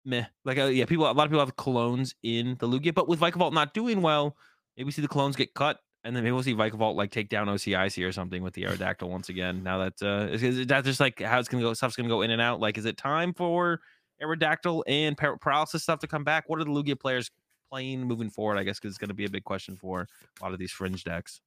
meh. 0.04 0.26
Like 0.44 0.58
uh, 0.58 0.64
yeah, 0.64 0.84
people 0.84 1.06
a 1.06 1.12
lot 1.12 1.24
of 1.24 1.30
people 1.30 1.40
have 1.40 1.56
clones 1.56 2.14
in 2.22 2.56
the 2.58 2.68
Lugia, 2.68 2.92
but 2.92 3.08
with 3.08 3.20
Vikavolt 3.20 3.54
not 3.54 3.72
doing 3.72 4.02
well, 4.02 4.36
maybe 4.76 4.90
see 4.90 5.00
the 5.00 5.08
clones 5.08 5.34
get 5.34 5.54
cut 5.54 5.78
and 6.04 6.16
then 6.16 6.24
maybe 6.24 6.32
we'll 6.32 6.42
see 6.42 6.54
Vikavolt 6.54 6.96
like 6.96 7.10
take 7.10 7.28
down 7.28 7.46
OCIC 7.46 8.06
or 8.06 8.12
something 8.12 8.42
with 8.42 8.54
the 8.54 8.64
Aerodactyl 8.64 9.08
once 9.08 9.28
again. 9.28 9.62
Now 9.62 9.78
that 9.78 10.02
uh, 10.02 10.32
is, 10.32 10.42
is 10.42 10.66
that 10.66 10.84
just 10.84 11.00
like 11.00 11.20
how 11.20 11.38
it's 11.38 11.48
gonna 11.48 11.62
go? 11.62 11.72
Stuff's 11.74 11.96
gonna 11.96 12.08
go 12.08 12.22
in 12.22 12.30
and 12.30 12.40
out. 12.40 12.60
Like, 12.60 12.78
is 12.78 12.84
it 12.84 12.96
time 12.96 13.32
for 13.34 13.80
Aerodactyl 14.22 14.82
and 14.86 15.16
par- 15.16 15.38
paralysis 15.38 15.82
stuff 15.82 16.00
to 16.00 16.06
come 16.06 16.24
back? 16.24 16.48
What 16.48 16.60
are 16.60 16.64
the 16.64 16.70
Lugia 16.70 16.98
players 16.98 17.30
playing 17.70 18.02
moving 18.02 18.30
forward? 18.30 18.58
I 18.58 18.64
guess 18.64 18.78
because 18.80 18.90
it's 18.92 18.98
gonna 18.98 19.14
be 19.14 19.24
a 19.26 19.30
big 19.30 19.44
question 19.44 19.76
for 19.76 20.08
a 20.40 20.44
lot 20.44 20.52
of 20.52 20.58
these 20.58 20.72
fringe 20.72 21.04
decks. 21.04 21.40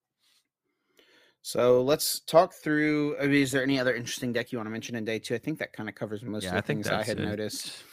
So 1.41 1.83
let's 1.83 2.21
talk 2.21 2.53
through. 2.53 3.17
I 3.19 3.27
mean, 3.27 3.43
is 3.43 3.51
there 3.51 3.61
any 3.61 3.79
other 3.79 3.93
interesting 3.93 4.33
deck 4.33 4.51
you 4.51 4.57
want 4.57 4.65
to 4.65 4.71
mention 4.71 4.95
in 4.95 5.05
day 5.05 5.19
two? 5.19 5.35
I 5.35 5.37
think 5.37 5.59
that 5.59 5.73
kind 5.73 5.87
of 5.87 5.93
covers 5.93 6.23
most 6.23 6.43
Yeah, 6.43 6.49
of 6.49 6.55
I 6.55 6.61
the 6.61 6.67
think 6.67 6.85
things 6.85 6.87
I 6.87 7.03
had 7.03 7.19
it. 7.19 7.25
noticed. 7.25 7.83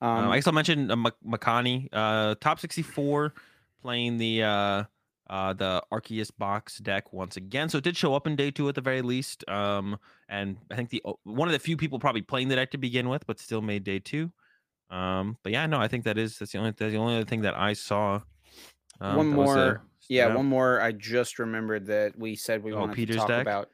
Um, 0.00 0.08
Um, 0.24 0.30
I 0.30 0.36
guess 0.38 0.46
I'll 0.46 0.54
mention 0.54 0.90
uh, 0.90 0.96
Mak- 0.96 1.20
Makani, 1.24 1.88
uh, 1.92 2.36
top 2.40 2.58
64, 2.58 3.34
playing 3.82 4.16
the 4.16 4.42
uh, 5.30 5.52
the 5.52 5.82
Arceus 5.92 6.30
box 6.36 6.78
deck 6.78 7.12
once 7.12 7.36
again. 7.36 7.68
So 7.68 7.78
it 7.78 7.84
did 7.84 7.96
show 7.96 8.14
up 8.14 8.26
in 8.26 8.36
day 8.36 8.50
two 8.50 8.68
at 8.68 8.74
the 8.74 8.80
very 8.80 9.02
least. 9.02 9.48
Um, 9.48 9.98
and 10.28 10.56
I 10.70 10.76
think 10.76 10.90
the 10.90 11.02
one 11.24 11.48
of 11.48 11.52
the 11.52 11.58
few 11.58 11.76
people 11.76 11.98
probably 11.98 12.22
playing 12.22 12.48
the 12.48 12.56
deck 12.56 12.70
to 12.72 12.78
begin 12.78 13.08
with, 13.08 13.26
but 13.26 13.38
still 13.38 13.62
made 13.62 13.84
day 13.84 13.98
two. 13.98 14.30
Um, 14.90 15.38
but 15.42 15.52
yeah, 15.52 15.66
no, 15.66 15.78
I 15.80 15.88
think 15.88 16.04
that 16.04 16.18
is 16.18 16.38
that's 16.38 16.52
the 16.52 16.58
only 16.58 16.70
that's 16.72 16.92
the 16.92 16.98
only 16.98 17.16
other 17.16 17.24
thing 17.24 17.42
that 17.42 17.56
I 17.56 17.72
saw. 17.72 18.20
Um, 19.00 19.16
One 19.16 19.28
more- 19.28 19.82
yeah, 20.08 20.34
one 20.34 20.46
more. 20.46 20.80
I 20.80 20.92
just 20.92 21.38
remembered 21.38 21.86
that 21.86 22.18
we 22.18 22.34
said 22.36 22.62
we 22.62 22.72
Oh, 22.74 22.80
wanted 22.80 22.96
Peter's 22.96 23.16
to 23.16 23.20
talk 23.20 23.28
deck? 23.28 23.42
about. 23.42 23.68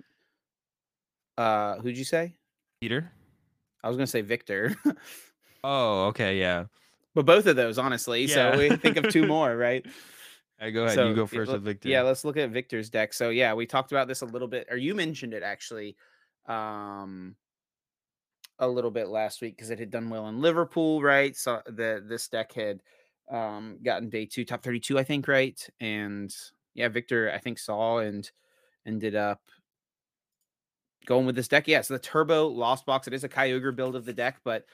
Uh, 1.36 1.80
who'd 1.80 1.96
you 1.96 2.04
say? 2.04 2.34
Peter. 2.80 3.10
I 3.82 3.88
was 3.88 3.96
gonna 3.96 4.06
say 4.06 4.20
Victor, 4.20 4.76
Oh, 5.64 6.06
okay, 6.08 6.38
yeah. 6.38 6.64
but 7.14 7.24
both 7.26 7.46
of 7.46 7.56
those, 7.56 7.78
honestly. 7.78 8.24
Yeah. 8.26 8.52
So 8.52 8.58
we 8.58 8.76
think 8.76 8.96
of 8.96 9.08
two 9.08 9.26
more, 9.34 9.56
right? 9.56 9.84
Uh, 10.60 10.70
go 10.70 10.84
ahead. 10.84 10.94
So, 10.94 11.08
you 11.08 11.14
go 11.14 11.26
first 11.26 11.48
let- 11.48 11.54
with 11.54 11.64
Victor. 11.64 11.88
Yeah, 11.88 12.02
let's 12.02 12.24
look 12.24 12.36
at 12.36 12.50
Victor's 12.50 12.90
deck. 12.90 13.12
So 13.12 13.30
yeah, 13.30 13.54
we 13.54 13.66
talked 13.66 13.92
about 13.92 14.08
this 14.08 14.22
a 14.22 14.26
little 14.26 14.48
bit, 14.48 14.66
or 14.70 14.76
you 14.76 14.94
mentioned 14.94 15.34
it 15.34 15.42
actually, 15.42 15.96
um, 16.46 17.36
a 18.58 18.66
little 18.66 18.90
bit 18.90 19.08
last 19.08 19.40
week 19.40 19.56
because 19.56 19.70
it 19.70 19.78
had 19.78 19.90
done 19.90 20.10
well 20.10 20.26
in 20.28 20.40
Liverpool, 20.40 21.00
right? 21.00 21.36
So 21.36 21.62
the 21.66 22.04
this 22.06 22.28
deck 22.28 22.52
had 22.52 22.82
um 23.30 23.78
gotten 23.84 24.08
day 24.08 24.26
two, 24.26 24.44
top 24.44 24.62
thirty 24.62 24.80
two, 24.80 24.98
I 24.98 25.04
think, 25.04 25.28
right? 25.28 25.58
And 25.80 26.34
yeah, 26.74 26.88
Victor, 26.88 27.30
I 27.32 27.38
think 27.38 27.58
saw 27.58 27.98
and 27.98 28.28
ended 28.86 29.14
up 29.14 29.40
going 31.06 31.24
with 31.26 31.36
this 31.36 31.48
deck. 31.48 31.68
Yeah, 31.68 31.82
so 31.82 31.94
the 31.94 32.00
Turbo 32.00 32.48
Lost 32.48 32.84
Box. 32.84 33.06
It 33.06 33.14
is 33.14 33.24
a 33.24 33.28
Kyogre 33.28 33.76
build 33.76 33.94
of 33.94 34.04
the 34.04 34.12
deck, 34.12 34.40
but 34.44 34.64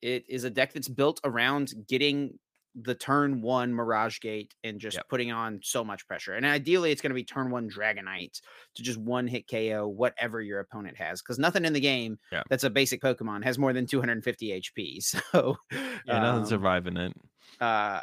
it 0.00 0.24
is 0.28 0.44
a 0.44 0.50
deck 0.50 0.72
that's 0.72 0.88
built 0.88 1.20
around 1.24 1.74
getting 1.88 2.38
the 2.74 2.94
turn 2.94 3.40
one 3.40 3.72
Mirage 3.72 4.20
Gate 4.20 4.54
and 4.64 4.80
just 4.80 4.96
Yep. 4.96 5.08
putting 5.08 5.30
on 5.32 5.60
so 5.62 5.84
much 5.84 6.06
pressure. 6.08 6.34
And 6.34 6.44
ideally, 6.44 6.90
it's 6.90 7.00
going 7.00 7.10
to 7.10 7.14
be 7.14 7.24
turn 7.24 7.50
one 7.50 7.70
Dragonite 7.70 8.40
to 8.74 8.82
just 8.82 8.98
one 8.98 9.26
hit 9.28 9.46
KO 9.48 9.86
whatever 9.88 10.40
your 10.40 10.60
opponent 10.60 10.96
has, 10.96 11.22
because 11.22 11.38
nothing 11.38 11.64
in 11.64 11.72
the 11.72 11.80
game 11.80 12.18
Yeah. 12.32 12.42
that's 12.48 12.64
a 12.64 12.70
basic 12.70 13.00
Pokemon 13.00 13.44
has 13.44 13.58
more 13.58 13.72
than 13.72 13.86
250 13.86 14.48
HP. 14.60 15.00
So 15.32 15.56
yeah, 15.70 16.18
nothing 16.18 16.42
um, 16.42 16.46
surviving 16.46 16.96
it. 16.96 17.12
uh 17.60 18.00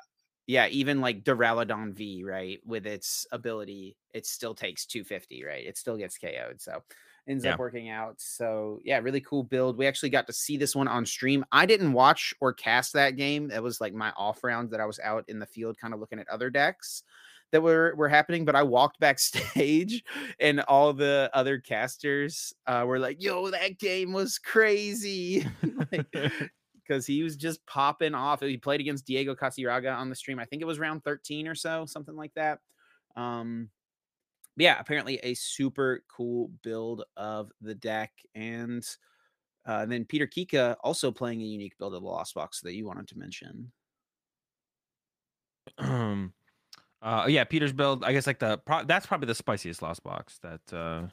yeah 0.47 0.67
even 0.67 1.01
like 1.01 1.23
Duraludon 1.23 1.93
V 1.93 2.23
right 2.23 2.59
with 2.65 2.87
its 2.87 3.25
ability 3.31 3.95
it 4.13 4.25
still 4.25 4.55
takes 4.55 4.85
250 4.85 5.43
right 5.43 5.65
it 5.65 5.77
still 5.77 5.97
gets 5.97 6.17
KO'd 6.17 6.59
so 6.61 6.83
ends 7.27 7.45
Yeah. 7.45 7.53
up 7.53 7.59
working 7.59 7.89
out 7.89 8.15
so 8.19 8.79
yeah 8.83 8.97
really 8.99 9.21
cool 9.21 9.43
build 9.43 9.77
we 9.77 9.87
actually 9.87 10.09
got 10.09 10.27
to 10.27 10.33
see 10.33 10.57
this 10.57 10.75
one 10.75 10.87
on 10.87 11.05
stream 11.05 11.45
I 11.51 11.65
didn't 11.65 11.93
watch 11.93 12.33
or 12.41 12.51
cast 12.53 12.93
that 12.93 13.15
game 13.15 13.47
that 13.49 13.61
was 13.61 13.79
like 13.79 13.93
my 13.93 14.11
off 14.17 14.43
round 14.43 14.71
that 14.71 14.79
I 14.79 14.85
was 14.85 14.99
out 14.99 15.25
in 15.27 15.39
the 15.39 15.45
field 15.45 15.77
kind 15.77 15.93
of 15.93 15.99
looking 15.99 16.19
at 16.19 16.27
other 16.29 16.49
decks 16.49 17.03
that 17.51 17.61
were 17.61 17.93
were 17.95 18.09
happening 18.09 18.43
but 18.45 18.55
I 18.55 18.63
walked 18.63 18.99
backstage 19.01 20.03
and 20.39 20.61
all 20.61 20.93
the 20.93 21.29
other 21.33 21.59
casters 21.59 22.53
uh 22.65 22.83
were 22.87 22.99
like 22.99 23.21
yo 23.21 23.51
that 23.51 23.77
game 23.77 24.13
was 24.13 24.39
crazy 24.39 25.45
like, 25.91 26.05
because 26.87 27.05
he 27.05 27.23
was 27.23 27.37
just 27.37 27.65
popping 27.65 28.13
off. 28.13 28.41
He 28.41 28.57
played 28.57 28.81
against 28.81 29.05
Diego 29.05 29.33
Cassiraga 29.33 29.95
on 29.95 30.09
the 30.09 30.15
stream. 30.15 30.39
I 30.39 30.45
think 30.45 30.61
it 30.61 30.65
was 30.65 30.77
round 30.79 31.05
13 31.05 31.47
or 31.47 31.55
so, 31.55 31.85
something 31.85 32.17
like 32.17 32.33
that. 32.33 32.59
Um, 33.15 33.69
yeah, 34.61 34.79
apparently 34.79 35.17
a 35.23 35.33
super 35.33 36.03
cool 36.07 36.49
build 36.63 37.03
of 37.17 37.51
the 37.61 37.75
deck. 37.75 38.11
And 38.35 38.87
uh, 39.65 39.85
then 39.85 40.05
Peter 40.05 40.27
Kika 40.27 40.75
also 40.83 41.11
playing 41.11 41.41
a 41.41 41.45
unique 41.45 41.77
build 41.77 41.93
of 41.95 42.01
the 42.01 42.07
Lost 42.07 42.35
Box 42.35 42.61
that 42.61 42.73
you 42.73 42.85
wanted 42.85 43.07
to 43.09 43.17
mention. 43.17 43.71
um 45.77 46.33
uh 47.01 47.25
yeah 47.29 47.43
peter's 47.43 47.71
build 47.71 48.03
i 48.03 48.11
guess 48.11 48.25
like 48.27 48.39
the 48.39 48.57
pro- 48.59 48.83
that's 48.83 49.05
probably 49.05 49.27
the 49.27 49.35
spiciest 49.35 49.81
lost 49.81 50.03
box 50.03 50.39
that 50.39 50.61
uh 50.73 51.07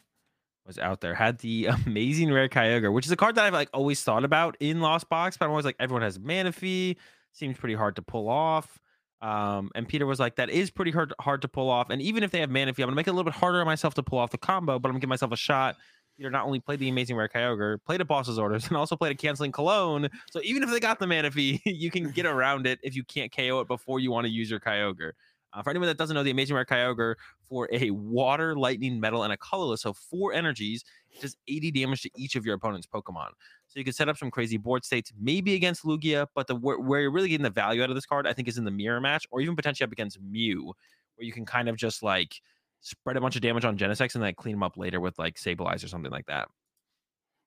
was 0.67 0.79
out 0.79 1.01
there 1.01 1.15
had 1.15 1.39
the 1.39 1.67
amazing 1.87 2.33
rare 2.33 2.49
kyogre 2.49 2.93
which 2.93 3.07
is 3.07 3.13
a 3.13 3.17
card 3.17 3.35
that 3.35 3.45
i've 3.45 3.53
like 3.53 3.69
always 3.75 4.03
thought 4.03 4.25
about 4.25 4.57
in 4.59 4.81
lost 4.81 5.09
box 5.09 5.37
but 5.37 5.45
i'm 5.45 5.51
always 5.51 5.67
like 5.67 5.77
everyone 5.79 6.03
has 6.03 6.19
manaphy 6.19 6.97
seems 7.33 7.57
pretty 7.59 7.75
hard 7.75 7.95
to 7.95 8.03
pull 8.03 8.29
off 8.29 8.81
um 9.21 9.71
and 9.75 9.89
peter 9.89 10.07
was 10.07 10.21
like 10.21 10.37
that 10.37 10.49
is 10.49 10.71
pretty 10.71 10.91
hard 10.91 11.13
hard 11.21 11.43
to 11.43 11.49
pull 11.49 11.71
off 11.71 11.91
and 11.91 12.01
even 12.01 12.23
if 12.23 12.31
they 12.31 12.41
have 12.41 12.51
manaphy 12.51 12.81
i'm 12.81 12.87
gonna 12.87 12.95
make 12.95 13.07
it 13.07 13.11
a 13.11 13.13
little 13.13 13.25
bit 13.25 13.35
harder 13.35 13.61
on 13.61 13.67
myself 13.67 13.95
to 13.95 14.03
pull 14.03 14.19
off 14.19 14.31
the 14.31 14.39
combo 14.39 14.79
but 14.79 14.89
i'm 14.89 14.93
gonna 14.93 15.01
give 15.01 15.09
myself 15.09 15.33
a 15.33 15.37
shot 15.37 15.77
Peter 16.19 16.31
not 16.31 16.45
only 16.45 16.59
played 16.59 16.81
the 16.81 16.89
amazing 16.89 17.17
rare 17.17 17.29
Kyogre, 17.29 17.79
played 17.85 18.01
a 18.01 18.05
boss's 18.05 18.39
orders, 18.39 18.67
and 18.67 18.77
also 18.77 18.97
played 18.97 19.13
a 19.13 19.15
canceling 19.15 19.53
cologne. 19.53 20.09
So 20.31 20.41
even 20.43 20.65
if 20.65 20.71
they 20.71 20.81
got 20.81 20.99
the 20.99 21.07
Manaphy, 21.07 21.61
you 21.65 21.91
can 21.91 22.11
get 22.11 22.27
around 22.27 22.67
it 22.67 22.81
if 22.83 22.97
you 22.97 23.05
can't 23.05 23.35
KO 23.35 23.61
it 23.61 23.69
before 23.69 24.01
you 24.01 24.11
want 24.11 24.27
to 24.27 24.31
use 24.31 24.51
your 24.51 24.59
Kyogre. 24.59 25.13
Uh, 25.53 25.63
for 25.63 25.71
anyone 25.71 25.87
that 25.87 25.97
doesn't 25.97 26.15
know, 26.15 26.23
the 26.23 26.31
amazing 26.31 26.55
rare 26.55 26.65
Kyogre 26.65 27.15
for 27.49 27.69
a 27.73 27.91
water, 27.91 28.55
lightning, 28.57 29.01
metal, 29.01 29.23
and 29.23 29.33
a 29.33 29.37
colorless, 29.37 29.83
so 29.83 29.93
four 29.93 30.33
energies, 30.33 30.85
does 31.21 31.37
80 31.49 31.71
damage 31.71 32.03
to 32.03 32.11
each 32.17 32.37
of 32.37 32.45
your 32.45 32.55
opponent's 32.55 32.87
Pokemon. 32.87 33.29
So 33.67 33.79
you 33.79 33.85
can 33.85 33.93
set 33.93 34.09
up 34.09 34.19
some 34.19 34.31
crazy 34.31 34.57
board 34.57 34.85
states, 34.85 35.13
maybe 35.19 35.55
against 35.55 35.85
Lugia, 35.85 36.27
but 36.35 36.47
the 36.47 36.55
where, 36.55 36.79
where 36.79 37.01
you're 37.01 37.11
really 37.11 37.29
getting 37.29 37.45
the 37.45 37.51
value 37.51 37.83
out 37.83 37.91
of 37.91 37.95
this 37.95 38.07
card, 38.07 38.27
I 38.27 38.33
think, 38.33 38.49
is 38.49 38.59
in 38.59 38.65
the 38.65 38.71
mirror 38.71 39.01
match, 39.01 39.27
or 39.31 39.41
even 39.41 39.57
potentially 39.57 39.87
up 39.87 39.93
against 39.93 40.21
Mew, 40.21 40.75
where 41.17 41.25
you 41.25 41.33
can 41.33 41.47
kind 41.47 41.69
of 41.69 41.77
just 41.77 42.03
like 42.03 42.41
spread 42.81 43.17
a 43.17 43.21
bunch 43.21 43.37
of 43.37 43.43
damage 43.43 43.65
on 43.65 43.79
Genesect 43.79 44.15
and 44.15 44.25
then 44.25 44.35
clean 44.35 44.55
them 44.55 44.63
up 44.63 44.77
later 44.77 45.01
with 45.01 45.19
like 45.19 45.37
Sableye 45.37 45.83
or 45.83 45.89
something 45.89 46.13
like 46.13 46.27
that. 46.27 46.49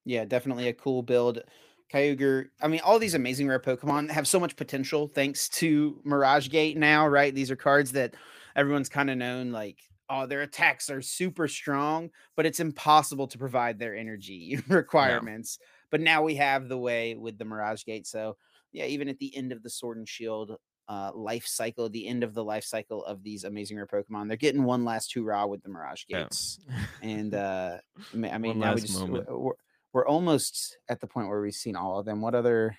Yeah, 0.05 0.25
definitely 0.25 0.67
a 0.67 0.73
cool 0.73 1.03
build. 1.03 1.41
Kyogre, 1.91 2.49
I 2.61 2.67
mean, 2.67 2.79
all 2.81 2.99
these 2.99 3.15
amazing 3.15 3.47
rare 3.47 3.59
Pokemon 3.59 4.09
have 4.11 4.27
so 4.27 4.39
much 4.39 4.55
potential 4.55 5.07
thanks 5.07 5.49
to 5.49 5.99
Mirage 6.03 6.49
Gate 6.49 6.77
now, 6.77 7.07
right? 7.07 7.33
These 7.33 7.51
are 7.51 7.55
cards 7.55 7.91
that 7.93 8.13
everyone's 8.55 8.89
kind 8.89 9.09
of 9.09 9.17
known 9.17 9.51
like, 9.51 9.79
oh, 10.09 10.25
their 10.25 10.41
attacks 10.41 10.89
are 10.89 11.01
super 11.01 11.47
strong, 11.47 12.09
but 12.35 12.45
it's 12.45 12.59
impossible 12.59 13.27
to 13.27 13.37
provide 13.37 13.77
their 13.79 13.95
energy 13.95 14.57
requirements. 14.67 15.59
But 15.89 16.01
now 16.01 16.23
we 16.23 16.35
have 16.35 16.69
the 16.69 16.77
way 16.77 17.15
with 17.15 17.37
the 17.37 17.45
Mirage 17.45 17.83
Gate. 17.83 18.07
So, 18.07 18.37
yeah, 18.71 18.85
even 18.85 19.09
at 19.09 19.19
the 19.19 19.35
end 19.35 19.51
of 19.51 19.61
the 19.63 19.69
Sword 19.69 19.97
and 19.97 20.07
Shield 20.07 20.57
uh, 20.87 21.11
life 21.13 21.45
cycle, 21.45 21.89
the 21.89 22.07
end 22.07 22.23
of 22.23 22.33
the 22.33 22.43
life 22.43 22.63
cycle 22.63 23.03
of 23.05 23.23
these 23.23 23.43
amazing 23.43 23.77
rare 23.77 23.87
Pokemon, 23.87 24.27
they're 24.27 24.37
getting 24.37 24.63
one 24.63 24.85
last 24.85 25.13
hurrah 25.13 25.45
with 25.45 25.61
the 25.61 25.69
Mirage 25.69 26.03
Yeah. 26.07 26.23
Gates. 26.23 26.59
And 27.01 27.33
uh, 27.33 27.79
I 28.13 28.15
mean, 28.15 28.31
I 28.31 28.37
mean 28.37 28.49
One 28.51 28.59
now 28.59 28.75
we 28.75 28.81
just. 28.81 29.05
We're, 29.93 30.07
almost 30.07 30.77
at 30.89 31.01
the 31.01 31.07
point 31.07 31.27
where 31.27 31.41
we've 31.41 31.53
seen 31.53 31.75
all 31.75 31.99
of 31.99 32.05
them. 32.05 32.21
What 32.21 32.35
other 32.35 32.77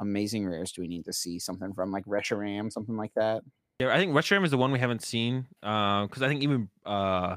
amazing 0.00 0.46
rares 0.46 0.72
do 0.72 0.82
we 0.82 0.88
need 0.88 1.04
to 1.06 1.12
see? 1.12 1.38
Something 1.38 1.72
from 1.74 1.90
like 1.90 2.04
Reshiram, 2.04 2.72
something 2.72 2.96
like 2.96 3.12
that. 3.14 3.42
Yeah, 3.80 3.92
I 3.94 3.98
think 3.98 4.12
Reshiram 4.12 4.44
is 4.44 4.50
the 4.50 4.56
one 4.58 4.72
we 4.72 4.78
haven't 4.78 5.02
seen. 5.02 5.46
because 5.60 6.22
I 6.22 6.28
think 6.28 6.42
even 6.42 6.68
uh, 6.84 7.36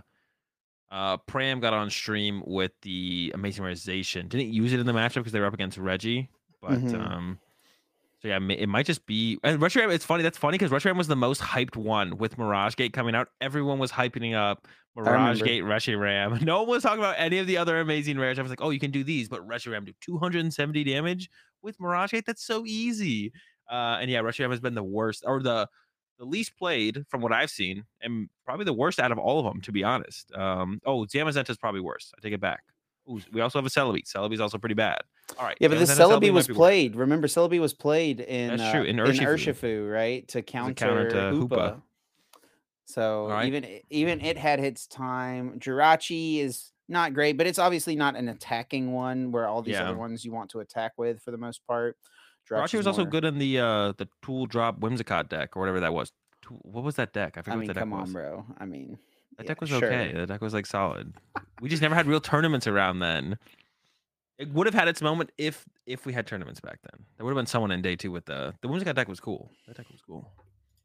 uh, 0.91 1.17
Pram 1.17 1.59
got 1.59 1.73
on 1.73 1.89
stream 1.89 2.43
with 2.45 2.71
the 2.81 3.31
Amazing 3.33 3.63
Realization. 3.63 4.27
Didn't 4.27 4.53
use 4.53 4.73
it 4.73 4.79
in 4.79 4.85
the 4.85 4.93
matchup 4.93 5.15
because 5.15 5.31
they 5.33 5.39
were 5.39 5.45
up 5.47 5.53
against 5.53 5.77
Regi. 5.77 6.29
But 6.61 6.79
Mhm. 6.79 6.99
um, 6.99 7.39
so 8.21 8.27
yeah, 8.27 8.39
it 8.49 8.67
might 8.67 8.85
just 8.85 9.05
be. 9.05 9.39
And 9.43 9.61
Reshiram, 9.61 9.93
it's 9.93 10.05
funny. 10.05 10.23
That's 10.23 10.37
funny 10.37 10.57
because 10.57 10.71
Reshiram 10.71 10.97
was 10.97 11.07
the 11.07 11.15
most 11.15 11.41
hyped 11.41 11.77
one 11.77 12.17
with 12.17 12.37
Mirage 12.37 12.75
Gate 12.75 12.91
coming 12.91 13.15
out. 13.15 13.29
Everyone 13.39 13.79
was 13.79 13.91
hyping 13.91 14.35
up 14.35 14.67
Mirage. 14.95 15.41
Gate, 15.41 15.63
Reshiram. 15.63 16.41
No 16.49 16.63
one 16.63 16.69
was 16.69 16.83
talking 16.83 16.99
about 16.99 17.15
any 17.17 17.37
of 17.39 17.47
the 17.47 17.57
other 17.57 17.79
amazing 17.79 18.17
rares. 18.17 18.37
I 18.37 18.41
was 18.41 18.49
like, 18.49 18.61
oh, 18.61 18.71
you 18.71 18.79
can 18.79 18.91
do 18.91 19.05
these, 19.05 19.29
but 19.29 19.47
Reshiram 19.47 19.85
do 19.85 19.93
270 20.01 20.83
damage 20.83 21.29
with 21.61 21.79
Mirage 21.79 22.11
Gate. 22.11 22.25
That's 22.25 22.43
so 22.43 22.65
easy. 22.65 23.31
Uh, 23.71 23.99
and 24.01 24.11
yeah, 24.11 24.19
Reshiram 24.19 24.49
has 24.49 24.59
been 24.59 24.75
the 24.75 24.83
worst 24.83 25.23
or 25.25 25.41
the 25.41 25.67
the 26.17 26.25
least 26.25 26.57
played 26.57 27.05
from 27.07 27.21
what 27.21 27.31
I've 27.31 27.49
seen, 27.49 27.85
and 28.01 28.27
probably 28.45 28.65
the 28.65 28.73
worst 28.73 28.99
out 28.99 29.13
of 29.13 29.17
all 29.17 29.39
of 29.39 29.45
them, 29.45 29.61
to 29.61 29.71
be 29.71 29.85
honest. 29.85 30.33
Um, 30.35 30.81
oh, 30.85 31.05
Zamazenta 31.05 31.49
is 31.49 31.57
probably 31.57 31.79
worse. 31.79 32.11
I 32.17 32.19
take 32.19 32.33
it 32.33 32.41
back. 32.41 32.59
Ooh, 33.09 33.21
we 33.31 33.39
also 33.39 33.57
have 33.57 33.65
a 33.65 33.69
Celebi. 33.69 34.03
Celebi 34.03 34.33
is 34.33 34.41
also 34.41 34.57
pretty 34.57 34.75
bad. 34.75 34.99
All 35.37 35.45
right. 35.45 35.57
Yeah, 35.59 35.67
but 35.67 35.77
this 35.79 35.91
Celebi 35.91 36.31
was 36.31 36.47
played. 36.47 36.95
Remember, 36.95 37.27
Celebi 37.27 37.59
was 37.59 37.73
played 37.73 38.19
in 38.19 38.57
That's 38.57 38.71
true, 38.71 38.81
uh, 38.81 38.85
in 38.85 38.99
in 38.99 39.05
Urshifu. 39.05 39.53
Urshifu, 39.53 39.91
right, 39.91 40.27
to 40.29 40.41
counter, 40.41 40.73
counter 40.73 41.09
to 41.09 41.15
Hoopa. 41.15 41.47
Hoopa. 41.49 41.81
So 42.85 43.23
Alright. 43.25 43.45
even 43.47 43.65
even 43.89 44.21
it 44.21 44.37
had 44.37 44.59
its 44.59 44.87
time. 44.87 45.59
Jirachi 45.59 46.39
is 46.39 46.71
not 46.87 47.13
great, 47.13 47.37
but 47.37 47.45
it's 47.45 47.59
obviously 47.59 47.95
not 47.95 48.15
an 48.15 48.27
attacking 48.29 48.91
one 48.91 49.31
where 49.31 49.47
all 49.47 49.61
these 49.61 49.73
Yeah. 49.75 49.87
other 49.89 49.97
ones 49.97 50.25
you 50.25 50.31
want 50.31 50.49
to 50.51 50.59
attack 50.59 50.93
with 50.97 51.21
for 51.21 51.29
the 51.31 51.37
most 51.37 51.65
part. 51.67 51.97
Jirachi 52.49 52.77
was 52.77 52.87
also 52.87 53.05
good 53.05 53.25
in 53.25 53.37
the 53.37 53.59
uh 53.59 53.91
the 53.97 54.07
tool 54.23 54.47
drop 54.47 54.79
Whimsicott 54.79 55.29
deck 55.29 55.55
or 55.55 55.59
whatever 55.59 55.79
that 55.81 55.93
was. 55.93 56.11
What 56.49 56.83
was 56.83 56.95
that 56.95 57.13
deck? 57.13 57.33
I 57.37 57.41
I 57.41 57.43
forget 57.43 57.59
mean, 57.59 57.67
what 57.67 57.75
that 57.75 57.79
deck 57.81 57.81
come 57.83 57.91
was. 57.91 58.09
on, 58.09 58.13
bro. 58.13 58.45
I 58.57 58.65
mean, 58.65 58.97
That 59.37 59.43
yeah, 59.43 59.47
deck 59.49 59.61
was 59.61 59.69
sure. 59.69 59.77
okay. 59.85 60.11
That 60.13 60.27
deck 60.29 60.41
was 60.41 60.55
like 60.55 60.65
solid. 60.65 61.13
We 61.61 61.69
just 61.69 61.83
never 61.83 61.93
had 61.93 62.07
real 62.07 62.21
tournaments 62.21 62.65
around 62.65 62.99
then. 62.99 63.37
It 64.39 64.51
would 64.53 64.65
have 64.65 64.73
had 64.73 64.87
its 64.87 65.01
moment 65.01 65.31
if 65.37 65.65
if 65.85 66.05
we 66.05 66.13
had 66.13 66.25
tournaments 66.25 66.59
back 66.61 66.79
then. 66.81 67.05
There 67.17 67.25
would 67.25 67.31
have 67.31 67.37
been 67.37 67.45
someone 67.45 67.71
in 67.71 67.81
day 67.81 67.95
two 67.95 68.09
with 68.11 68.25
the 68.25 68.53
the 68.61 68.67
Whimsicott 68.69 68.95
deck 68.95 69.07
was 69.07 69.19
cool. 69.19 69.51
That 69.67 69.77
deck 69.77 69.87
was 69.91 70.01
cool. 70.01 70.31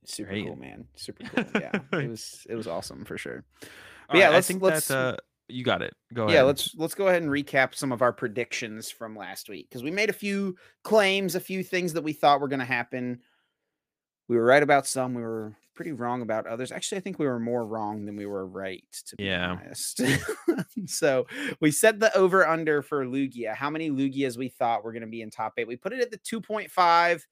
Super 0.05 0.31
Great. 0.31 0.47
cool, 0.47 0.57
man. 0.57 0.85
Super 0.97 1.25
cool. 1.35 1.45
Yeah, 1.63 1.79
it 1.93 2.09
was 2.11 2.47
it 2.51 2.57
was 2.57 2.67
awesome 2.67 3.05
for 3.05 3.17
sure. 3.17 3.45
All 4.11 4.19
yeah, 4.19 4.27
right, 4.27 4.33
let's- 4.35 4.47
I 4.47 4.53
think 4.53 4.63
let's- 4.63 4.89
that 4.89 5.15
uh, 5.15 5.17
you 5.49 5.63
got 5.65 5.83
it. 5.83 5.95
Go 6.13 6.25
ahead. 6.25 6.35
yeah 6.35 6.43
let's 6.43 6.75
let's 6.75 6.95
go 6.95 7.07
ahead 7.09 7.23
and 7.23 7.31
recap 7.31 7.75
some 7.75 7.93
of 7.93 8.03
our 8.03 8.13
predictions 8.13 8.91
from 8.91 9.15
last 9.17 9.49
week 9.49 9.69
because 9.71 9.83
we 9.83 9.91
made 9.91 10.11
a 10.11 10.15
few 10.15 10.57
claims 10.83 11.35
a 11.35 11.41
few 11.41 11.63
things 11.63 11.93
that 11.93 12.03
we 12.03 12.13
thought 12.13 12.41
were 12.41 12.49
going 12.49 12.61
to 12.61 12.65
happen 12.67 13.21
we 14.29 14.37
were 14.37 14.45
right 14.45 14.63
about 14.63 14.87
some 14.87 15.15
we 15.15 15.23
were 15.23 15.55
pretty 15.75 15.93
wrong 15.93 16.23
about 16.23 16.47
others. 16.47 16.73
Actually 16.73 16.99
i 16.99 17.01
think 17.01 17.19
we 17.19 17.27
were 17.27 17.41
more 17.41 17.67
wrong 17.67 18.07
than 18.07 18.17
we 18.17 18.27
were 18.27 18.47
right 18.47 18.85
to 19.07 19.17
be 19.17 19.25
Yeah. 19.25 19.59
honest. 19.59 20.01
So 20.87 21.27
we 21.61 21.71
set 21.71 22.01
the 22.01 22.15
over 22.17 22.47
under 22.47 22.83
for 22.83 23.05
lugia 23.07 23.55
how 23.55 23.71
many 23.71 23.91
lugias 23.91 24.37
we 24.37 24.49
thought 24.49 24.85
were 24.85 24.93
going 24.93 25.03
to 25.03 25.09
be 25.09 25.23
in 25.23 25.31
top 25.31 25.55
eight. 25.59 25.69
We 25.69 25.77
put 25.77 25.93
it 25.93 26.01
at 26.01 26.11
the 26.11 26.19
2.5 26.19 27.27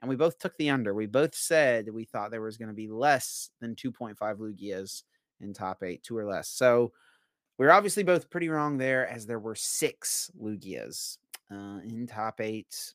and 0.00 0.08
we 0.08 0.16
both 0.16 0.38
took 0.38 0.56
the 0.56 0.70
under. 0.70 0.94
We 0.94 1.06
both 1.06 1.34
said 1.34 1.88
we 1.92 2.04
thought 2.04 2.30
there 2.30 2.42
was 2.42 2.56
going 2.58 2.68
to 2.68 2.74
be 2.74 2.88
less 2.88 3.50
than 3.60 3.74
2.5 3.76 4.16
lugias 4.38 5.04
in 5.40 5.52
top 5.54 5.82
eight 5.82 6.02
two 6.02 6.16
or 6.16 6.24
less. 6.24 6.48
So 6.48 6.92
we're 7.58 7.70
obviously 7.70 8.02
both 8.02 8.30
pretty 8.30 8.48
wrong 8.48 8.78
there, 8.78 9.06
as 9.08 9.26
there 9.26 9.38
were 9.38 9.54
six 9.54 10.30
Lugias 10.40 11.18
uh, 11.50 11.80
in 11.84 12.06
top 12.06 12.40
eight. 12.40 12.94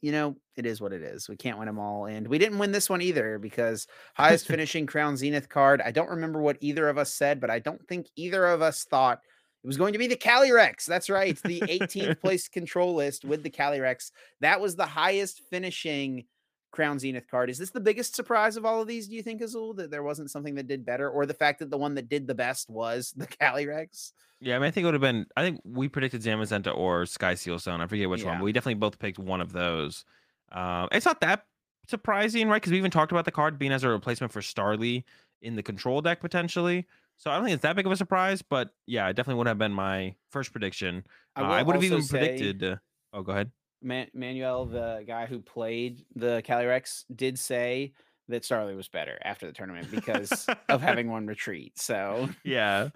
You 0.00 0.12
know, 0.12 0.36
it 0.56 0.64
is 0.64 0.80
what 0.80 0.92
it 0.92 1.02
is. 1.02 1.28
We 1.28 1.36
can't 1.36 1.58
win 1.58 1.66
them 1.66 1.78
all. 1.78 2.06
And 2.06 2.28
we 2.28 2.38
didn't 2.38 2.58
win 2.58 2.70
this 2.70 2.88
one 2.88 3.02
either 3.02 3.38
because 3.38 3.86
highest 4.14 4.46
finishing 4.48 4.86
Crown 4.86 5.16
Zenith 5.16 5.48
card. 5.48 5.82
I 5.84 5.90
don't 5.90 6.10
remember 6.10 6.40
what 6.40 6.58
either 6.60 6.88
of 6.88 6.98
us 6.98 7.14
said, 7.14 7.40
but 7.40 7.50
I 7.50 7.58
don't 7.58 7.84
think 7.88 8.08
either 8.16 8.46
of 8.46 8.62
us 8.62 8.84
thought 8.84 9.20
it 9.62 9.66
was 9.66 9.76
going 9.76 9.92
to 9.92 9.98
be 9.98 10.06
the 10.06 10.16
Calyrex. 10.16 10.84
That's 10.84 11.10
right. 11.10 11.40
The 11.42 11.60
18th 11.60 12.20
place 12.20 12.48
control 12.48 12.94
list 12.94 13.24
with 13.24 13.42
the 13.42 13.50
Calyrex. 13.50 14.12
That 14.40 14.60
was 14.60 14.76
the 14.76 14.86
highest 14.86 15.42
finishing 15.50 16.24
Crown 16.70 16.98
Zenith 16.98 17.28
card. 17.30 17.50
Is 17.50 17.58
this 17.58 17.70
the 17.70 17.80
biggest 17.80 18.14
surprise 18.14 18.56
of 18.56 18.64
all 18.64 18.82
of 18.82 18.88
these, 18.88 19.08
do 19.08 19.14
you 19.14 19.22
think, 19.22 19.40
Azul, 19.40 19.74
that 19.74 19.90
there 19.90 20.02
wasn't 20.02 20.30
something 20.30 20.54
that 20.56 20.68
did 20.68 20.84
better, 20.84 21.08
or 21.08 21.26
the 21.26 21.34
fact 21.34 21.58
that 21.60 21.70
the 21.70 21.78
one 21.78 21.94
that 21.94 22.08
did 22.08 22.26
the 22.26 22.34
best 22.34 22.68
was 22.70 23.12
the 23.16 23.26
Calyrex? 23.26 24.12
Yeah, 24.40 24.56
I 24.56 24.58
mean, 24.58 24.68
I 24.68 24.70
think 24.70 24.82
it 24.82 24.86
would 24.86 24.94
have 24.94 25.00
been. 25.00 25.26
I 25.36 25.42
think 25.42 25.60
we 25.64 25.88
predicted 25.88 26.22
Zamazenta 26.22 26.76
or 26.76 27.06
Sky 27.06 27.34
Seal 27.34 27.58
Stone. 27.58 27.80
I 27.80 27.86
forget 27.86 28.08
which 28.08 28.24
one, 28.24 28.38
but 28.38 28.44
we 28.44 28.52
definitely 28.52 28.74
both 28.74 28.98
picked 28.98 29.18
one 29.18 29.40
of 29.40 29.52
those. 29.52 30.04
Um, 30.52 30.88
it's 30.92 31.06
not 31.06 31.20
that 31.22 31.44
surprising, 31.88 32.48
right? 32.48 32.62
Because 32.62 32.70
we 32.70 32.78
even 32.78 32.90
talked 32.90 33.10
about 33.10 33.24
the 33.24 33.32
card 33.32 33.58
being 33.58 33.72
as 33.72 33.82
a 33.82 33.88
replacement 33.88 34.32
for 34.32 34.40
Starly 34.40 35.04
in 35.42 35.56
the 35.56 35.62
control 35.62 36.00
deck 36.00 36.20
potentially. 36.20 36.86
So 37.16 37.30
I 37.30 37.34
don't 37.34 37.44
think 37.44 37.54
it's 37.54 37.62
that 37.62 37.74
big 37.74 37.84
of 37.84 37.90
a 37.90 37.96
surprise, 37.96 38.42
but 38.42 38.70
yeah, 38.86 39.08
it 39.08 39.16
definitely 39.16 39.38
would 39.38 39.48
have 39.48 39.58
been 39.58 39.72
my 39.72 40.14
first 40.30 40.52
prediction. 40.52 41.04
Uh, 41.36 41.42
I, 41.42 41.62
would 41.62 41.74
have 41.74 41.84
even 41.84 42.02
say, 42.02 42.18
predicted. 42.18 42.62
Uh, 42.62 42.76
oh, 43.12 43.22
go 43.22 43.32
ahead. 43.32 43.50
Man- 43.82 44.10
Manuel, 44.14 44.66
the 44.66 45.04
guy 45.06 45.26
who 45.26 45.40
played 45.40 46.04
the 46.14 46.42
Calyrex, 46.46 47.04
did 47.14 47.38
say 47.38 47.92
that 48.28 48.42
Starly 48.42 48.76
was 48.76 48.88
better 48.88 49.18
after 49.24 49.46
the 49.46 49.52
tournament 49.52 49.90
because 49.90 50.46
of 50.68 50.82
having 50.82 51.10
one 51.10 51.26
retreat. 51.26 51.78
So 51.78 52.28
yeah. 52.44 52.90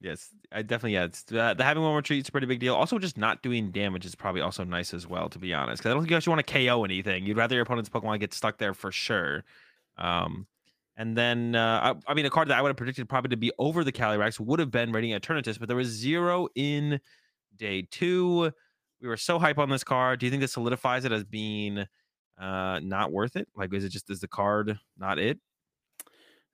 Yes, 0.00 0.28
I 0.52 0.60
definitely 0.60 0.94
yeah. 0.94 1.04
It's, 1.04 1.24
uh, 1.32 1.54
the 1.54 1.64
having 1.64 1.82
one 1.82 1.94
retreat 1.94 2.22
is 2.22 2.28
a 2.28 2.32
pretty 2.32 2.46
big 2.46 2.60
deal. 2.60 2.74
Also, 2.74 2.98
just 2.98 3.16
not 3.16 3.42
doing 3.42 3.70
damage 3.70 4.04
is 4.04 4.14
probably 4.14 4.42
also 4.42 4.62
nice 4.62 4.92
as 4.92 5.06
well. 5.06 5.30
To 5.30 5.38
be 5.38 5.54
honest, 5.54 5.80
because 5.80 5.90
I 5.90 5.94
don't 5.94 6.02
think 6.02 6.10
you 6.10 6.16
actually 6.16 6.32
want 6.32 6.46
to 6.46 6.52
KO 6.52 6.84
anything. 6.84 7.24
You'd 7.24 7.38
rather 7.38 7.54
your 7.54 7.62
opponent's 7.62 7.88
Pokemon 7.88 8.20
get 8.20 8.34
stuck 8.34 8.58
there 8.58 8.74
for 8.74 8.92
sure. 8.92 9.44
Um, 9.96 10.46
and 10.96 11.16
then 11.16 11.54
uh, 11.54 11.94
I, 12.06 12.10
I 12.10 12.14
mean, 12.14 12.26
a 12.26 12.30
card 12.30 12.48
that 12.48 12.58
I 12.58 12.62
would 12.62 12.68
have 12.68 12.76
predicted 12.76 13.08
probably 13.08 13.30
to 13.30 13.36
be 13.36 13.50
over 13.58 13.82
the 13.82 13.92
Calyrex 13.92 14.38
would 14.38 14.60
have 14.60 14.70
been 14.70 14.92
Radiant 14.92 15.24
Eternatus, 15.24 15.58
but 15.58 15.68
there 15.68 15.76
was 15.76 15.88
zero 15.88 16.48
in 16.54 17.00
day 17.56 17.86
two. 17.90 18.52
We 19.04 19.08
were 19.10 19.18
so 19.18 19.38
hype 19.38 19.58
on 19.58 19.68
this 19.68 19.84
card. 19.84 20.18
Do 20.18 20.24
you 20.24 20.30
think 20.30 20.40
this 20.40 20.54
solidifies 20.54 21.04
it 21.04 21.12
as 21.12 21.24
being 21.24 21.84
uh 22.38 22.80
not 22.82 23.12
worth 23.12 23.36
it? 23.36 23.46
Like, 23.54 23.72
is 23.74 23.84
it 23.84 23.90
just 23.90 24.08
is 24.08 24.20
the 24.20 24.28
card 24.28 24.78
not 24.98 25.18
it? 25.18 25.38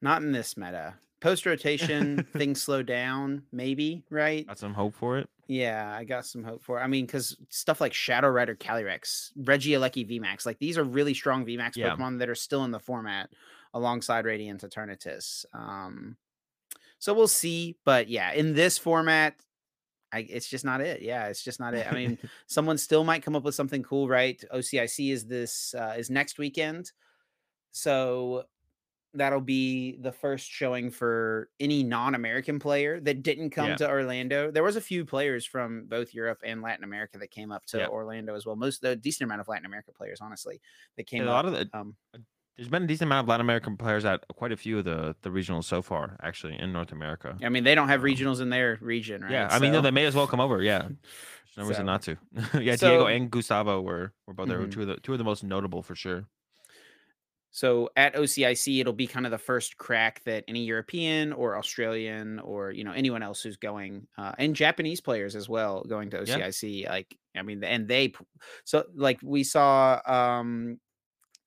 not 0.02 0.22
in 0.22 0.32
this 0.32 0.56
meta. 0.56 0.94
Post 1.20 1.46
rotation, 1.46 2.24
things 2.32 2.60
slow 2.60 2.82
down, 2.82 3.42
maybe, 3.52 4.02
right? 4.10 4.46
Got 4.46 4.58
some 4.58 4.74
hope 4.74 4.94
for 4.94 5.18
it. 5.18 5.28
Yeah, 5.46 5.94
I 5.96 6.02
got 6.04 6.26
some 6.26 6.42
hope 6.42 6.62
for 6.62 6.80
it. 6.80 6.82
I 6.82 6.86
mean, 6.88 7.06
because 7.06 7.36
stuff 7.50 7.80
like 7.80 7.92
Shadow 7.92 8.28
Rider 8.28 8.56
Calyrex, 8.56 9.30
Regieleki 9.38 10.08
VMAX, 10.08 10.44
like 10.44 10.58
these 10.58 10.76
are 10.76 10.84
really 10.84 11.14
strong 11.14 11.46
VMAX 11.46 11.76
Yeah. 11.76 11.94
Pokemon 11.94 12.18
that 12.18 12.28
are 12.28 12.34
still 12.34 12.64
in 12.64 12.72
the 12.72 12.80
format 12.80 13.30
alongside 13.74 14.24
Radiant 14.24 14.62
Eternatus. 14.62 15.44
Um, 15.52 16.16
so 16.98 17.14
we'll 17.14 17.28
see. 17.28 17.76
But 17.84 18.08
yeah, 18.08 18.32
in 18.32 18.54
this 18.54 18.78
format, 18.78 19.36
I, 20.12 20.20
it's 20.20 20.48
just 20.48 20.64
not 20.64 20.80
it. 20.80 21.02
Yeah, 21.02 21.26
it's 21.28 21.42
just 21.42 21.60
not 21.60 21.74
it. 21.74 21.86
I 21.90 21.94
mean, 21.94 22.18
someone 22.46 22.78
still 22.78 23.04
might 23.04 23.22
come 23.22 23.36
up 23.36 23.44
with 23.44 23.54
something 23.54 23.82
cool, 23.82 24.08
right? 24.08 24.42
OCIC 24.52 25.12
is 25.12 25.26
this 25.26 25.74
uh, 25.74 25.94
is 25.96 26.10
next 26.10 26.38
weekend, 26.38 26.92
so 27.72 28.44
that'll 29.14 29.40
be 29.40 29.96
the 29.96 30.12
first 30.12 30.48
showing 30.48 30.90
for 30.90 31.50
any 31.58 31.82
non-American 31.82 32.60
player 32.60 33.00
that 33.00 33.22
didn't 33.24 33.50
come 33.50 33.70
Yeah. 33.70 33.74
to 33.76 33.90
Orlando. 33.90 34.52
There 34.52 34.62
was 34.62 34.76
a 34.76 34.80
few 34.80 35.04
players 35.04 35.44
from 35.44 35.86
both 35.86 36.14
Europe 36.14 36.42
and 36.44 36.62
Latin 36.62 36.84
America 36.84 37.18
that 37.18 37.32
came 37.32 37.50
up 37.50 37.66
to 37.66 37.78
Yeah. 37.78 37.88
Orlando 37.88 38.36
as 38.36 38.46
well. 38.46 38.54
Most 38.54 38.82
the 38.82 38.94
decent 38.94 39.26
amount 39.26 39.40
of 39.40 39.48
Latin 39.48 39.66
America 39.66 39.90
players, 39.92 40.20
honestly, 40.20 40.60
that 40.96 41.08
came 41.08 41.24
Yeah, 41.24 41.30
a 41.30 41.30
up. 41.30 41.44
lot 41.44 41.46
of 41.46 41.52
the, 41.52 41.70
um, 41.76 41.96
There's 42.60 42.68
been 42.68 42.82
a 42.82 42.86
decent 42.86 43.08
amount 43.08 43.24
of 43.24 43.28
Latin 43.30 43.40
American 43.40 43.78
players 43.78 44.04
at 44.04 44.22
quite 44.36 44.52
a 44.52 44.56
few 44.56 44.76
of 44.80 44.84
the 44.84 45.16
the 45.22 45.30
regionals 45.30 45.64
so 45.64 45.80
far, 45.80 46.18
actually 46.22 46.58
in 46.58 46.74
North 46.74 46.92
America. 46.92 47.34
I 47.42 47.48
mean, 47.48 47.64
they 47.64 47.74
don't 47.74 47.88
have 47.88 48.02
regionals 48.02 48.42
in 48.42 48.50
their 48.50 48.76
region, 48.82 49.22
right? 49.22 49.32
Yeah, 49.32 49.48
I 49.50 49.58
mean, 49.58 49.72
no, 49.72 49.80
they 49.80 49.90
may 49.90 50.04
as 50.04 50.14
well 50.14 50.26
come 50.26 50.40
over. 50.40 50.62
Yeah, 50.62 50.80
there's 50.82 50.96
no 51.56 51.62
reason 51.64 51.76
So- 51.76 51.82
not 51.84 52.02
to. 52.02 52.18
yeah, 52.60 52.76
so- 52.76 52.88
Diego 52.90 53.06
and 53.06 53.30
Gustavo 53.30 53.80
were 53.80 54.12
were 54.26 54.34
both 54.34 54.48
there. 54.48 54.58
Mhm. 54.58 54.70
Two 54.72 54.82
of 54.82 54.88
the 54.88 54.96
two 54.98 55.12
of 55.12 55.18
the 55.18 55.24
most 55.24 55.42
notable 55.42 55.80
for 55.82 55.94
sure. 55.94 56.26
So 57.50 57.88
at 57.96 58.14
OCIC, 58.14 58.78
it'll 58.78 58.92
be 58.92 59.06
kind 59.06 59.24
of 59.26 59.32
the 59.32 59.38
first 59.38 59.78
crack 59.78 60.22
that 60.24 60.44
any 60.46 60.64
European 60.64 61.32
or 61.32 61.56
Australian 61.56 62.40
or 62.40 62.72
you 62.72 62.84
know 62.84 62.92
anyone 62.92 63.22
else 63.22 63.40
who's 63.40 63.56
going, 63.56 64.06
uh, 64.18 64.32
and 64.36 64.54
Japanese 64.54 65.00
players 65.00 65.34
as 65.34 65.48
well 65.48 65.82
going 65.82 66.10
to 66.10 66.22
Yeah. 66.26 66.40
OCIC. 66.40 66.86
Like 66.90 67.16
I 67.34 67.40
mean, 67.40 67.64
and 67.64 67.88
they 67.88 68.12
so 68.64 68.84
like 68.94 69.18
we 69.22 69.44
saw 69.44 69.98
um, 70.04 70.78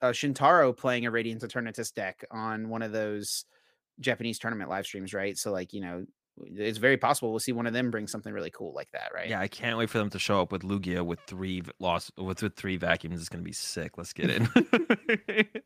uh, 0.04 0.12
Shintaro 0.12 0.76
playing 0.76 1.06
a 1.06 1.12
Radiant 1.12 1.42
Eternatus 1.42 1.94
deck 1.94 2.26
on 2.30 2.70
one 2.70 2.82
of 2.82 2.92
those 2.92 3.46
Japanese 4.00 4.38
tournament 4.38 4.70
live 4.70 4.86
streams, 4.86 5.14
right? 5.14 5.38
So 5.38 5.52
like 5.52 5.74
you 5.74 5.82
know, 5.82 6.06
it's 6.38 6.78
very 6.78 6.98
possible 6.98 7.32
we'll 7.32 7.40
see 7.40 7.54
one 7.54 7.68
of 7.68 7.74
them 7.74 7.90
bring 7.90 8.08
something 8.08 8.34
really 8.34 8.52
cool 8.52 8.74
like 8.74 8.92
that, 8.92 9.12
right? 9.16 9.30
Yeah, 9.30 9.40
I 9.40 9.48
can't 9.48 9.78
wait 9.78 9.90
for 9.90 9.98
them 9.98 10.10
to 10.12 10.20
show 10.20 10.42
up 10.42 10.52
with 10.52 10.64
Lugia 10.64 11.06
with 11.06 11.20
three 11.22 11.64
lost 11.80 12.12
with, 12.18 12.44
with 12.44 12.56
three 12.56 12.78
vacuums. 12.78 13.20
It's 13.20 13.30
gonna 13.30 13.44
be 13.44 13.54
sick. 13.54 13.98
Let's 13.98 14.14
get 14.14 14.30
it. 14.30 15.64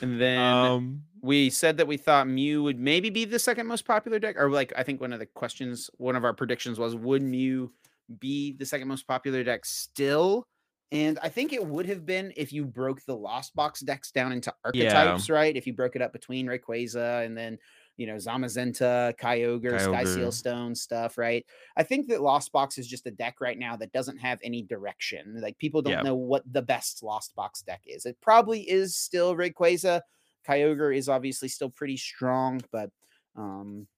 And 0.00 0.20
then 0.20 0.38
um, 0.38 1.02
we 1.20 1.50
said 1.50 1.76
that 1.76 1.86
we 1.86 1.96
thought 1.96 2.26
Mew 2.28 2.62
would 2.62 2.78
maybe 2.78 3.10
be 3.10 3.24
the 3.24 3.38
second 3.38 3.66
most 3.66 3.84
popular 3.84 4.18
deck, 4.18 4.36
or 4.38 4.50
like 4.50 4.72
I 4.76 4.82
think 4.82 5.00
one 5.00 5.12
of 5.12 5.18
the 5.18 5.26
questions, 5.26 5.90
one 5.98 6.16
of 6.16 6.24
our 6.24 6.32
predictions 6.32 6.78
was, 6.78 6.94
would 6.96 7.22
Mew 7.22 7.70
be 8.18 8.52
the 8.52 8.66
second 8.66 8.88
most 8.88 9.06
popular 9.06 9.44
deck 9.44 9.64
still? 9.64 10.46
And 10.94 11.18
I 11.22 11.28
think 11.28 11.52
it 11.52 11.64
would 11.64 11.86
have 11.86 12.06
been 12.06 12.32
if 12.36 12.52
you 12.52 12.64
broke 12.64 13.04
the 13.04 13.16
Lost 13.16 13.54
Box 13.56 13.80
decks 13.80 14.12
down 14.12 14.30
into 14.32 14.54
archetypes, 14.64 15.28
right? 15.28 15.56
If 15.56 15.66
you 15.66 15.72
broke 15.72 15.96
it 15.96 16.02
up 16.02 16.12
between 16.12 16.46
Rayquaza 16.46 17.24
and 17.26 17.36
then 17.36 17.58
you 17.96 18.06
know 18.06 18.14
Zamazenta, 18.14 19.16
Kyogre, 19.18 19.80
Sky 19.80 20.04
Kyogre. 20.04 20.14
Seal 20.14 20.32
Stone 20.32 20.74
stuff, 20.74 21.18
right? 21.18 21.44
I 21.76 21.82
think 21.82 22.06
that 22.08 22.22
Lost 22.22 22.52
Box 22.52 22.78
is 22.78 22.86
just 22.86 23.06
a 23.06 23.10
deck 23.10 23.40
right 23.40 23.58
now 23.58 23.76
that 23.76 23.92
doesn't 23.92 24.18
have 24.18 24.38
any 24.44 24.62
direction. 24.62 25.40
Like 25.40 25.58
people 25.58 25.82
don't 25.82 25.92
Yeah. 25.94 26.02
know 26.02 26.14
what 26.14 26.44
the 26.52 26.62
best 26.62 27.02
Lost 27.02 27.34
Box 27.34 27.62
deck 27.62 27.82
is. 27.86 28.06
It 28.06 28.16
probably 28.20 28.60
is 28.60 28.96
still 28.96 29.34
Rayquaza. 29.34 30.00
Kyogre 30.46 30.96
is 30.96 31.08
obviously 31.08 31.48
still 31.48 31.70
pretty 31.70 31.96
strong, 31.96 32.60
but 32.70 32.90
um, 33.36 33.88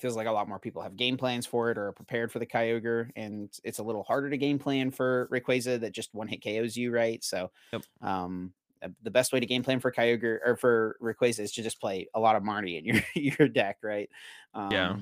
feels 0.00 0.16
like 0.16 0.26
a 0.26 0.32
lot 0.32 0.48
more 0.48 0.58
people 0.58 0.82
have 0.82 0.96
game 0.96 1.16
plans 1.16 1.46
for 1.46 1.70
it 1.70 1.78
or 1.78 1.88
are 1.88 1.92
prepared 1.92 2.32
for 2.32 2.38
the 2.38 2.46
Kyogre, 2.46 3.10
and 3.16 3.50
it's 3.64 3.78
a 3.78 3.82
little 3.82 4.02
harder 4.02 4.30
to 4.30 4.36
game 4.36 4.58
plan 4.58 4.90
for 4.90 5.28
Rayquaza 5.30 5.80
that 5.80 5.92
just 5.92 6.14
one 6.14 6.28
hit 6.28 6.42
KOs 6.42 6.76
you, 6.76 6.92
right? 6.92 7.22
So, 7.22 7.50
Yep. 7.72 7.82
um, 8.02 8.52
uh, 8.82 8.88
the 9.02 9.10
best 9.10 9.32
way 9.32 9.40
to 9.40 9.46
game 9.46 9.62
plan 9.62 9.80
for 9.80 9.90
Kyogre 9.90 10.38
or 10.44 10.56
for 10.56 10.96
Rayquaza 11.00 11.40
is 11.40 11.52
to 11.52 11.62
just 11.62 11.80
play 11.80 12.08
a 12.14 12.20
lot 12.20 12.36
of 12.36 12.42
Marty 12.42 12.76
in 12.76 12.84
your 12.84 13.02
your 13.14 13.48
deck, 13.48 13.78
right? 13.82 14.10
Um, 14.54 14.70
Yeah. 14.70 14.96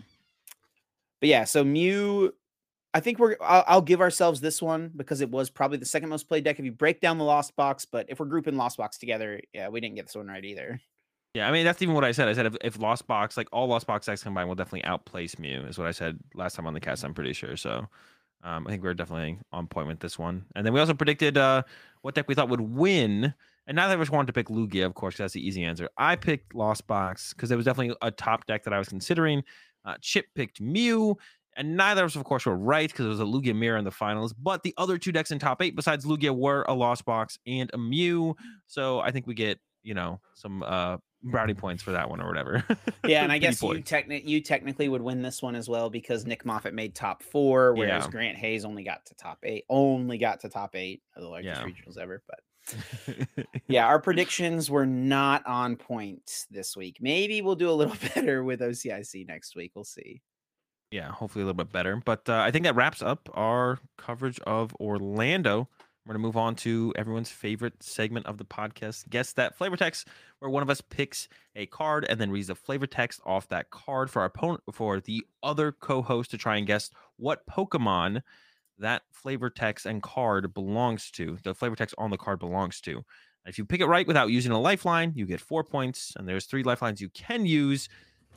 But 1.20 1.28
yeah, 1.28 1.44
so 1.44 1.64
Mew 1.64 2.34
I 2.94 3.00
think 3.00 3.18
we're. 3.18 3.36
I'll, 3.40 3.64
I'll, 3.66 3.82
give 3.82 4.00
ourselves 4.00 4.40
this 4.40 4.62
one 4.62 4.92
because 4.94 5.20
it 5.20 5.28
was 5.28 5.50
probably 5.50 5.78
the 5.78 5.84
second 5.84 6.10
most 6.10 6.28
played 6.28 6.44
deck 6.44 6.60
if 6.60 6.64
you 6.64 6.70
break 6.70 7.00
down 7.00 7.18
the 7.18 7.24
Lost 7.24 7.56
Box. 7.56 7.84
But 7.84 8.06
if 8.08 8.20
we're 8.20 8.26
grouping 8.26 8.56
Lost 8.56 8.76
Box 8.76 8.98
together, 8.98 9.40
yeah, 9.52 9.68
we 9.68 9.80
didn't 9.80 9.96
get 9.96 10.06
this 10.06 10.14
one 10.14 10.28
right 10.28 10.44
either. 10.44 10.80
Yeah, 11.35 11.48
I 11.48 11.52
mean 11.52 11.65
that's 11.65 11.82
even 11.82 11.94
what 11.94 12.05
I 12.05 12.12
said. 12.12 12.28
I 12.28 12.32
said 12.32 12.47
if, 12.47 12.56
if 12.62 12.78
Lost 12.78 13.06
Box, 13.09 13.36
like 13.36 13.48
all 13.52 13.66
Lost 13.66 13.86
Box 13.86 14.06
decks 14.06 14.23
combined, 14.23 14.48
will 14.48 14.55
definitely 14.55 14.85
outplace 14.85 15.39
Mew. 15.39 15.65
Is 15.66 15.78
what 15.78 15.89
I 15.89 15.90
said 15.90 16.19
last 16.35 16.55
time 16.55 16.66
on 16.66 16.74
the 16.74 16.81
cast. 16.81 17.05
I'm 17.05 17.12
pretty 17.12 17.32
sure. 17.32 17.56
So, 17.56 17.86
um, 18.44 18.66
I 18.66 18.70
think 18.70 18.85
we're 18.85 18.94
definitely 18.94 19.39
on 19.52 19.66
point 19.66 19.89
with 19.89 19.98
this 19.98 20.19
one. 20.19 20.44
And 20.55 20.65
then 20.65 20.73
we 20.73 20.81
also 20.81 20.94
predicted 20.94 21.36
uh, 21.36 21.62
what 22.02 22.15
deck 22.15 22.28
we 22.28 22.35
thought 22.35 22.51
would 22.51 22.61
win. 22.61 23.35
And 23.66 23.77
neither 23.77 23.94
of 23.94 24.01
us 24.01 24.11
wanted 24.11 24.27
to 24.27 24.32
pick 24.35 24.48
Lugia, 24.48 24.85
of 24.85 24.94
course, 24.94 25.15
because 25.15 25.24
that's 25.24 25.32
the 25.32 25.47
easy 25.47 25.65
answer. 25.65 25.89
I 25.97 26.16
picked 26.16 26.55
Lost 26.55 26.86
Box 26.86 27.32
because 27.32 27.51
it 27.51 27.56
was 27.56 27.65
definitely 27.65 27.97
a 28.02 28.11
top 28.11 28.47
deck 28.47 28.62
that 28.65 28.74
I 28.74 28.78
was 28.78 28.89
considering. 28.89 29.43
Uh, 29.86 29.94
Chip 30.02 30.27
picked 30.35 30.61
Mew, 30.61 31.16
and 31.56 31.77
neither 31.77 32.05
of 32.05 32.11
us, 32.11 32.16
of 32.16 32.24
course, 32.24 32.44
were 32.44 32.56
right 32.56 32.90
because 32.90 33.06
it 33.06 33.09
was 33.09 33.20
a 33.20 33.24
Lugia 33.24 33.56
mirror 33.56 33.78
in 33.78 33.85
the 33.85 33.90
finals. 33.90 34.35
But 34.35 34.62
the 34.62 34.74
other 34.77 34.98
two 34.98 35.12
decks 35.12 35.31
in 35.31 35.39
top 35.39 35.62
eight, 35.62 35.74
besides 35.74 36.05
Lugia, 36.05 36.36
were 36.36 36.65
a 36.69 36.74
Lost 36.74 37.06
Box 37.06 37.39
and 37.47 37.70
a 37.73 37.78
Mew. 37.78 38.36
So 38.66 39.01
I 39.01 39.11
think 39.11 39.27
we 39.27 39.35
get, 39.35 39.59
you 39.82 39.94
know, 39.94 40.20
some 40.35 40.62
uh, 40.62 40.98
brownie 41.24 41.55
points 41.55 41.82
for 41.82 41.92
that 41.92 42.09
one 42.09 42.20
or 42.20 42.26
whatever. 42.26 42.64
Yeah, 43.06 43.22
and 43.22 43.32
I 43.32 43.38
guess 43.38 43.62
you, 43.62 43.68
techni- 43.82 44.26
you 44.26 44.40
technically 44.40 44.88
would 44.88 45.02
win 45.02 45.20
this 45.20 45.42
one 45.42 45.55
as 45.55 45.68
well 45.68 45.90
because 45.90 46.24
Nick 46.24 46.46
Moffat 46.46 46.72
made 46.72 46.94
top 46.94 47.22
four, 47.22 47.74
whereas 47.74 48.05
yeah. 48.05 48.10
Grant 48.10 48.38
Hayes 48.38 48.64
only 48.64 48.82
got 48.82 49.05
to 49.06 49.14
top 49.14 49.38
eight. 49.42 49.64
Only 49.68 50.16
got 50.16 50.40
to 50.40 50.48
top 50.48 50.74
eight 50.74 51.02
of 51.14 51.22
the 51.22 51.28
largest 51.28 51.60
yeah. 51.60 51.66
regionals 51.66 51.98
ever. 51.98 52.22
But 52.26 53.46
yeah, 53.66 53.86
our 53.86 54.01
predictions 54.01 54.70
were 54.70 54.86
not 54.86 55.46
on 55.46 55.76
point 55.76 56.46
this 56.51 56.74
week. 56.74 56.96
Maybe 57.01 57.42
we'll 57.42 57.56
do 57.56 57.68
a 57.68 57.72
little 57.72 57.96
better 58.14 58.42
with 58.42 58.60
OCIC 58.60 59.28
next 59.28 59.55
week. 59.55 59.72
We'll 59.74 59.84
see 59.84 60.22
yeah, 60.94 61.10
hopefully 61.10 61.42
a 61.42 61.46
little 61.46 61.56
bit 61.56 61.72
better. 61.72 62.01
But 62.05 62.28
uh, 62.28 62.38
I 62.38 62.52
think 62.52 62.64
that 62.64 62.76
wraps 62.76 63.02
up 63.02 63.28
our 63.34 63.80
coverage 63.98 64.38
of 64.46 64.72
Orlando. 64.76 65.68
We're 66.06 66.12
going 66.12 66.22
to 66.22 66.26
move 66.26 66.36
on 66.36 66.55
to 66.56 66.93
everyone's 66.97 67.31
favorite 67.31 67.82
segment 67.82 68.26
of 68.26 68.36
the 68.36 68.44
podcast, 68.44 69.09
Guess 69.09 69.32
That 69.32 69.56
Flavor 69.56 69.78
Text, 69.78 70.06
where 70.39 70.51
one 70.51 70.62
of 70.62 70.68
us 70.68 70.82
picks 70.82 71.28
a 71.56 71.64
card 71.64 72.05
and 72.06 72.20
then 72.20 72.31
reads 72.31 72.48
the 72.48 72.55
flavor 72.55 72.86
text 72.86 73.22
off 73.24 73.48
that 73.48 73.70
card 73.70 74.10
for 74.10 74.20
our 74.20 74.26
opponent, 74.26 74.60
for 74.70 75.01
the 75.01 75.24
other 75.43 75.72
co-host 75.72 76.31
to 76.32 76.36
try 76.36 76.56
and 76.56 76.66
guess 76.66 76.90
what 77.16 77.47
Pokemon 77.47 78.20
that 78.78 79.01
flavor 79.12 79.48
text 79.48 79.86
and 79.86 80.02
card 80.02 80.52
belongs 80.52 81.10
to. 81.12 81.39
The 81.43 81.55
flavor 81.55 81.74
text 81.74 81.94
on 81.97 82.10
the 82.10 82.18
card 82.18 82.39
belongs 82.39 82.82
to. 82.82 83.02
If 83.47 83.56
you 83.56 83.64
pick 83.64 83.81
it 83.81 83.86
right 83.86 84.06
without 84.06 84.28
using 84.28 84.52
a 84.52 84.60
lifeline, 84.60 85.12
you 85.14 85.24
get 85.24 85.40
four 85.40 85.64
points, 85.64 86.12
and 86.16 86.28
there's 86.28 86.44
three 86.44 86.64
lifelines 86.64 87.01
you 87.01 87.09
can 87.09 87.47
use 87.47 87.89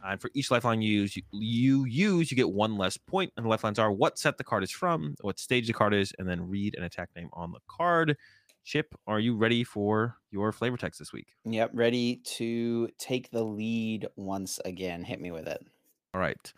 and 0.07 0.21
for 0.21 0.31
each 0.33 0.51
lifeline 0.51 0.81
you 0.81 1.01
use, 1.01 1.15
you, 1.15 1.23
you 1.31 1.85
use, 1.85 2.31
you 2.31 2.37
get 2.37 2.49
one 2.49 2.77
less 2.77 2.97
point. 2.97 3.31
And 3.35 3.45
the 3.45 3.49
lifelines 3.49 3.79
are 3.79 3.91
what 3.91 4.17
set 4.17 4.37
the 4.37 4.43
card 4.43 4.63
is 4.63 4.71
from, 4.71 5.15
what 5.21 5.39
stage 5.39 5.67
the 5.67 5.73
card 5.73 5.93
is, 5.93 6.13
and 6.17 6.27
then 6.27 6.49
read 6.49 6.75
an 6.77 6.83
attack 6.83 7.09
name 7.15 7.29
on 7.33 7.51
the 7.51 7.59
card. 7.67 8.17
Chip, 8.63 8.95
are 9.07 9.19
you 9.19 9.35
ready 9.35 9.63
for 9.63 10.17
your 10.29 10.51
flavor 10.51 10.75
text 10.75 10.99
this 10.99 11.13
week? 11.13 11.27
Yep, 11.45 11.71
ready 11.73 12.17
to 12.25 12.89
take 12.97 13.31
the 13.31 13.43
lead 13.43 14.07
once 14.15 14.59
again. 14.65 15.03
Hit 15.03 15.21
me 15.21 15.31
with 15.31 15.47
it. 15.47 15.65
All 16.13 16.19
right. 16.19 16.53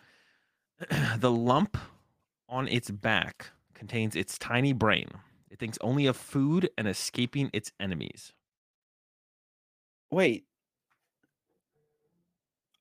the 1.17 1.31
lump 1.31 1.77
on 2.47 2.67
its 2.67 2.89
back 2.89 3.51
contains 3.75 4.15
its 4.15 4.37
tiny 4.37 4.73
brain. 4.73 5.07
It 5.51 5.59
thinks 5.59 5.77
only 5.81 6.07
of 6.07 6.17
food 6.17 6.69
and 6.77 6.87
escaping 6.87 7.49
its 7.53 7.71
enemies. 7.79 8.33
Wait, 10.11 10.45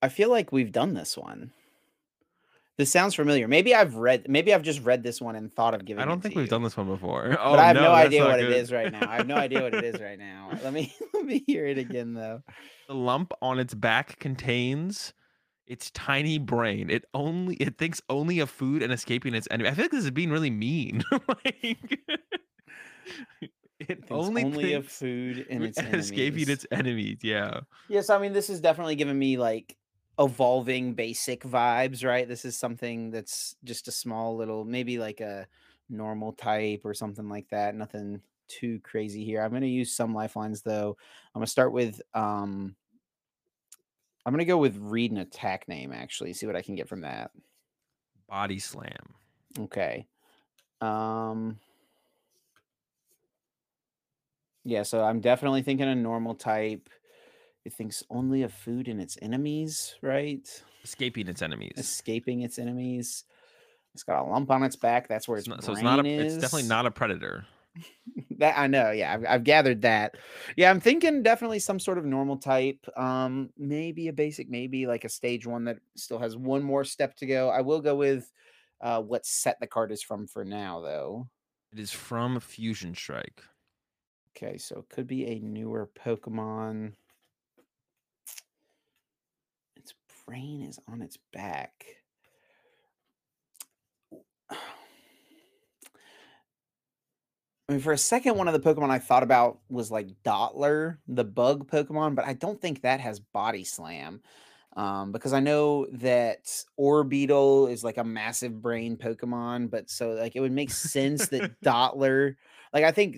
I 0.03 0.09
feel 0.09 0.31
like 0.31 0.53
we've 0.53 0.73
done 0.73 0.95
this 0.95 1.17
one. 1.17 1.53
This 2.79 2.93
sounds 2.93 3.17
familiar. 3.17 3.49
Maybe 3.49 3.75
I've 3.75 3.97
read. 3.97 4.27
Maybe 4.29 4.55
I've 4.55 4.63
just 4.63 4.81
read 4.85 5.03
this 5.03 5.21
one 5.21 5.35
and 5.35 5.53
thought 5.53 5.75
of 5.75 5.85
giving. 5.85 6.01
It. 6.01 6.05
I 6.05 6.07
don't 6.07 6.21
think 6.21 6.37
we've 6.37 6.45
you. 6.45 6.51
done 6.51 6.63
this 6.63 6.77
one 6.77 6.87
before. 6.87 7.37
Oh, 7.41 7.51
but 7.51 7.59
I 7.59 7.67
have 7.67 7.77
no, 7.77 7.83
no 7.83 7.93
idea 7.93 8.25
what 8.25 8.39
good. 8.39 8.51
it 8.51 8.57
is 8.57 8.71
right 8.71 8.93
now. 8.93 9.11
I 9.11 9.17
have 9.17 9.27
no 9.27 9.35
idea 9.35 9.63
what 9.63 9.75
it 9.75 9.85
is 9.85 10.01
right 10.01 10.19
now. 10.19 10.51
Let 10.63 10.73
me 10.73 10.95
let 11.13 11.25
me 11.25 11.43
hear 11.47 11.67
it 11.67 11.77
again 11.77 12.15
though. 12.15 12.43
The 12.87 12.95
lump 12.95 13.33
on 13.43 13.59
its 13.59 13.75
back 13.75 14.19
contains 14.21 15.13
its 15.67 15.91
tiny 15.91 16.39
brain. 16.39 16.89
It 16.89 17.05
only 17.15 17.57
it 17.57 17.79
thinks 17.79 18.01
only 18.09 18.39
of 18.39 18.49
food 18.49 18.83
and 18.83 18.93
escaping 18.93 19.35
its 19.35 19.49
enemy. 19.51 19.69
I 19.69 19.75
feel 19.75 19.85
like 19.85 19.91
this 19.91 20.05
is 20.05 20.11
being 20.13 20.31
really 20.31 20.51
mean. 20.51 21.03
like 21.29 21.99
it 23.81 24.05
only, 24.11 24.45
only 24.45 24.73
of 24.75 24.89
food 24.89 25.47
and 25.51 25.65
its 25.65 25.79
escaping 25.79 26.49
its 26.49 26.67
enemies. 26.71 27.19
Yeah. 27.23 27.61
Yes, 27.89 28.09
I 28.09 28.19
mean 28.19 28.33
this 28.33 28.51
is 28.51 28.61
definitely 28.61 28.95
giving 28.95 29.19
me 29.19 29.37
like 29.37 29.77
evolving 30.19 30.95
basic 30.95 31.43
vibes, 31.43 32.05
right? 32.05 32.29
This 32.29 32.45
is 32.45 32.57
something 32.57 33.11
that's 33.11 33.57
just 33.65 33.89
a 33.89 33.93
small 33.93 34.37
little, 34.37 34.65
maybe 34.65 34.99
like 34.99 35.21
a 35.21 35.47
normal 35.89 36.33
type 36.33 36.83
or 36.85 36.95
something 36.95 37.29
like 37.29 37.49
that. 37.51 37.75
Nothing 37.75 38.21
too 38.49 38.81
crazy 38.81 39.25
here. 39.25 39.43
I'm 39.43 39.51
going 39.51 39.63
to 39.63 39.69
use 39.69 39.95
some 39.95 40.15
lifelines 40.15 40.63
though. 40.63 40.97
I'm 41.35 41.41
going 41.41 41.47
to 41.47 41.51
start 41.51 41.73
with 41.73 42.01
um 42.15 42.75
I'm 44.27 44.33
going 44.33 44.41
to 44.41 44.45
go 44.45 44.59
with 44.59 44.77
read 44.77 45.11
an 45.13 45.19
attack 45.19 45.69
name 45.69 45.93
actually. 45.93 46.33
See 46.33 46.47
what 46.47 46.57
I 46.57 46.63
can 46.63 46.75
get 46.75 46.89
from 46.89 47.03
that. 47.03 47.31
Body 48.29 48.59
slam. 48.59 49.15
Okay. 49.59 50.07
Um 50.81 51.59
Yeah, 54.65 54.83
so 54.83 55.03
I'm 55.03 55.21
definitely 55.21 55.63
thinking 55.63 55.89
a 55.89 55.95
normal 55.95 56.35
type. 56.35 56.91
It 57.69 57.75
thinks 57.75 58.03
only 58.09 58.45
of 58.45 58.53
food 58.55 58.89
and 58.89 58.99
its 58.99 59.19
enemies, 59.21 59.95
right? 60.01 60.49
Escaping 60.85 61.29
its 61.29 61.43
enemies. 61.43 61.75
Escaping 61.77 62.41
its 62.41 62.59
enemies. 62.59 63.25
It's 63.93 64.05
got 64.05 64.23
a 64.23 64.25
lump 64.25 64.51
on 64.51 64.63
its 64.63 64.75
back. 64.75 65.07
That's 65.07 65.29
where 65.29 65.37
its, 65.37 65.47
it's 65.47 65.55
not, 65.55 65.63
so 65.63 65.73
it's 65.73 65.83
not 65.83 66.03
a, 66.03 66.09
is. 66.09 66.37
It's 66.37 66.43
definitely 66.43 66.67
not 66.67 66.87
a 66.87 66.91
predator. 66.91 67.45
that 68.39 68.59
I 68.59 68.69
know. 68.69 68.91
Yeah, 68.91 69.13
I've, 69.13 69.27
I've, 69.29 69.45
gathered 69.45 69.83
that. 69.83 70.15
Yeah, 70.57 70.71
I'm 70.71 70.81
thinking 70.81 71.23
definitely 71.23 71.59
some 71.59 71.79
sort 71.79 71.99
of 71.99 72.07
normal 72.07 72.39
type. 72.39 72.79
Um, 72.97 73.51
maybe 73.59 74.09
a 74.09 74.15
basic, 74.15 74.49
maybe 74.49 74.87
like 74.87 75.05
a 75.05 75.11
stage 75.11 75.47
one 75.47 75.65
that 75.65 75.77
still 75.95 76.19
has 76.21 76.39
one 76.39 76.63
more 76.63 76.85
step 76.85 77.17
to 77.17 77.27
go. 77.27 77.51
I 77.51 77.61
will 77.61 77.83
go 77.83 77.97
with 77.97 78.33
uh, 78.81 79.03
what 79.03 79.27
set 79.27 79.61
the 79.61 79.67
card 79.67 79.93
is 79.93 80.03
from 80.03 80.27
for 80.27 80.43
now, 80.43 80.81
though. 80.81 81.29
It 81.71 81.81
is 81.81 81.91
from 81.91 82.41
Fusion 82.41 82.95
Strike. 82.95 83.43
Okay, 84.35 84.57
so 84.57 84.79
it 84.79 84.89
could 84.89 85.07
be 85.07 85.27
a 85.27 85.39
newer 85.41 85.91
Pokemon 86.03 86.95
brain 90.29 90.63
is 90.63 90.79
on 90.87 91.01
its 91.01 91.19
back. 91.33 91.73
I 97.71 97.73
mean, 97.73 97.81
for 97.81 97.93
a 97.93 97.99
second, 97.99 98.37
one 98.37 98.49
of 98.49 98.55
the 98.55 98.61
Pokemon 98.61 98.91
I 98.91 98.99
thought 98.99 99.23
about 99.23 99.59
was 99.69 99.91
like 99.91 100.09
Dottler, 100.25 100.99
the 101.07 101.25
bug 101.25 101.71
Pokemon, 101.71 102.15
but 102.15 102.27
I 102.27 102.35
don't 102.35 102.61
think 102.61 102.83
that 102.83 103.01
has 103.01 103.21
Body 103.21 103.65
Slam. 103.65 104.21
Um, 104.77 105.13
because 105.13 105.33
I 105.33 105.41
know 105.41 105.87
that 105.93 106.45
Orbeetle 106.79 107.71
is 107.73 107.83
like 107.83 107.97
a 107.97 108.05
massive 108.05 108.63
brain 108.63 108.97
Pokemon, 108.97 109.71
but 109.71 109.91
so 109.91 110.11
like 110.11 110.37
it 110.37 110.41
would 110.41 110.53
make 110.53 110.71
sense 110.71 111.29
that 111.29 111.61
Dottler, 111.65 112.37
like 112.73 112.85
I 112.85 112.93
think 112.93 113.17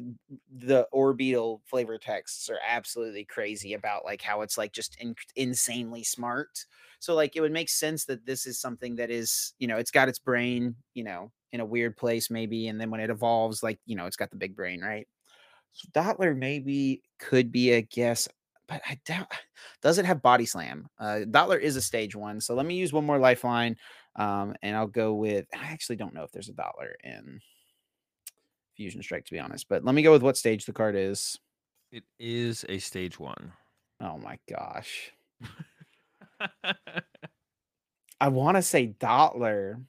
the 0.51 0.87
Orbeetle 0.95 1.61
flavor 1.67 1.99
texts 1.99 2.49
are 2.51 2.59
absolutely 2.67 3.25
crazy 3.25 3.75
about 3.75 4.05
like 4.05 4.23
how 4.23 4.43
it's 4.43 4.59
like 4.59 4.73
just 4.73 4.97
in- 5.01 5.15
insanely 5.37 6.05
smart. 6.05 6.65
So 7.01 7.15
like 7.15 7.37
it 7.37 7.41
would 7.41 7.53
make 7.53 7.69
sense 7.69 8.05
that 8.07 8.27
this 8.27 8.47
is 8.47 8.61
something 8.61 8.97
that 8.97 9.11
is, 9.11 9.55
you 9.59 9.67
know, 9.67 9.77
it's 9.79 9.91
got 9.91 10.09
its 10.09 10.19
brain, 10.19 10.77
you 10.95 11.05
know, 11.05 11.33
in 11.53 11.61
a 11.61 11.65
weird 11.65 11.97
place 11.97 12.31
maybe, 12.31 12.69
and 12.69 12.81
then 12.81 12.91
when 12.91 13.01
it 13.01 13.11
evolves, 13.11 13.63
like 13.63 13.81
you 13.87 13.97
know, 13.97 14.07
it's 14.07 14.17
got 14.17 14.31
the 14.31 14.37
big 14.37 14.55
brain, 14.57 14.81
right? 14.81 15.09
So 15.73 16.17
maybe 16.35 17.03
could 17.19 17.53
be 17.53 17.73
a 17.73 17.83
guess, 17.83 18.29
but 18.69 18.83
I 18.87 18.99
doubt. 19.05 19.33
Does 19.83 19.99
it 19.99 20.05
have 20.05 20.23
body 20.23 20.47
slam? 20.47 20.89
Uh, 20.99 21.21
is 21.61 21.77
a 21.77 21.83
stage 21.83 22.15
one, 22.17 22.41
so 22.41 22.55
let 22.55 22.67
me 22.67 22.75
use 22.77 22.93
one 22.93 23.05
more 23.05 23.19
lifeline, 23.19 23.77
um, 24.17 24.55
and 24.63 24.77
I'll 24.77 24.87
go 24.87 25.15
with. 25.15 25.47
I 25.55 25.67
actually 25.73 25.97
don't 25.97 26.15
know 26.15 26.23
if 26.25 26.33
there's 26.33 26.49
a 26.49 26.53
Dottler 26.55 26.93
in 27.05 27.41
Fusion 28.81 29.03
Strike 29.03 29.27
to 29.27 29.33
be 29.33 29.39
honest, 29.39 29.69
but 29.69 29.85
let 29.85 29.95
me 29.95 30.01
go 30.01 30.11
with 30.11 30.23
what 30.23 30.39
stage 30.39 30.65
the 30.65 30.73
card 30.73 30.97
is. 30.97 31.39
It 31.93 32.03
is 32.19 32.65
a 32.67 32.79
stage 32.79 33.21
one. 33.21 33.53
Oh 34.01 34.17
my 34.17 34.39
gosh. 34.49 35.13
I 38.23 38.29
want 38.29 38.57
to 38.57 38.63
say 38.63 38.95
Dottler, 38.99 39.85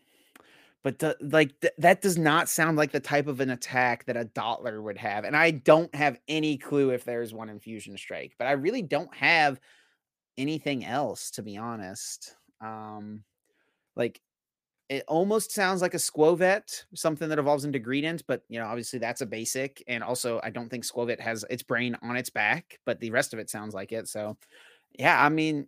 but 0.84 1.00
the, 1.00 1.16
like 1.22 1.58
th- 1.62 1.74
that 1.78 2.02
does 2.02 2.18
not 2.18 2.50
sound 2.50 2.76
like 2.76 2.92
the 2.92 3.00
type 3.00 3.28
of 3.28 3.40
an 3.40 3.52
attack 3.52 4.04
that 4.08 4.18
a 4.18 4.26
Dottler 4.26 4.82
would 4.82 4.98
have. 4.98 5.24
And 5.24 5.38
I 5.38 5.52
don't 5.52 5.96
have 5.96 6.20
any 6.28 6.58
clue 6.58 6.90
if 6.90 7.06
there's 7.06 7.34
one 7.34 7.48
in 7.48 7.62
Fusion 7.62 7.98
Strike, 7.98 8.34
but 8.38 8.48
I 8.48 8.52
really 8.52 8.82
don't 8.82 9.16
have 9.16 9.62
anything 10.38 10.84
else 10.84 11.32
to 11.32 11.42
be 11.42 11.56
honest. 11.56 12.36
Um, 12.60 13.24
like 13.96 14.20
it 14.92 15.04
almost 15.08 15.52
sounds 15.52 15.82
like 15.82 15.96
a 15.96 15.98
Skwovet, 15.98 16.84
something 16.94 17.30
that 17.30 17.40
evolves 17.40 17.66
into 17.66 17.80
Greedent, 17.80 18.24
but 18.28 18.44
you 18.50 18.60
know, 18.60 18.68
obviously 18.68 19.00
that's 19.00 19.22
a 19.22 19.26
basic. 19.26 19.84
And 19.88 20.04
also, 20.04 20.40
I 20.44 20.52
don't 20.52 20.70
think 20.70 20.86
Skwovet 20.86 21.20
has 21.20 21.44
its 21.50 21.64
brain 21.64 21.98
on 22.04 22.16
its 22.16 22.30
back, 22.30 22.80
but 22.86 23.00
the 23.00 23.12
rest 23.12 23.34
of 23.34 23.40
it 23.40 23.50
sounds 23.50 23.74
like 23.74 23.92
it. 23.92 24.08
So, 24.08 24.38
yeah, 25.00 25.20
I 25.20 25.30
mean, 25.30 25.68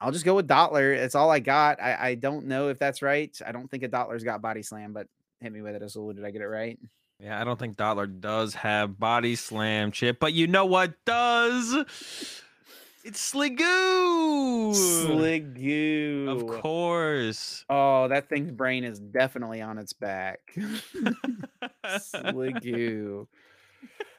I'll 0.00 0.12
just 0.12 0.24
go 0.24 0.34
with 0.36 0.46
Dottler. 0.46 0.94
It's 0.94 1.14
all 1.14 1.30
I 1.30 1.40
got. 1.40 1.80
I, 1.80 2.10
I 2.10 2.14
don't 2.14 2.46
know 2.46 2.68
if 2.68 2.78
that's 2.78 3.02
right. 3.02 3.36
I 3.44 3.52
don't 3.52 3.68
think 3.68 3.82
a 3.82 3.88
Dottler's 3.88 4.24
got 4.24 4.42
body 4.42 4.62
slam, 4.62 4.92
but 4.92 5.08
Hit 5.40 5.52
me 5.52 5.60
with 5.60 5.74
it, 5.74 5.82
Azul. 5.82 6.12
Did 6.12 6.24
I 6.24 6.30
get 6.30 6.42
it 6.42 6.46
right? 6.46 6.78
Yeah, 7.20 7.40
I 7.40 7.44
don't 7.44 7.58
think 7.58 7.76
Dottler 7.76 8.06
does 8.20 8.54
have 8.54 8.98
body 8.98 9.36
slam 9.36 9.90
chip, 9.92 10.18
but 10.18 10.32
you 10.32 10.46
know 10.46 10.66
what 10.66 10.94
does? 11.04 11.84
It's 13.06 13.32
Sliggoo. 13.32 14.74
Sliggoo. 14.74 16.28
Of 16.28 16.60
course. 16.60 17.64
Oh, 17.70 18.08
that 18.08 18.28
thing's 18.28 18.50
brain 18.50 18.82
is 18.82 18.98
definitely 18.98 19.62
on 19.62 19.78
its 19.78 19.92
back. 19.92 20.40
Sliggoo. 21.86 23.28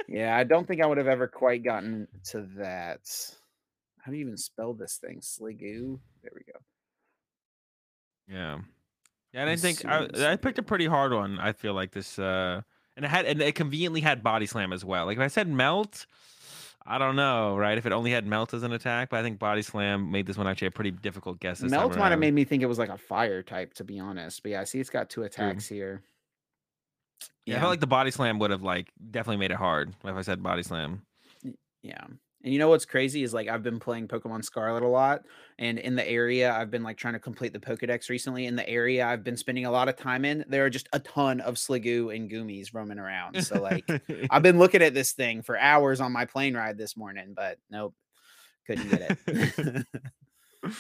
Yeah, 0.07 0.37
I 0.37 0.45
don't 0.45 0.65
think 0.65 0.81
I 0.81 0.85
would 0.85 0.97
have 0.99 1.07
ever 1.07 1.27
quite 1.27 1.65
gotten 1.65 2.07
to 2.29 2.47
that. 2.59 3.01
How 3.99 4.09
do 4.13 4.17
you 4.17 4.23
even 4.23 4.37
spell 4.37 4.73
this 4.73 4.95
thing? 4.95 5.19
Sliggoo. 5.19 5.99
There 6.23 6.31
we 6.33 6.43
go. 6.49 6.57
Yeah. 8.29 8.59
Yeah, 9.33 9.41
and 9.41 9.49
I 9.49 9.57
think 9.57 9.83
I, 9.83 10.07
I 10.31 10.37
picked 10.37 10.59
a 10.59 10.63
pretty 10.63 10.85
hard 10.85 11.11
one. 11.11 11.39
I 11.39 11.51
feel 11.51 11.73
like 11.73 11.91
this 11.91 12.17
uh 12.17 12.61
and 12.95 13.03
it 13.03 13.09
had 13.09 13.25
and 13.25 13.41
it 13.41 13.55
conveniently 13.55 13.99
had 13.99 14.23
body 14.23 14.45
slam 14.45 14.71
as 14.71 14.85
well. 14.85 15.07
Like 15.07 15.17
if 15.17 15.23
I 15.23 15.27
said 15.27 15.49
melt, 15.49 16.05
I 16.89 16.97
don't 16.97 17.17
know, 17.17 17.57
right? 17.57 17.77
If 17.77 17.85
it 17.85 17.91
only 17.91 18.11
had 18.11 18.25
melt 18.25 18.53
as 18.53 18.63
an 18.63 18.71
attack, 18.71 19.09
but 19.09 19.19
I 19.19 19.23
think 19.23 19.39
body 19.39 19.61
slam 19.61 20.09
made 20.09 20.25
this 20.25 20.37
one 20.37 20.47
actually 20.47 20.67
a 20.67 20.71
pretty 20.71 20.91
difficult 20.91 21.39
guess. 21.41 21.61
melt 21.61 21.97
might 21.97 22.11
have 22.11 22.19
made 22.19 22.33
me 22.33 22.45
think 22.45 22.63
it 22.63 22.67
was 22.67 22.79
like 22.79 22.89
a 22.89 22.97
fire 22.97 23.43
type, 23.43 23.73
to 23.75 23.83
be 23.83 23.99
honest. 23.99 24.41
But 24.41 24.51
yeah, 24.51 24.61
I 24.61 24.63
see 24.63 24.79
it's 24.79 24.89
got 24.89 25.09
two 25.09 25.23
attacks 25.23 25.67
True. 25.67 25.77
here. 25.77 26.01
Yeah. 27.45 27.53
yeah, 27.53 27.57
I 27.57 27.59
felt 27.59 27.71
like 27.71 27.79
the 27.81 27.87
body 27.87 28.11
slam 28.11 28.39
would 28.39 28.51
have 28.51 28.63
like 28.63 28.87
definitely 29.11 29.37
made 29.37 29.51
it 29.51 29.57
hard 29.57 29.93
if 30.03 30.15
I 30.15 30.21
said 30.21 30.41
body 30.41 30.63
slam. 30.63 31.01
Yeah. 31.83 32.05
And 32.43 32.53
you 32.53 32.59
know 32.59 32.69
what's 32.69 32.85
crazy 32.85 33.23
is 33.23 33.33
like 33.33 33.47
I've 33.47 33.63
been 33.63 33.79
playing 33.79 34.07
Pokemon 34.07 34.43
Scarlet 34.43 34.83
a 34.83 34.87
lot, 34.87 35.23
and 35.57 35.79
in 35.79 35.95
the 35.95 36.07
area 36.07 36.53
I've 36.53 36.69
been 36.69 36.83
like 36.83 36.97
trying 36.97 37.13
to 37.13 37.19
complete 37.19 37.51
the 37.51 37.59
Pokedex 37.59 38.09
recently. 38.09 38.45
In 38.45 38.55
the 38.55 38.67
area 38.69 39.05
I've 39.05 39.23
been 39.23 39.37
spending 39.37 39.65
a 39.65 39.71
lot 39.71 39.89
of 39.89 39.95
time 39.95 40.23
in, 40.23 40.45
there 40.47 40.65
are 40.65 40.69
just 40.69 40.87
a 40.93 40.99
ton 40.99 41.41
of 41.41 41.55
Sliggoo 41.55 42.15
and 42.15 42.29
Goomies 42.29 42.73
roaming 42.73 42.99
around. 42.99 43.43
So 43.43 43.61
like 43.61 43.85
I've 44.29 44.43
been 44.43 44.59
looking 44.59 44.81
at 44.81 44.93
this 44.93 45.13
thing 45.13 45.41
for 45.41 45.57
hours 45.57 45.99
on 45.99 46.11
my 46.11 46.25
plane 46.25 46.55
ride 46.55 46.77
this 46.77 46.95
morning, 46.95 47.33
but 47.35 47.57
nope, 47.69 47.95
couldn't 48.67 48.89
get 48.89 49.17
it. 49.27 49.85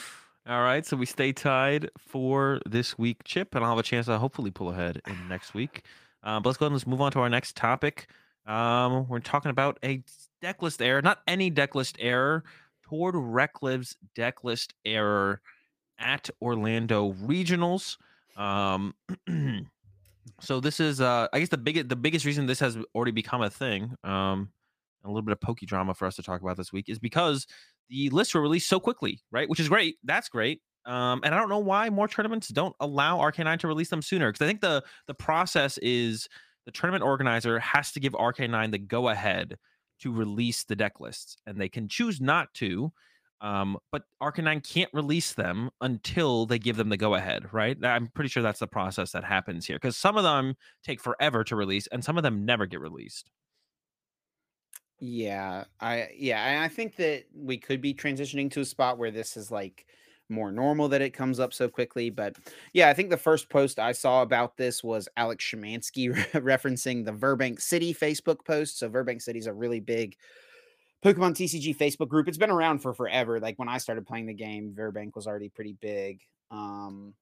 All 0.49 0.61
right, 0.61 0.85
so 0.85 0.95
we 0.95 1.05
stay 1.05 1.33
tied 1.33 1.89
for 1.99 2.61
this 2.65 2.97
week, 2.97 3.23
Chip, 3.25 3.53
and 3.53 3.65
I'll 3.65 3.71
have 3.71 3.79
a 3.79 3.83
chance 3.83 4.05
to 4.05 4.17
hopefully 4.17 4.49
pull 4.49 4.69
ahead 4.69 5.01
in 5.05 5.27
next 5.27 5.53
week. 5.53 5.83
Uh, 6.23 6.39
but 6.39 6.49
let's 6.49 6.57
go 6.57 6.67
and 6.67 6.75
let's 6.75 6.87
move 6.87 7.01
on 7.01 7.11
to 7.11 7.19
our 7.19 7.29
next 7.29 7.57
topic. 7.57 8.07
Um, 8.45 9.09
we're 9.09 9.19
talking 9.19 9.51
about 9.51 9.77
a 9.83 10.01
deck 10.41 10.61
list 10.61 10.81
error, 10.81 11.01
not 11.01 11.19
any 11.27 11.51
decklist 11.51 11.95
error, 11.99 12.43
Tord 12.83 13.15
Reklev's 13.15 13.97
decklist 14.15 14.71
error 14.85 15.41
at 15.99 16.29
Orlando 16.41 17.13
Regionals. 17.13 17.97
Um, 18.35 18.93
so 20.39 20.59
this 20.59 20.79
is, 20.79 21.01
uh, 21.01 21.27
I 21.33 21.39
guess 21.39 21.49
the 21.49 21.57
biggest 21.57 21.89
the 21.89 21.95
biggest 21.95 22.25
reason 22.25 22.45
this 22.45 22.59
has 22.59 22.77
already 22.93 23.11
become 23.11 23.41
a 23.41 23.49
thing, 23.49 23.95
um, 24.03 24.49
a 25.03 25.07
little 25.07 25.21
bit 25.21 25.31
of 25.31 25.41
pokey 25.41 25.65
drama 25.65 25.93
for 25.93 26.05
us 26.05 26.15
to 26.17 26.23
talk 26.23 26.41
about 26.41 26.57
this 26.57 26.71
week 26.71 26.89
is 26.89 26.99
because 26.99 27.47
the 27.89 28.09
lists 28.09 28.33
were 28.33 28.41
released 28.41 28.69
so 28.69 28.79
quickly, 28.79 29.21
right? 29.31 29.49
Which 29.49 29.59
is 29.59 29.69
great. 29.69 29.95
That's 30.03 30.29
great. 30.29 30.61
Um, 30.85 31.21
and 31.23 31.35
I 31.35 31.37
don't 31.37 31.49
know 31.49 31.59
why 31.59 31.89
more 31.89 32.07
tournaments 32.07 32.47
don't 32.47 32.75
allow 32.79 33.17
RK9 33.17 33.59
to 33.59 33.67
release 33.67 33.89
them 33.89 34.01
sooner 34.01 34.31
because 34.31 34.43
I 34.43 34.47
think 34.47 34.61
the 34.61 34.83
the 35.07 35.13
process 35.13 35.77
is 35.79 36.29
the 36.65 36.71
tournament 36.71 37.03
organizer 37.03 37.59
has 37.59 37.91
to 37.93 37.99
give 37.99 38.13
RK9 38.13 38.71
the 38.71 38.77
go 38.77 39.09
ahead 39.09 39.57
to 39.99 40.11
release 40.11 40.63
the 40.63 40.75
deck 40.75 40.99
lists, 40.99 41.37
and 41.45 41.59
they 41.59 41.69
can 41.69 41.87
choose 41.87 42.21
not 42.21 42.53
to. 42.55 42.91
Um, 43.39 43.77
but 43.91 44.03
RK9 44.21 44.59
can't 44.67 44.89
release 44.93 45.33
them 45.33 45.69
until 45.81 46.47
they 46.47 46.57
give 46.57 46.75
them 46.75 46.89
the 46.89 46.97
go 46.97 47.13
ahead, 47.13 47.53
right? 47.53 47.77
I'm 47.85 48.07
pretty 48.07 48.29
sure 48.29 48.41
that's 48.41 48.59
the 48.59 48.67
process 48.67 49.11
that 49.11 49.23
happens 49.23 49.67
here 49.67 49.75
because 49.75 49.95
some 49.95 50.17
of 50.17 50.23
them 50.23 50.55
take 50.83 50.99
forever 50.99 51.43
to 51.43 51.55
release 51.55 51.85
and 51.87 52.03
some 52.03 52.17
of 52.17 52.23
them 52.23 52.45
never 52.45 52.65
get 52.65 52.79
released. 52.79 53.29
Yeah, 54.99 55.65
I 55.79 56.09
yeah, 56.17 56.61
I 56.63 56.67
think 56.69 56.95
that 56.95 57.25
we 57.33 57.57
could 57.59 57.81
be 57.81 57.93
transitioning 57.93 58.49
to 58.51 58.61
a 58.61 58.65
spot 58.65 58.97
where 58.97 59.11
this 59.11 59.37
is 59.37 59.51
like 59.51 59.85
more 60.29 60.51
normal 60.51 60.87
that 60.89 61.01
it 61.01 61.11
comes 61.11 61.39
up 61.39 61.53
so 61.53 61.67
quickly. 61.67 62.09
But 62.09 62.35
yeah, 62.73 62.89
I 62.89 62.93
think 62.93 63.09
the 63.09 63.17
first 63.17 63.49
post 63.49 63.79
I 63.79 63.91
saw 63.91 64.21
about 64.21 64.57
this 64.57 64.83
was 64.83 65.07
Alex 65.17 65.43
Shemansky 65.45 66.13
referencing 66.33 67.05
the 67.05 67.13
Virbank 67.13 67.61
City 67.61 67.93
Facebook 67.93 68.45
post. 68.45 68.79
So 68.79 68.89
Virbank 68.89 69.21
City 69.21 69.39
is 69.39 69.47
a 69.47 69.53
really 69.53 69.79
big 69.79 70.15
Pokemon 71.03 71.33
TCG 71.33 71.77
Facebook 71.77 72.09
group. 72.09 72.27
It's 72.27 72.37
been 72.37 72.49
around 72.51 72.79
for 72.79 72.93
forever. 72.93 73.39
Like 73.39 73.57
when 73.59 73.69
I 73.69 73.77
started 73.77 74.07
playing 74.07 74.25
the 74.25 74.33
game, 74.33 74.73
Virbank 74.77 75.15
was 75.15 75.27
already 75.27 75.49
pretty 75.49 75.75
big. 75.79 76.21
Um, 76.51 77.13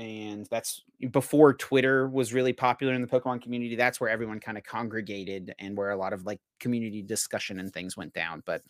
and 0.00 0.46
that's 0.50 0.82
before 1.10 1.52
Twitter 1.52 2.08
was 2.08 2.32
really 2.32 2.54
popular 2.54 2.94
in 2.94 3.02
the 3.02 3.06
Pokemon 3.06 3.42
community. 3.42 3.76
That's 3.76 4.00
where 4.00 4.08
everyone 4.08 4.40
kind 4.40 4.56
of 4.56 4.64
congregated 4.64 5.54
and 5.58 5.76
where 5.76 5.90
a 5.90 5.96
lot 5.96 6.14
of 6.14 6.24
like 6.24 6.40
community 6.58 7.02
discussion 7.02 7.60
and 7.60 7.70
things 7.70 7.98
went 7.98 8.14
down. 8.14 8.42
But 8.46 8.62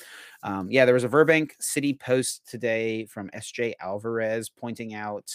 um, 0.43 0.69
yeah, 0.73 0.85
there 0.85 0.95
was 0.95 1.05
a 1.05 1.09
Virbank 1.09 1.53
City 1.61 1.95
post 1.95 2.51
today 2.51 3.07
from 3.07 3.31
SJ 3.31 3.75
Alvarez 3.81 4.49
pointing 4.49 4.93
out 4.93 5.31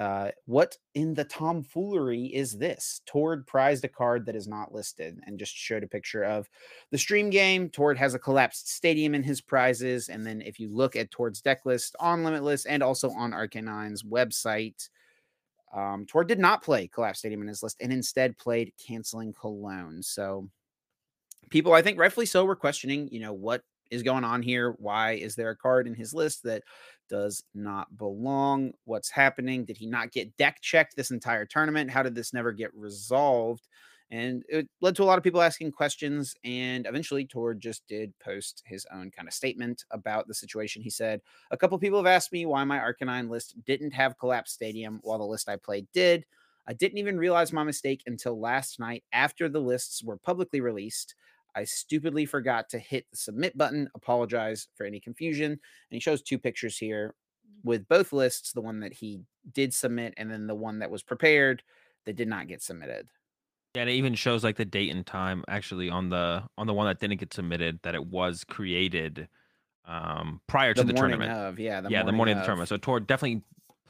uh, 0.00 0.30
what 0.46 0.76
in 0.94 1.14
the 1.14 1.24
tomfoolery 1.24 2.24
is 2.24 2.58
this? 2.58 3.02
Tord 3.06 3.46
prized 3.46 3.84
a 3.84 3.88
card 3.88 4.26
that 4.26 4.34
is 4.34 4.48
not 4.48 4.72
listed 4.72 5.20
and 5.26 5.38
just 5.38 5.54
showed 5.54 5.84
a 5.84 5.88
picture 5.88 6.24
of 6.24 6.48
the 6.90 6.98
stream 6.98 7.30
game. 7.30 7.68
Tord 7.68 7.98
has 7.98 8.14
a 8.14 8.18
collapsed 8.18 8.68
stadium 8.68 9.14
in 9.14 9.22
his 9.22 9.40
prizes. 9.40 10.08
And 10.08 10.26
then 10.26 10.40
if 10.40 10.58
you 10.58 10.74
look 10.74 10.96
at 10.96 11.12
Tord's 11.12 11.40
deck 11.40 11.66
list 11.66 11.94
on 12.00 12.24
Limitless 12.24 12.64
and 12.64 12.82
also 12.82 13.10
on 13.10 13.30
RK9's 13.30 14.02
website, 14.02 14.88
um, 15.72 16.06
Tord 16.06 16.28
did 16.28 16.38
not 16.38 16.62
play 16.62 16.88
Collapse 16.88 17.20
Stadium 17.20 17.42
in 17.42 17.48
his 17.48 17.62
list 17.62 17.76
and 17.80 17.92
instead 17.92 18.36
played 18.38 18.72
Canceling 18.84 19.32
Cologne. 19.32 20.02
So 20.02 20.48
people, 21.50 21.72
I 21.72 21.82
think 21.82 21.98
rightfully 21.98 22.26
so, 22.26 22.44
were 22.44 22.56
questioning, 22.56 23.08
you 23.12 23.20
know, 23.20 23.32
what 23.32 23.62
is 23.90 24.02
going 24.02 24.24
on 24.24 24.42
here? 24.42 24.74
Why 24.78 25.12
is 25.12 25.34
there 25.34 25.50
a 25.50 25.56
card 25.56 25.86
in 25.86 25.94
his 25.94 26.14
list 26.14 26.42
that 26.44 26.62
does 27.08 27.42
not 27.54 27.96
belong? 27.96 28.72
What's 28.84 29.10
happening? 29.10 29.64
Did 29.64 29.76
he 29.76 29.86
not 29.86 30.12
get 30.12 30.36
deck 30.36 30.60
checked 30.60 30.96
this 30.96 31.10
entire 31.10 31.44
tournament? 31.44 31.90
How 31.90 32.02
did 32.02 32.14
this 32.14 32.32
never 32.32 32.52
get 32.52 32.74
resolved? 32.74 33.66
And 34.10 34.42
it 34.48 34.68
led 34.80 34.96
to 34.96 35.04
a 35.04 35.04
lot 35.04 35.18
of 35.18 35.24
people 35.24 35.40
asking 35.40 35.70
questions. 35.70 36.34
And 36.42 36.86
eventually, 36.86 37.24
Tord 37.24 37.60
just 37.60 37.86
did 37.86 38.12
post 38.18 38.62
his 38.66 38.84
own 38.92 39.10
kind 39.10 39.28
of 39.28 39.34
statement 39.34 39.84
about 39.92 40.26
the 40.26 40.34
situation. 40.34 40.82
He 40.82 40.90
said, 40.90 41.20
A 41.52 41.56
couple 41.56 41.78
people 41.78 41.98
have 41.98 42.06
asked 42.06 42.32
me 42.32 42.44
why 42.44 42.64
my 42.64 42.78
RK9 42.78 43.30
list 43.30 43.54
didn't 43.66 43.92
have 43.92 44.18
Collapse 44.18 44.52
Stadium 44.52 44.98
while 45.02 45.18
the 45.18 45.24
list 45.24 45.48
I 45.48 45.56
played 45.56 45.86
did. 45.92 46.24
I 46.66 46.72
didn't 46.72 46.98
even 46.98 47.18
realize 47.18 47.52
my 47.52 47.64
mistake 47.64 48.02
until 48.06 48.38
last 48.38 48.80
night 48.80 49.04
after 49.12 49.48
the 49.48 49.60
lists 49.60 50.02
were 50.02 50.16
publicly 50.16 50.60
released. 50.60 51.14
I 51.54 51.64
stupidly 51.64 52.26
forgot 52.26 52.68
to 52.70 52.78
hit 52.78 53.06
the 53.10 53.16
submit 53.16 53.56
button. 53.56 53.88
Apologize 53.94 54.68
for 54.74 54.86
any 54.86 55.00
confusion. 55.00 55.52
And 55.52 55.58
he 55.90 56.00
shows 56.00 56.22
two 56.22 56.38
pictures 56.38 56.76
here 56.76 57.14
with 57.64 57.88
both 57.88 58.12
lists 58.12 58.52
the 58.52 58.60
one 58.60 58.80
that 58.80 58.92
he 58.92 59.20
did 59.52 59.74
submit 59.74 60.14
and 60.16 60.30
then 60.30 60.46
the 60.46 60.54
one 60.54 60.78
that 60.80 60.90
was 60.90 61.02
prepared 61.02 61.62
that 62.06 62.16
did 62.16 62.28
not 62.28 62.48
get 62.48 62.62
submitted. 62.62 63.08
Yeah, 63.74 63.82
and 63.82 63.90
it 63.90 63.94
even 63.94 64.14
shows 64.14 64.42
like 64.42 64.56
the 64.56 64.64
date 64.64 64.90
and 64.90 65.06
time 65.06 65.44
actually 65.48 65.90
on 65.90 66.10
the 66.10 66.42
on 66.58 66.66
the 66.66 66.74
one 66.74 66.86
that 66.86 66.98
didn't 66.98 67.18
get 67.20 67.32
submitted 67.32 67.80
that 67.82 67.94
it 67.94 68.04
was 68.04 68.44
created 68.44 69.28
um 69.86 70.40
prior 70.46 70.74
to 70.74 70.82
the, 70.82 70.92
the 70.92 70.98
tournament. 70.98 71.30
Of, 71.30 71.58
yeah, 71.58 71.80
the 71.80 71.90
yeah, 71.90 71.98
morning 71.98 72.06
the 72.06 72.16
morning 72.16 72.32
of. 72.32 72.38
of 72.38 72.42
the 72.42 72.46
tournament. 72.46 72.68
So 72.68 72.76
Tord 72.76 73.06
definitely 73.06 73.42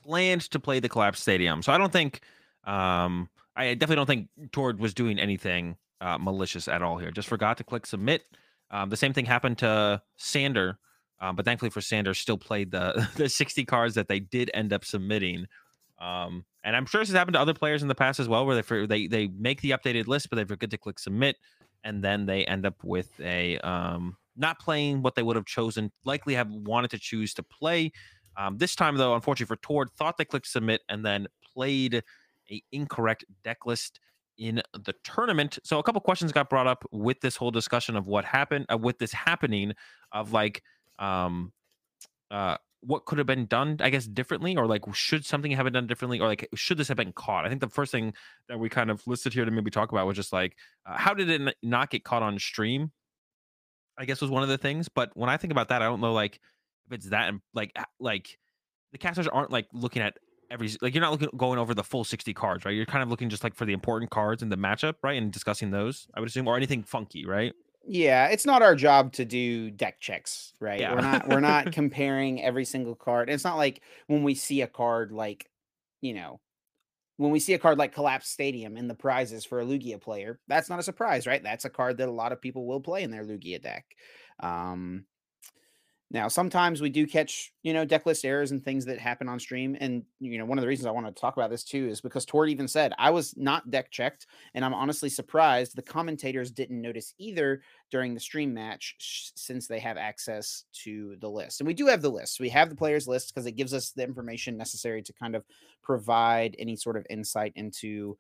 planned 0.05 0.43
to 0.51 0.61
play 0.61 0.81
the 0.81 0.89
collapse 0.89 1.21
stadium. 1.21 1.63
So 1.63 1.73
I 1.73 1.79
don't 1.79 1.93
think 1.93 2.21
um 2.65 3.29
I 3.57 3.75
definitely 3.75 3.97
don't 3.97 4.07
think 4.07 4.29
Tord 4.53 4.81
was 4.81 4.95
doing 4.95 5.19
anything 5.19 5.77
uh, 6.01 6.19
malicious 6.19 6.69
at 6.69 6.83
all 6.83 6.99
here. 6.99 7.11
Just 7.11 7.29
forgot 7.29 7.59
to 7.59 7.65
click 7.65 7.87
submit. 7.87 8.25
Um, 8.71 8.89
the 8.89 8.97
same 8.97 9.13
thing 9.13 9.27
happened 9.27 9.59
to 9.59 10.01
Sander, 10.17 10.79
um, 11.21 11.37
but 11.37 11.45
thankfully 11.45 11.71
for 11.71 11.81
Sander, 11.81 12.15
still 12.15 12.39
played 12.39 12.71
the 12.71 13.09
the 13.17 13.29
60 13.29 13.65
cards 13.65 13.95
that 13.95 14.09
they 14.09 14.21
did 14.21 14.51
end 14.55 14.73
up 14.73 14.85
submitting. 14.85 15.47
Um, 16.01 16.45
and 16.65 16.75
I'm 16.75 16.87
sure 16.87 17.01
this 17.01 17.09
has 17.09 17.17
happened 17.17 17.35
to 17.35 17.41
other 17.41 17.55
players 17.55 17.83
in 17.83 17.89
the 17.89 17.95
past 17.95 18.21
as 18.21 18.29
well, 18.29 18.47
where 18.47 18.61
they 18.61 18.87
they 18.87 19.07
they 19.07 19.27
make 19.29 19.61
the 19.61 19.71
updated 19.71 20.07
list, 20.07 20.31
but 20.31 20.37
they 20.37 20.45
forget 20.45 20.71
to 20.71 20.79
click 20.79 20.99
submit, 20.99 21.37
and 21.85 22.03
then 22.03 22.27
they 22.27 22.45
end 22.45 22.67
up 22.67 22.83
with 22.83 23.09
a 23.21 23.59
um, 23.59 24.17
not 24.37 24.59
playing 24.59 25.03
what 25.03 25.15
they 25.15 25.23
would 25.23 25.37
have 25.37 25.47
chosen, 25.47 25.93
likely 26.05 26.35
have 26.35 26.51
wanted 26.51 26.91
to 26.91 26.99
choose 26.99 27.35
to 27.35 27.43
play. 27.43 27.93
Um, 28.37 28.57
this 28.59 28.75
time, 28.75 28.97
though, 28.97 29.15
unfortunately 29.15 29.55
for 29.55 29.61
Tord, 29.61 29.91
thought 29.93 30.17
they 30.17 30.25
clicked 30.25 30.47
submit 30.47 30.81
and 30.89 31.05
then 31.05 31.27
played 31.55 32.03
a 32.51 32.63
incorrect 32.73 33.25
deck 33.45 33.67
list 33.67 34.01
in 34.39 34.63
the 34.73 34.95
tournament. 35.05 35.59
So 35.65 35.79
a 35.79 35.83
couple 35.83 36.01
questions 36.01 36.33
got 36.33 36.49
brought 36.49 36.67
up 36.67 36.85
with 36.91 37.21
this 37.21 37.37
whole 37.37 37.51
discussion 37.51 37.97
of 37.97 38.07
what 38.07 38.25
happened, 38.25 38.67
uh, 38.73 38.79
with 38.79 38.99
this 38.99 39.13
happening, 39.13 39.75
of 40.13 40.33
like, 40.33 40.63
um, 40.99 41.53
uh, 42.31 42.57
what 42.81 43.05
could 43.05 43.19
have 43.19 43.27
been 43.27 43.47
done, 43.47 43.77
I 43.81 43.91
guess, 43.91 44.07
differently, 44.07 44.57
or 44.57 44.67
like 44.67 44.83
should 44.95 45.25
something 45.25 45.53
have 45.53 45.65
been 45.65 45.73
done 45.73 45.87
differently, 45.87 46.21
or 46.21 46.27
like 46.27 46.49
should 46.55 46.79
this 46.79 46.89
have 46.89 46.97
been 46.97 47.13
caught? 47.13 47.45
I 47.45 47.49
think 47.49 47.61
the 47.61 47.69
first 47.69 47.93
thing 47.93 48.15
that 48.49 48.59
we 48.59 48.69
kind 48.69 48.91
of 48.91 49.07
listed 49.07 49.33
here 49.33 49.45
to 49.45 49.51
maybe 49.51 49.71
talk 49.71 49.93
about 49.93 50.07
was 50.07 50.17
just 50.17 50.33
like 50.33 50.57
uh, 50.87 50.97
how 50.97 51.15
did 51.15 51.29
it 51.29 51.57
not 51.63 51.91
get 51.91 52.05
caught 52.05 52.23
on 52.23 52.39
stream? 52.39 52.91
I 53.99 54.07
guess 54.07 54.21
was 54.21 54.31
one 54.31 54.43
of 54.43 54.49
the 54.49 54.59
things. 54.59 54.89
But 54.89 55.11
when 55.15 55.29
I 55.29 55.37
think 55.37 55.53
about 55.53 55.69
that, 55.69 55.83
I 55.83 55.85
don't 55.85 56.01
know 56.01 56.13
like 56.13 56.41
if 56.87 56.93
it's 56.93 57.11
that 57.11 57.33
like 57.55 57.77
like 57.99 58.39
the 58.93 58.99
casters 58.99 59.29
aren't 59.29 59.51
like 59.51 59.67
looking 59.73 60.03
at 60.03 60.17
every 60.51 60.71
like 60.81 60.95
you're 60.95 61.03
not 61.03 61.13
looking 61.13 61.29
going 61.37 61.59
over 61.59 61.75
the 61.75 61.85
full 61.85 62.05
60 62.05 62.35
cards, 62.35 62.65
right? 62.65 62.75
You're 62.75 62.87
kind 62.87 63.03
of 63.03 63.09
looking 63.09 63.29
just 63.29 63.45
like 63.45 63.55
for 63.55 63.65
the 63.65 63.73
important 63.73 64.11
cards 64.11 64.43
in 64.43 64.49
the 64.49 64.57
matchup, 64.57 64.95
right? 65.03 65.21
And 65.21 65.31
discussing 65.31 65.71
those, 65.71 66.09
I 66.15 66.21
would 66.21 66.29
assume, 66.29 66.49
or 66.49 66.57
anything 66.57 66.83
funky, 66.83 67.27
right? 67.27 67.53
Yeah, 67.87 68.29
it's 68.29 68.47
not 68.47 68.63
our 68.63 68.75
job 68.75 69.13
to 69.15 69.25
do 69.25 69.71
deck 69.71 70.01
checks, 70.01 70.53
right? 70.61 70.81
Yeah. 70.81 70.95
We're 70.95 71.01
not 71.01 71.29
we're 71.29 71.41
not 71.41 71.73
comparing 71.73 72.43
every 72.43 72.65
single 72.65 72.95
card. 72.95 73.31
It's 73.31 73.45
not 73.45 73.57
like 73.57 73.83
when 74.07 74.23
we 74.23 74.35
see 74.35 74.63
a 74.63 74.67
card 74.67 75.13
like, 75.13 75.49
you 76.01 76.15
know, 76.15 76.41
when 77.17 77.31
we 77.31 77.41
see 77.41 77.55
a 77.55 77.59
card 77.59 77.79
like 77.79 77.95
Collapse 77.95 78.29
Stadium 78.29 78.77
in 78.77 78.89
the 78.89 78.95
prizes 78.95 79.45
for 79.45 79.61
a 79.61 79.65
Lugia 79.65 80.01
player, 80.01 80.41
that's 80.49 80.71
not 80.71 80.79
a 80.79 80.83
surprise, 80.83 81.27
right? 81.27 81.43
That's 81.43 81.65
a 81.65 81.71
card 81.71 81.99
that 81.99 82.09
a 82.09 82.13
lot 82.13 82.33
of 82.33 82.41
people 82.41 82.67
will 82.67 82.81
play 82.81 83.03
in 83.03 83.11
their 83.11 83.25
Lugia 83.25 83.61
deck. 83.61 83.85
Um, 84.41 85.05
now, 86.13 86.27
sometimes 86.27 86.81
we 86.81 86.91
do 86.91 87.07
catch, 87.07 87.53
you 87.63 87.73
know, 87.73 87.85
deck 87.85 88.05
list 88.05 88.25
errors 88.25 88.51
and 88.51 88.65
things 88.65 88.85
that 88.87 88.99
happen 88.99 89.29
on 89.29 89.39
stream. 89.39 89.77
And, 89.79 90.03
you 90.19 90.39
know, 90.39 90.45
one 90.45 90.59
of 90.59 90.63
the 90.63 90.69
reasons 90.69 90.87
I 90.87 90.91
want 90.91 91.07
to 91.07 91.13
talk 91.21 91.37
about 91.37 91.51
this 91.51 91.63
too 91.63 91.87
is 91.89 92.01
because 92.01 92.25
Tord 92.25 92.51
even 92.51 92.67
said 92.67 92.93
I 92.99 93.11
was 93.11 93.37
not 93.37 93.71
deck 93.71 93.93
checked. 93.93 94.27
And 94.55 94.65
I'm 94.65 94.75
honestly 94.75 95.09
surprised 95.09 95.77
the 95.77 95.83
commentators 95.83 96.51
didn't 96.51 96.81
notice 96.81 97.15
either 97.19 97.63
during 97.93 98.15
the 98.15 98.21
stream 98.21 98.53
match 98.53 98.97
sh- 98.99 99.31
since 99.37 99.69
they 99.69 99.79
have 99.79 99.97
access 99.97 100.65
to 100.83 101.15
the 101.21 101.31
list. 101.31 101.61
And 101.61 101.69
we 101.69 101.75
do 101.75 101.87
have 101.87 102.03
the 102.03 102.11
list. 102.11 102.41
We 102.41 102.49
have 102.49 102.71
the 102.71 102.77
players 102.77 103.07
list 103.07 103.33
because 103.33 103.47
it 103.47 103.53
gives 103.53 103.73
us 103.73 103.91
the 103.91 104.03
information 104.03 104.57
necessary 104.57 105.03
to 105.03 105.13
kind 105.13 105.37
of 105.37 105.45
provide 105.81 106.57
any 106.59 106.75
sort 106.75 106.97
of 106.97 107.07
insight 107.09 107.53
into 107.55 108.19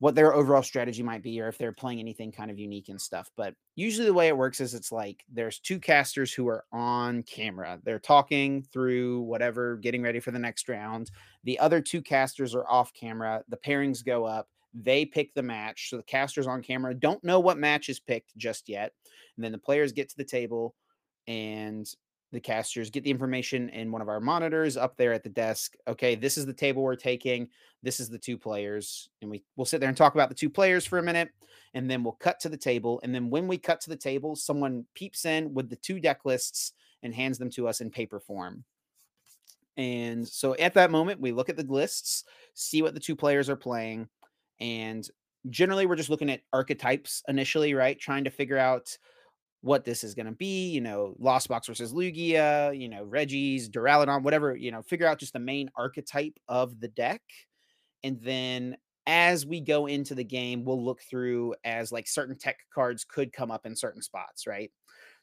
what 0.00 0.14
their 0.14 0.34
overall 0.34 0.62
strategy 0.62 1.02
might 1.02 1.22
be 1.22 1.40
or 1.40 1.48
if 1.48 1.58
they're 1.58 1.72
playing 1.72 2.00
anything 2.00 2.32
kind 2.32 2.50
of 2.50 2.58
unique 2.58 2.88
and 2.88 3.00
stuff. 3.00 3.30
But 3.36 3.54
usually 3.76 4.06
the 4.06 4.14
way 4.14 4.28
it 4.28 4.36
works 4.36 4.60
is 4.60 4.74
it's 4.74 4.90
like 4.90 5.22
there's 5.30 5.60
two 5.60 5.78
casters 5.78 6.32
who 6.32 6.48
are 6.48 6.64
on 6.72 7.22
camera. 7.22 7.78
They're 7.84 7.98
talking 7.98 8.62
through 8.72 9.20
whatever, 9.20 9.76
getting 9.76 10.02
ready 10.02 10.18
for 10.18 10.30
the 10.30 10.38
next 10.38 10.70
round. 10.70 11.10
The 11.44 11.58
other 11.58 11.82
two 11.82 12.00
casters 12.00 12.54
are 12.54 12.66
off 12.66 12.92
camera. 12.94 13.44
The 13.50 13.58
pairings 13.58 14.02
go 14.04 14.24
up. 14.24 14.48
They 14.72 15.04
pick 15.04 15.34
the 15.34 15.42
match. 15.42 15.90
So 15.90 15.98
the 15.98 16.02
casters 16.02 16.46
on 16.46 16.62
camera 16.62 16.94
don't 16.94 17.22
know 17.22 17.38
what 17.38 17.58
match 17.58 17.90
is 17.90 18.00
picked 18.00 18.34
just 18.38 18.70
yet. 18.70 18.92
And 19.36 19.44
then 19.44 19.52
the 19.52 19.58
players 19.58 19.92
get 19.92 20.08
to 20.08 20.16
the 20.16 20.24
table 20.24 20.74
and 21.26 21.86
the 22.32 22.40
casters 22.40 22.90
get 22.90 23.04
the 23.04 23.10
information 23.10 23.68
in 23.70 23.90
one 23.90 24.02
of 24.02 24.08
our 24.08 24.20
monitors 24.20 24.76
up 24.76 24.96
there 24.96 25.12
at 25.12 25.22
the 25.22 25.28
desk. 25.30 25.74
Okay, 25.88 26.14
this 26.14 26.38
is 26.38 26.46
the 26.46 26.52
table 26.52 26.82
we're 26.82 26.94
taking. 26.94 27.48
This 27.82 27.98
is 27.98 28.08
the 28.08 28.18
two 28.18 28.38
players. 28.38 29.08
And 29.20 29.30
we 29.30 29.42
we'll 29.56 29.64
sit 29.64 29.80
there 29.80 29.88
and 29.88 29.96
talk 29.96 30.14
about 30.14 30.28
the 30.28 30.34
two 30.34 30.50
players 30.50 30.86
for 30.86 30.98
a 30.98 31.02
minute 31.02 31.30
and 31.74 31.90
then 31.90 32.02
we'll 32.02 32.12
cut 32.12 32.40
to 32.40 32.48
the 32.48 32.56
table. 32.56 33.00
And 33.02 33.14
then 33.14 33.30
when 33.30 33.48
we 33.48 33.58
cut 33.58 33.80
to 33.82 33.90
the 33.90 33.96
table, 33.96 34.36
someone 34.36 34.84
peeps 34.94 35.24
in 35.24 35.54
with 35.54 35.68
the 35.68 35.76
two 35.76 36.00
deck 36.00 36.24
lists 36.24 36.72
and 37.02 37.14
hands 37.14 37.38
them 37.38 37.50
to 37.50 37.68
us 37.68 37.80
in 37.80 37.90
paper 37.90 38.20
form. 38.20 38.64
And 39.76 40.26
so 40.26 40.54
at 40.56 40.74
that 40.74 40.90
moment, 40.90 41.20
we 41.20 41.32
look 41.32 41.48
at 41.48 41.56
the 41.56 41.64
lists, 41.64 42.24
see 42.54 42.82
what 42.82 42.94
the 42.94 43.00
two 43.00 43.16
players 43.16 43.48
are 43.48 43.56
playing, 43.56 44.08
and 44.60 45.08
generally 45.48 45.86
we're 45.86 45.96
just 45.96 46.10
looking 46.10 46.30
at 46.30 46.42
archetypes 46.52 47.22
initially, 47.28 47.72
right? 47.72 47.98
Trying 47.98 48.24
to 48.24 48.30
figure 48.30 48.58
out 48.58 48.96
what 49.62 49.84
this 49.84 50.04
is 50.04 50.14
going 50.14 50.26
to 50.26 50.32
be, 50.32 50.70
you 50.70 50.80
know, 50.80 51.14
Lost 51.18 51.48
Box 51.48 51.66
versus 51.66 51.92
Lugia, 51.92 52.78
you 52.78 52.88
know, 52.88 53.02
Regis, 53.02 53.68
Duraludon, 53.68 54.22
whatever, 54.22 54.56
you 54.56 54.70
know, 54.70 54.82
figure 54.82 55.06
out 55.06 55.18
just 55.18 55.34
the 55.34 55.38
main 55.38 55.70
archetype 55.76 56.38
of 56.48 56.80
the 56.80 56.88
deck. 56.88 57.20
And 58.02 58.18
then 58.22 58.76
as 59.06 59.44
we 59.44 59.60
go 59.60 59.86
into 59.86 60.14
the 60.14 60.24
game, 60.24 60.64
we'll 60.64 60.82
look 60.82 61.02
through 61.02 61.54
as 61.64 61.92
like 61.92 62.08
certain 62.08 62.38
tech 62.38 62.58
cards 62.72 63.04
could 63.04 63.32
come 63.32 63.50
up 63.50 63.66
in 63.66 63.76
certain 63.76 64.02
spots, 64.02 64.46
right? 64.46 64.70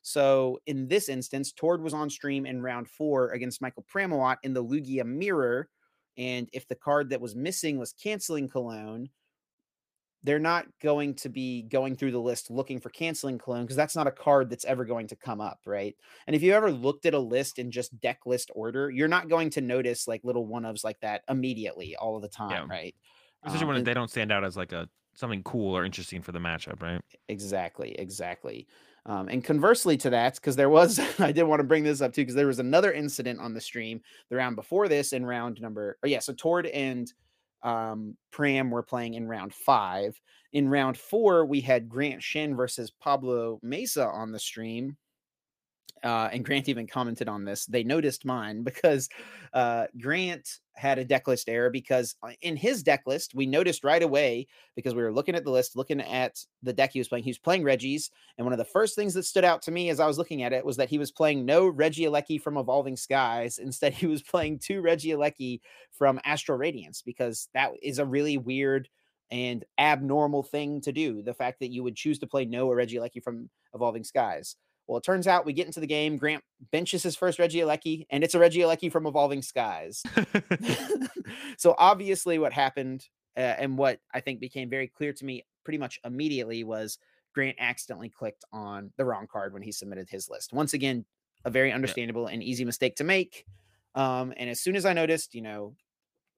So 0.01 0.59
in 0.68 0.88
this 0.88 1.09
instance, 1.09 1.51
Tord 1.51 1.81
was 1.81 1.93
on 1.93 2.09
stream 2.09 2.45
in 2.45 2.61
round 2.61 2.88
four 2.88 3.31
against 3.31 3.61
Michael 3.61 3.85
Pramawat 3.91 4.38
in 4.43 4.53
the 4.53 4.64
Lugia 4.64 5.05
Mirror. 5.05 5.68
And 6.18 6.49
if 6.53 6.68
the 6.68 6.76
card 6.76 7.09
that 7.09 7.22
was 7.22 7.35
missing 7.35 7.77
was 7.77 7.93
canceling 7.93 8.47
Cologne, 8.47 9.09
they're 10.23 10.39
not 10.39 10.65
going 10.81 11.14
to 11.15 11.30
be 11.30 11.61
going 11.64 11.95
through 11.95 12.11
the 12.11 12.19
list 12.19 12.49
looking 12.49 12.80
for 12.80 12.89
canceling 12.89 13.38
cologne 13.38 13.64
because 13.64 13.76
that's 13.77 13.95
not 13.95 14.07
a 14.07 14.11
card 14.11 14.49
that's 14.49 14.65
ever 14.65 14.84
going 14.84 15.07
to 15.07 15.15
come 15.15 15.39
up, 15.39 15.60
right? 15.65 15.95
And 16.26 16.35
if 16.35 16.41
you 16.44 16.53
ever 16.53 16.72
looked 16.72 17.06
at 17.06 17.14
a 17.14 17.19
list 17.19 17.60
in 17.60 17.72
just 17.72 17.99
deck 18.02 18.19
list 18.26 18.52
order, 18.56 18.89
you're 18.89 19.07
not 19.07 19.30
going 19.30 19.49
to 19.52 19.61
notice 19.61 20.07
like 20.07 20.22
little 20.23 20.45
one 20.45 20.64
ofs 20.64 20.84
like 20.84 20.99
that 21.02 21.22
immediately 21.30 21.95
all 21.95 22.15
of 22.15 22.22
the 22.23 22.30
time, 22.30 22.52
Yeah. 22.52 22.65
right? 22.76 22.95
Especially 23.44 23.64
Um, 23.64 23.68
when 23.69 23.77
and- 23.77 23.85
they 23.85 23.94
don't 23.94 24.10
stand 24.10 24.31
out 24.31 24.44
as 24.44 24.57
like 24.57 24.72
a 24.72 24.89
something 25.15 25.41
cool 25.44 25.76
or 25.76 25.84
interesting 25.84 26.22
for 26.22 26.31
the 26.31 26.39
matchup, 26.39 26.80
right? 26.81 27.02
Exactly, 27.30 27.91
exactly. 27.98 28.68
Um, 29.07 29.30
and 29.30 29.44
conversely 29.44 29.98
to 29.98 30.10
that, 30.11 30.35
because 30.35 30.56
there 30.56 30.69
was, 30.69 30.99
I 31.19 31.31
did 31.31 31.44
want 31.44 31.60
to 31.60 31.64
bring 31.64 31.84
this 31.84 32.02
up 32.02 32.14
too, 32.14 32.22
because 32.22 32.35
there 32.35 32.45
was 32.48 32.60
another 32.60 32.91
incident 32.91 33.39
on 33.39 33.53
the 33.53 33.61
stream 33.61 34.02
the 34.30 34.35
round 34.35 34.56
before 34.56 34.88
this 34.88 35.14
in 35.14 35.26
round 35.26 35.60
number, 35.61 35.98
or 36.03 36.10
yeah, 36.10 36.19
so 36.19 36.34
Tord 36.34 36.68
and 36.68 37.11
um, 37.63 38.15
Pram 38.31 38.71
were 38.71 38.84
playing 38.84 39.15
in 39.15 39.27
round 39.27 39.53
five. 39.53 40.19
In 40.53 40.69
round 40.69 40.97
four, 40.97 41.45
we 41.45 41.61
had 41.61 41.89
Grant 41.89 42.23
Shin 42.23 42.55
versus 42.55 42.91
Pablo 42.91 43.59
Mesa 43.61 44.05
on 44.05 44.31
the 44.31 44.39
stream. 44.39 44.97
Uh, 46.03 46.29
and 46.31 46.45
Grant 46.45 46.69
even 46.69 46.88
commented 46.88 47.27
on 47.27 47.43
this. 47.43 47.65
They 47.65 47.84
noticed 47.84 48.23
mine 48.25 48.63
because 48.63 49.09
uh, 49.53 49.88
Grant 49.99 50.47
had 50.77 50.99
a 50.99 51.05
deck 51.05 51.27
list 51.27 51.49
error 51.49 51.69
because 51.69 52.15
uh, 52.23 52.29
in 52.41 52.55
his 52.55 52.83
deck 52.83 53.03
list, 53.05 53.33
we 53.33 53.45
noticed 53.45 53.83
right 53.83 54.03
away 54.03 54.47
because 54.75 54.93
we 54.93 55.01
were 55.01 55.11
looking 55.11 55.35
at 55.35 55.43
the 55.43 55.51
list, 55.51 55.75
looking 55.75 55.99
at 56.01 56.37
the 56.61 56.73
deck 56.73 56.91
he 56.93 56.99
was 56.99 57.07
playing. 57.07 57.23
He 57.23 57.31
was 57.31 57.39
playing 57.39 57.63
Regis. 57.63 58.09
And 58.37 58.45
one 58.45 58.53
of 58.53 58.59
the 58.59 58.65
first 58.65 58.95
things 58.95 59.13
that 59.15 59.23
stood 59.23 59.43
out 59.43 59.61
to 59.63 59.71
me 59.71 59.89
as 59.89 59.99
I 59.99 60.07
was 60.07 60.17
looking 60.17 60.43
at 60.43 60.53
it 60.53 60.65
was 60.65 60.77
that 60.77 60.89
he 60.89 60.99
was 60.99 61.11
playing 61.11 61.45
no 61.45 61.71
Regieleki 61.71 62.41
from 62.41 62.57
Evolving 62.57 62.95
Skies. 62.95 63.57
Instead, 63.61 63.93
he 63.93 64.07
was 64.07 64.21
playing 64.21 64.59
two 64.59 64.81
Regieleki 64.81 65.61
from 65.91 66.19
Astral 66.23 66.57
Radiance 66.57 67.01
because 67.01 67.49
that 67.53 67.71
is 67.81 67.99
a 67.99 68.05
really 68.05 68.37
weird 68.37 68.87
and 69.31 69.65
abnormal 69.77 70.43
thing 70.43 70.79
to 70.81 70.91
do. 70.91 71.21
The 71.21 71.33
fact 71.33 71.59
that 71.59 71.71
you 71.71 71.83
would 71.83 71.95
choose 71.95 72.19
to 72.19 72.27
play 72.27 72.45
no 72.45 72.67
Regieleki 72.69 73.21
from 73.23 73.49
Evolving 73.73 74.03
Skies. 74.03 74.55
Well, 74.88 74.97
it 74.97 75.03
turns 75.03 75.27
out 75.27 75.45
we 75.45 75.53
get 75.53 75.68
into 75.68 75.81
the 75.81 75.88
game. 75.88 76.18
Grant 76.18 76.43
benches 76.72 77.03
his 77.03 77.15
first 77.15 77.39
Regieleki, 77.39 78.05
and 78.09 78.23
it's 78.23 78.35
a 78.35 78.39
Regieleki 78.39 78.91
from 78.91 79.05
Evolving 79.05 79.41
Skies. 79.41 80.01
so 81.57 81.76
obviously, 81.77 82.39
what 82.39 82.53
happened 82.53 83.05
uh, 83.35 83.55
and 83.59 83.77
what 83.77 83.99
I 84.14 84.22
think 84.22 84.39
became 84.39 84.69
very 84.69 84.88
clear 84.88 85.14
to 85.14 85.26
me 85.26 85.43
pretty 85.64 85.77
much 85.77 85.99
immediately 86.05 86.64
was 86.64 86.97
Grant 87.34 87.57
accidentally 87.59 88.09
clicked 88.09 88.45
on 88.51 88.91
the 88.97 89.05
wrong 89.05 89.27
card 89.31 89.53
when 89.53 89.61
he 89.61 89.72
submitted 89.72 90.09
his 90.09 90.30
list. 90.30 90.53
Once 90.53 90.73
again, 90.73 91.05
a 91.45 91.49
very 91.49 91.72
understandable 91.72 92.27
and 92.27 92.41
easy 92.41 92.65
mistake 92.65 92.95
to 92.95 93.03
make. 93.03 93.45
Um, 93.93 94.34
and 94.38 94.49
as 94.49 94.61
soon 94.61 94.76
as 94.76 94.85
I 94.85 94.93
noticed, 94.93 95.35
you 95.35 95.41
know, 95.41 95.76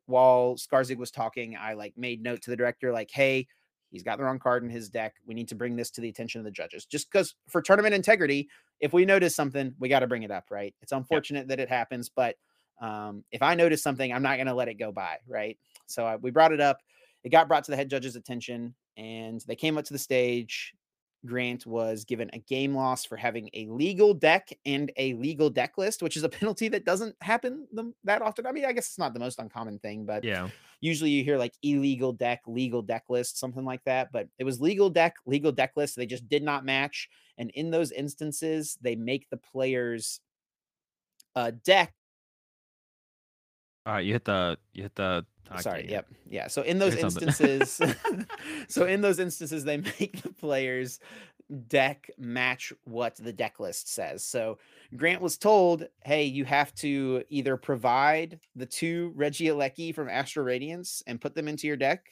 while 0.07 0.55
Skarzig 0.55 0.97
was 0.97 1.11
talking, 1.11 1.55
I 1.55 1.73
like 1.73 1.93
made 1.95 2.21
note 2.21 2.41
to 2.43 2.49
the 2.49 2.57
director, 2.57 2.91
like, 2.91 3.11
hey, 3.11 3.47
he's 3.91 4.03
got 4.03 4.17
the 4.17 4.23
wrong 4.23 4.39
card 4.39 4.63
in 4.63 4.69
his 4.69 4.89
deck. 4.89 5.15
We 5.25 5.33
need 5.33 5.47
to 5.49 5.55
bring 5.55 5.75
this 5.75 5.89
to 5.91 6.01
the 6.01 6.09
attention 6.09 6.39
of 6.39 6.45
the 6.45 6.51
judges. 6.51 6.85
Just 6.85 7.11
because 7.11 7.35
for 7.47 7.61
tournament 7.61 7.93
integrity, 7.93 8.49
if 8.79 8.93
we 8.93 9.05
notice 9.05 9.35
something, 9.35 9.73
we 9.79 9.89
got 9.89 9.99
to 9.99 10.07
bring 10.07 10.23
it 10.23 10.31
up, 10.31 10.45
right? 10.49 10.73
It's 10.81 10.91
unfortunate 10.91 11.47
that 11.49 11.59
it 11.59 11.69
happens, 11.69 12.09
but 12.09 12.35
um, 12.81 13.23
if 13.31 13.41
I 13.41 13.55
notice 13.55 13.83
something, 13.83 14.11
I'm 14.13 14.23
not 14.23 14.37
going 14.37 14.47
to 14.47 14.53
let 14.53 14.69
it 14.69 14.75
go 14.75 14.91
by, 14.91 15.17
right? 15.27 15.57
So 15.87 16.05
uh, 16.05 16.17
we 16.21 16.31
brought 16.31 16.53
it 16.53 16.61
up. 16.61 16.79
It 17.23 17.29
got 17.29 17.47
brought 17.47 17.65
to 17.65 17.71
the 17.71 17.77
head 17.77 17.89
judge's 17.89 18.15
attention, 18.15 18.73
and 18.95 19.43
they 19.47 19.55
came 19.55 19.77
up 19.77 19.85
to 19.85 19.93
the 19.93 19.99
stage. 19.99 20.73
Grant 21.25 21.65
was 21.65 22.05
given 22.05 22.29
a 22.33 22.39
game 22.39 22.73
loss 22.73 23.05
for 23.05 23.17
having 23.17 23.49
a 23.53 23.67
legal 23.67 24.13
deck 24.13 24.49
and 24.65 24.91
a 24.97 25.13
legal 25.15 25.49
deck 25.49 25.77
list, 25.77 26.01
which 26.01 26.15
is 26.15 26.23
a 26.23 26.29
penalty 26.29 26.67
that 26.69 26.85
doesn't 26.85 27.15
happen 27.21 27.67
that 28.03 28.21
often. 28.21 28.45
I 28.45 28.51
mean, 28.51 28.65
I 28.65 28.71
guess 28.71 28.87
it's 28.87 28.97
not 28.97 29.13
the 29.13 29.19
most 29.19 29.39
uncommon 29.39 29.79
thing, 29.79 30.05
but 30.05 30.23
yeah. 30.23 30.47
usually 30.81 31.09
you 31.09 31.23
hear 31.23 31.37
like 31.37 31.53
illegal 31.61 32.13
deck, 32.13 32.41
legal 32.47 32.81
deck 32.81 33.03
list, 33.09 33.37
something 33.37 33.65
like 33.65 33.83
that. 33.85 34.11
But 34.11 34.27
it 34.37 34.45
was 34.45 34.61
legal 34.61 34.89
deck, 34.89 35.15
legal 35.25 35.51
deck 35.51 35.73
list. 35.75 35.95
They 35.95 36.05
just 36.05 36.27
did 36.29 36.43
not 36.43 36.65
match. 36.65 37.09
And 37.37 37.49
in 37.51 37.69
those 37.71 37.91
instances, 37.91 38.77
they 38.81 38.95
make 38.95 39.29
the 39.29 39.37
players 39.37 40.21
uh, 41.35 41.51
deck. 41.63 41.93
All 43.89 43.95
right, 43.95 44.05
you 44.05 44.13
hit 44.13 44.25
the 44.25 44.55
you 44.71 44.83
hit 44.83 44.93
the 44.93 45.25
I 45.49 45.61
Sorry. 45.61 45.89
Yep. 45.89 46.07
Yeah. 46.29 46.47
So 46.47 46.61
in 46.61 46.77
those 46.77 46.95
instances, 46.95 47.81
so 48.67 48.85
in 48.85 49.01
those 49.01 49.17
instances, 49.17 49.63
they 49.63 49.77
make 49.99 50.21
the 50.21 50.29
players 50.29 50.99
deck 51.67 52.11
match 52.19 52.71
what 52.83 53.15
the 53.15 53.33
deck 53.33 53.59
list 53.59 53.91
says. 53.91 54.23
So 54.23 54.59
Grant 54.95 55.23
was 55.23 55.39
told, 55.39 55.87
hey, 56.03 56.25
you 56.25 56.45
have 56.45 56.71
to 56.75 57.23
either 57.29 57.57
provide 57.57 58.39
the 58.55 58.67
two 58.67 59.11
Reggie 59.15 59.47
Regieleki 59.47 59.95
from 59.95 60.07
Astral 60.07 60.45
Radiance 60.45 61.01
and 61.07 61.19
put 61.19 61.33
them 61.33 61.47
into 61.47 61.65
your 61.65 61.77
deck, 61.77 62.05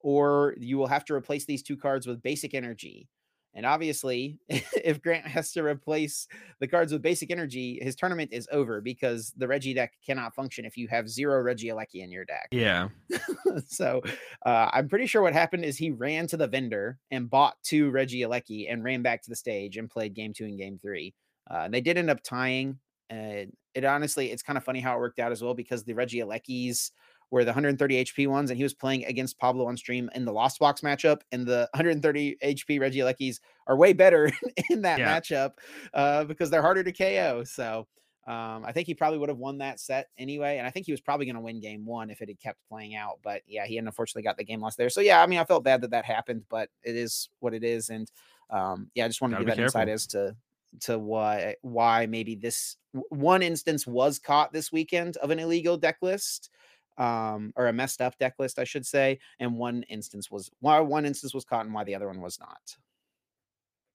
or 0.00 0.56
you 0.58 0.78
will 0.78 0.88
have 0.88 1.04
to 1.04 1.14
replace 1.14 1.44
these 1.44 1.62
two 1.62 1.76
cards 1.76 2.08
with 2.08 2.24
basic 2.24 2.54
energy. 2.54 3.08
And 3.54 3.66
obviously, 3.66 4.38
if 4.48 5.02
Grant 5.02 5.26
has 5.26 5.52
to 5.52 5.62
replace 5.62 6.28
the 6.60 6.68
cards 6.68 6.92
with 6.92 7.02
basic 7.02 7.30
energy, 7.30 7.78
his 7.82 7.96
tournament 7.96 8.30
is 8.32 8.48
over 8.52 8.80
because 8.80 9.32
the 9.36 9.48
Regi 9.48 9.74
deck 9.74 9.94
cannot 10.04 10.34
function 10.34 10.64
if 10.64 10.76
you 10.76 10.88
have 10.88 11.08
zero 11.08 11.42
Regieleki 11.42 11.96
in 11.96 12.12
your 12.12 12.24
deck 12.24 12.48
Yeah. 12.52 12.88
so 13.66 14.02
uh, 14.46 14.70
I'm 14.72 14.88
pretty 14.88 15.06
sure 15.06 15.22
what 15.22 15.32
happened 15.32 15.64
is 15.64 15.76
he 15.76 15.90
ran 15.90 16.26
to 16.28 16.36
the 16.36 16.46
vendor 16.46 16.98
and 17.10 17.28
bought 17.28 17.56
two 17.62 17.90
Regieleki 17.90 18.72
and 18.72 18.84
ran 18.84 19.02
back 19.02 19.22
to 19.22 19.30
the 19.30 19.36
stage 19.36 19.76
and 19.76 19.90
played 19.90 20.14
game 20.14 20.32
two 20.32 20.44
and 20.44 20.58
game 20.58 20.78
three. 20.80 21.14
Uh, 21.50 21.68
they 21.68 21.80
did 21.80 21.98
end 21.98 22.10
up 22.10 22.22
tying. 22.22 22.78
And 23.08 23.52
it 23.74 23.84
honestly, 23.84 24.30
it's 24.30 24.42
kind 24.42 24.56
of 24.56 24.62
funny 24.62 24.78
how 24.78 24.94
it 24.96 25.00
worked 25.00 25.18
out 25.18 25.32
as 25.32 25.42
well 25.42 25.54
because 25.54 25.82
the 25.82 25.94
Regielekis 25.94 26.92
were 27.30 27.44
the 27.44 27.50
130 27.50 28.04
HP 28.04 28.26
ones, 28.26 28.50
and 28.50 28.56
he 28.56 28.62
was 28.62 28.74
playing 28.74 29.04
against 29.04 29.38
Pablo 29.38 29.66
on 29.66 29.76
stream 29.76 30.10
in 30.14 30.24
the 30.24 30.32
Lost 30.32 30.58
Box 30.58 30.80
matchup, 30.80 31.20
and 31.32 31.46
the 31.46 31.68
130 31.74 32.36
HP 32.42 32.80
Regielekis 32.80 33.40
are 33.66 33.76
way 33.76 33.92
better 33.92 34.30
in 34.70 34.82
that 34.82 34.98
yeah. 34.98 35.18
matchup 35.18 35.52
uh, 35.94 36.24
because 36.24 36.50
they're 36.50 36.62
harder 36.62 36.82
to 36.82 36.92
KO. 36.92 37.44
So 37.44 37.86
um, 38.26 38.64
I 38.64 38.72
think 38.72 38.86
he 38.86 38.94
probably 38.94 39.18
would 39.18 39.28
have 39.28 39.38
won 39.38 39.58
that 39.58 39.80
set 39.80 40.08
anyway, 40.18 40.58
and 40.58 40.66
I 40.66 40.70
think 40.70 40.86
he 40.86 40.92
was 40.92 41.00
probably 41.00 41.26
going 41.26 41.36
to 41.36 41.42
win 41.42 41.60
game 41.60 41.86
one 41.86 42.10
if 42.10 42.20
it 42.20 42.28
had 42.28 42.40
kept 42.40 42.58
playing 42.68 42.94
out. 42.94 43.18
But 43.22 43.42
yeah, 43.46 43.66
he 43.66 43.78
unfortunately 43.78 44.22
got 44.22 44.36
the 44.36 44.44
game 44.44 44.60
lost 44.60 44.76
there. 44.76 44.90
So 44.90 45.00
yeah, 45.00 45.22
I 45.22 45.26
mean, 45.26 45.38
I 45.38 45.44
felt 45.44 45.64
bad 45.64 45.80
that 45.82 45.90
that 45.92 46.04
happened, 46.04 46.44
but 46.48 46.68
it 46.82 46.96
is 46.96 47.28
what 47.40 47.54
it 47.54 47.64
is, 47.64 47.88
and 47.88 48.10
um, 48.50 48.90
yeah, 48.94 49.04
I 49.04 49.08
just 49.08 49.20
wanted 49.20 49.34
Gotta 49.34 49.44
to 49.44 49.46
give 49.46 49.56
that 49.56 49.62
careful. 49.62 49.80
insight 49.80 49.92
as 49.92 50.06
to 50.08 50.36
to 50.80 50.98
why 50.98 51.56
why 51.62 52.06
maybe 52.06 52.36
this 52.36 52.76
one 53.08 53.42
instance 53.42 53.86
was 53.86 54.18
caught 54.18 54.52
this 54.52 54.70
weekend 54.70 55.16
of 55.16 55.30
an 55.30 55.38
illegal 55.38 55.76
deck 55.76 55.96
list 56.00 56.50
um 56.98 57.52
or 57.56 57.68
a 57.68 57.72
messed 57.72 58.00
up 58.00 58.16
deck 58.18 58.34
list 58.38 58.58
i 58.58 58.64
should 58.64 58.86
say 58.86 59.18
and 59.38 59.56
one 59.56 59.82
instance 59.84 60.30
was 60.30 60.50
why 60.60 60.78
one 60.80 61.06
instance 61.06 61.32
was 61.32 61.44
caught 61.44 61.64
and 61.64 61.74
why 61.74 61.84
the 61.84 61.94
other 61.94 62.06
one 62.06 62.20
was 62.20 62.38
not. 62.38 62.76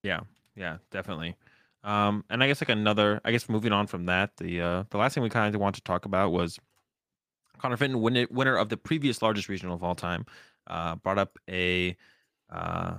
Yeah 0.04 0.22
yeah 0.56 0.78
definitely. 0.92 1.36
Um 1.84 2.24
and 2.30 2.44
i 2.44 2.48
guess 2.48 2.62
like 2.62 2.70
another 2.70 3.22
i 3.26 3.32
guess 3.32 3.50
moving 3.50 3.72
on 3.72 3.88
from 3.88 4.06
that 4.06 4.32
the 4.38 4.62
uh 4.62 4.84
the 4.90 4.98
last 4.98 5.14
thing 5.14 5.24
we 5.24 5.30
kind 5.30 5.54
of 5.54 5.62
want 5.62 5.76
to 5.76 5.82
talk 5.82 6.06
about 6.06 6.32
was 6.32 6.60
connor 7.58 7.78
fenton 7.78 8.02
winner, 8.02 8.28
winner 8.30 8.56
of 8.56 8.70
the 8.70 8.78
previous 8.78 9.22
largest 9.22 9.50
regional 9.50 9.76
of 9.76 9.84
all 9.84 9.96
time 9.96 10.26
uh 10.68 10.96
brought 10.96 11.18
up 11.18 11.38
a 11.50 11.96
uh 12.50 12.96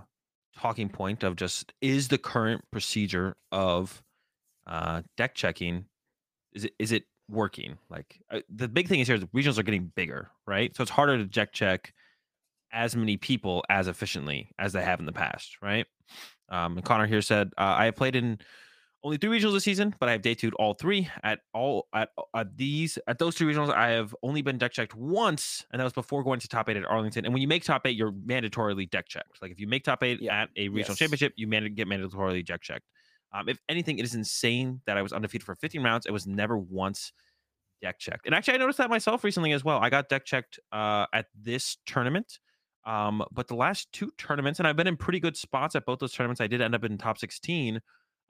talking 0.56 0.88
point 0.88 1.22
of 1.22 1.36
just 1.36 1.72
is 1.80 2.08
the 2.08 2.18
current 2.18 2.64
procedure 2.70 3.36
of 3.52 4.02
uh, 4.66 5.02
deck 5.16 5.34
checking 5.34 5.86
is 6.52 6.64
it 6.64 6.74
is 6.78 6.92
it 6.92 7.04
working? 7.28 7.78
Like 7.90 8.20
uh, 8.30 8.40
the 8.48 8.68
big 8.68 8.88
thing 8.88 9.00
is 9.00 9.08
here, 9.08 9.18
the 9.18 9.26
regionals 9.28 9.58
are 9.58 9.62
getting 9.62 9.92
bigger, 9.94 10.30
right? 10.46 10.74
So 10.76 10.82
it's 10.82 10.90
harder 10.90 11.18
to 11.18 11.24
deck 11.24 11.52
check 11.52 11.92
as 12.72 12.96
many 12.96 13.16
people 13.16 13.64
as 13.70 13.88
efficiently 13.88 14.50
as 14.58 14.72
they 14.72 14.82
have 14.82 15.00
in 15.00 15.06
the 15.06 15.12
past, 15.12 15.56
right? 15.62 15.86
Um, 16.48 16.76
and 16.76 16.84
Connor 16.84 17.06
here 17.06 17.22
said, 17.22 17.52
uh, 17.58 17.74
I 17.78 17.86
have 17.86 17.96
played 17.96 18.16
in 18.16 18.38
only 19.02 19.18
three 19.18 19.38
regionals 19.38 19.52
this 19.52 19.64
season, 19.64 19.94
but 20.00 20.08
I 20.08 20.12
have 20.12 20.22
day 20.22 20.34
two 20.34 20.50
all 20.56 20.74
three. 20.74 21.08
At 21.22 21.40
all 21.54 21.86
at, 21.94 22.08
at 22.34 22.56
these 22.56 22.98
at 23.06 23.18
those 23.18 23.36
two 23.36 23.46
regionals, 23.46 23.72
I 23.72 23.90
have 23.90 24.14
only 24.22 24.42
been 24.42 24.58
deck 24.58 24.72
checked 24.72 24.94
once, 24.96 25.64
and 25.70 25.78
that 25.78 25.84
was 25.84 25.92
before 25.92 26.24
going 26.24 26.40
to 26.40 26.48
top 26.48 26.68
eight 26.68 26.76
at 26.76 26.84
Arlington. 26.84 27.24
And 27.24 27.32
when 27.32 27.40
you 27.40 27.48
make 27.48 27.62
top 27.62 27.86
eight, 27.86 27.96
you're 27.96 28.12
mandatorily 28.12 28.90
deck 28.90 29.06
checked. 29.06 29.40
Like 29.40 29.52
if 29.52 29.60
you 29.60 29.68
make 29.68 29.84
top 29.84 30.02
eight 30.02 30.20
yeah. 30.20 30.42
at 30.42 30.48
a 30.56 30.68
regional 30.68 30.92
yes. 30.92 30.98
championship, 30.98 31.34
you 31.36 31.46
man- 31.46 31.72
get 31.74 31.86
mandatorily 31.86 32.44
deck 32.44 32.62
checked. 32.62 32.84
Um, 33.36 33.48
if 33.48 33.58
anything, 33.68 33.98
it 33.98 34.04
is 34.04 34.14
insane 34.14 34.80
that 34.86 34.96
I 34.96 35.02
was 35.02 35.12
undefeated 35.12 35.44
for 35.44 35.54
15 35.54 35.82
rounds. 35.82 36.06
It 36.06 36.12
was 36.12 36.26
never 36.26 36.56
once 36.56 37.12
deck 37.82 37.98
checked. 37.98 38.26
And 38.26 38.34
actually, 38.34 38.54
I 38.54 38.58
noticed 38.58 38.78
that 38.78 38.88
myself 38.88 39.24
recently 39.24 39.52
as 39.52 39.62
well. 39.62 39.78
I 39.78 39.90
got 39.90 40.08
deck 40.08 40.24
checked 40.24 40.58
uh, 40.72 41.06
at 41.12 41.26
this 41.38 41.76
tournament. 41.86 42.38
Um, 42.86 43.22
but 43.32 43.48
the 43.48 43.56
last 43.56 43.92
two 43.92 44.12
tournaments, 44.16 44.60
and 44.60 44.66
I've 44.66 44.76
been 44.76 44.86
in 44.86 44.96
pretty 44.96 45.20
good 45.20 45.36
spots 45.36 45.74
at 45.74 45.84
both 45.84 45.98
those 45.98 46.12
tournaments. 46.12 46.40
I 46.40 46.46
did 46.46 46.60
end 46.60 46.74
up 46.74 46.84
in 46.84 46.96
top 46.96 47.18
16. 47.18 47.80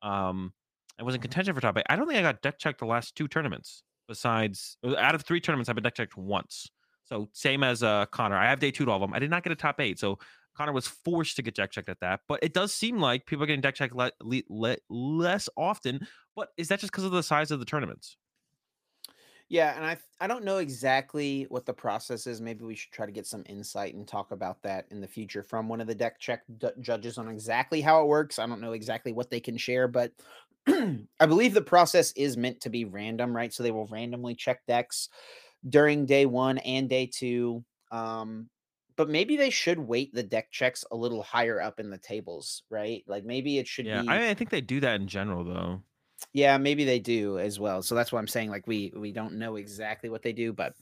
Um, 0.03 0.53
I 0.99 1.03
was 1.03 1.15
in 1.15 1.21
contention 1.21 1.55
for 1.55 1.61
top 1.61 1.77
eight. 1.77 1.85
I 1.89 1.97
don't 1.97 2.09
think 2.09 2.19
I 2.19 2.23
got 2.23 2.43
deck 2.43 2.59
checked 2.59 2.81
the 2.81 2.87
last 2.87 3.15
two 3.15 3.29
tournaments. 3.29 3.83
Besides, 4.09 4.79
uh, 4.83 4.97
out 4.97 5.15
of 5.15 5.23
three 5.23 5.41
tournaments, 5.41 5.69
I've 5.69 5.75
been 5.75 5.85
deck 5.85 5.95
checked 5.95 6.17
once. 6.17 6.71
So 7.05 7.29
same 7.33 7.63
as 7.63 7.83
uh, 7.83 8.07
Connor. 8.07 8.37
I 8.37 8.49
have 8.49 8.59
day 8.59 8.71
two 8.71 8.87
to 8.87 8.91
all 8.91 8.97
of 8.97 9.03
them. 9.03 9.15
I 9.15 9.19
did 9.19 9.31
not 9.31 9.45
get 9.45 9.53
a 9.53 9.57
top 9.57 9.81
eight. 9.81 9.99
So 9.99 10.19
Connor 10.57 10.73
was 10.73 10.87
forced 10.87 11.37
to 11.37 11.43
get 11.43 11.55
deck 11.55 11.71
checked 11.71 11.89
at 11.89 12.01
that. 12.01 12.21
But 12.29 12.41
it 12.43 12.55
does 12.55 12.73
seem 12.73 12.99
like 12.99 13.27
people 13.27 13.45
are 13.45 13.47
getting 13.47 13.61
deck 13.61 13.75
checked 13.75 13.95
le- 13.95 14.13
le- 14.23 14.43
le- 14.49 14.77
less 14.89 15.49
often. 15.57 16.07
But 16.35 16.51
is 16.57 16.69
that 16.69 16.81
just 16.81 16.93
because 16.93 17.05
of 17.05 17.13
the 17.13 17.23
size 17.23 17.51
of 17.51 17.59
the 17.61 17.67
tournaments? 17.67 18.17
Yeah, 19.49 19.77
and 19.77 19.85
I 19.85 19.97
I 20.21 20.27
don't 20.27 20.45
know 20.45 20.59
exactly 20.59 21.45
what 21.45 21.67
the 21.67 21.73
process 21.73 22.27
is. 22.27 22.41
Maybe 22.41 22.65
we 22.65 22.75
should 22.75 22.93
try 22.93 23.07
to 23.07 23.13
get 23.13 23.27
some 23.27 23.45
insight 23.47 23.95
and 23.95 24.07
talk 24.07 24.33
about 24.33 24.63
that 24.63 24.87
in 24.91 25.01
the 25.01 25.07
future 25.07 25.43
from 25.43 25.69
one 25.69 25.81
of 25.81 25.87
the 25.87 25.95
deck 25.95 26.19
check 26.19 26.43
d- 26.59 26.69
judges 26.81 27.17
on 27.17 27.29
exactly 27.29 27.81
how 27.81 28.03
it 28.03 28.09
works. 28.09 28.39
I 28.39 28.47
don't 28.47 28.61
know 28.61 28.73
exactly 28.73 29.13
what 29.13 29.31
they 29.31 29.41
can 29.41 29.57
share, 29.57 29.87
but 29.87 30.13
I 30.67 31.27
believe 31.27 31.55
the 31.55 31.63
process 31.63 32.13
is 32.13 32.37
meant 32.37 32.61
to 32.63 32.71
be 32.71 32.85
random, 32.85 33.37
right? 33.37 33.53
So 33.53 33.63
they 33.63 33.71
will 33.71 33.87
randomly 33.87 34.35
check 34.35 34.67
decks 34.67 35.11
during 35.69 36.07
day 36.07 36.27
one 36.27 36.59
and 36.59 36.89
day 36.89 37.07
two. 37.07 37.65
Um, 37.93 38.51
but 38.97 39.09
maybe 39.09 39.37
they 39.37 39.51
should 39.51 39.79
weight 39.79 40.13
the 40.15 40.23
deck 40.23 40.51
checks 40.51 40.85
a 40.91 40.97
little 40.97 41.23
higher 41.23 41.61
up 41.61 41.81
in 41.81 41.91
the 41.91 41.99
tables, 41.99 42.63
right? 42.71 43.05
Like 43.07 43.25
maybe 43.25 43.59
it 43.59 43.69
should 43.69 43.87
yeah, 43.87 44.03
be. 44.03 44.09
I, 44.09 44.31
I 44.31 44.35
think 44.35 44.51
they 44.51 44.61
do 44.61 44.81
that 44.81 45.01
in 45.01 45.07
general, 45.07 45.45
though. 45.45 45.83
Yeah, 46.33 46.57
maybe 46.59 46.85
they 46.85 46.99
do 46.99 47.39
as 47.39 47.61
well. 47.61 47.83
So 47.83 47.95
that's 47.95 48.11
why 48.11 48.19
I'm 48.19 48.29
saying 48.29 48.51
like 48.51 48.67
we 48.67 48.93
we 48.97 49.13
don't 49.13 49.35
know 49.35 49.57
exactly 49.57 50.09
what 50.09 50.23
they 50.23 50.33
do, 50.33 50.53
but 50.53 50.75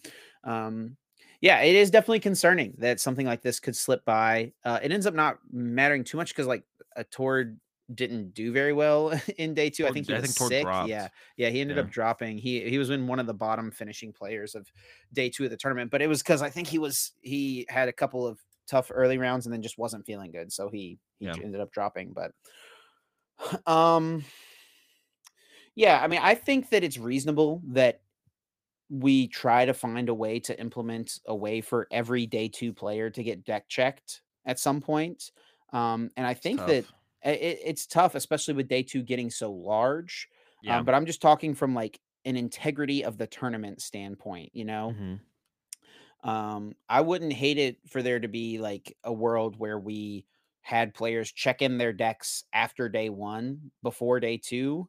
um 0.45 0.97
yeah, 1.41 1.61
it 1.61 1.74
is 1.74 1.91
definitely 1.91 2.20
concerning 2.20 2.74
that 2.78 3.01
something 3.01 3.27
like 3.27 3.43
this 3.43 3.61
could 3.61 3.77
slip 3.77 4.03
by. 4.07 4.53
Uh, 4.65 4.78
it 4.82 4.93
ends 4.93 5.07
up 5.07 5.12
not 5.12 5.39
mattering 5.53 6.03
too 6.03 6.16
much 6.16 6.31
because 6.31 6.47
like 6.47 6.62
a 6.97 7.05
Tord 7.05 7.59
didn't 7.94 8.34
do 8.34 8.52
very 8.52 8.72
well 8.72 9.18
in 9.38 9.54
day 9.54 9.70
two. 9.70 9.86
I 9.86 9.90
think 9.90 10.06
he 10.06 10.14
I 10.14 10.20
was 10.20 10.36
think 10.36 10.50
sick. 10.50 10.66
Yeah, 10.86 11.08
yeah, 11.36 11.50
he 11.50 11.60
ended 11.60 11.76
yeah. 11.76 11.84
up 11.84 11.90
dropping. 11.90 12.38
He 12.38 12.68
he 12.68 12.78
was 12.78 12.90
in 12.90 13.06
one 13.06 13.18
of 13.18 13.26
the 13.26 13.34
bottom 13.34 13.70
finishing 13.70 14.12
players 14.12 14.54
of 14.54 14.70
day 15.12 15.28
two 15.30 15.44
of 15.44 15.50
the 15.50 15.56
tournament, 15.56 15.90
but 15.90 16.02
it 16.02 16.06
was 16.06 16.22
because 16.22 16.42
I 16.42 16.50
think 16.50 16.68
he 16.68 16.78
was 16.78 17.12
he 17.20 17.66
had 17.68 17.88
a 17.88 17.92
couple 17.92 18.26
of 18.26 18.38
tough 18.66 18.90
early 18.92 19.18
rounds 19.18 19.46
and 19.46 19.52
then 19.52 19.62
just 19.62 19.78
wasn't 19.78 20.06
feeling 20.06 20.30
good, 20.30 20.52
so 20.52 20.68
he 20.68 20.98
he 21.18 21.26
yeah. 21.26 21.34
ended 21.42 21.60
up 21.60 21.72
dropping. 21.72 22.14
But 22.14 22.32
um, 23.70 24.24
yeah, 25.74 26.00
I 26.02 26.06
mean, 26.06 26.20
I 26.22 26.34
think 26.34 26.70
that 26.70 26.84
it's 26.84 26.98
reasonable 26.98 27.62
that 27.68 28.00
we 28.90 29.28
try 29.28 29.64
to 29.64 29.74
find 29.74 30.08
a 30.08 30.14
way 30.14 30.38
to 30.38 30.58
implement 30.60 31.20
a 31.26 31.34
way 31.34 31.60
for 31.60 31.88
every 31.90 32.26
day 32.26 32.48
two 32.48 32.72
player 32.72 33.10
to 33.10 33.22
get 33.22 33.44
deck 33.44 33.68
checked 33.68 34.20
at 34.46 34.58
some 34.58 34.80
point. 34.80 35.30
Um, 35.72 36.10
and 36.16 36.26
I 36.26 36.34
think 36.34 36.60
that 36.66 36.84
it, 37.24 37.60
it's 37.64 37.86
tough, 37.86 38.14
especially 38.14 38.55
with 38.55 38.68
day 38.68 38.82
two 38.82 39.02
getting 39.02 39.30
so 39.30 39.52
large. 39.52 40.28
Yeah. 40.62 40.78
Um, 40.78 40.84
but 40.84 40.94
I'm 40.94 41.06
just 41.06 41.22
talking 41.22 41.55
from 41.55 41.74
like 41.74 42.01
an 42.24 42.36
integrity 42.36 43.05
of 43.05 43.18
the 43.18 43.26
tournament 43.26 43.82
standpoint, 43.82 44.51
you 44.55 44.64
know? 44.64 44.94
Mm-hmm. 44.94 46.28
Um, 46.28 46.74
I 46.88 47.02
wouldn't 47.02 47.34
hate 47.34 47.59
it 47.59 47.76
for 47.88 48.02
there 48.02 48.18
to 48.18 48.28
be 48.28 48.59
like 48.59 48.96
a 49.05 49.12
world 49.12 49.59
where 49.59 49.78
we 49.78 50.24
had 50.62 50.94
players 50.94 51.30
check 51.30 51.60
in 51.60 51.76
their 51.76 51.92
decks 51.92 52.44
after 52.55 52.88
day 52.88 53.10
one, 53.10 53.70
before 53.82 54.20
day 54.20 54.38
two, 54.38 54.88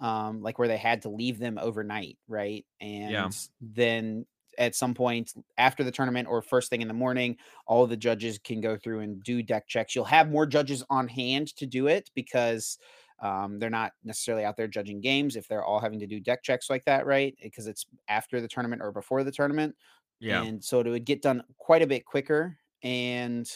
um, 0.00 0.42
like 0.42 0.58
where 0.58 0.68
they 0.68 0.76
had 0.76 1.02
to 1.02 1.08
leave 1.08 1.38
them 1.38 1.56
overnight, 1.58 2.18
right? 2.28 2.66
And 2.82 3.10
yeah. 3.10 3.30
then 3.62 4.26
at 4.58 4.74
some 4.74 4.94
point 4.94 5.32
after 5.58 5.84
the 5.84 5.90
tournament 5.90 6.28
or 6.28 6.42
first 6.42 6.70
thing 6.70 6.82
in 6.82 6.88
the 6.88 6.94
morning, 6.94 7.36
all 7.66 7.86
the 7.86 7.96
judges 7.96 8.38
can 8.38 8.60
go 8.60 8.76
through 8.76 9.00
and 9.00 9.22
do 9.22 9.42
deck 9.42 9.66
checks. 9.68 9.94
You'll 9.94 10.04
have 10.04 10.30
more 10.30 10.46
judges 10.46 10.84
on 10.90 11.08
hand 11.08 11.54
to 11.56 11.66
do 11.66 11.86
it 11.86 12.10
because 12.14 12.78
um, 13.20 13.58
they're 13.58 13.70
not 13.70 13.92
necessarily 14.02 14.44
out 14.44 14.56
there 14.56 14.68
judging 14.68 15.00
games 15.00 15.36
if 15.36 15.48
they're 15.48 15.64
all 15.64 15.80
having 15.80 16.00
to 16.00 16.06
do 16.06 16.20
deck 16.20 16.42
checks 16.42 16.68
like 16.68 16.84
that, 16.84 17.06
right? 17.06 17.34
Because 17.42 17.66
it's 17.66 17.86
after 18.08 18.40
the 18.40 18.48
tournament 18.48 18.82
or 18.82 18.92
before 18.92 19.24
the 19.24 19.32
tournament. 19.32 19.74
Yeah. 20.20 20.42
And 20.42 20.62
so 20.62 20.80
it 20.80 20.88
would 20.88 21.04
get 21.04 21.22
done 21.22 21.42
quite 21.58 21.82
a 21.82 21.86
bit 21.86 22.04
quicker. 22.04 22.58
And 22.82 23.50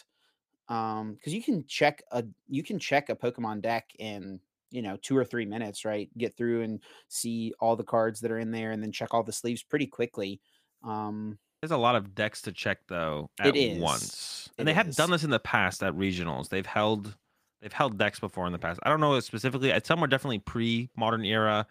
um, 0.69 1.15
because 1.15 1.35
you 1.35 1.43
can 1.43 1.67
check 1.67 2.03
a 2.13 2.25
you 2.47 2.63
can 2.63 2.79
check 2.79 3.09
a 3.09 3.17
Pokemon 3.17 3.63
deck 3.63 3.91
in 3.99 4.41
you 4.71 4.83
know 4.83 4.97
two 5.01 5.17
or 5.17 5.25
three 5.25 5.47
minutes, 5.47 5.85
right? 5.85 6.11
Get 6.19 6.37
through 6.37 6.63
and 6.63 6.83
see 7.09 7.53
all 7.61 7.77
the 7.77 7.85
cards 7.85 8.21
that 8.21 8.31
are 8.31 8.39
in 8.39 8.51
there, 8.51 8.73
and 8.73 8.83
then 8.83 8.93
check 8.93 9.15
all 9.15 9.23
the 9.23 9.33
sleeves 9.33 9.63
pretty 9.63 9.87
quickly. 9.87 10.41
Um, 10.83 11.39
There's 11.63 11.73
a 11.73 11.77
lot 11.77 11.97
of 11.97 12.15
decks 12.15 12.43
to 12.43 12.53
check 12.53 12.79
though 12.89 13.31
at 13.41 13.55
once, 13.79 14.49
and 14.59 14.69
it 14.69 14.71
they 14.71 14.75
have 14.75 14.95
done 14.95 15.11
this 15.11 15.25
in 15.25 15.31
the 15.31 15.41
past 15.41 15.83
at 15.83 15.95
regionals. 15.95 16.49
They've 16.49 16.67
held 16.67 17.17
they've 17.61 17.73
held 17.73 17.99
decks 17.99 18.21
before 18.21 18.47
in 18.47 18.53
the 18.53 18.59
past. 18.59 18.81
I 18.83 18.89
don't 18.89 19.01
know 19.01 19.19
specifically. 19.21 19.73
Some 19.85 20.01
were 20.01 20.07
definitely 20.07 20.39
pre 20.39 20.91
modern 20.97 21.25
era, 21.25 21.67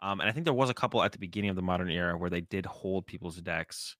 um, 0.00 0.20
and 0.20 0.28
I 0.28 0.32
think 0.32 0.44
there 0.44 0.54
was 0.54 0.70
a 0.70 0.74
couple 0.74 1.02
at 1.02 1.12
the 1.12 1.18
beginning 1.18 1.50
of 1.50 1.56
the 1.56 1.62
modern 1.62 1.90
era 1.90 2.16
where 2.16 2.30
they 2.30 2.40
did 2.40 2.66
hold 2.66 3.06
people's 3.06 3.36
decks 3.36 3.96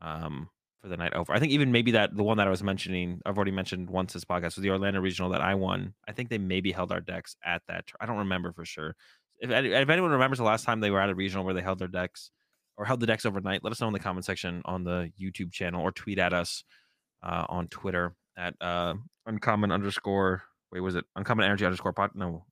um, 0.00 0.48
for 0.82 0.88
the 0.88 0.96
night 0.96 1.14
over. 1.14 1.32
I 1.32 1.38
think 1.38 1.52
even 1.52 1.72
maybe 1.72 1.92
that 1.92 2.16
the 2.16 2.22
one 2.22 2.36
that 2.38 2.46
I 2.46 2.50
was 2.50 2.62
mentioning, 2.62 3.20
I've 3.24 3.36
already 3.36 3.50
mentioned 3.50 3.88
once 3.88 4.12
this 4.12 4.24
podcast 4.24 4.56
was 4.56 4.62
the 4.62 4.70
Orlando 4.70 5.00
regional 5.00 5.30
that 5.30 5.40
I 5.40 5.54
won. 5.54 5.94
I 6.06 6.12
think 6.12 6.28
they 6.28 6.38
maybe 6.38 6.72
held 6.72 6.92
our 6.92 7.00
decks 7.00 7.36
at 7.44 7.62
that. 7.68 7.84
I 8.00 8.06
don't 8.06 8.18
remember 8.18 8.52
for 8.52 8.64
sure. 8.64 8.94
If, 9.40 9.50
if 9.50 9.88
anyone 9.88 10.10
remembers 10.10 10.38
the 10.38 10.44
last 10.44 10.64
time 10.64 10.80
they 10.80 10.90
were 10.90 11.00
at 11.00 11.10
a 11.10 11.14
regional 11.14 11.44
where 11.44 11.54
they 11.54 11.62
held 11.62 11.78
their 11.78 11.88
decks, 11.88 12.30
or 12.76 12.84
held 12.84 13.00
the 13.00 13.06
decks 13.06 13.24
overnight, 13.24 13.62
let 13.62 13.72
us 13.72 13.80
know 13.80 13.86
in 13.86 13.92
the 13.92 13.98
comment 13.98 14.24
section 14.24 14.62
on 14.64 14.84
the 14.84 15.10
YouTube 15.20 15.52
channel 15.52 15.82
or 15.82 15.92
tweet 15.92 16.18
at 16.18 16.32
us 16.32 16.64
uh, 17.22 17.44
on 17.48 17.68
Twitter 17.68 18.14
at 18.36 18.54
uh, 18.60 18.94
uncommon 19.26 19.70
underscore. 19.72 20.42
Wait, 20.72 20.80
was 20.80 20.96
it 20.96 21.04
uncommon 21.16 21.44
energy 21.44 21.64
underscore 21.64 21.92
pot? 21.92 22.16
No, 22.16 22.44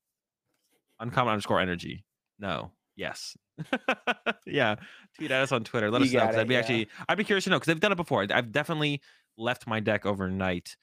uncommon 0.99 1.33
underscore 1.33 1.59
energy. 1.59 2.05
No, 2.39 2.71
yes, 2.95 3.35
yeah. 4.45 4.75
Tweet 5.17 5.31
at 5.31 5.41
us 5.41 5.51
on 5.51 5.63
Twitter. 5.63 5.91
Let 5.91 6.01
you 6.01 6.07
us 6.07 6.13
know. 6.13 6.37
It, 6.37 6.41
I'd 6.41 6.47
be 6.47 6.53
yeah. 6.53 6.59
actually, 6.59 6.87
I'd 7.07 7.17
be 7.17 7.23
curious 7.23 7.43
to 7.45 7.49
know 7.49 7.57
because 7.57 7.67
they've 7.67 7.79
done 7.79 7.91
it 7.91 7.97
before. 7.97 8.25
I've 8.29 8.51
definitely 8.51 9.01
left 9.37 9.67
my 9.67 9.79
deck 9.79 10.05
overnight. 10.05 10.75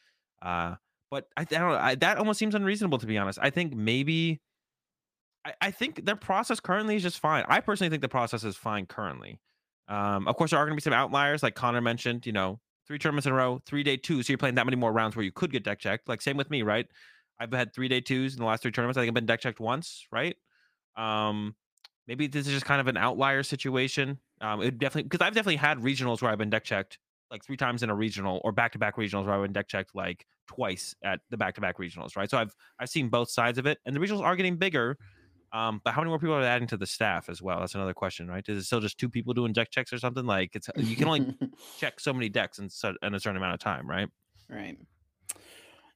Uh, 0.43 0.77
but 1.11 1.27
I, 1.37 1.43
I 1.43 1.45
don't 1.45 1.73
know. 1.73 1.79
I, 1.79 1.95
that 1.97 2.19
almost 2.19 2.39
seems 2.39 2.55
unreasonable 2.55 2.99
to 2.99 3.07
be 3.07 3.19
honest. 3.19 3.39
I 3.43 3.51
think 3.51 3.75
maybe 3.75 4.41
I, 5.45 5.55
I 5.61 5.71
think 5.71 6.05
their 6.05 6.17
process 6.17 6.61
currently 6.61 6.97
is 6.97 7.03
just 7.03 7.19
fine. 7.19 7.45
I 7.49 7.61
personally 7.61 7.91
think 7.91 8.03
the 8.03 8.09
process 8.09 8.45
is 8.45 8.57
fine 8.57 8.87
currently. 8.87 9.41
Um, 9.89 10.29
of 10.29 10.37
course, 10.37 10.51
there 10.51 10.61
are 10.61 10.65
going 10.65 10.73
to 10.73 10.81
be 10.81 10.83
some 10.83 10.93
outliers, 10.93 11.43
like 11.43 11.55
Connor 11.55 11.81
mentioned. 11.81 12.27
You 12.27 12.33
know, 12.33 12.61
three 12.87 12.99
tournaments 12.99 13.27
in 13.27 13.33
a 13.33 13.37
row, 13.37 13.61
three 13.67 13.83
day 13.83 13.97
two. 13.97 14.23
So 14.23 14.33
you're 14.33 14.39
playing 14.39 14.57
that 14.57 14.67
many 14.67 14.77
more 14.77 14.93
rounds 14.93 15.17
where 15.17 15.25
you 15.25 15.33
could 15.33 15.53
get 15.53 15.65
deck 15.65 15.79
checked. 15.79 16.09
Like 16.09 16.21
same 16.23 16.37
with 16.37 16.51
me, 16.51 16.63
right? 16.63 16.87
I've 17.39 17.53
had 17.53 17.75
three 17.75 17.89
day 17.89 18.01
twos 18.01 18.35
in 18.35 18.41
the 18.41 18.47
last 18.47 18.63
three 18.63 18.71
tournaments. 18.71 18.99
I 18.99 19.03
think 19.03 19.11
I've 19.11 19.15
been 19.15 19.27
deck 19.27 19.41
checked 19.41 19.61
once, 19.61 20.07
right? 20.13 20.37
Um, 20.97 21.57
maybe 22.07 22.27
this 22.27 22.47
is 22.47 22.53
just 22.53 22.67
kind 22.67 22.81
of 22.81 22.89
an 22.89 22.97
outlier 22.97 23.43
situation. 23.43 24.19
Um, 24.41 24.63
it 24.63 24.79
definitely 24.79 25.05
because 25.05 25.25
I've 25.25 25.35
definitely 25.35 25.57
had 25.57 25.79
regionals 25.79 26.21
where 26.21 26.31
I've 26.31 26.39
been 26.39 26.51
deck 26.51 26.65
checked 26.65 26.99
like 27.31 27.45
three 27.45 27.57
times 27.57 27.83
in 27.83 27.91
a 27.91 27.95
regional 27.95 28.41
or 28.45 28.53
back 28.53 28.73
to 28.73 28.79
back 28.79 28.97
regionals 28.97 29.25
where 29.25 29.35
I've 29.35 29.43
been 29.43 29.53
deck 29.53 29.69
checked 29.69 29.95
like 29.95 30.27
twice 30.49 30.95
at 31.05 31.21
the 31.31 31.37
back 31.37 31.55
to 31.55 31.61
back 31.61 31.79
regionals, 31.79 32.17
right? 32.17 32.29
So 32.29 32.39
I've 32.39 32.55
I've 32.79 32.91
seen 32.91 33.09
both 33.09 33.31
sides 33.31 33.59
of 33.59 33.67
it, 33.67 33.79
and 33.87 33.95
the 33.95 34.01
regionals 34.01 34.23
are 34.23 34.37
getting 34.37 34.57
bigger. 34.57 34.99
Um, 35.53 35.81
but 35.85 35.95
how 35.95 36.01
many 36.01 36.11
more 36.11 36.19
people 36.19 36.35
are 36.35 36.43
adding 36.43 36.69
to 36.69 36.77
the 36.77 36.87
staff 36.87 37.29
as 37.29 37.43
well? 37.43 37.61
That's 37.61 37.75
another 37.75 37.95
question, 37.95 38.29
right? 38.29 38.47
Is 38.49 38.59
it 38.59 38.65
still 38.65 38.81
just 38.81 38.99
two 38.99 39.09
people 39.09 39.35
doing 39.35 39.53
deck 39.53 39.71
checks 39.71 39.93
or 39.93 39.99
something? 39.99 40.25
Like 40.25 40.55
it's 40.55 40.69
you 40.77 40.97
can 40.97 41.09
only 41.09 41.35
check 41.79 41.99
so 41.99 42.13
many 42.13 42.29
decks 42.29 42.59
in, 42.59 42.69
in 43.03 43.15
a 43.15 43.21
certain 43.21 43.37
amount 43.37 43.55
of 43.55 43.61
time, 43.61 43.89
right? 43.89 44.09
Right. 44.49 44.79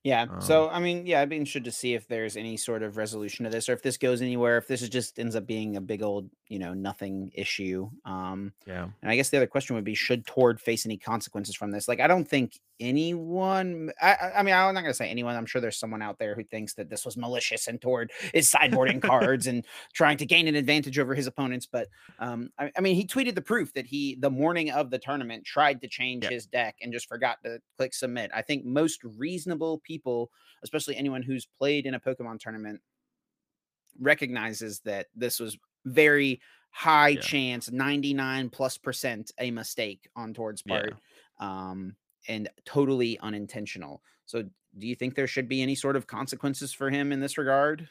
Yeah. 0.05 0.23
Um, 0.31 0.41
So, 0.41 0.69
I 0.69 0.79
mean, 0.81 1.07
yeah, 1.07 1.21
I'd 1.23 1.29
be 1.31 1.37
interested 1.37 1.65
to 1.65 1.73
see 1.73 1.95
if 1.95 2.07
there's 2.07 2.37
any 2.37 2.57
sort 2.59 2.83
of 2.83 2.97
resolution 2.99 3.45
to 3.45 3.51
this 3.51 3.69
or 3.69 3.73
if 3.73 3.83
this 3.83 3.97
goes 3.97 4.21
anywhere, 4.23 4.59
if 4.59 4.69
this 4.69 4.83
is 4.83 4.91
just 4.91 5.19
ends 5.19 5.35
up 5.35 5.47
being 5.47 5.77
a 5.77 5.81
big 5.81 6.03
old, 6.03 6.29
you 6.49 6.59
know, 6.59 6.75
nothing 6.75 7.31
issue. 7.35 7.91
Um, 8.05 8.53
yeah, 8.67 8.87
and 9.03 9.11
I 9.11 9.17
guess 9.17 9.31
the 9.31 9.39
other 9.39 9.47
question 9.47 9.75
would 9.77 9.85
be 9.85 9.95
should 9.95 10.27
Tord 10.27 10.61
face 10.61 10.85
any 10.87 10.99
consequences 10.99 11.57
from 11.57 11.71
this? 11.71 11.89
Like, 11.89 12.01
I 12.01 12.07
don't 12.07 12.29
think 12.29 12.61
anyone, 12.81 13.91
I, 14.03 14.33
I- 14.37 14.43
mean, 14.43 14.55
I'm 14.55 14.75
not 14.75 14.81
going 14.83 14.91
to 14.93 14.95
say 14.95 15.09
anyone. 15.09 15.37
I'm 15.37 15.47
sure 15.47 15.61
there's 15.61 15.79
someone 15.79 16.03
out 16.03 16.19
there 16.19 16.35
who 16.35 16.45
thinks 16.45 16.75
that 16.75 16.91
this 16.91 17.05
was 17.05 17.17
malicious 17.17 17.67
and 17.67 17.81
Tord 17.81 18.13
is 18.35 18.51
sideboarding 18.51 19.01
cards 19.03 19.47
and 19.47 19.65
trying 19.95 20.19
to 20.19 20.27
gain 20.27 20.49
an 20.49 20.55
advantage 20.55 20.99
over 20.99 21.15
his 21.15 21.27
opponents. 21.27 21.67
But 21.71 21.89
um, 22.19 22.51
I, 22.59 22.71
I 22.77 22.81
mean, 22.81 22.95
he 22.97 23.07
tweeted 23.07 23.37
the 23.37 23.43
proof 23.43 23.73
that 23.75 23.87
he, 23.87 24.17
the 24.21 24.31
morning 24.31 24.71
of 24.71 24.91
the 24.91 24.99
tournament, 24.99 25.45
tried 25.45 25.81
to 25.83 25.89
change 25.89 26.25
Yeah. 26.25 26.31
his 26.31 26.47
deck 26.47 26.77
and 26.83 26.93
just 26.93 27.09
forgot 27.09 27.39
to 27.45 27.59
click 27.79 27.95
submit. 27.95 28.31
I 28.35 28.43
think 28.43 28.65
most 28.65 29.03
reasonable 29.05 29.79
people, 29.79 29.94
especially 30.62 30.97
anyone 30.97 31.23
who's 31.23 31.47
played 31.47 31.87
in 31.87 31.95
a 31.95 32.01
Pokemon 32.01 32.39
tournament, 32.41 32.81
recognizes 34.01 34.81
that 34.81 35.07
this 35.15 35.39
was 35.41 35.57
very 35.85 36.41
high 36.71 37.11
Yeah. 37.11 37.21
chance 37.21 37.71
99 37.71 38.51
plus 38.51 38.77
percent 38.79 39.31
a 39.39 39.51
mistake 39.53 40.09
on 40.16 40.35
Tord's 40.35 40.62
Yeah. 40.66 40.81
part 40.81 40.97
um 41.39 41.95
and 42.27 42.49
totally 42.65 43.19
unintentional 43.21 44.03
so 44.27 44.43
do 44.79 44.87
you 44.89 44.97
think 44.97 45.15
there 45.15 45.27
should 45.29 45.49
be 45.49 45.62
any 45.62 45.75
sort 45.77 45.95
of 45.95 46.07
consequences 46.09 46.73
for 46.73 46.91
him 46.91 47.12
in 47.12 47.21
this 47.21 47.39
regard 47.39 47.89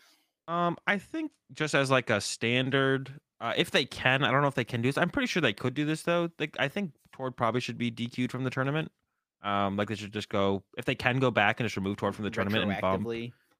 Um, 0.50 0.76
I 0.86 0.98
think 0.98 1.32
just 1.54 1.74
as 1.74 1.90
like 1.90 2.10
a 2.10 2.20
standard, 2.20 3.18
uh, 3.40 3.54
if 3.56 3.72
they 3.72 3.86
can, 3.86 4.24
I 4.26 4.32
don't 4.32 4.42
know 4.42 4.50
if 4.50 4.56
they 4.56 4.66
can 4.66 4.82
do 4.82 4.90
this. 4.90 4.98
I'm 4.98 5.10
pretty 5.10 5.28
sure 5.28 5.42
they 5.42 5.54
could 5.54 5.74
do 5.74 5.86
this 5.86 6.02
though. 6.04 6.30
Like, 6.38 6.58
I 6.60 6.68
think 6.68 6.92
Tord 7.14 7.38
probably 7.38 7.62
should 7.62 7.78
be 7.78 7.90
DQ'd 7.90 8.30
from 8.30 8.44
the 8.44 8.50
tournament. 8.50 8.92
Um, 9.44 9.76
like 9.76 9.90
they 9.90 9.96
should 9.96 10.14
just 10.14 10.30
go 10.30 10.64
if 10.78 10.86
they 10.86 10.96
can 10.96 11.20
go 11.20 11.30
back 11.30 11.60
and 11.60 11.66
just 11.66 11.76
remove 11.76 11.98
Tord 11.98 12.16
from 12.16 12.24
the 12.24 12.32
tournament 12.32 12.64
and 12.64 12.82
bump. 12.82 13.06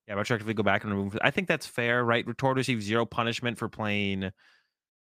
Yeah, 0.08 0.16
retroactively 0.16 0.56
go 0.56 0.64
back 0.64 0.84
and 0.84 0.94
remove. 0.94 1.18
I 1.22 1.32
think 1.32 1.48
that's 1.48 1.66
fair, 1.66 2.04
right? 2.04 2.26
Tord 2.38 2.58
receives 2.58 2.86
zero 2.86 3.06
punishment 3.06 3.58
for 3.58 3.70
playing. 3.70 4.32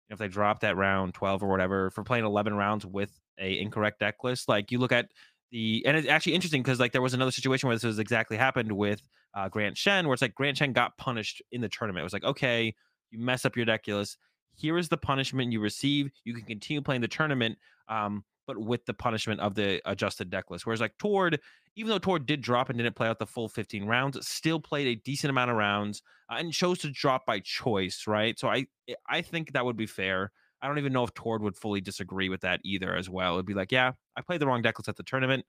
If 0.10 0.20
they 0.20 0.28
drop 0.28 0.60
that 0.62 0.76
round 0.76 1.14
twelve 1.14 1.42
or 1.42 1.48
whatever 1.48 1.90
for 1.90 2.04
playing 2.04 2.26
eleven 2.26 2.54
rounds 2.54 2.86
with 2.86 3.12
a 3.40 3.60
incorrect 3.60 4.00
deck 4.00 4.16
list, 4.24 4.48
like 4.50 4.72
you 4.72 4.78
look 4.78 4.92
at 4.92 5.08
the 5.52 5.84
and 5.86 5.96
it's 5.96 6.08
actually 6.08 6.34
interesting 6.34 6.62
because 6.62 6.80
like 6.80 6.92
there 6.92 7.02
was 7.02 7.14
another 7.14 7.32
situation 7.32 7.68
where 7.68 7.76
this 7.76 7.84
was 7.84 8.00
exactly 8.00 8.38
happened 8.38 8.72
with 8.72 9.02
uh, 9.34 9.50
Grant 9.50 9.78
Shen, 9.78 10.08
where 10.08 10.14
it's 10.14 10.22
like 10.22 10.36
Grant 10.36 10.58
Shen 10.58 10.74
got 10.74 10.98
punished 10.98 11.42
in 11.52 11.62
the 11.62 11.70
tournament. 11.70 12.02
It 12.02 12.04
was 12.04 12.14
like, 12.14 12.26
okay, 12.26 12.76
you 13.12 13.20
mess 13.20 13.46
up 13.46 13.56
your 13.56 13.66
deck 13.66 13.88
list. 13.88 14.18
Here 14.56 14.78
is 14.78 14.90
the 14.90 14.98
punishment 14.98 15.52
you 15.52 15.60
receive. 15.60 16.12
You 16.24 16.34
can 16.34 16.44
continue 16.44 16.82
playing 16.82 17.02
the 17.02 17.08
tournament, 17.08 17.58
um, 17.88 18.24
but 18.48 18.58
with 18.58 18.86
the 18.86 18.94
punishment 18.94 19.40
of 19.40 19.56
the 19.56 19.82
adjusted 19.86 20.30
deck 20.30 20.50
list. 20.50 20.66
Whereas 20.66 20.82
like 20.82 20.98
Tord, 20.98 21.40
even 21.76 21.90
though 21.90 22.00
Tord 22.00 22.26
did 22.26 22.42
drop 22.42 22.70
and 22.70 22.78
didn't 22.78 22.96
play 22.96 23.08
out 23.08 23.20
the 23.20 23.26
full 23.26 23.50
15 23.50 23.86
rounds, 23.86 24.28
still 24.28 24.60
played 24.60 24.88
a 24.88 25.02
decent 25.04 25.30
amount 25.30 25.52
of 25.52 25.58
rounds 25.58 26.02
uh, 26.30 26.36
and 26.38 26.54
chose 26.54 26.80
to 26.80 26.92
drop 26.92 27.26
by 27.26 27.40
choice, 27.40 28.04
right? 28.08 28.38
So 28.38 28.48
I 28.48 28.66
I 29.10 29.22
think 29.22 29.54
that 29.54 29.66
would 29.66 29.78
be 29.78 29.86
fair. 29.86 30.32
I 30.62 30.68
don't 30.68 30.80
even 30.80 30.94
know 30.94 31.04
if 31.04 31.14
Tord 31.14 31.42
would 31.42 31.58
fully 31.58 31.82
disagree 31.82 32.30
with 32.30 32.42
that 32.42 32.62
either 32.64 32.96
as 32.96 33.10
well. 33.10 33.34
It'd 33.34 33.46
be 33.46 33.54
like, 33.54 33.72
yeah, 33.72 33.92
I 34.16 34.22
played 34.22 34.40
the 34.40 34.48
wrong 34.48 34.62
deck 34.62 34.80
list 34.80 34.88
at 34.88 34.96
the 34.96 35.04
tournament. 35.04 35.46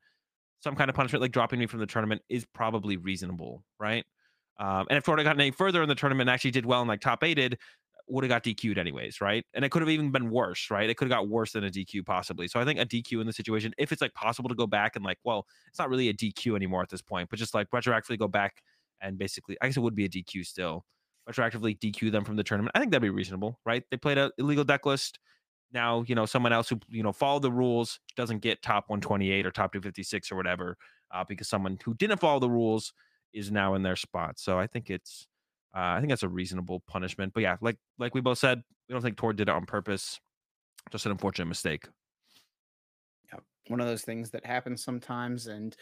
Some 0.61 0.75
kind 0.75 0.91
of 0.91 0.97
punishment 0.97 1.23
like 1.23 1.31
dropping 1.31 1.61
me 1.61 1.67
from 1.67 1.81
the 1.81 1.87
tournament 1.87 2.23
is 2.29 2.45
probably 2.53 2.97
reasonable, 2.97 3.65
right? 3.79 4.05
Um, 4.59 4.87
and 4.89 4.97
if 4.97 5.05
Tord 5.05 5.19
had 5.19 5.25
gotten 5.25 5.41
any 5.41 5.51
further 5.51 5.83
in 5.83 5.89
the 5.89 5.95
tournament 5.95 6.29
and 6.29 6.35
actually 6.35 6.53
did 6.53 6.67
well 6.67 6.81
and 6.81 6.89
like 6.89 7.01
top 7.01 7.23
eighted, 7.23 7.59
would 8.07 8.25
have 8.25 8.29
got 8.29 8.45
DQ'd 8.45 8.79
anyways, 8.79 9.21
right? 9.21 9.45
And 9.55 9.65
it 9.65 9.71
could 9.71 9.83
have 9.83 9.89
even 9.89 10.11
been 10.11 10.31
worse, 10.31 10.71
right? 10.71 10.89
It 10.89 10.97
could 10.97 11.11
have 11.11 11.19
got 11.19 11.29
worse 11.29 11.53
than 11.53 11.65
a 11.65 11.71
DQ 11.71 12.05
possibly. 12.05 12.49
So 12.49 12.61
I 12.61 12.65
think 12.65 12.79
a 12.79 12.85
DQ 12.85 13.21
in 13.21 13.27
the 13.27 13.33
situation, 13.33 13.73
if 13.79 13.93
it's 13.93 14.03
like 14.03 14.15
possible 14.15 14.49
to 14.49 14.55
go 14.55 14.67
back 14.67 14.97
and 14.97 15.05
like, 15.05 15.19
well, 15.25 15.47
it's 15.69 15.79
not 15.79 15.89
really 15.89 16.09
a 16.09 16.15
DQ 16.15 16.55
anymore 16.57 16.83
at 16.83 16.91
this 16.91 17.03
point, 17.03 17.31
but 17.31 17.39
just 17.39 17.55
like 17.55 17.71
retroactively 17.71 18.19
go 18.19 18.29
back 18.29 18.63
and 19.01 19.19
basically, 19.19 19.57
I 19.61 19.67
guess 19.67 19.77
it 19.77 19.81
would 19.81 19.95
be 19.95 20.05
a 20.05 20.09
DQ 20.09 20.45
still, 20.45 20.85
retroactively 21.29 21.79
DQ 21.79 22.13
them 22.13 22.25
from 22.25 22.37
the 22.37 22.45
tournament. 22.45 22.73
I 22.75 22.79
think 22.79 22.91
that'd 22.91 23.03
be 23.03 23.11
reasonable, 23.11 23.59
right? 23.65 23.83
They 23.91 23.97
played 23.97 24.19
a 24.19 24.31
illegal 24.39 24.65
deck 24.65 24.85
list. 24.85 25.19
Now, 25.73 26.05
you 26.07 26.15
know, 26.15 26.27
someone 26.27 26.53
else 26.53 26.69
who, 26.69 26.79
you 26.89 27.03
know, 27.03 27.13
followed 27.13 27.43
the 27.43 27.51
rules 27.51 27.99
doesn't 28.17 28.41
get 28.41 28.63
top 28.63 28.85
128 28.89 29.47
or 29.47 29.51
top 29.51 29.73
256 29.73 30.31
or 30.31 30.37
whatever, 30.37 30.77
uh, 31.13 31.25
because 31.27 31.49
someone 31.49 31.79
who 31.85 31.95
didn't 31.95 32.21
follow 32.21 32.39
the 32.39 32.51
rules 32.51 32.93
is 33.33 33.51
now 33.51 33.75
in 33.75 33.83
their 33.83 33.97
spot. 33.97 34.39
So 34.39 34.59
I 34.59 34.67
think 34.67 34.91
it's, 34.91 35.27
uh, 35.75 35.97
I 35.97 36.01
think 36.01 36.11
that's 36.11 36.23
a 36.23 36.29
reasonable 36.29 36.81
punishment. 36.87 37.33
But 37.35 37.43
yeah, 37.43 37.57
like 37.61 37.77
like 37.99 38.15
we 38.15 38.21
both 38.21 38.39
said, 38.39 38.63
we 38.89 38.93
don't 38.93 39.03
think 39.03 39.17
Tord 39.17 39.37
did 39.37 39.49
it 39.49 39.55
on 39.55 39.67
purpose. 39.67 40.21
Just 40.91 41.07
an 41.07 41.13
unfortunate 41.13 41.47
mistake. 41.47 41.87
one 43.69 43.81
of 43.81 43.87
those 43.87 44.03
things 44.03 44.31
that 44.31 44.45
happens 44.45 44.85
sometimes 44.85 45.47
and 45.47 45.75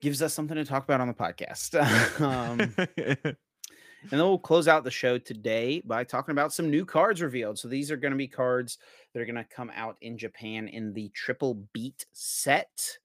gives 0.00 0.20
us 0.20 0.34
something 0.34 0.56
to 0.56 0.64
talk 0.64 0.82
about 0.82 1.00
on 1.00 1.06
the 1.06 1.14
podcast 1.14 1.78
um, 2.20 3.34
And 4.10 4.10
then 4.10 4.26
we'll 4.26 4.38
close 4.38 4.66
out 4.66 4.82
the 4.82 4.90
show 4.90 5.16
today 5.16 5.80
by 5.84 6.02
talking 6.02 6.32
about 6.32 6.52
some 6.52 6.70
new 6.70 6.84
cards 6.84 7.22
revealed. 7.22 7.58
So 7.58 7.68
these 7.68 7.90
are 7.90 7.96
going 7.96 8.10
to 8.10 8.16
be 8.18 8.26
cards 8.26 8.78
that 9.12 9.20
are 9.20 9.24
going 9.24 9.36
to 9.36 9.44
come 9.44 9.70
out 9.76 9.96
in 10.00 10.18
Japan 10.18 10.66
in 10.66 10.92
the 10.92 11.08
Triple 11.10 11.62
Beat 11.72 12.04
set, 12.12 12.98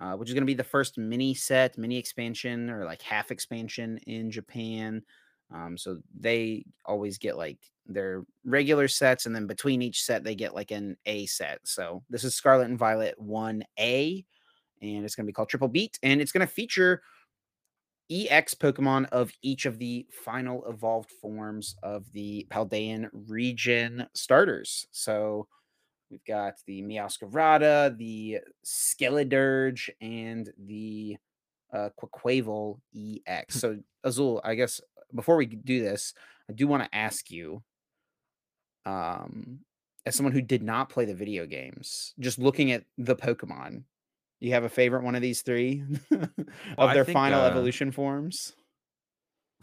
uh, 0.00 0.12
which 0.12 0.28
is 0.28 0.34
going 0.34 0.42
to 0.42 0.46
be 0.46 0.54
the 0.54 0.62
first 0.62 0.96
mini 0.96 1.34
set, 1.34 1.76
mini 1.76 1.98
expansion, 1.98 2.70
or 2.70 2.84
like 2.84 3.02
half 3.02 3.32
expansion 3.32 3.98
in 4.06 4.30
Japan. 4.30 5.02
Um, 5.52 5.76
so 5.76 5.98
they 6.18 6.64
always 6.84 7.18
get 7.18 7.36
like 7.36 7.58
their 7.86 8.24
regular 8.44 8.88
sets, 8.88 9.26
and 9.26 9.34
then 9.34 9.46
between 9.46 9.82
each 9.82 10.02
set, 10.02 10.24
they 10.24 10.34
get 10.34 10.54
like 10.54 10.70
an 10.70 10.96
A 11.06 11.26
set. 11.26 11.60
So 11.64 12.02
this 12.10 12.24
is 12.24 12.34
Scarlet 12.34 12.68
and 12.68 12.78
Violet 12.78 13.14
1A, 13.20 14.24
and 14.82 15.04
it's 15.04 15.14
going 15.14 15.24
to 15.24 15.28
be 15.28 15.32
called 15.32 15.48
Triple 15.48 15.68
Beat, 15.68 15.98
and 16.02 16.20
it's 16.20 16.32
going 16.32 16.46
to 16.46 16.52
feature 16.52 17.02
EX 18.10 18.54
Pokemon 18.54 19.06
of 19.10 19.32
each 19.42 19.66
of 19.66 19.78
the 19.78 20.06
final 20.24 20.64
evolved 20.66 21.10
forms 21.10 21.74
of 21.82 22.10
the 22.12 22.46
Paldean 22.50 23.08
region 23.12 24.06
starters. 24.14 24.86
So 24.90 25.48
we've 26.10 26.24
got 26.26 26.54
the 26.66 26.82
Meowscarada, 26.82 27.96
the 27.96 28.40
Skeledirge, 28.64 29.88
and 30.00 30.50
the 30.58 31.16
uh, 31.72 31.88
Quaquaval 31.98 32.78
EX. 32.94 33.56
So 33.56 33.78
Azul, 34.04 34.40
I 34.44 34.54
guess 34.54 34.80
before 35.14 35.36
we 35.36 35.46
do 35.46 35.82
this, 35.82 36.14
I 36.48 36.52
do 36.52 36.66
want 36.66 36.82
to 36.82 36.94
ask 36.96 37.30
you, 37.30 37.62
um, 38.84 39.60
as 40.06 40.14
someone 40.14 40.32
who 40.32 40.42
did 40.42 40.62
not 40.62 40.90
play 40.90 41.04
the 41.04 41.14
video 41.14 41.46
games, 41.46 42.14
just 42.18 42.38
looking 42.38 42.72
at 42.72 42.84
the 42.98 43.16
Pokemon, 43.16 43.84
you 44.40 44.52
have 44.52 44.64
a 44.64 44.68
favorite 44.68 45.04
one 45.04 45.14
of 45.14 45.22
these 45.22 45.42
three 45.42 45.82
of 46.10 46.28
Well, 46.76 46.94
their 46.94 47.04
think, 47.04 47.16
final 47.16 47.40
uh, 47.40 47.48
evolution 47.48 47.90
forms? 47.92 48.52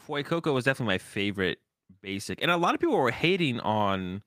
Fuecoco 0.08 0.54
was 0.54 0.66
definitely 0.66 0.94
my 0.94 0.98
favorite 0.98 1.60
basic, 2.02 2.42
and 2.42 2.50
a 2.50 2.58
lot 2.58 2.74
of 2.74 2.80
people 2.80 2.98
were 2.98 3.12
hating 3.12 3.60
on 3.60 4.24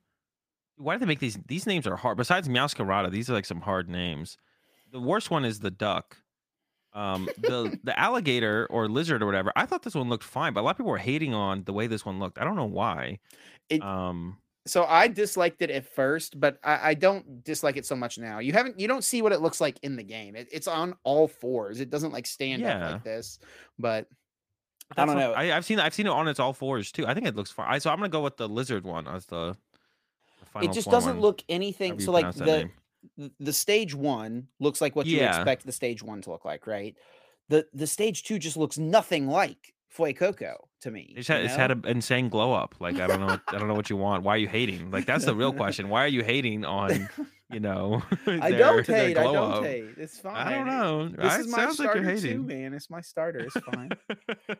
why 0.76 0.94
do 0.94 1.00
they 1.00 1.06
make 1.06 1.20
these 1.20 1.38
these 1.46 1.66
names 1.66 1.86
are 1.86 1.96
hard. 1.96 2.16
Besides 2.16 2.48
Meowscarada, 2.48 3.10
these 3.10 3.28
are 3.30 3.34
like 3.34 3.46
some 3.46 3.62
hard 3.62 3.88
names. 3.88 4.36
The 4.92 5.00
worst 5.00 5.30
one 5.30 5.44
is 5.44 5.60
the 5.60 5.70
duck. 5.70 6.18
Um, 6.94 7.28
the 7.38 7.78
the 7.82 7.98
alligator 7.98 8.66
or 8.70 8.88
lizard 8.88 9.22
or 9.22 9.26
whatever. 9.26 9.52
I 9.56 9.66
thought 9.66 9.82
this 9.82 9.94
one 9.94 10.08
looked 10.08 10.24
fine, 10.24 10.52
but 10.52 10.60
a 10.60 10.62
lot 10.62 10.70
of 10.70 10.76
people 10.76 10.92
were 10.92 10.98
hating 10.98 11.34
on 11.34 11.64
the 11.64 11.72
way 11.72 11.86
this 11.88 12.06
one 12.06 12.20
looked. 12.20 12.38
I 12.38 12.44
don't 12.44 12.56
know 12.56 12.64
why. 12.64 13.18
It- 13.68 13.82
um, 13.82 14.38
So 14.66 14.84
I 14.84 15.08
disliked 15.08 15.60
it 15.60 15.70
at 15.70 15.84
first, 15.86 16.38
but 16.40 16.58
I, 16.64 16.90
I 16.90 16.94
don't 16.94 17.44
dislike 17.44 17.76
it 17.76 17.84
so 17.84 17.94
much 17.96 18.16
now. 18.16 18.38
You 18.38 18.52
haven't, 18.52 18.80
you 18.80 18.88
don't 18.88 19.04
see 19.04 19.20
what 19.20 19.32
it 19.32 19.42
looks 19.42 19.60
like 19.60 19.78
in 19.82 19.96
the 19.96 20.02
game. 20.02 20.36
It, 20.36 20.48
it's 20.52 20.68
on 20.68 20.94
all 21.04 21.28
fours. 21.28 21.80
It 21.80 21.90
doesn't 21.90 22.12
like 22.12 22.26
stand 22.26 22.64
up 22.64 22.92
like 22.92 23.04
this. 23.04 23.40
But 23.78 24.06
I 24.96 25.04
don't 25.04 25.16
what, 25.16 25.20
know. 25.20 25.32
I, 25.32 25.56
I've 25.56 25.64
seen 25.64 25.80
I've 25.80 25.94
seen 25.94 26.06
it 26.06 26.10
on 26.12 26.28
its 26.28 26.38
all 26.38 26.52
fours 26.52 26.92
too. 26.92 27.06
I 27.06 27.12
think 27.12 27.26
it 27.26 27.36
looks 27.36 27.50
fine. 27.50 27.66
I, 27.68 27.78
so 27.78 27.90
I'm 27.90 27.98
gonna 27.98 28.08
go 28.08 28.22
with 28.22 28.36
the 28.36 28.48
lizard 28.48 28.84
one 28.84 29.08
as 29.08 29.26
the. 29.26 29.56
the 30.40 30.46
final 30.46 30.70
it 30.70 30.72
just 30.72 30.84
form 30.84 30.94
doesn't 30.94 31.16
on 31.16 31.20
look 31.20 31.42
anything. 31.48 31.98
So 31.98 32.12
like 32.12 32.32
the 32.34 32.44
name. 32.46 32.72
Th- 33.18 33.32
the 33.40 33.52
stage 33.52 33.94
one 33.94 34.48
looks 34.60 34.80
like 34.80 34.94
what 34.96 35.06
you 35.06 35.20
expect 35.22 35.64
the 35.66 35.72
stage 35.72 36.02
one 36.02 36.20
to 36.22 36.30
look 36.30 36.44
like, 36.44 36.66
right? 36.66 36.94
The 37.48 37.66
the 37.74 37.86
stage 37.86 38.22
two 38.22 38.38
just 38.38 38.56
looks 38.56 38.78
nothing 38.78 39.26
like 39.28 39.74
Foy 39.88 40.12
Fuecoco 40.12 40.54
to 40.80 40.90
me. 40.90 41.14
It's 41.16 41.28
had, 41.28 41.42
it's 41.44 41.54
had 41.54 41.70
an 41.70 41.84
insane 41.86 42.28
glow 42.28 42.52
up. 42.52 42.74
Like 42.80 42.98
I 43.00 43.06
don't 43.06 43.20
know, 43.20 43.26
what- 43.26 43.42
I 43.48 43.58
don't 43.58 43.68
know 43.68 43.74
what 43.74 43.90
you 43.90 43.96
want. 43.96 44.22
Why 44.24 44.34
are 44.34 44.38
you 44.38 44.48
hating? 44.48 44.90
Like 44.90 45.06
that's 45.06 45.24
the 45.24 45.34
real 45.34 45.52
question. 45.62 45.88
Why 45.88 46.04
are 46.04 46.08
you 46.08 46.22
hating 46.24 46.64
on 46.64 47.08
you 47.50 47.60
know. 47.60 48.02
I 48.26 48.50
their- 48.50 48.58
don't 48.58 48.86
hate. 48.86 49.16
I 49.18 49.22
don't 49.24 49.52
up. 49.52 49.62
hate. 49.64 49.84
It's 49.98 50.18
fine. 50.18 50.34
I 50.34 50.50
don't 50.54 50.66
know. 50.66 51.08
This 51.08 51.32
I- 51.32 51.40
is 51.40 51.46
my 51.48 51.58
sounds 51.58 51.78
like 51.78 51.94
you're 51.94 52.04
starter 52.16 52.20
too, 52.34 52.42
man. 52.42 52.72
It's 52.74 52.90
my 52.90 53.00
starter. 53.02 53.40
It's 53.40 53.56
fine. 53.60 53.90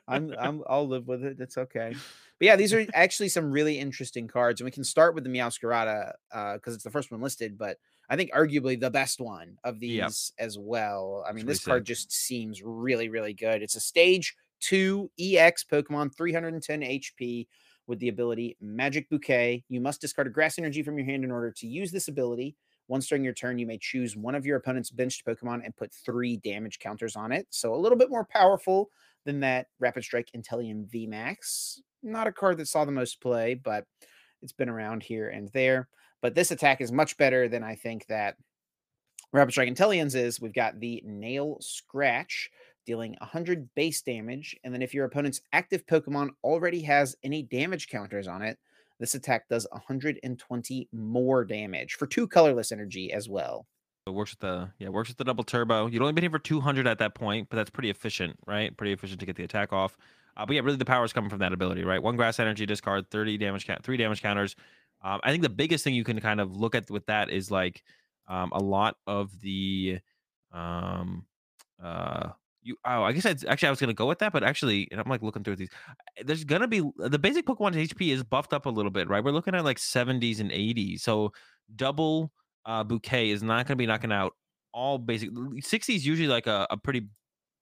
I'm, 0.07 0.35
I'm 0.39 0.62
I'll 0.69 0.87
live 0.87 1.09
with 1.09 1.25
it. 1.25 1.41
It's 1.41 1.57
okay. 1.59 1.97
But 2.39 2.47
yeah, 2.47 2.56
these 2.56 2.73
are 2.73 2.85
actually 2.94 3.28
some 3.28 3.51
really 3.51 3.78
interesting 3.78 4.27
cards, 4.27 4.61
and 4.61 4.65
we 4.65 4.73
can 4.73 4.85
start 4.85 5.15
with 5.15 5.24
the 5.24 5.31
Meowscarada 5.31 6.12
because 6.31 6.73
uh, 6.73 6.74
it's 6.74 6.85
the 6.85 6.90
first 6.90 7.11
one 7.11 7.20
listed, 7.20 7.56
but 7.56 7.78
I 8.09 8.16
think 8.16 8.32
arguably 8.32 8.78
the 8.78 8.90
best 8.90 9.20
one 9.20 9.56
of 9.65 9.81
these 9.81 10.32
Yep. 10.39 10.47
as 10.47 10.59
well. 10.59 11.24
I 11.27 11.31
mean, 11.31 11.44
really 11.44 11.55
this 11.55 11.65
card 11.65 11.85
just 11.85 12.12
seems 12.12 12.62
really, 12.62 13.09
really 13.09 13.35
good. 13.35 13.62
It's 13.62 13.77
a 13.77 13.81
stage 13.81 14.35
two 14.61 15.11
EX 15.19 15.65
Pokemon, 15.65 16.15
310 16.16 16.81
HP 16.81 17.47
with 17.86 17.98
the 17.98 18.09
ability 18.09 18.56
Magic 18.61 19.09
Bouquet. 19.11 19.62
You 19.69 19.81
must 19.81 20.01
discard 20.01 20.27
a 20.27 20.31
grass 20.31 20.59
energy 20.59 20.82
from 20.82 20.97
your 20.97 21.06
hand 21.06 21.24
in 21.24 21.31
order 21.31 21.52
to 21.52 21.66
use 21.66 21.90
this 21.93 22.09
ability. 22.09 22.56
Once 22.89 23.06
during 23.06 23.24
your 23.24 23.32
turn, 23.32 23.59
you 23.59 23.66
may 23.66 23.78
choose 23.78 24.16
one 24.16 24.35
of 24.35 24.44
your 24.44 24.56
opponent's 24.56 24.90
benched 24.90 25.24
Pokemon 25.27 25.65
and 25.65 25.77
put 25.77 25.93
three 25.93 26.36
damage 26.39 26.78
counters 26.78 27.16
on 27.16 27.32
it. 27.32 27.47
So 27.51 27.74
a 27.74 27.77
little 27.77 27.97
bit 27.97 28.11
more 28.11 28.27
powerful 28.31 28.90
than 29.24 29.40
that 29.40 29.69
Rapid 29.81 30.05
Strike 30.05 30.31
Inteleon 30.36 30.86
VMAX. 30.90 31.81
Not 32.05 32.26
a 32.26 32.32
card 32.32 32.59
that 32.59 32.68
saw 32.68 32.85
the 32.85 32.93
most 32.93 33.20
play, 33.20 33.55
but 33.55 33.85
it's 34.43 34.52
been 34.52 34.68
around 34.68 35.02
here 35.02 35.28
and 35.28 35.48
there. 35.52 35.89
But 36.22 36.35
this 36.35 36.51
attack 36.51 36.81
is 36.81 36.93
much 36.93 37.16
better 37.16 37.48
than 37.48 37.64
I 37.64 37.74
think 37.74 38.06
that 38.06 38.36
Rapid 39.32 39.52
Strike 39.52 39.68
Inteleon's 39.68 40.14
is. 40.14 40.40
We've 40.40 40.55
got 40.55 40.78
the 40.78 41.02
Nail 41.05 41.59
Scratch 41.60 42.51
dealing 42.86 43.16
100 43.18 43.68
base 43.74 44.02
damage. 44.02 44.56
And 44.62 44.72
then 44.72 44.82
if 44.82 44.94
your 44.94 45.06
opponent's 45.06 45.40
active 45.52 45.86
Pokemon 45.86 46.31
already 46.44 46.82
has 46.82 47.16
any 47.22 47.43
damage 47.43 47.89
counters 47.89 48.28
on 48.28 48.43
it, 48.43 48.59
this 49.01 49.14
attack 49.14 49.48
does 49.48 49.66
120 49.72 50.89
more 50.93 51.44
damage 51.44 51.94
for 51.94 52.06
two 52.06 52.28
colorless 52.28 52.70
energy 52.70 53.12
as 53.12 53.28
well. 53.28 53.66
It 54.06 54.10
works 54.10 54.32
with 54.32 54.40
the 54.40 54.70
yeah, 54.78 54.90
works 54.90 55.09
with 55.09 55.16
the 55.16 55.24
double 55.24 55.44
turbo. 55.44 55.86
You'd 55.86 56.02
only 56.02 56.12
been 56.12 56.22
here 56.22 56.31
for 56.31 56.39
200 56.39 56.86
at 56.86 56.98
that 56.98 57.14
point, 57.14 57.48
but 57.48 57.56
that's 57.56 57.70
pretty 57.70 57.90
efficient, 57.90 58.39
right? 58.47 58.76
Pretty 58.76 58.93
efficient 58.93 59.18
to 59.20 59.26
get 59.26 59.36
the 59.36 59.44
attack 59.44 59.72
off. 59.72 59.97
Uh, 60.36 60.47
but 60.47 60.55
yeah, 60.55 60.62
really 60.62 60.77
the 60.77 60.85
power 60.85 61.05
is 61.05 61.12
coming 61.12 61.31
from 61.31 61.39
that 61.40 61.52
ability, 61.52 61.85
right? 61.85 62.02
One 62.02 62.16
grass 62.16 62.40
energy 62.40 62.66
discard, 62.66 63.11
30 63.11 63.39
damage 63.39 63.69
three 63.82 63.97
damage 63.97 64.23
counters. 64.23 64.56
Um, 65.02 65.20
I 65.23 65.31
think 65.31 65.43
the 65.43 65.48
biggest 65.48 65.85
thing 65.85 65.94
you 65.94 66.05
can 66.05 66.20
kind 66.20 66.40
of 66.40 66.56
look 66.56 66.74
at 66.74 66.90
with 66.90 67.06
that 67.06 67.31
is 67.31 67.51
like 67.51 67.82
um, 68.27 68.51
a 68.52 68.61
lot 68.61 68.97
of 69.06 69.39
the 69.40 69.98
um 70.52 71.27
uh 71.82 72.28
you 72.62 72.77
oh 72.85 73.02
I 73.02 73.12
guess 73.12 73.27
I'd, 73.27 73.44
actually 73.44 73.66
I 73.66 73.70
was 73.70 73.81
gonna 73.81 73.93
go 73.93 74.06
with 74.06 74.20
that, 74.20 74.32
but 74.32 74.43
actually 74.43 74.89
and 74.90 75.01
I'm 75.01 75.09
like 75.09 75.23
looking 75.23 75.44
through 75.44 75.56
these. 75.56 75.69
There's 76.24 76.44
gonna 76.44 76.69
be 76.69 76.82
the 76.97 77.19
basic 77.19 77.44
Pokemon 77.44 77.74
HP 77.74 78.12
is 78.12 78.23
buffed 78.23 78.55
up 78.55 78.66
a 78.66 78.70
little 78.70 78.90
bit, 78.90 79.09
right? 79.09 79.23
We're 79.23 79.32
looking 79.32 79.55
at 79.55 79.65
like 79.65 79.78
70s 79.78 80.40
and 80.40 80.51
80s, 80.51 81.01
so 81.01 81.32
double 81.77 82.32
uh, 82.66 82.85
bouquet 82.85 83.31
is 83.31 83.43
not 83.43 83.66
going 83.66 83.77
to 83.77 83.82
be 83.82 83.86
knocking 83.86 84.12
out 84.12 84.32
all 84.73 84.98
basic 84.98 85.31
60s 85.31 85.97
is 85.97 86.06
usually 86.06 86.28
like 86.28 86.47
a, 86.47 86.66
a 86.70 86.77
pretty 86.77 87.06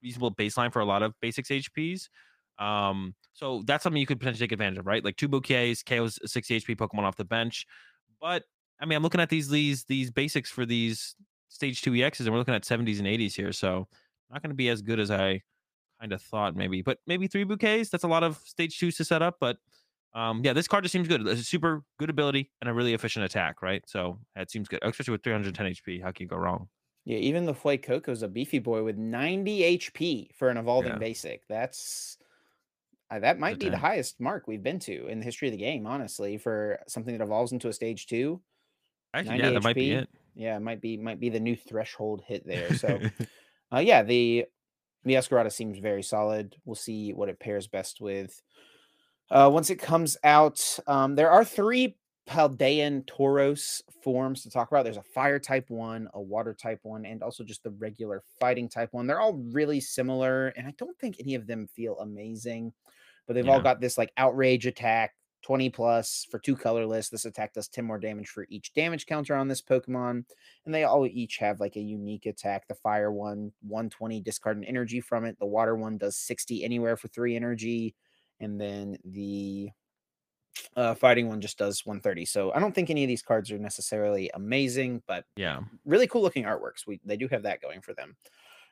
reasonable 0.03 0.35
baseline 0.35 0.73
for 0.73 0.81
a 0.81 0.85
lot 0.85 1.03
of 1.03 1.13
basics 1.21 1.51
hps 1.51 2.09
um 2.63 3.15
so 3.33 3.63
that's 3.67 3.83
something 3.83 4.01
you 4.01 4.07
could 4.07 4.21
potentially 4.21 4.47
take 4.47 4.53
advantage 4.53 4.79
of 4.79 4.87
right 4.87 5.05
like 5.05 5.17
two 5.17 5.29
bouquets 5.29 5.83
KO's 5.83 6.19
60 6.31 6.61
hp 6.61 6.77
pokemon 6.77 7.03
off 7.03 7.17
the 7.17 7.25
bench 7.25 7.67
but 8.21 8.45
i 8.81 8.87
mean 8.87 8.97
i'm 8.97 9.03
looking 9.03 9.21
at 9.21 9.31
these 9.31 9.49
these 9.49 9.85
these 9.85 10.11
basics 10.11 10.51
for 10.51 10.65
these 10.67 11.17
stage 11.49 11.83
2 11.83 11.93
exs 11.93 12.21
and 12.21 12.31
we're 12.31 12.39
looking 12.39 12.55
at 12.55 12.65
70s 12.65 12.99
and 12.99 13.09
80s 13.09 13.35
here 13.35 13.53
so 13.53 13.89
not 14.31 14.43
going 14.43 14.51
to 14.51 14.57
be 14.57 14.69
as 14.69 14.83
good 14.83 15.01
as 15.01 15.11
i 15.11 15.41
kind 16.01 16.13
of 16.13 16.23
thought 16.23 16.57
maybe 16.57 16.83
but 16.83 16.99
maybe 17.07 17.27
three 17.27 17.45
bouquets 17.45 17.91
that's 17.91 18.05
a 18.05 18.09
lot 18.09 18.23
of 18.23 18.39
stage 18.39 18.79
twos 18.79 18.97
to 18.97 19.05
set 19.05 19.23
up 19.23 19.37
but 19.41 19.59
um, 20.15 20.43
yeah, 20.45 20.53
this 20.53 20.69
card 20.69 20.85
just 20.85 20.93
seems 20.93 21.09
good. 21.09 21.27
It's 21.27 21.41
a 21.41 21.45
super 21.45 21.85
good 21.99 22.11
ability 22.11 22.51
and 22.61 22.69
a 22.69 22.75
really 22.75 22.93
efficient 22.93 23.25
attack, 23.25 23.63
right? 23.63 23.83
So 23.89 24.19
it 24.37 24.51
seems 24.51 24.69
good, 24.69 24.81
especially 24.83 25.13
with 25.13 25.23
310 25.23 25.67
HP. 25.67 26.03
How 26.03 26.13
can 26.13 26.25
you 26.25 26.29
go 26.29 26.37
wrong? 26.37 26.69
Yeah, 27.05 27.19
even 27.19 27.47
the 27.47 27.55
Fuecoco's 27.55 28.23
a 28.23 28.29
beefy 28.29 28.59
boy 28.59 28.85
with 28.85 28.97
90 28.97 29.63
HP 29.63 30.31
for 30.35 30.51
an 30.51 30.57
evolving 30.57 30.93
Yeah. 30.93 30.99
basic. 30.99 31.47
That's 31.49 32.19
uh, 33.13 33.19
that 33.19 33.39
might 33.39 33.59
be 33.59 33.69
the 33.69 33.77
highest 33.77 34.21
mark 34.21 34.47
we've 34.47 34.63
been 34.63 34.79
to 34.79 35.07
in 35.07 35.19
the 35.19 35.25
history 35.25 35.49
of 35.49 35.53
the 35.53 35.59
game, 35.59 35.87
honestly, 35.87 36.39
for 36.39 36.81
something 36.89 37.17
that 37.17 37.23
evolves 37.23 37.53
into 37.53 37.69
a 37.69 37.73
stage 37.73 38.07
two. 38.07 38.41
Actually, 39.13 39.39
90 39.39 39.45
yeah, 39.45 39.53
that 39.53 39.63
might 39.63 39.77
be 39.77 39.89
HP. 39.89 40.03
it. 40.03 40.09
Yeah, 40.35 40.57
it 40.57 40.61
might 40.61 40.81
be 40.81 40.97
might 40.97 41.21
be 41.21 41.29
the 41.29 41.41
new 41.41 41.55
threshold 41.55 42.23
hit 42.27 42.47
there. 42.47 42.75
So 42.75 43.01
uh, 43.75 43.81
yeah, 43.81 44.03
the 44.03 44.47
Meowscarada 45.07 45.53
seems 45.53 45.79
very 45.79 46.03
solid. 46.03 46.57
We'll 46.65 46.75
see 46.75 47.13
what 47.13 47.29
it 47.29 47.39
pairs 47.39 47.67
best 47.67 48.01
with. 48.01 48.41
Uh, 49.31 49.51
once 49.53 49.69
it 49.69 49.77
comes 49.77 50.17
out, 50.25 50.79
um, 50.87 51.15
there 51.15 51.31
are 51.31 51.45
three 51.45 51.97
Paldean 52.29 53.05
Tauros 53.05 53.83
forms 54.03 54.43
to 54.43 54.51
talk 54.51 54.71
about. 54.71 54.85
There's 54.85 54.97
a 54.97 55.03
fire 55.03 55.39
type 55.39 55.69
one, 55.69 56.09
a 56.15 56.21
water 56.21 56.55
type 56.55 56.81
one, 56.83 57.05
and 57.05 57.23
also 57.23 57.45
just 57.45 57.63
the 57.63 57.71
regular 57.71 58.23
fighting 58.41 58.69
type 58.69 58.91
one. 58.93 59.07
They're 59.07 59.21
all 59.21 59.43
really 59.53 59.81
similar, 59.81 60.49
and 60.49 60.67
I 60.67 60.75
don't 60.79 60.99
think 60.99 61.17
any 61.19 61.35
of 61.35 61.47
them 61.47 61.69
feel 61.75 61.99
amazing, 62.01 62.73
but 63.27 63.35
they've 63.35 63.49
all 63.49 63.61
got 63.61 63.81
this 63.81 63.97
like 63.99 64.13
outrage 64.17 64.67
attack, 64.67 65.13
20 65.43 65.71
plus 65.71 66.27
for 66.31 66.39
two 66.39 66.57
colorless. 66.57 67.09
This 67.09 67.25
attack 67.25 67.53
does 67.53 67.69
10 67.69 67.85
more 67.85 67.99
damage 67.99 68.29
for 68.29 68.47
each 68.49 68.73
damage 68.75 69.07
counter 69.07 69.35
on 69.35 69.49
this 69.49 69.63
Pokemon, 69.63 70.25
and 70.65 70.75
they 70.75 70.85
all 70.85 71.07
each 71.07 71.39
have 71.39 71.61
like 71.61 71.77
a 71.77 71.81
unique 71.81 72.27
attack. 72.27 72.67
The 72.69 72.75
fire 72.75 73.13
one, 73.13 73.53
120 73.63 74.21
discard 74.21 74.57
an 74.57 74.65
energy 74.65 75.01
from 75.01 75.25
it. 75.25 75.39
The 75.39 75.47
water 75.47 75.77
one 75.77 75.99
does 75.99 76.17
60 76.17 76.65
anywhere 76.65 76.97
for 76.97 77.09
three 77.09 77.37
energy, 77.37 77.95
and 78.41 78.61
then 78.61 78.99
the 79.05 79.71
uh, 80.77 80.95
fighting 80.95 81.29
one 81.29 81.41
just 81.41 81.59
does 81.59 81.85
130. 81.85 82.25
So 82.25 82.53
I 82.53 82.61
don't 82.61 82.75
think 82.75 82.91
any 82.91 83.05
of 83.05 83.09
these 83.09 83.23
cards 83.23 83.51
are 83.51 83.59
necessarily 83.59 84.31
amazing, 84.35 85.03
but 85.07 85.25
yeah. 85.37 85.61
really 85.85 86.07
cool 86.07 86.23
looking 86.23 86.45
artworks. 86.45 86.87
We 86.87 87.01
they 87.05 87.17
do 87.17 87.29
have 87.29 87.43
that 87.45 87.63
going 87.63 87.81
for 87.81 87.95
them. 87.95 88.17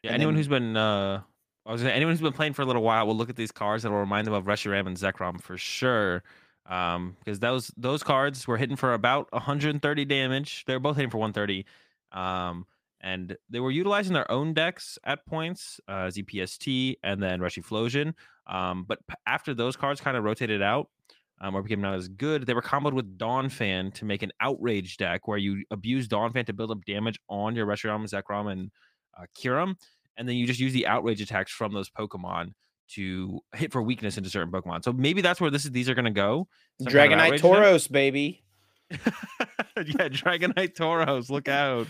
Yeah. 0.03 0.11
And 0.11 0.17
anyone 0.17 0.35
then- 0.35 0.39
who's 0.39 0.49
been 0.49 0.77
uh 0.77 1.23
I 1.67 1.73
was 1.73 1.83
gonna, 1.83 1.95
anyone 1.95 2.13
who's 2.13 2.23
been 2.23 2.33
playing 2.33 2.55
for 2.55 2.63
a 2.63 2.67
little 2.67 2.83
while 2.83 3.07
will 3.07 3.17
look 3.17 3.31
at 3.31 3.37
these 3.37 3.53
cards 3.53 3.85
and 3.85 3.93
will 3.93 4.01
remind 4.01 4.27
them 4.27 4.35
of 4.35 4.45
Reshiram 4.45 4.87
and 4.87 4.97
Zekrom 4.97 5.41
for 5.41 5.57
sure. 5.59 6.23
Um, 6.67 7.17
because 7.19 7.41
those 7.41 7.73
those 7.77 8.03
cards 8.03 8.47
were 8.47 8.57
hitting 8.57 8.77
for 8.77 8.95
about 8.95 9.31
130 9.33 10.05
damage. 10.05 10.65
They're 10.67 10.81
both 10.81 10.97
hitting 10.97 11.11
for 11.11 11.19
130. 11.19 11.67
Um, 12.13 12.67
and 13.01 13.37
they 13.49 13.61
were 13.61 13.71
utilizing 13.71 14.13
their 14.13 14.31
own 14.31 14.53
decks 14.53 14.99
at 15.05 15.25
points, 15.27 15.81
uh, 15.89 16.09
ZPST 16.09 16.97
and 17.03 17.23
then 17.23 17.41
Reshiflosion. 17.41 18.15
Um, 18.47 18.85
but 18.87 18.99
after 19.27 19.55
those 19.55 19.77
cards 19.77 20.01
kind 20.01 20.17
of 20.17 20.25
rotated 20.25 20.61
out, 20.63 20.89
um, 21.41 21.55
or 21.55 21.63
became 21.63 21.81
not 21.81 21.95
as 21.95 22.09
good, 22.09 22.45
they 22.45 22.53
were 22.53 22.63
comboed 22.63 22.93
with 22.93 23.17
Dawn 23.17 23.49
Fan 23.49 23.91
to 23.93 24.05
make 24.05 24.23
an 24.23 24.33
outrage 24.41 24.99
deck 24.99 25.27
where 25.27 25.39
you 25.39 25.65
abuse 25.71 26.07
Dawn 26.07 26.33
Fan 26.33 26.45
to 26.45 26.53
build 26.53 26.71
up 26.71 26.85
damage 26.85 27.19
on 27.29 27.57
your 27.57 27.67
Reshiram, 27.67 28.05
Zekrom, 28.05 28.53
and 28.53 28.71
uh, 29.19 29.25
Kyurem, 29.37 29.77
and 30.17 30.29
then 30.29 30.37
you 30.37 30.47
just 30.47 30.61
use 30.61 30.73
the 30.73 30.87
outrage 30.87 31.21
attacks 31.21 31.53
from 31.53 31.73
those 31.73 31.91
Pokemon 31.91 32.53
to 32.95 33.41
hit 33.55 33.73
for 33.73 33.83
weakness 33.83 34.17
into 34.19 34.31
certain 34.31 34.53
Pokemon. 34.53 34.85
So 34.85 34.93
maybe 34.93 35.21
that's 35.21 35.41
where 35.41 35.51
this 35.51 35.65
is 35.65 35.71
these 35.71 35.89
are 35.89 35.95
gonna 35.95 36.11
go. 36.11 36.49
Some 36.81 36.93
kind 36.93 37.13
of 37.13 37.19
Dragonite 37.19 37.31
deck. 37.33 37.41
Tauros, 37.41 37.91
baby. 37.91 38.43
yeah, 38.91 40.09
Dragonite 40.09 40.75
Tauros, 40.75 41.31
look 41.31 41.49
out. 41.49 41.87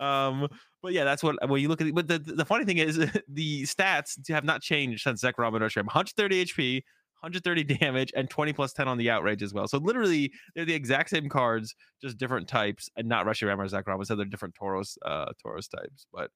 Um, 0.00 0.48
but 0.82 0.92
yeah, 0.92 1.04
that's 1.04 1.22
what 1.22 1.36
when 1.48 1.60
you 1.60 1.68
look 1.68 1.80
at 1.80 1.86
it. 1.88 1.94
But 1.94 2.08
the, 2.08 2.18
the 2.18 2.44
funny 2.44 2.64
thing 2.64 2.78
is 2.78 2.96
the 3.28 3.62
stats 3.62 4.16
have 4.30 4.44
not 4.44 4.62
changed 4.62 5.02
since 5.02 5.22
Zekrom 5.22 5.54
and 5.54 5.64
Reshiram. 5.64 5.86
130 5.86 6.44
HP, 6.44 6.74
130 7.20 7.64
damage, 7.64 8.12
and 8.16 8.30
20 8.30 8.52
plus 8.52 8.72
10 8.72 8.88
on 8.88 8.96
the 8.96 9.10
outrage 9.10 9.42
as 9.42 9.52
well. 9.52 9.66
So 9.66 9.78
literally 9.78 10.32
they're 10.54 10.64
the 10.64 10.74
exact 10.74 11.10
same 11.10 11.28
cards, 11.28 11.74
just 12.00 12.16
different 12.16 12.48
types, 12.48 12.88
and 12.96 13.08
not 13.08 13.26
Reshiram 13.26 13.58
or 13.58 13.66
Zekrom. 13.66 13.98
Instead, 13.98 14.18
they're 14.18 14.24
different 14.24 14.54
Tauros, 14.54 14.96
uh, 15.04 15.26
Tauros 15.44 15.68
types. 15.68 16.06
But 16.12 16.30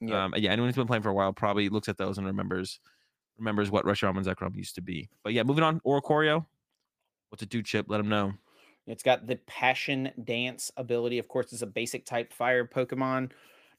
Yeah. 0.00 0.24
um, 0.24 0.34
yeah, 0.36 0.50
anyone 0.50 0.68
who's 0.68 0.76
been 0.76 0.86
playing 0.86 1.02
for 1.02 1.10
a 1.10 1.14
while 1.14 1.32
probably 1.32 1.68
looks 1.68 1.88
at 1.88 1.98
those 1.98 2.18
and 2.18 2.26
remembers 2.26 2.80
remembers 3.38 3.70
what 3.70 3.84
Reshiram 3.84 4.16
and 4.16 4.26
Zekrom 4.26 4.56
used 4.56 4.74
to 4.76 4.82
be. 4.82 5.08
But 5.24 5.32
yeah, 5.32 5.42
moving 5.42 5.64
on, 5.64 5.80
Oricorio. 5.80 6.46
What's 7.30 7.42
it 7.42 7.48
do, 7.48 7.62
Chip? 7.62 7.86
Let 7.88 7.98
them 7.98 8.08
know. 8.08 8.32
It's 8.86 9.02
got 9.02 9.26
the 9.26 9.36
Passion 9.46 10.10
Dance 10.24 10.70
ability. 10.76 11.18
Of 11.18 11.28
course, 11.28 11.52
it's 11.52 11.62
a 11.62 11.66
basic 11.66 12.04
type 12.04 12.32
fire 12.32 12.66
Pokemon. 12.66 13.30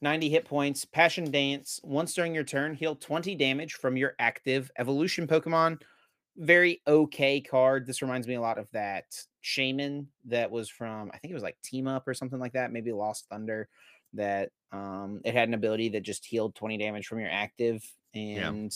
90 0.02 0.30
hit 0.30 0.45
points. 0.45 0.85
Passion 0.85 1.30
Dance. 1.30 1.80
Once 1.84 2.14
during 2.14 2.34
your 2.34 2.43
turn, 2.43 2.73
heal 2.73 2.95
20 2.95 3.35
damage 3.35 3.73
from 3.73 3.98
your 3.98 4.15
active 4.19 4.72
evolution 4.80 5.27
Pokemon. 5.27 5.81
Very 6.38 6.81
okay 6.88 7.41
card. 7.41 7.85
This 7.85 8.02
reminds 8.02 8.27
me 8.27 8.35
a 8.35 8.41
lot 8.41 8.57
of 8.57 8.72
that 8.72 9.06
Shaman 9.41 10.07
that 10.26 10.49
was 10.49 10.69
from, 10.69 11.11
I 11.14 11.18
think 11.18 11.31
it 11.31 11.35
was 11.35 11.43
like 11.43 11.61
Team 11.61 11.88
Up 11.88 12.07
or 12.07 12.14
something 12.14 12.39
like 12.39 12.53
that. 12.53 12.72
Maybe 12.72 12.91
Lost 12.91 13.27
Thunder. 13.30 13.68
That 14.13 14.51
um, 14.71 15.21
it 15.25 15.33
had 15.33 15.47
an 15.47 15.53
ability 15.53 15.89
that 15.89 16.01
just 16.01 16.25
healed 16.25 16.55
20 16.55 16.77
damage 16.77 17.07
from 17.07 17.19
your 17.19 17.29
active. 17.29 17.83
And 18.13 18.73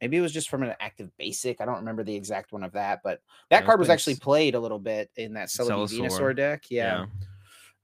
maybe 0.00 0.16
it 0.16 0.20
was 0.20 0.32
just 0.32 0.48
from 0.48 0.62
an 0.62 0.74
active 0.80 1.10
basic. 1.16 1.60
I 1.60 1.64
don't 1.64 1.76
remember 1.76 2.04
the 2.04 2.14
exact 2.14 2.52
one 2.52 2.62
of 2.62 2.72
that, 2.72 3.00
but 3.02 3.20
that 3.50 3.64
Yeah, 3.64 3.66
card 3.66 3.80
was 3.80 3.90
actually 3.90 4.16
played 4.16 4.54
a 4.54 4.60
little 4.60 4.78
bit 4.78 5.10
in 5.16 5.34
that 5.34 5.48
Celebi 5.48 5.88
Venusaur 5.88 6.34
deck. 6.36 6.64
Yeah. 6.70 7.06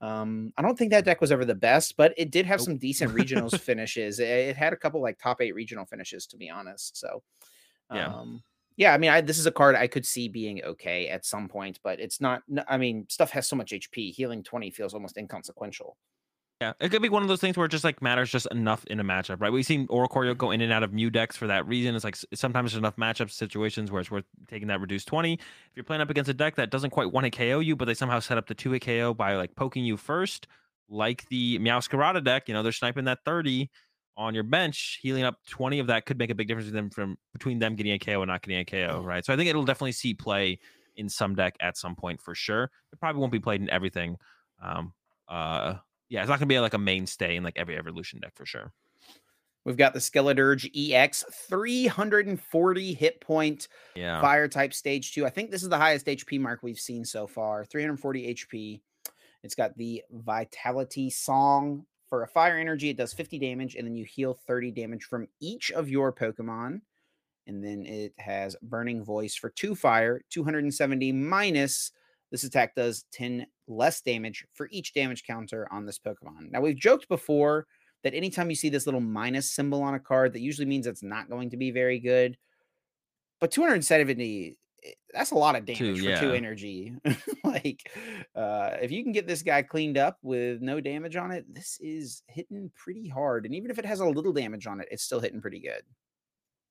Um, 0.01 0.53
I 0.57 0.61
don't 0.61 0.77
think 0.77 0.91
that 0.91 1.05
deck 1.05 1.21
was 1.21 1.31
ever 1.31 1.45
the 1.45 1.55
best, 1.55 1.95
but 1.97 2.13
it 2.17 2.31
did 2.31 2.45
have 2.45 2.59
Nope. 2.59 2.65
some 2.65 2.77
decent 2.77 3.13
regionals 3.13 3.57
finishes. 3.59 4.19
It, 4.19 4.27
it 4.27 4.55
had 4.57 4.73
a 4.73 4.77
couple 4.77 5.01
like 5.01 5.17
top 5.19 5.41
eight 5.41 5.55
regional 5.55 5.85
finishes, 5.85 6.27
to 6.27 6.37
be 6.37 6.49
honest. 6.49 6.97
So, 6.97 7.23
Yeah. 7.91 8.13
um, 8.19 8.43
yeah, 8.77 8.93
I 8.93 8.97
mean, 8.97 9.11
I, 9.11 9.21
this 9.21 9.39
is 9.39 9.45
a 9.45 9.51
card 9.51 9.75
I 9.75 9.87
could 9.87 10.05
see 10.05 10.27
being 10.27 10.63
okay 10.63 11.07
at 11.07 11.25
some 11.25 11.47
point, 11.47 11.79
but 11.83 11.99
it's 11.99 12.19
not. 12.21 12.43
I 12.67 12.77
mean, 12.77 13.07
stuff 13.09 13.31
has 13.31 13.47
so 13.47 13.55
much 13.55 13.73
HP. 13.73 14.11
Healing 14.11 14.43
twenty 14.43 14.71
feels 14.71 14.93
almost 14.93 15.17
inconsequential. 15.17 15.97
Yeah, 16.61 16.71
it 16.79 16.89
could 16.89 17.01
be 17.01 17.09
one 17.09 17.21
of 17.21 17.27
those 17.27 17.41
things 17.41 17.57
where 17.57 17.65
it 17.65 17.69
just 17.69 17.83
like 17.83 18.01
matters 18.01 18.31
just 18.31 18.47
enough 18.49 18.85
in 18.85 19.01
a 19.01 19.03
matchup, 19.03 19.41
right? 19.41 19.51
We've 19.51 19.65
seen 19.65 19.87
Oricorio 19.87 20.37
go 20.37 20.51
in 20.51 20.61
and 20.61 20.71
out 20.71 20.83
of 20.83 20.93
Mew 20.93 21.09
decks 21.09 21.35
for 21.35 21.47
that 21.47 21.67
reason. 21.67 21.95
It's 21.95 22.05
like 22.05 22.15
sometimes 22.33 22.71
there's 22.71 22.79
enough 22.79 22.95
matchup 22.95 23.29
situations 23.29 23.91
where 23.91 23.99
it's 23.99 24.09
worth 24.09 24.23
taking 24.47 24.69
that 24.69 24.79
reduced 24.79 25.05
20. 25.07 25.33
If 25.33 25.39
you're 25.75 25.83
playing 25.83 26.01
up 26.01 26.09
against 26.09 26.29
a 26.29 26.33
deck 26.33 26.55
that 26.55 26.69
doesn't 26.69 26.91
quite 26.91 27.11
want 27.11 27.25
to 27.25 27.29
KO 27.29 27.59
you, 27.59 27.75
but 27.75 27.85
they 27.85 27.93
somehow 27.93 28.19
set 28.19 28.37
up 28.37 28.47
the 28.47 28.55
two 28.55 28.71
hit 28.71 28.85
KO 28.85 29.13
by 29.13 29.35
like 29.35 29.53
poking 29.55 29.83
you 29.83 29.97
first, 29.97 30.47
like 30.87 31.27
the 31.27 31.59
Meowscarada 31.59 32.23
deck, 32.23 32.47
you 32.47 32.53
know, 32.53 32.63
they're 32.63 32.71
sniping 32.71 33.03
that 33.05 33.19
30 33.25 33.69
on 34.15 34.33
your 34.33 34.43
bench, 34.43 34.99
healing 35.01 35.23
up 35.23 35.39
20 35.49 35.79
of 35.79 35.87
that 35.87 36.05
could 36.05 36.17
make 36.17 36.29
a 36.29 36.35
big 36.35 36.47
difference 36.47 36.71
them 36.71 36.89
from 36.89 37.17
between 37.33 37.59
them 37.59 37.75
getting 37.75 37.91
a 37.91 37.99
KO 37.99 38.21
and 38.21 38.29
not 38.29 38.41
getting 38.41 38.59
a 38.59 38.65
KO, 38.65 39.01
right? 39.03 39.25
So 39.25 39.33
I 39.33 39.35
think 39.35 39.49
it'll 39.49 39.65
definitely 39.65 39.91
see 39.91 40.13
play 40.13 40.59
in 40.95 41.09
some 41.09 41.35
deck 41.35 41.57
at 41.59 41.75
some 41.75 41.97
point 41.97 42.21
for 42.21 42.33
sure. 42.33 42.71
It 42.93 42.99
probably 43.01 43.19
won't 43.19 43.33
be 43.33 43.41
played 43.41 43.59
in 43.59 43.69
everything. 43.69 44.15
Um, 44.63 44.93
uh, 45.27 45.75
yeah, 46.09 46.21
it's 46.21 46.29
not 46.29 46.39
gonna 46.39 46.47
be 46.47 46.59
like 46.59 46.73
a 46.73 46.79
mainstay 46.79 47.35
in 47.35 47.43
like 47.43 47.57
every 47.57 47.77
evolution 47.77 48.19
deck 48.19 48.33
for 48.35 48.45
sure. 48.45 48.71
We've 49.63 49.77
got 49.77 49.93
the 49.93 49.99
Skeledirge 49.99 50.69
EX, 50.75 51.25
340 51.49 52.93
hit 52.93 53.19
point, 53.19 53.67
yeah. 53.95 54.21
fire 54.21 54.47
type 54.47 54.73
stage 54.73 55.13
two. 55.13 55.25
I 55.25 55.31
think 55.31 55.49
this 55.49 55.63
is 55.63 55.69
the 55.69 55.77
highest 55.77 56.05
HP 56.05 56.39
mark 56.39 56.61
we've 56.61 56.79
seen 56.79 57.03
so 57.03 57.25
far 57.25 57.65
340 57.65 58.35
HP. 58.35 58.81
It's 59.43 59.55
got 59.55 59.75
the 59.75 60.03
Vitality 60.11 61.09
Song 61.09 61.85
for 62.09 62.23
a 62.23 62.27
fire 62.27 62.57
energy. 62.57 62.89
It 62.89 62.97
does 62.97 63.13
50 63.13 63.39
damage, 63.39 63.75
and 63.75 63.87
then 63.87 63.95
you 63.95 64.05
heal 64.05 64.33
30 64.33 64.71
damage 64.71 65.03
from 65.05 65.27
each 65.39 65.71
of 65.71 65.89
your 65.89 66.13
Pokemon. 66.13 66.81
And 67.47 67.63
then 67.63 67.85
it 67.85 68.13
has 68.17 68.55
Burning 68.61 69.03
Voice 69.03 69.35
for 69.35 69.49
two 69.49 69.75
fire, 69.75 70.21
270 70.29 71.11
minus 71.11 71.91
this 72.31 72.43
attack 72.43 72.75
does 72.75 73.05
10 73.13 73.47
less 73.67 74.01
damage 74.01 74.45
for 74.53 74.67
each 74.71 74.93
damage 74.93 75.23
counter 75.25 75.67
on 75.71 75.85
this 75.85 75.99
Pokemon. 75.99 76.51
Now, 76.51 76.61
we've 76.61 76.77
joked 76.77 77.07
before 77.07 77.67
that 78.03 78.13
anytime 78.13 78.49
you 78.49 78.55
see 78.55 78.69
this 78.69 78.85
little 78.85 79.01
minus 79.01 79.51
symbol 79.51 79.81
on 79.81 79.95
a 79.95 79.99
card, 79.99 80.33
that 80.33 80.41
usually 80.41 80.67
means 80.67 80.87
it's 80.87 81.03
not 81.03 81.29
going 81.29 81.49
to 81.49 81.57
be 81.57 81.71
very 81.71 81.99
good. 81.99 82.37
But 83.41 83.51
270, 83.51 84.57
eh, 84.83 84.89
that's 85.13 85.31
a 85.31 85.35
lot 85.35 85.55
of 85.55 85.65
damage 85.65 85.79
two, 85.79 85.95
for 85.95 86.01
yeah. 86.01 86.19
two 86.19 86.31
energy. 86.31 86.93
like, 87.43 87.91
uh, 88.35 88.77
if 88.81 88.91
you 88.91 89.03
can 89.03 89.11
get 89.11 89.27
this 89.27 89.41
guy 89.41 89.61
cleaned 89.61 89.97
up 89.97 90.17
with 90.21 90.61
no 90.61 90.79
damage 90.79 91.15
on 91.15 91.31
it, 91.31 91.45
this 91.53 91.79
is 91.81 92.21
hitting 92.27 92.71
pretty 92.75 93.09
hard. 93.09 93.45
And 93.45 93.55
even 93.55 93.71
if 93.71 93.79
it 93.79 93.85
has 93.85 93.99
a 93.99 94.05
little 94.05 94.33
damage 94.33 94.67
on 94.67 94.79
it, 94.79 94.87
it's 94.91 95.03
still 95.03 95.19
hitting 95.19 95.41
pretty 95.41 95.59
good. 95.59 95.81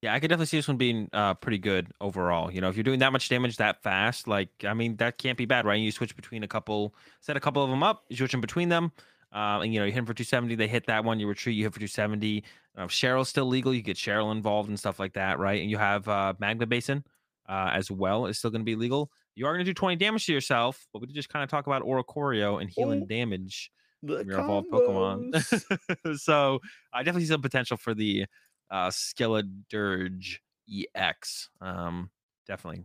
Yeah, 0.04 0.12
I 0.12 0.20
could 0.20 0.28
definitely 0.28 0.46
see 0.48 0.58
this 0.58 0.68
one 0.68 0.76
being 0.76 1.08
uh, 1.14 1.32
pretty 1.32 1.56
good 1.56 1.90
overall. 1.98 2.52
You 2.52 2.60
know, 2.60 2.68
if 2.68 2.76
you're 2.76 2.84
doing 2.84 2.98
that 2.98 3.10
much 3.10 3.30
damage 3.30 3.56
that 3.56 3.82
fast, 3.82 4.28
like 4.28 4.50
I 4.62 4.74
mean, 4.74 4.96
that 4.96 5.16
can't 5.16 5.38
be 5.38 5.46
bad, 5.46 5.64
right? 5.64 5.80
You 5.80 5.90
switch 5.90 6.14
between 6.14 6.42
a 6.42 6.46
couple, 6.46 6.94
set 7.22 7.38
a 7.38 7.40
couple 7.40 7.64
of 7.64 7.70
them 7.70 7.82
up, 7.82 8.04
you 8.10 8.16
switch 8.18 8.32
them 8.32 8.42
between 8.42 8.68
them, 8.68 8.92
uh, 9.32 9.60
and 9.62 9.72
you 9.72 9.80
know, 9.80 9.86
you 9.86 9.92
hit 9.92 10.00
them 10.00 10.04
for 10.04 10.12
270, 10.12 10.56
they 10.56 10.68
hit 10.68 10.84
that 10.88 11.06
one, 11.06 11.18
you 11.18 11.26
retreat, 11.26 11.56
you 11.56 11.64
hit 11.64 11.72
for 11.72 11.78
270. 11.78 12.44
Uh, 12.76 12.82
Cheryl's 12.82 13.30
still 13.30 13.46
legal, 13.46 13.72
you 13.72 13.80
get 13.80 13.96
Cheryl 13.96 14.30
involved 14.30 14.68
and 14.68 14.78
stuff 14.78 15.00
like 15.00 15.14
that, 15.14 15.38
right? 15.38 15.62
And 15.62 15.70
you 15.70 15.78
have 15.78 16.06
uh, 16.06 16.34
Magma 16.38 16.66
Basin 16.66 17.02
uh, 17.48 17.70
as 17.72 17.90
well, 17.90 18.26
is 18.26 18.36
still 18.36 18.50
going 18.50 18.60
to 18.60 18.66
be 18.66 18.76
legal. 18.76 19.10
You 19.36 19.46
are 19.46 19.54
going 19.54 19.64
to 19.64 19.70
do 19.70 19.72
20 19.72 19.96
damage 19.96 20.26
to 20.26 20.34
yourself, 20.34 20.86
but 20.92 21.00
we 21.00 21.08
just 21.14 21.30
kind 21.30 21.42
of 21.42 21.48
talk 21.48 21.66
about 21.66 21.82
Oricorio 21.82 22.60
and 22.60 22.68
healing 22.68 23.04
oh, 23.04 23.06
damage 23.06 23.70
from 24.06 24.28
your 24.28 24.40
evolved 24.40 24.70
Pokemon. 24.70 26.18
so 26.18 26.60
I 26.92 27.02
definitely 27.02 27.22
see 27.22 27.32
some 27.32 27.40
potential 27.40 27.78
for 27.78 27.94
the 27.94 28.26
uh, 28.70 28.88
Skeledirge 28.88 30.38
EX. 30.70 31.48
Um, 31.60 32.10
definitely. 32.46 32.84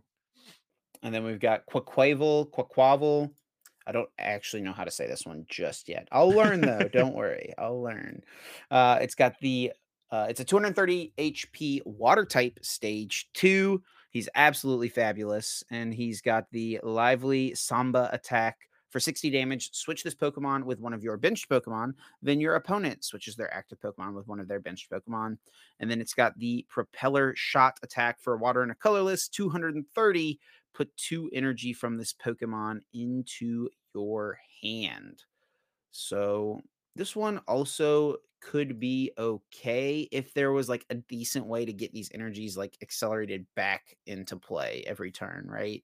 And 1.01 1.13
then 1.13 1.23
we've 1.23 1.39
got 1.39 1.65
Quaquaval, 1.65 2.51
Quaquaval. 2.51 3.31
I 3.87 3.91
don't 3.91 4.09
actually 4.19 4.61
know 4.61 4.73
how 4.73 4.83
to 4.83 4.91
say 4.91 5.07
this 5.07 5.25
one 5.25 5.45
just 5.49 5.89
yet. 5.89 6.07
I'll 6.11 6.29
learn 6.29 6.61
though. 6.61 6.87
don't 6.93 7.15
worry. 7.15 7.53
I'll 7.57 7.81
learn. 7.81 8.21
Uh, 8.69 8.99
it's 9.01 9.15
got 9.15 9.33
the 9.41 9.71
uh, 10.11 10.27
it's 10.29 10.39
a 10.39 10.45
230 10.45 11.13
HP 11.17 11.85
water 11.85 12.25
type 12.25 12.57
stage 12.61 13.29
two. 13.33 13.81
He's 14.11 14.29
absolutely 14.35 14.89
fabulous. 14.89 15.63
And 15.71 15.93
he's 15.93 16.21
got 16.21 16.45
the 16.51 16.79
lively 16.83 17.55
Samba 17.55 18.09
attack 18.11 18.57
for 18.89 18.99
60 18.99 19.29
damage, 19.29 19.71
switch 19.73 20.03
this 20.03 20.15
Pokemon 20.15 20.63
with 20.63 20.79
one 20.79 20.93
of 20.93 21.03
your 21.03 21.17
benched 21.17 21.49
Pokemon. 21.49 21.93
Then 22.21 22.39
your 22.39 22.55
opponent 22.55 23.03
switches 23.03 23.35
their 23.35 23.53
active 23.53 23.79
Pokemon 23.79 24.15
with 24.15 24.27
one 24.27 24.39
of 24.39 24.47
their 24.47 24.59
benched 24.59 24.91
Pokemon. 24.91 25.37
And 25.79 25.89
then 25.89 26.01
it's 26.01 26.13
got 26.13 26.37
the 26.37 26.65
Propeller 26.69 27.33
Shot 27.35 27.77
attack 27.83 28.19
for 28.19 28.37
water 28.37 28.63
and 28.63 28.71
a 28.71 28.75
colorless, 28.75 29.27
230. 29.27 30.39
Put 30.73 30.95
two 30.97 31.29
energy 31.33 31.73
from 31.73 31.97
this 31.97 32.13
Pokemon 32.13 32.81
into 32.93 33.69
your 33.93 34.39
hand. 34.61 35.23
So 35.91 36.61
this 36.95 37.15
one 37.15 37.39
also 37.47 38.17
could 38.41 38.79
be 38.79 39.11
okay 39.17 40.07
if 40.11 40.33
there 40.33 40.51
was 40.51 40.69
like 40.69 40.85
a 40.89 40.95
decent 40.95 41.45
way 41.45 41.65
to 41.65 41.73
get 41.73 41.91
these 41.91 42.09
energies 42.13 42.55
like 42.55 42.77
accelerated 42.81 43.45
back 43.55 43.97
into 44.05 44.37
play 44.37 44.83
every 44.87 45.11
turn, 45.11 45.47
right? 45.49 45.83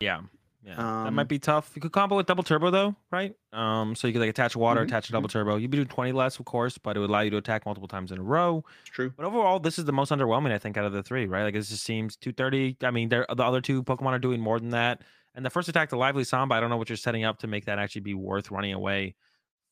Yeah. 0.00 0.20
Yeah, 0.66 0.76
um, 0.76 1.04
that 1.04 1.12
might 1.12 1.28
be 1.28 1.38
tough. 1.38 1.72
You 1.74 1.82
could 1.82 1.92
combo 1.92 2.16
with 2.16 2.24
double 2.24 2.42
turbo 2.42 2.70
though, 2.70 2.96
right? 3.12 3.34
Um, 3.52 3.94
so 3.94 4.06
you 4.06 4.14
could 4.14 4.20
like 4.20 4.30
attach 4.30 4.56
water, 4.56 4.80
mm-hmm, 4.80 4.88
attach 4.88 5.10
a 5.10 5.12
double 5.12 5.28
mm-hmm. 5.28 5.38
turbo. 5.38 5.56
You'd 5.56 5.70
be 5.70 5.76
doing 5.76 5.88
twenty 5.88 6.12
less, 6.12 6.38
of 6.38 6.46
course, 6.46 6.78
but 6.78 6.96
it 6.96 7.00
would 7.00 7.10
allow 7.10 7.20
you 7.20 7.28
to 7.30 7.36
attack 7.36 7.66
multiple 7.66 7.86
times 7.86 8.12
in 8.12 8.18
a 8.18 8.22
row. 8.22 8.64
It's 8.80 8.90
true. 8.90 9.12
But 9.14 9.26
overall, 9.26 9.60
this 9.60 9.78
is 9.78 9.84
the 9.84 9.92
most 9.92 10.10
underwhelming 10.10 10.52
I 10.52 10.58
think 10.58 10.78
out 10.78 10.86
of 10.86 10.92
the 10.92 11.02
three, 11.02 11.26
right? 11.26 11.42
Like 11.42 11.52
this 11.52 11.68
just 11.68 11.84
seems 11.84 12.16
two 12.16 12.32
thirty. 12.32 12.78
I 12.82 12.90
mean, 12.90 13.10
the 13.10 13.30
other 13.30 13.60
two 13.60 13.82
Pokemon 13.82 14.12
are 14.12 14.18
doing 14.18 14.40
more 14.40 14.58
than 14.58 14.70
that. 14.70 15.02
And 15.34 15.44
the 15.44 15.50
first 15.50 15.68
attack, 15.68 15.90
the 15.90 15.96
lively 15.96 16.24
Samba, 16.24 16.54
I 16.54 16.60
don't 16.60 16.70
know 16.70 16.78
what 16.78 16.88
you're 16.88 16.96
setting 16.96 17.24
up 17.24 17.40
to 17.40 17.46
make 17.46 17.66
that 17.66 17.78
actually 17.78 18.02
be 18.02 18.14
worth 18.14 18.50
running 18.50 18.72
away 18.72 19.16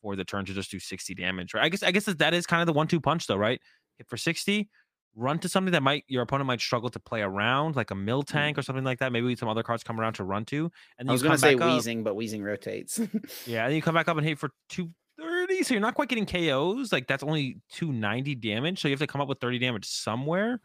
for 0.03 0.15
the 0.15 0.25
turn 0.25 0.45
to 0.45 0.53
just 0.53 0.71
do 0.71 0.79
sixty 0.79 1.15
damage. 1.15 1.55
Right? 1.55 1.65
I 1.65 1.69
guess 1.71 1.83
I 1.83 1.91
guess 1.91 2.05
that 2.05 2.35
is 2.35 2.45
kind 2.45 2.61
of 2.61 2.67
the 2.67 2.75
one 2.75 2.87
two 2.87 3.01
punch 3.01 3.27
though, 3.27 3.37
right? 3.37 3.63
Hit 3.97 4.09
for 4.11 4.19
sixty 4.19 4.69
run 5.15 5.39
to 5.41 5.49
something 5.49 5.73
that 5.73 5.83
might 5.83 6.05
your 6.09 6.23
opponent 6.23 6.47
might 6.47 6.61
struggle 6.61 6.91
to 6.91 7.01
play 7.01 7.23
around, 7.23 7.77
like 7.77 7.91
a 7.91 7.95
Miltank 7.95 8.51
mm-hmm. 8.51 8.61
or 8.61 8.63
something 8.63 8.85
like 8.85 8.99
that. 9.01 9.13
Maybe 9.13 9.35
some 9.37 9.49
other 9.49 9.63
cards 9.63 9.83
come 9.83 10.01
around 10.01 10.15
to 10.15 10.25
run 10.25 10.45
to. 10.47 10.71
And 10.99 11.09
I 11.09 11.13
was 11.13 11.23
going 11.23 11.33
to 11.33 11.39
say 11.39 11.55
Weezing, 11.55 11.99
up, 11.99 12.05
but 12.05 12.17
Weezing 12.17 12.43
rotates. 12.43 13.01
yeah, 13.47 13.67
and 13.67 13.75
you 13.75 13.83
come 13.83 13.95
back 13.95 14.09
up 14.09 14.17
and 14.17 14.27
hit 14.27 14.39
for 14.39 14.51
two 14.69 14.91
thirty, 15.19 15.63
so 15.63 15.75
you're 15.75 15.81
not 15.81 15.95
quite 15.95 16.09
getting 16.09 16.27
KOs. 16.27 16.93
Like 16.93 17.07
that's 17.07 17.23
only 17.23 17.59
two 17.71 17.93
ninety 17.93 18.35
damage, 18.35 18.81
so 18.81 18.89
you 18.89 18.93
have 18.93 19.01
to 19.01 19.07
come 19.07 19.21
up 19.21 19.29
with 19.29 19.39
thirty 19.41 19.59
damage 19.59 19.87
somewhere. 19.87 20.61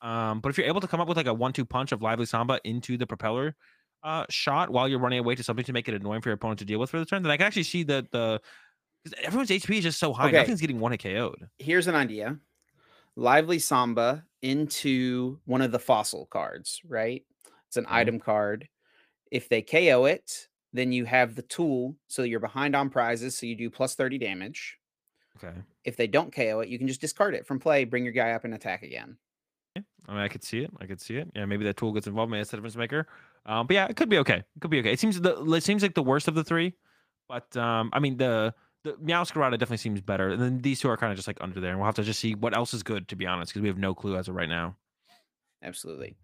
Um, 0.00 0.40
but 0.40 0.48
if 0.48 0.58
you're 0.58 0.66
able 0.66 0.80
to 0.80 0.88
come 0.88 1.00
up 1.00 1.06
with 1.06 1.16
like 1.16 1.26
a 1.26 1.34
one-two 1.34 1.64
punch 1.64 1.92
of 1.92 2.02
Lively 2.02 2.26
Samba 2.26 2.60
into 2.64 2.98
the 2.98 3.06
propeller 3.06 3.54
uh, 4.02 4.26
shot 4.28 4.70
while 4.70 4.88
you're 4.88 4.98
running 4.98 5.20
away 5.20 5.36
to 5.36 5.44
something 5.44 5.64
to 5.64 5.72
make 5.72 5.88
it 5.88 5.94
annoying 5.94 6.20
for 6.20 6.28
your 6.28 6.34
opponent 6.34 6.58
to 6.58 6.64
deal 6.64 6.80
with 6.80 6.90
for 6.90 6.98
the 6.98 7.06
turn, 7.06 7.22
then 7.22 7.30
I 7.30 7.36
can 7.36 7.46
actually 7.46 7.62
see 7.62 7.84
that 7.84 8.10
the 8.10 8.40
because 9.04 9.18
everyone's 9.24 9.50
HP 9.50 9.78
is 9.78 9.84
just 9.84 9.98
so 9.98 10.12
high, 10.12 10.28
okay. 10.28 10.36
nothing's 10.36 10.60
getting 10.60 10.78
one 10.78 10.96
KO'd. 10.96 11.48
Here's 11.58 11.88
an 11.88 11.94
idea. 11.94 12.38
Lively 13.16 13.58
Samba 13.58 14.24
into 14.40 15.38
one 15.44 15.62
of 15.62 15.72
the 15.72 15.78
fossil 15.78 16.26
cards, 16.26 16.80
right? 16.86 17.22
It's 17.68 17.76
an 17.76 17.84
mm-hmm. 17.84 17.94
item 17.94 18.20
card. 18.20 18.68
If 19.30 19.48
they 19.48 19.62
KO 19.62 20.06
it, 20.06 20.48
then 20.72 20.92
you 20.92 21.04
have 21.04 21.34
the 21.34 21.42
tool. 21.42 21.96
So 22.08 22.22
you're 22.22 22.40
behind 22.40 22.74
on 22.74 22.90
prizes. 22.90 23.36
So 23.36 23.46
you 23.46 23.56
do 23.56 23.70
plus 23.70 23.94
30 23.94 24.18
damage. 24.18 24.78
Okay. 25.36 25.54
If 25.84 25.96
they 25.96 26.06
don't 26.06 26.34
KO 26.34 26.60
it, 26.60 26.68
you 26.68 26.78
can 26.78 26.88
just 26.88 27.00
discard 27.00 27.34
it 27.34 27.46
from 27.46 27.58
play, 27.58 27.84
bring 27.84 28.04
your 28.04 28.12
guy 28.12 28.32
up 28.32 28.44
and 28.44 28.54
attack 28.54 28.82
again. 28.82 29.16
Yeah, 29.74 29.82
I 30.06 30.12
mean, 30.12 30.20
I 30.20 30.28
could 30.28 30.44
see 30.44 30.60
it. 30.60 30.70
I 30.80 30.86
could 30.86 31.00
see 31.00 31.16
it. 31.16 31.30
Yeah, 31.34 31.46
maybe 31.46 31.64
that 31.64 31.76
tool 31.76 31.92
gets 31.92 32.06
involved, 32.06 32.30
maybe 32.30 32.42
it's 32.42 32.52
a 32.52 32.56
difference 32.56 32.76
maker. 32.76 33.06
Um, 33.46 33.66
but 33.66 33.74
yeah, 33.74 33.86
it 33.86 33.96
could 33.96 34.08
be 34.08 34.18
okay. 34.18 34.36
It 34.36 34.60
could 34.60 34.70
be 34.70 34.78
okay. 34.80 34.92
It 34.92 35.00
seems 35.00 35.20
the 35.20 35.42
it 35.52 35.64
seems 35.64 35.82
like 35.82 35.94
the 35.94 36.02
worst 36.02 36.28
of 36.28 36.34
the 36.34 36.44
three, 36.44 36.74
but 37.28 37.56
um, 37.56 37.90
I 37.92 37.98
mean 37.98 38.16
the 38.16 38.54
the 38.84 38.92
Meowscarada 38.94 39.52
definitely 39.52 39.76
seems 39.78 40.00
better, 40.00 40.30
and 40.30 40.42
then 40.42 40.60
these 40.60 40.80
two 40.80 40.88
are 40.88 40.96
kind 40.96 41.12
of 41.12 41.16
just 41.16 41.28
like 41.28 41.38
under 41.40 41.60
there, 41.60 41.70
and 41.70 41.78
we'll 41.78 41.86
have 41.86 41.94
to 41.96 42.02
just 42.02 42.20
see 42.20 42.34
what 42.34 42.56
else 42.56 42.74
is 42.74 42.82
good, 42.82 43.08
to 43.08 43.16
be 43.16 43.26
honest, 43.26 43.52
because 43.52 43.62
we 43.62 43.68
have 43.68 43.78
no 43.78 43.94
clue 43.94 44.16
as 44.16 44.28
of 44.28 44.34
right 44.34 44.48
now. 44.48 44.76
Absolutely, 45.62 46.16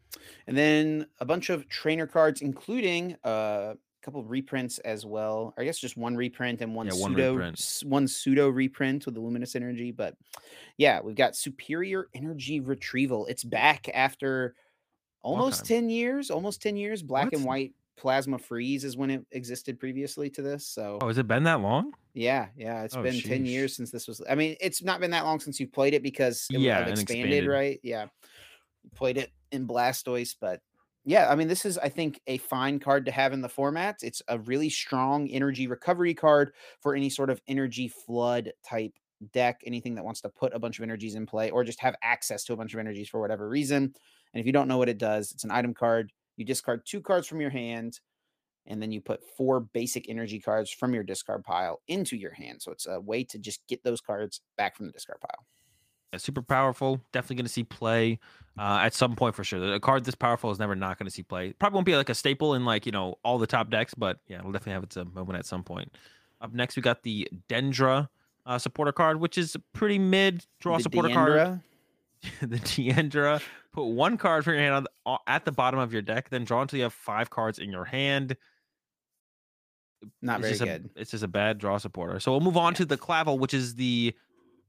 and 0.46 0.56
then 0.56 1.06
a 1.20 1.24
bunch 1.24 1.50
of 1.50 1.68
trainer 1.68 2.06
cards, 2.06 2.40
including 2.40 3.16
uh, 3.24 3.74
a 3.74 4.04
couple 4.04 4.20
of 4.20 4.30
reprints 4.30 4.78
as 4.78 5.06
well. 5.06 5.54
Or 5.56 5.62
I 5.62 5.64
guess 5.64 5.78
just 5.78 5.96
one 5.96 6.16
reprint 6.16 6.60
and 6.60 6.74
one 6.74 6.86
yeah, 6.86 6.92
pseudo 6.92 7.38
one, 7.38 7.54
one, 7.84 8.08
pseudo 8.08 8.48
reprint 8.48 9.06
with 9.06 9.14
the 9.14 9.20
luminous 9.20 9.54
energy. 9.54 9.92
But 9.92 10.16
yeah, 10.76 11.00
we've 11.00 11.16
got 11.16 11.36
superior 11.36 12.08
energy 12.14 12.60
retrieval. 12.60 13.26
It's 13.26 13.44
back 13.44 13.88
after 13.94 14.54
almost 15.22 15.66
10 15.66 15.90
years, 15.90 16.30
almost 16.30 16.62
10 16.62 16.76
years, 16.76 17.02
black 17.02 17.32
and 17.32 17.44
white 17.44 17.72
plasma 17.98 18.38
freeze 18.38 18.84
is 18.84 18.96
when 18.96 19.10
it 19.10 19.26
existed 19.32 19.78
previously 19.78 20.30
to 20.30 20.42
this. 20.42 20.66
So 20.66 20.98
Oh, 21.02 21.08
has 21.08 21.18
it 21.18 21.26
been 21.26 21.44
that 21.44 21.60
long? 21.60 21.92
Yeah, 22.14 22.46
yeah. 22.56 22.82
It's 22.82 22.96
oh, 22.96 23.02
been. 23.02 23.20
10 23.20 23.44
years 23.44 23.76
since 23.76 23.90
this 23.90 24.08
was 24.08 24.22
I 24.28 24.34
mean, 24.34 24.56
it's 24.60 24.82
not 24.82 25.00
been 25.00 25.10
that 25.10 25.24
long 25.24 25.40
since 25.40 25.60
you've 25.60 25.72
played 25.72 25.94
it 25.94 26.02
because 26.02 26.46
it 26.50 26.60
yeah, 26.60 26.80
expanded, 26.80 27.02
expanded, 27.02 27.46
right? 27.46 27.80
Yeah. 27.82 28.06
Played 28.94 29.18
it 29.18 29.30
in 29.52 29.66
Blastoise, 29.66 30.34
but 30.40 30.60
yeah, 31.04 31.30
I 31.30 31.36
mean, 31.36 31.48
this 31.48 31.64
is, 31.64 31.78
I 31.78 31.88
think, 31.88 32.20
a 32.26 32.36
fine 32.36 32.78
card 32.78 33.06
to 33.06 33.12
have 33.12 33.32
in 33.32 33.40
the 33.40 33.48
format. 33.48 33.96
It's 34.02 34.20
a 34.28 34.38
really 34.40 34.68
strong 34.68 35.28
energy 35.28 35.66
recovery 35.66 36.12
card 36.12 36.52
for 36.82 36.94
any 36.94 37.08
sort 37.08 37.30
of 37.30 37.40
energy 37.48 37.88
flood 37.88 38.52
type 38.62 38.92
deck, 39.32 39.62
anything 39.64 39.94
that 39.94 40.04
wants 40.04 40.20
to 40.22 40.28
put 40.28 40.54
a 40.54 40.58
bunch 40.58 40.78
of 40.78 40.82
energies 40.82 41.14
in 41.14 41.26
play 41.26 41.50
or 41.50 41.64
just 41.64 41.80
have 41.80 41.96
access 42.02 42.44
to 42.44 42.52
a 42.52 42.56
bunch 42.56 42.74
of 42.74 42.80
energies 42.80 43.08
for 43.08 43.20
whatever 43.20 43.48
reason. 43.48 43.94
And 44.34 44.40
if 44.40 44.46
you 44.46 44.52
don't 44.52 44.68
know 44.68 44.78
what 44.78 44.88
it 44.88 44.98
does, 44.98 45.32
it's 45.32 45.44
an 45.44 45.50
item 45.50 45.72
card 45.72 46.12
you 46.38 46.44
discard 46.44 46.86
two 46.86 47.00
cards 47.00 47.26
from 47.26 47.40
your 47.40 47.50
hand, 47.50 48.00
and 48.66 48.80
then 48.80 48.92
you 48.92 49.00
put 49.00 49.22
four 49.36 49.60
basic 49.60 50.08
energy 50.08 50.38
cards 50.38 50.70
from 50.70 50.94
your 50.94 51.02
discard 51.02 51.44
pile 51.44 51.80
into 51.88 52.16
your 52.16 52.32
hand. 52.32 52.62
So 52.62 52.72
it's 52.72 52.86
a 52.86 53.00
way 53.00 53.24
to 53.24 53.38
just 53.38 53.66
get 53.66 53.82
those 53.82 54.00
cards 54.00 54.40
back 54.56 54.76
from 54.76 54.86
the 54.86 54.92
discard 54.92 55.20
pile. 55.20 55.44
Yeah, 56.12 56.18
super 56.18 56.42
powerful. 56.42 57.00
Definitely 57.12 57.36
going 57.36 57.46
to 57.46 57.52
see 57.52 57.64
play 57.64 58.18
uh, 58.58 58.78
at 58.82 58.94
some 58.94 59.14
point 59.14 59.34
for 59.34 59.44
sure. 59.44 59.74
A 59.74 59.80
card 59.80 60.04
this 60.04 60.14
powerful 60.14 60.50
is 60.50 60.58
never 60.58 60.74
not 60.74 60.98
going 60.98 61.06
to 61.06 61.10
see 61.10 61.22
play. 61.22 61.52
Probably 61.52 61.76
won't 61.76 61.86
be 61.86 61.96
like 61.96 62.08
a 62.08 62.14
staple 62.14 62.54
in 62.54 62.64
like 62.64 62.86
you 62.86 62.92
know 62.92 63.18
all 63.22 63.38
the 63.38 63.46
top 63.46 63.70
decks, 63.70 63.94
but 63.94 64.20
yeah, 64.26 64.38
it'll 64.38 64.52
definitely 64.52 64.72
have 64.74 64.84
its 64.84 64.96
uh, 64.96 65.04
moment 65.04 65.38
at 65.38 65.44
some 65.46 65.62
point. 65.62 65.92
Up 66.40 66.54
next, 66.54 66.76
we 66.76 66.82
got 66.82 67.02
the 67.02 67.28
Dendra 67.48 68.08
uh, 68.46 68.58
supporter 68.58 68.92
card, 68.92 69.20
which 69.20 69.36
is 69.36 69.56
pretty 69.74 69.98
mid 69.98 70.46
draw 70.60 70.76
the 70.76 70.84
supporter 70.84 71.08
Deandra. 71.08 71.14
card. 71.14 71.60
the 72.40 72.58
Deandra. 72.58 73.40
Put 73.72 73.84
one 73.84 74.16
card 74.16 74.44
from 74.44 74.54
your 74.54 74.62
hand 74.62 74.74
on 74.74 74.84
the, 74.84 75.18
at 75.26 75.44
the 75.44 75.52
bottom 75.52 75.78
of 75.78 75.92
your 75.92 76.02
deck, 76.02 76.30
then 76.30 76.44
draw 76.44 76.62
until 76.62 76.78
you 76.78 76.82
have 76.84 76.94
five 76.94 77.30
cards 77.30 77.58
in 77.58 77.70
your 77.70 77.84
hand. 77.84 78.36
Not 80.22 80.44
it's 80.44 80.58
very 80.58 80.70
good. 80.70 80.90
A, 80.96 81.00
it's 81.00 81.10
just 81.10 81.24
a 81.24 81.28
bad 81.28 81.58
draw 81.58 81.78
supporter. 81.78 82.20
So 82.20 82.32
we'll 82.32 82.40
move 82.40 82.56
on 82.56 82.72
yeah. 82.72 82.78
to 82.78 82.84
the 82.86 82.96
Clavel, 82.96 83.38
which 83.38 83.54
is 83.54 83.74
the. 83.74 84.14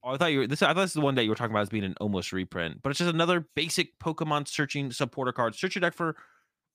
Oh, 0.04 0.12
I 0.12 0.18
thought 0.18 0.32
you 0.32 0.40
were 0.40 0.48
this. 0.48 0.62
I 0.62 0.68
thought 0.68 0.82
this 0.82 0.92
is 0.92 0.96
the 0.96 1.02
one 1.02 1.16
that 1.16 1.24
you 1.24 1.30
were 1.30 1.36
talking 1.36 1.52
about 1.52 1.64
as 1.64 1.70
being 1.70 1.84
an 1.84 1.96
almost 2.00 2.32
reprint, 2.32 2.82
but 2.82 2.90
it's 2.90 3.00
just 3.00 3.14
another 3.14 3.46
basic 3.56 4.00
Pokemon 4.00 4.48
searching 4.48 4.92
supporter 4.92 5.32
card. 5.32 5.56
Search 5.56 5.76
your 5.76 5.82
deck 5.82 5.94
for 5.94 6.16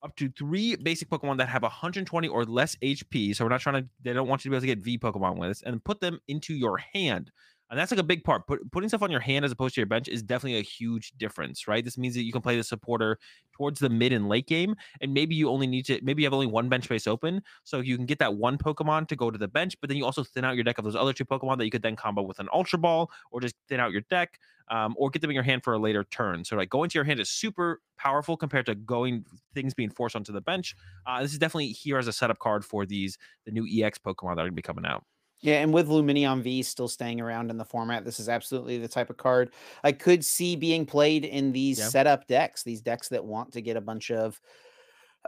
up 0.03 0.15
to 0.17 0.29
three 0.29 0.77
basic 0.77 1.09
Pokemon 1.09 1.39
that 1.39 1.49
have 1.49 1.63
120 1.63 2.29
or 2.29 2.45
less 2.45 2.77
HP. 2.77 3.35
So 3.35 3.45
we're 3.45 3.49
not 3.51 3.61
trying 3.61 3.83
to. 3.83 3.89
They 4.03 4.13
don't 4.13 4.29
want 4.29 4.45
you 4.45 4.51
to 4.51 4.51
be 4.51 4.57
able 4.57 4.61
to 4.63 4.67
get 4.67 4.85
V 4.85 4.99
Pokemon 4.99 5.39
with 5.39 5.51
this, 5.51 5.63
and 5.63 5.83
put 5.83 6.01
them 6.01 6.21
into 6.29 6.55
your 6.55 6.79
hand. 6.79 7.31
And 7.71 7.79
that's 7.79 7.91
like 7.91 8.01
a 8.01 8.05
big 8.05 8.25
part. 8.25 8.47
Put, 8.47 8.71
putting 8.71 8.89
stuff 8.89 9.03
on 9.03 9.11
your 9.11 9.21
hand 9.21 9.45
as 9.45 9.51
opposed 9.51 9.75
to 9.75 9.81
your 9.81 9.87
bench 9.87 10.07
is 10.07 10.23
definitely 10.23 10.59
a 10.59 10.63
huge 10.63 11.13
difference, 11.19 11.67
right? 11.67 11.85
This 11.85 11.97
means 11.97 12.15
that 12.15 12.23
you 12.23 12.33
can 12.33 12.43
play 12.43 12.57
the 12.57 12.65
supporter 12.65 13.19
towards 13.53 13.81
the 13.81 13.89
mid 13.89 14.13
and 14.13 14.29
late 14.29 14.47
game, 14.47 14.75
and 15.01 15.15
maybe 15.15 15.35
you 15.35 15.49
only 15.49 15.67
need 15.67 15.87
to, 15.87 15.99
maybe 16.03 16.23
you 16.23 16.27
have 16.27 16.35
only 16.35 16.47
one 16.47 16.69
bench 16.69 16.85
space 16.85 17.07
open, 17.07 17.43
so 17.65 17.81
you 17.81 17.97
can 17.97 18.07
get 18.07 18.19
that 18.19 18.35
one 18.35 18.59
Pokemon 18.59 19.09
to 19.09 19.17
go 19.17 19.31
to 19.31 19.39
the 19.39 19.49
bench, 19.49 19.81
but 19.81 19.89
then 19.89 19.97
you 19.97 20.05
also 20.05 20.23
thin 20.23 20.45
out 20.45 20.55
your 20.55 20.65
deck 20.65 20.79
of 20.79 20.85
those 20.85 20.97
other 20.97 21.13
two 21.13 21.25
Pokemon 21.25 21.59
that 21.59 21.65
you 21.65 21.71
could 21.71 21.83
then 21.83 21.97
combo 21.97 22.23
with 22.23 22.39
an 22.39 22.49
Ultra 22.53 22.79
Ball, 22.79 23.11
or 23.31 23.41
just 23.41 23.55
thin 23.69 23.81
out 23.81 23.93
your 23.93 24.03
deck, 24.03 24.39
um, 24.69 24.95
or 24.99 25.11
get 25.11 25.23
them 25.23 25.31
in 25.31 25.35
your 25.35 25.45
hand 25.45 25.63
for 25.63 25.73
a 25.73 25.79
later 25.79 26.05
turn. 26.05 26.45
So 26.45 26.57
like 26.57 26.71
going 26.71 26.91
to 26.91 26.99
your 26.99 27.05
hand 27.05 27.21
is 27.21 27.31
super 27.31 27.81
powerful 27.97 28.37
compared 28.37 28.67
to 28.67 28.75
going 28.75 29.25
things 29.55 29.75
being 29.75 29.91
forced 29.91 30.17
onto 30.17 30.33
the 30.33 30.41
bench. 30.41 30.75
Uh, 31.07 31.23
this 31.23 31.33
is 31.33 31.39
definitely 31.39 31.69
here 31.69 31.99
as 31.99 32.09
a 32.09 32.13
setup 32.13 32.39
card 32.39 32.65
for 32.65 32.87
these 32.87 33.19
the 33.45 33.53
new 33.53 33.67
EX 33.71 33.99
Pokemon 33.99 34.37
that 34.37 34.43
are 34.43 34.47
going 34.47 34.51
to 34.51 34.53
be 34.53 34.63
coming 34.63 34.87
out. 34.87 35.05
Yeah, 35.41 35.61
and 35.61 35.75
with 35.75 35.89
Lumineon 35.89 36.43
V 36.43 36.63
still 36.63 36.89
staying 36.89 37.21
around 37.21 37.51
in 37.51 37.59
the 37.59 37.65
format, 37.65 38.05
this 38.05 38.19
is 38.19 38.29
absolutely 38.29 38.79
the 38.79 38.89
type 38.89 39.11
of 39.11 39.19
card 39.19 39.53
I 39.83 39.93
could 39.93 40.25
see 40.25 40.57
being 40.57 40.87
played 40.87 41.25
in 41.25 41.53
these 41.53 41.79
yeah. 41.79 41.89
setup 41.89 42.27
decks, 42.27 42.63
these 42.63 42.81
decks 42.81 43.09
that 43.11 43.25
want 43.25 43.53
to 43.53 43.61
get 43.61 43.77
a 43.77 43.81
bunch 43.81 44.11
of 44.11 44.41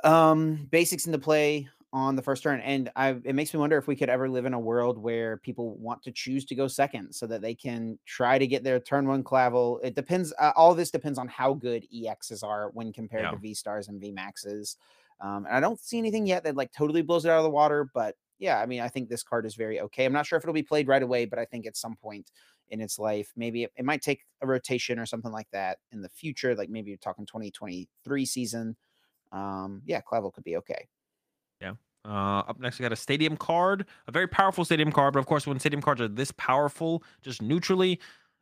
um 0.04 0.68
basics 0.70 1.06
into 1.06 1.18
play 1.18 1.68
on 1.92 2.14
the 2.16 2.22
first 2.22 2.42
turn. 2.42 2.60
And 2.60 2.90
I 2.96 3.16
it 3.24 3.34
makes 3.34 3.54
me 3.54 3.60
wonder 3.60 3.78
if 3.78 3.86
we 3.86 3.96
could 3.96 4.10
ever 4.10 4.28
live 4.28 4.44
in 4.44 4.54
a 4.54 4.60
world 4.60 4.98
where 4.98 5.38
people 5.38 5.76
want 5.76 6.02
to 6.02 6.12
choose 6.12 6.44
to 6.46 6.54
go 6.54 6.68
second 6.68 7.12
so 7.12 7.26
that 7.26 7.40
they 7.40 7.54
can 7.54 7.98
try 8.04 8.38
to 8.38 8.46
get 8.46 8.64
their 8.64 8.78
turn 8.78 9.08
one 9.08 9.22
clavel. 9.22 9.80
It 9.82 9.94
depends 9.94 10.32
uh, 10.38 10.52
all 10.56 10.74
this 10.74 10.90
depends 10.90 11.18
on 11.18 11.28
how 11.28 11.54
good 11.54 11.86
EXs 11.94 12.42
are 12.42 12.70
when 12.74 12.92
compared 12.92 13.24
yeah. 13.24 13.30
to 13.30 13.36
V 13.38 13.54
stars 13.54 13.88
and 13.88 14.00
V 14.00 14.12
maxes. 14.12 14.76
Um, 15.20 15.46
and 15.46 15.56
I 15.56 15.60
don't 15.60 15.80
see 15.80 15.96
anything 15.96 16.26
yet 16.26 16.44
that 16.44 16.56
like 16.56 16.72
totally 16.72 17.02
blows 17.02 17.24
it 17.24 17.30
out 17.30 17.38
of 17.38 17.44
the 17.44 17.50
water, 17.50 17.90
but 17.94 18.14
yeah, 18.38 18.60
I 18.60 18.66
mean, 18.66 18.80
I 18.80 18.88
think 18.88 19.08
this 19.08 19.22
card 19.22 19.46
is 19.46 19.54
very 19.54 19.80
okay. 19.80 20.04
I'm 20.04 20.12
not 20.12 20.26
sure 20.26 20.36
if 20.36 20.44
it'll 20.44 20.54
be 20.54 20.62
played 20.62 20.88
right 20.88 21.02
away, 21.02 21.24
but 21.24 21.38
I 21.38 21.44
think 21.44 21.66
at 21.66 21.76
some 21.76 21.96
point 21.96 22.30
in 22.68 22.80
its 22.80 22.98
life, 22.98 23.32
maybe 23.36 23.64
it, 23.64 23.72
it 23.76 23.84
might 23.84 24.02
take 24.02 24.26
a 24.42 24.46
rotation 24.46 24.98
or 24.98 25.06
something 25.06 25.32
like 25.32 25.48
that 25.52 25.78
in 25.92 26.02
the 26.02 26.08
future. 26.08 26.54
Like 26.54 26.68
maybe 26.68 26.90
you're 26.90 26.98
talking 26.98 27.26
2023 27.26 28.26
season. 28.26 28.76
Um, 29.32 29.82
yeah, 29.86 30.00
Clavel 30.00 30.30
could 30.30 30.44
be 30.44 30.56
okay. 30.56 30.88
Yeah. 31.60 31.72
Uh, 32.04 32.42
up 32.48 32.60
next, 32.60 32.78
we 32.78 32.82
got 32.82 32.92
a 32.92 32.96
stadium 32.96 33.36
card, 33.36 33.86
a 34.06 34.12
very 34.12 34.28
powerful 34.28 34.64
stadium 34.64 34.92
card. 34.92 35.14
But 35.14 35.20
of 35.20 35.26
course, 35.26 35.46
when 35.46 35.58
stadium 35.58 35.82
cards 35.82 36.00
are 36.00 36.08
this 36.08 36.32
powerful, 36.32 37.02
just 37.22 37.42
neutrally, 37.42 38.00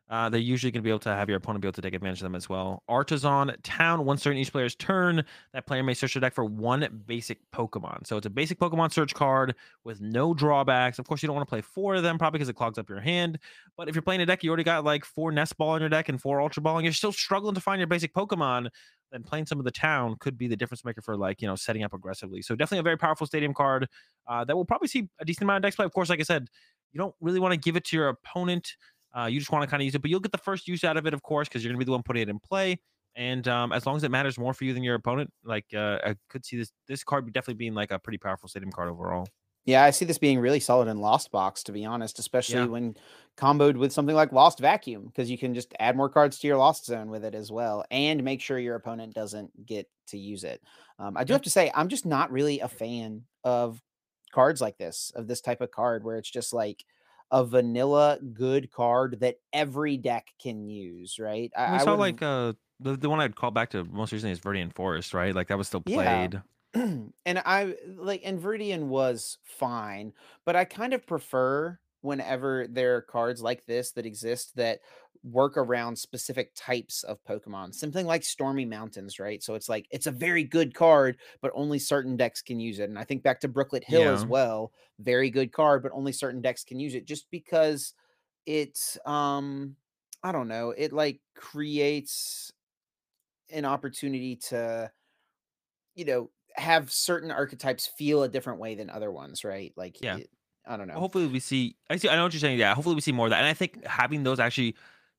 uh, 0.09 0.29
they're 0.29 0.39
usually 0.39 0.71
going 0.71 0.81
to 0.81 0.83
be 0.83 0.89
able 0.89 0.99
to 0.99 1.09
have 1.09 1.29
your 1.29 1.37
opponent 1.37 1.61
be 1.61 1.67
able 1.67 1.73
to 1.73 1.81
take 1.81 1.95
advantage 1.95 2.19
of 2.19 2.23
them 2.23 2.35
as 2.35 2.47
well. 2.47 2.83
Artazon 2.89 3.55
Town, 3.63 4.05
once 4.05 4.21
during 4.21 4.37
each 4.37 4.51
player's 4.51 4.75
turn, 4.75 5.23
that 5.53 5.65
player 5.65 5.81
may 5.81 5.95
search 5.95 6.13
their 6.13 6.21
deck 6.21 6.33
for 6.33 6.45
one 6.45 7.03
basic 7.07 7.39
Pokemon. 7.51 8.05
So 8.05 8.17
it's 8.17 8.27
a 8.27 8.29
basic 8.29 8.59
Pokemon 8.59 8.93
search 8.93 9.15
card 9.15 9.55
with 9.83 10.01
no 10.01 10.33
drawbacks. 10.33 10.99
Of 10.99 11.07
course, 11.07 11.23
you 11.23 11.27
don't 11.27 11.35
want 11.35 11.47
to 11.47 11.49
play 11.49 11.61
four 11.61 11.95
of 11.95 12.03
them, 12.03 12.19
probably 12.19 12.37
because 12.37 12.49
it 12.49 12.55
clogs 12.55 12.77
up 12.77 12.87
your 12.87 12.99
hand. 12.99 13.39
But 13.77 13.89
if 13.89 13.95
you're 13.95 14.03
playing 14.03 14.21
a 14.21 14.25
deck, 14.27 14.43
you 14.43 14.49
already 14.51 14.63
got 14.63 14.83
like 14.83 15.05
four 15.05 15.31
Nest 15.31 15.57
Ball 15.57 15.75
in 15.75 15.81
your 15.81 15.89
deck 15.89 16.07
and 16.07 16.21
four 16.21 16.39
Ultra 16.39 16.61
Ball, 16.61 16.77
and 16.77 16.85
you're 16.85 16.93
still 16.93 17.11
struggling 17.11 17.55
to 17.55 17.61
find 17.61 17.79
your 17.79 17.87
basic 17.87 18.13
Pokemon, 18.13 18.69
then 19.11 19.23
playing 19.23 19.47
some 19.47 19.57
of 19.57 19.65
the 19.65 19.71
town 19.71 20.17
could 20.19 20.37
be 20.37 20.47
the 20.47 20.55
difference 20.55 20.85
maker 20.85 21.01
for 21.01 21.17
like, 21.17 21.41
you 21.41 21.47
know, 21.47 21.55
setting 21.55 21.83
up 21.83 21.93
aggressively. 21.93 22.43
So 22.43 22.55
definitely 22.55 22.79
a 22.79 22.83
very 22.83 22.97
powerful 22.97 23.25
stadium 23.25 23.53
card 23.53 23.87
uh, 24.27 24.45
that 24.45 24.55
will 24.55 24.65
probably 24.65 24.87
see 24.87 25.09
a 25.19 25.25
decent 25.25 25.43
amount 25.43 25.57
of 25.57 25.63
decks 25.63 25.75
play. 25.75 25.85
Of 25.85 25.93
course, 25.93 26.09
like 26.09 26.19
I 26.19 26.23
said, 26.23 26.47
you 26.91 26.99
don't 26.99 27.15
really 27.19 27.39
want 27.39 27.53
to 27.53 27.59
give 27.59 27.75
it 27.75 27.83
to 27.85 27.97
your 27.97 28.09
opponent 28.09 28.75
uh, 29.17 29.25
you 29.25 29.39
just 29.39 29.51
want 29.51 29.63
to 29.63 29.67
kind 29.69 29.81
of 29.81 29.85
use 29.85 29.95
it, 29.95 30.01
but 30.01 30.11
you'll 30.11 30.19
get 30.19 30.31
the 30.31 30.37
first 30.37 30.67
use 30.67 30.83
out 30.83 30.97
of 30.97 31.05
it, 31.05 31.13
of 31.13 31.23
course, 31.23 31.47
because 31.47 31.63
you're 31.63 31.71
going 31.71 31.79
to 31.79 31.85
be 31.85 31.87
the 31.87 31.91
one 31.91 32.03
putting 32.03 32.23
it 32.23 32.29
in 32.29 32.39
play. 32.39 32.79
And 33.15 33.47
um, 33.47 33.71
as 33.71 33.85
long 33.85 33.95
as 33.95 34.03
it 34.03 34.11
matters 34.11 34.37
more 34.37 34.53
for 34.53 34.65
you 34.65 34.73
than 34.73 34.83
your 34.83 34.95
opponent, 34.95 35.31
like 35.43 35.65
uh, 35.73 35.99
I 36.03 36.15
could 36.29 36.45
see 36.45 36.57
this 36.57 36.71
this 36.87 37.03
card 37.03 37.31
definitely 37.31 37.53
being 37.53 37.73
like 37.73 37.91
a 37.91 37.99
pretty 37.99 38.17
powerful 38.17 38.49
stadium 38.49 38.71
card 38.71 38.89
overall. 38.89 39.25
Yeah, 39.63 39.83
I 39.83 39.89
see 39.89 40.05
this 40.05 40.19
being 40.19 40.39
really 40.39 40.59
solid 40.59 40.89
in 40.89 40.99
Lost 40.99 41.31
Box, 41.31 41.63
to 41.63 41.71
be 41.71 41.85
honest, 41.85 42.19
especially 42.19 42.59
yeah. 42.59 42.65
when 42.65 42.95
comboed 43.35 43.77
with 43.77 43.91
something 43.91 44.15
like 44.15 44.31
Lost 44.31 44.59
Vacuum, 44.59 45.05
because 45.07 45.31
you 45.31 45.39
can 45.39 45.55
just 45.55 45.73
add 45.79 45.97
more 45.97 46.07
cards 46.07 46.37
to 46.37 46.47
your 46.47 46.57
Lost 46.57 46.85
Zone 46.85 47.09
with 47.09 47.25
it 47.25 47.33
as 47.33 47.51
well, 47.51 47.83
and 47.89 48.23
make 48.23 48.41
sure 48.41 48.59
your 48.59 48.75
opponent 48.75 49.15
doesn't 49.15 49.65
get 49.65 49.87
to 50.09 50.19
use 50.19 50.43
it. 50.43 50.61
Um, 50.99 51.17
I 51.17 51.23
do 51.23 51.33
have 51.33 51.41
to 51.43 51.49
say, 51.49 51.71
I'm 51.73 51.87
just 51.87 52.05
not 52.05 52.31
really 52.31 52.59
a 52.59 52.67
fan 52.67 53.23
of 53.43 53.81
cards 54.31 54.61
like 54.61 54.77
this, 54.77 55.11
of 55.15 55.27
this 55.27 55.41
type 55.41 55.61
of 55.61 55.71
card, 55.71 56.03
where 56.03 56.17
it's 56.17 56.29
just 56.29 56.53
like 56.53 56.85
a 57.35 57.43
vanilla 57.43 58.17
good 58.33 58.71
card 58.71 59.19
that 59.19 59.35
every 59.51 59.97
deck 59.97 60.33
can 60.41 60.69
use, 60.69 61.19
right? 61.19 61.51
I, 61.55 61.75
I 61.75 61.77
saw 61.79 61.95
like 61.95 62.21
uh 62.21 62.53
the, 62.79 62.95
the 62.95 63.09
one 63.09 63.19
I'd 63.19 63.35
call 63.35 63.51
back 63.51 63.71
to 63.71 63.83
most 63.83 64.13
recently 64.13 64.31
is 64.31 64.39
Viridian 64.39 64.73
Forest, 64.73 65.13
right? 65.13 65.35
Like 65.35 65.49
that 65.49 65.57
was 65.57 65.67
still 65.67 65.81
played. 65.81 66.41
Yeah. 66.41 66.41
and 66.73 67.11
I 67.25 67.75
like 67.97 68.21
and 68.23 68.41
Viridian 68.41 68.83
was 68.83 69.37
fine, 69.43 70.13
but 70.45 70.55
I 70.55 70.63
kind 70.63 70.93
of 70.93 71.05
prefer 71.05 71.77
whenever 72.05 72.67
there 72.69 72.95
are 72.95 73.01
cards 73.01 73.41
like 73.41 73.65
this 73.65 73.91
that 73.91 74.05
exist 74.05 74.55
that 74.55 74.79
work 75.25 75.57
around 75.57 75.97
specific 75.97 76.51
types 76.55 77.03
of 77.03 77.23
Pokemon. 77.25 77.73
Something 77.73 78.05
like 78.05 78.23
Stormy 78.23 78.65
Mountains, 78.65 79.19
right? 79.19 79.41
So 79.41 79.55
it's 79.55 79.67
like 79.67 79.87
it's 79.89 80.07
a 80.07 80.11
very 80.11 80.43
good 80.43 80.73
card, 80.73 81.17
but 81.41 81.51
only 81.55 81.79
certain 81.79 82.15
decks 82.15 82.41
can 82.41 82.59
use 82.59 82.79
it. 82.79 82.89
And 82.89 82.99
I 82.99 83.03
think 83.03 83.23
back 83.23 83.39
to 83.41 83.47
Brooklet 83.47 83.83
Hill 83.83 84.01
yeah. 84.01 84.13
as 84.13 84.25
well. 84.25 84.71
Very 84.99 85.29
good 85.29 85.51
card, 85.51 85.81
but 85.81 85.91
only 85.93 86.11
certain 86.11 86.41
decks 86.41 86.63
can 86.63 86.79
use 86.79 86.93
it 86.93 87.05
just 87.05 87.25
because 87.31 87.93
it's 88.45 88.97
um 89.05 89.75
I 90.23 90.31
don't 90.31 90.47
know, 90.47 90.71
it 90.71 90.93
like 90.93 91.19
creates 91.35 92.51
an 93.51 93.65
opportunity 93.65 94.35
to 94.35 94.91
you 95.95 96.05
know 96.05 96.29
have 96.55 96.91
certain 96.91 97.31
archetypes 97.31 97.89
feel 97.97 98.23
a 98.23 98.29
different 98.29 98.59
way 98.59 98.75
than 98.75 98.89
other 98.89 99.11
ones, 99.11 99.43
right? 99.43 99.73
Like 99.75 100.01
yeah. 100.01 100.17
It, 100.17 100.29
I 100.67 100.77
don't 100.77 100.87
know. 100.87 100.95
Hopefully 100.95 101.27
we 101.27 101.39
see 101.39 101.75
I 101.89 101.97
see 101.97 102.09
I 102.09 102.15
know 102.15 102.23
what 102.23 102.33
you're 102.33 102.39
saying. 102.39 102.59
Yeah, 102.59 102.73
hopefully 102.73 102.95
we 102.95 103.01
see 103.01 103.11
more 103.11 103.27
of 103.27 103.31
that. 103.31 103.39
And 103.39 103.47
I 103.47 103.53
think 103.53 103.85
having 103.85 104.23
those 104.23 104.39
actually 104.39 104.75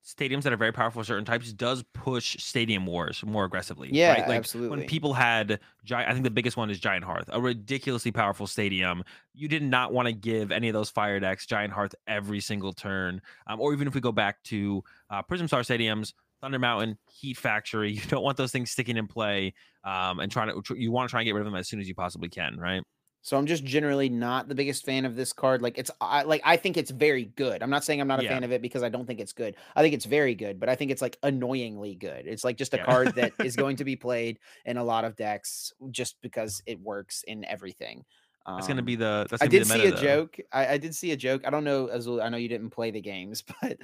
stadiums 0.06 0.43
that 0.43 0.52
are 0.52 0.56
very 0.56 0.73
powerful 0.73 1.02
certain 1.02 1.24
types 1.24 1.52
does 1.52 1.82
push 1.93 2.36
stadium 2.39 2.86
wars 2.86 3.24
more 3.27 3.44
aggressively. 3.44 3.89
Yeah, 3.93 4.12
right? 4.12 4.28
like 4.28 4.39
absolutely. 4.39 4.77
When 4.77 4.86
people 4.86 5.14
had 5.14 5.59
giant, 5.85 6.09
I 6.09 6.12
think 6.12 6.24
the 6.24 6.31
biggest 6.31 6.56
one 6.56 6.70
is 6.70 6.78
Giant 6.78 7.05
Hearth, 7.05 7.28
a 7.32 7.40
ridiculously 7.40 8.12
powerful 8.12 8.47
stadium. 8.47 9.02
You 9.35 9.48
did 9.48 9.62
not 9.62 9.93
want 9.93 10.06
to 10.06 10.12
give 10.12 10.52
any 10.52 10.68
of 10.68 10.74
those 10.74 10.90
fire 10.90 11.18
decks 11.18 11.44
Giant 11.47 11.73
Hearth 11.73 11.94
every 12.06 12.40
single 12.40 12.73
turn, 12.73 13.20
um, 13.48 13.60
or 13.60 13.73
even 13.73 13.89
if 13.89 13.94
we 13.94 14.01
go 14.01 14.12
back 14.12 14.43
to 14.44 14.85
uh, 15.10 15.23
Prism 15.23 15.48
Star 15.48 15.60
stadiums. 15.62 16.12
Thunder 16.43 16.59
Mountain, 16.59 16.98
Heat 17.09 17.39
Factory. 17.39 17.93
You 17.94 18.02
don't 18.09 18.23
want 18.23 18.36
those 18.36 18.52
things 18.52 18.70
sticking 18.70 18.98
in 18.98 19.06
play, 19.06 19.55
um, 19.85 20.20
and 20.20 20.31
trying 20.31 20.48
to. 20.48 20.78
You 20.78 20.93
want 20.93 21.09
to 21.09 21.10
try 21.10 21.20
and 21.23 21.27
get 21.27 21.35
rid 21.35 21.40
of 21.40 21.47
them 21.47 21.56
as 21.56 21.66
soon 21.66 21.81
as 21.81 21.89
you 21.89 21.94
possibly 21.94 22.28
can, 22.28 22.59
right? 22.60 22.82
So 23.27 23.36
I'm 23.36 23.47
just 23.47 23.65
generally 23.65 24.09
not 24.09 24.47
the 24.47 24.55
biggest 24.55 24.85
fan 24.85 25.05
of 25.05 25.16
this 25.16 25.32
card. 25.32 25.61
Like 25.61 25.78
it's 25.78 25.90
I 26.01 26.23
like 26.23 26.43
I 26.44 26.57
think 26.57 26.77
it's 26.77 26.93
very 26.93 27.24
good. 27.24 27.61
I'm 27.61 27.70
not 27.70 27.82
saying 27.82 28.01
I'm 28.01 28.07
not 28.07 28.20
a 28.20 28.23
yeah. 28.23 28.28
fan 28.28 28.44
of 28.44 28.53
it 28.53 28.62
because 28.62 28.85
I 28.85 28.89
don't 28.89 29.05
think 29.05 29.19
it's 29.19 29.32
good. 29.32 29.57
I 29.74 29.82
think 29.82 29.94
it's 29.94 30.05
very 30.05 30.36
good, 30.36 30.61
but 30.61 30.69
I 30.69 30.77
think 30.77 30.93
it's 30.93 31.03
like 31.03 31.19
annoyingly 31.24 31.97
good. 31.97 32.28
It's 32.28 32.44
like 32.44 32.57
just 32.57 32.73
a 32.73 32.77
yeah. 32.77 32.85
card 32.85 33.16
that 33.16 33.32
is 33.43 33.57
going 33.57 33.78
to 33.78 33.85
be 33.85 33.97
played 33.97 34.39
in 34.65 34.77
a 34.77 34.85
lot 34.85 35.05
of 35.05 35.16
decks 35.16 35.73
just 35.90 36.23
because 36.23 36.62
it 36.66 36.78
works 36.78 37.24
in 37.27 37.44
everything. 37.47 38.05
Um, 38.47 38.59
that's 38.59 38.69
gonna 38.69 38.82
be 38.82 38.94
the. 38.94 39.27
I 39.40 39.48
did 39.48 39.66
see 39.66 39.86
a 39.86 39.90
though. 39.90 40.01
joke. 40.01 40.36
I, 40.53 40.74
I, 40.74 40.78
did 40.78 40.94
see 40.94 41.11
a 41.11 41.16
joke. 41.16 41.43
I 41.44 41.51
don't 41.51 41.65
know, 41.65 41.89
Azul. 41.89 42.23
I 42.23 42.28
know 42.28 42.36
you 42.36 42.48
didn't 42.48 42.70
play 42.70 42.93
the 42.93 43.01
games, 43.01 43.43
but 43.61 43.77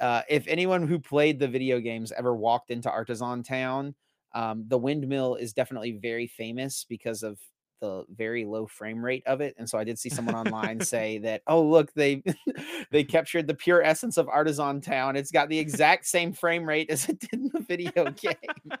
uh, 0.00 0.22
if 0.28 0.46
anyone 0.46 0.86
who 0.86 1.00
played 1.00 1.40
the 1.40 1.48
video 1.48 1.80
games 1.80 2.12
ever 2.12 2.36
walked 2.36 2.70
into 2.70 2.88
Artazon 2.88 3.44
Town, 3.44 3.96
um, 4.32 4.64
the 4.68 4.78
windmill 4.78 5.34
is 5.34 5.52
definitely 5.52 5.98
very 6.00 6.28
famous 6.28 6.86
because 6.88 7.24
of 7.24 7.40
the 7.80 8.04
very 8.08 8.44
low 8.44 8.66
frame 8.66 9.04
rate 9.04 9.22
of 9.26 9.40
it. 9.40 9.54
And 9.58 9.68
so 9.68 9.78
I 9.78 9.84
did 9.84 9.98
see 9.98 10.08
someone 10.08 10.34
online 10.34 10.80
say 10.82 11.18
that, 11.18 11.42
oh 11.46 11.62
look, 11.62 11.92
they 11.94 12.22
they 12.90 13.04
captured 13.04 13.46
the 13.46 13.54
pure 13.54 13.82
essence 13.82 14.16
of 14.16 14.26
Artazon 14.26 14.82
Town. 14.82 15.16
It's 15.16 15.30
got 15.30 15.48
the 15.48 15.58
exact 15.58 16.06
same 16.06 16.32
frame 16.32 16.64
rate 16.64 16.90
as 16.90 17.08
it 17.08 17.18
did 17.20 17.32
in 17.32 17.50
the 17.52 17.60
video 17.60 18.10
game, 18.10 18.78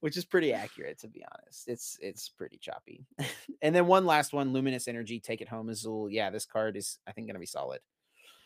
which 0.00 0.16
is 0.16 0.24
pretty 0.24 0.52
accurate 0.52 0.98
to 1.00 1.08
be 1.08 1.24
honest. 1.32 1.68
It's 1.68 1.98
it's 2.00 2.28
pretty 2.28 2.58
choppy. 2.58 3.04
and 3.62 3.74
then 3.74 3.86
one 3.86 4.06
last 4.06 4.32
one, 4.32 4.52
Luminous 4.52 4.88
Energy, 4.88 5.20
take 5.20 5.40
it 5.40 5.48
home, 5.48 5.68
Azul. 5.68 6.10
Yeah, 6.10 6.30
this 6.30 6.46
card 6.46 6.76
is 6.76 6.98
I 7.06 7.12
think 7.12 7.26
gonna 7.26 7.38
be 7.38 7.46
solid. 7.46 7.80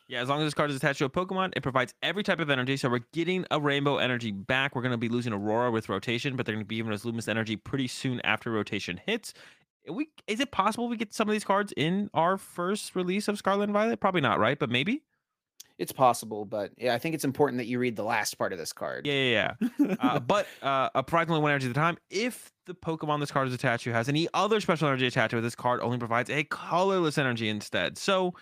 Yeah, 0.08 0.22
as 0.22 0.28
long 0.30 0.40
as 0.40 0.46
this 0.46 0.54
card 0.54 0.70
is 0.70 0.76
attached 0.76 1.00
to 1.00 1.04
a 1.04 1.10
Pokemon, 1.10 1.52
it 1.54 1.62
provides 1.62 1.92
every 2.02 2.22
type 2.22 2.40
of 2.40 2.48
energy. 2.48 2.78
So 2.78 2.88
we're 2.88 3.04
getting 3.12 3.44
a 3.50 3.60
Rainbow 3.60 3.98
Energy 3.98 4.32
back. 4.32 4.74
We're 4.74 4.80
going 4.80 4.92
to 4.92 4.96
be 4.96 5.10
losing 5.10 5.34
Aurora 5.34 5.70
with 5.70 5.90
rotation, 5.90 6.34
but 6.34 6.46
they're 6.46 6.54
going 6.54 6.64
to 6.64 6.68
be 6.68 6.76
giving 6.76 6.94
us 6.94 7.04
Luminous 7.04 7.28
Energy 7.28 7.56
pretty 7.56 7.88
soon 7.88 8.18
after 8.24 8.50
rotation 8.50 8.98
hits. 9.04 9.34
We 9.90 10.08
is 10.26 10.40
it 10.40 10.50
possible 10.50 10.88
we 10.88 10.96
get 10.96 11.14
some 11.14 11.28
of 11.28 11.32
these 11.32 11.44
cards 11.44 11.72
in 11.76 12.10
our 12.14 12.36
first 12.36 12.94
release 12.94 13.28
of 13.28 13.38
Scarlet 13.38 13.64
and 13.64 13.72
Violet? 13.72 14.00
Probably 14.00 14.20
not, 14.20 14.38
right? 14.38 14.58
But 14.58 14.70
maybe. 14.70 15.02
It's 15.78 15.92
possible, 15.92 16.44
but 16.44 16.72
yeah, 16.76 16.92
I 16.92 16.98
think 16.98 17.14
it's 17.14 17.24
important 17.24 17.58
that 17.58 17.66
you 17.66 17.78
read 17.78 17.94
the 17.94 18.02
last 18.02 18.36
part 18.36 18.52
of 18.52 18.58
this 18.58 18.72
card. 18.72 19.06
Yeah, 19.06 19.14
yeah, 19.14 19.68
yeah. 19.78 19.94
uh, 20.00 20.18
but 20.26 20.48
uh, 20.60 20.88
a 20.92 21.04
provides 21.04 21.30
only 21.30 21.40
one 21.40 21.52
energy 21.52 21.66
at 21.66 21.70
a 21.70 21.74
time. 21.74 21.98
If 22.10 22.50
the 22.66 22.74
Pokemon 22.74 23.20
this 23.20 23.30
card 23.30 23.46
is 23.46 23.54
attached 23.54 23.84
to 23.84 23.92
has 23.92 24.08
any 24.08 24.26
other 24.34 24.60
special 24.60 24.88
energy 24.88 25.06
attached 25.06 25.30
to 25.30 25.38
it, 25.38 25.42
this 25.42 25.54
card 25.54 25.80
only 25.80 25.98
provides 25.98 26.30
a 26.30 26.42
colorless 26.42 27.16
energy 27.16 27.48
instead. 27.48 27.96
So 27.96 28.34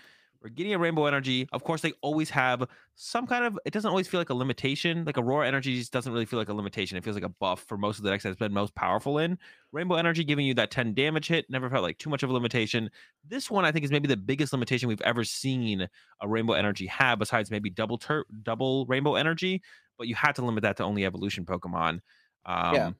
we're 0.42 0.50
getting 0.50 0.74
a 0.74 0.78
rainbow 0.78 1.06
energy. 1.06 1.48
Of 1.52 1.64
course, 1.64 1.80
they 1.80 1.92
always 2.02 2.30
have 2.30 2.68
some 2.94 3.26
kind 3.26 3.44
of. 3.44 3.58
It 3.64 3.72
doesn't 3.72 3.88
always 3.88 4.08
feel 4.08 4.20
like 4.20 4.30
a 4.30 4.34
limitation. 4.34 5.04
Like 5.04 5.18
Aurora 5.18 5.46
energy 5.46 5.76
just 5.78 5.92
doesn't 5.92 6.12
really 6.12 6.24
feel 6.24 6.38
like 6.38 6.48
a 6.48 6.54
limitation. 6.54 6.96
It 6.96 7.04
feels 7.04 7.16
like 7.16 7.24
a 7.24 7.28
buff 7.28 7.62
for 7.62 7.76
most 7.76 7.98
of 7.98 8.04
the 8.04 8.10
decks 8.10 8.24
that's 8.24 8.36
been 8.36 8.52
most 8.52 8.74
powerful 8.74 9.18
in. 9.18 9.38
Rainbow 9.72 9.96
energy 9.96 10.24
giving 10.24 10.46
you 10.46 10.54
that 10.54 10.70
10 10.70 10.94
damage 10.94 11.28
hit 11.28 11.46
never 11.48 11.68
felt 11.68 11.82
like 11.82 11.98
too 11.98 12.10
much 12.10 12.22
of 12.22 12.30
a 12.30 12.32
limitation. 12.32 12.90
This 13.26 13.50
one 13.50 13.64
I 13.64 13.72
think 13.72 13.84
is 13.84 13.90
maybe 13.90 14.08
the 14.08 14.16
biggest 14.16 14.52
limitation 14.52 14.88
we've 14.88 15.00
ever 15.02 15.24
seen 15.24 15.88
a 16.20 16.28
rainbow 16.28 16.54
energy 16.54 16.86
have, 16.86 17.18
besides 17.18 17.50
maybe 17.50 17.70
double 17.70 17.98
tur- 17.98 18.26
double 18.42 18.86
rainbow 18.86 19.14
energy. 19.14 19.62
But 19.98 20.08
you 20.08 20.14
had 20.14 20.34
to 20.36 20.44
limit 20.44 20.62
that 20.62 20.76
to 20.78 20.84
only 20.84 21.04
evolution 21.04 21.44
Pokemon. 21.44 22.00
Um, 22.44 22.74
yeah. 22.74 22.90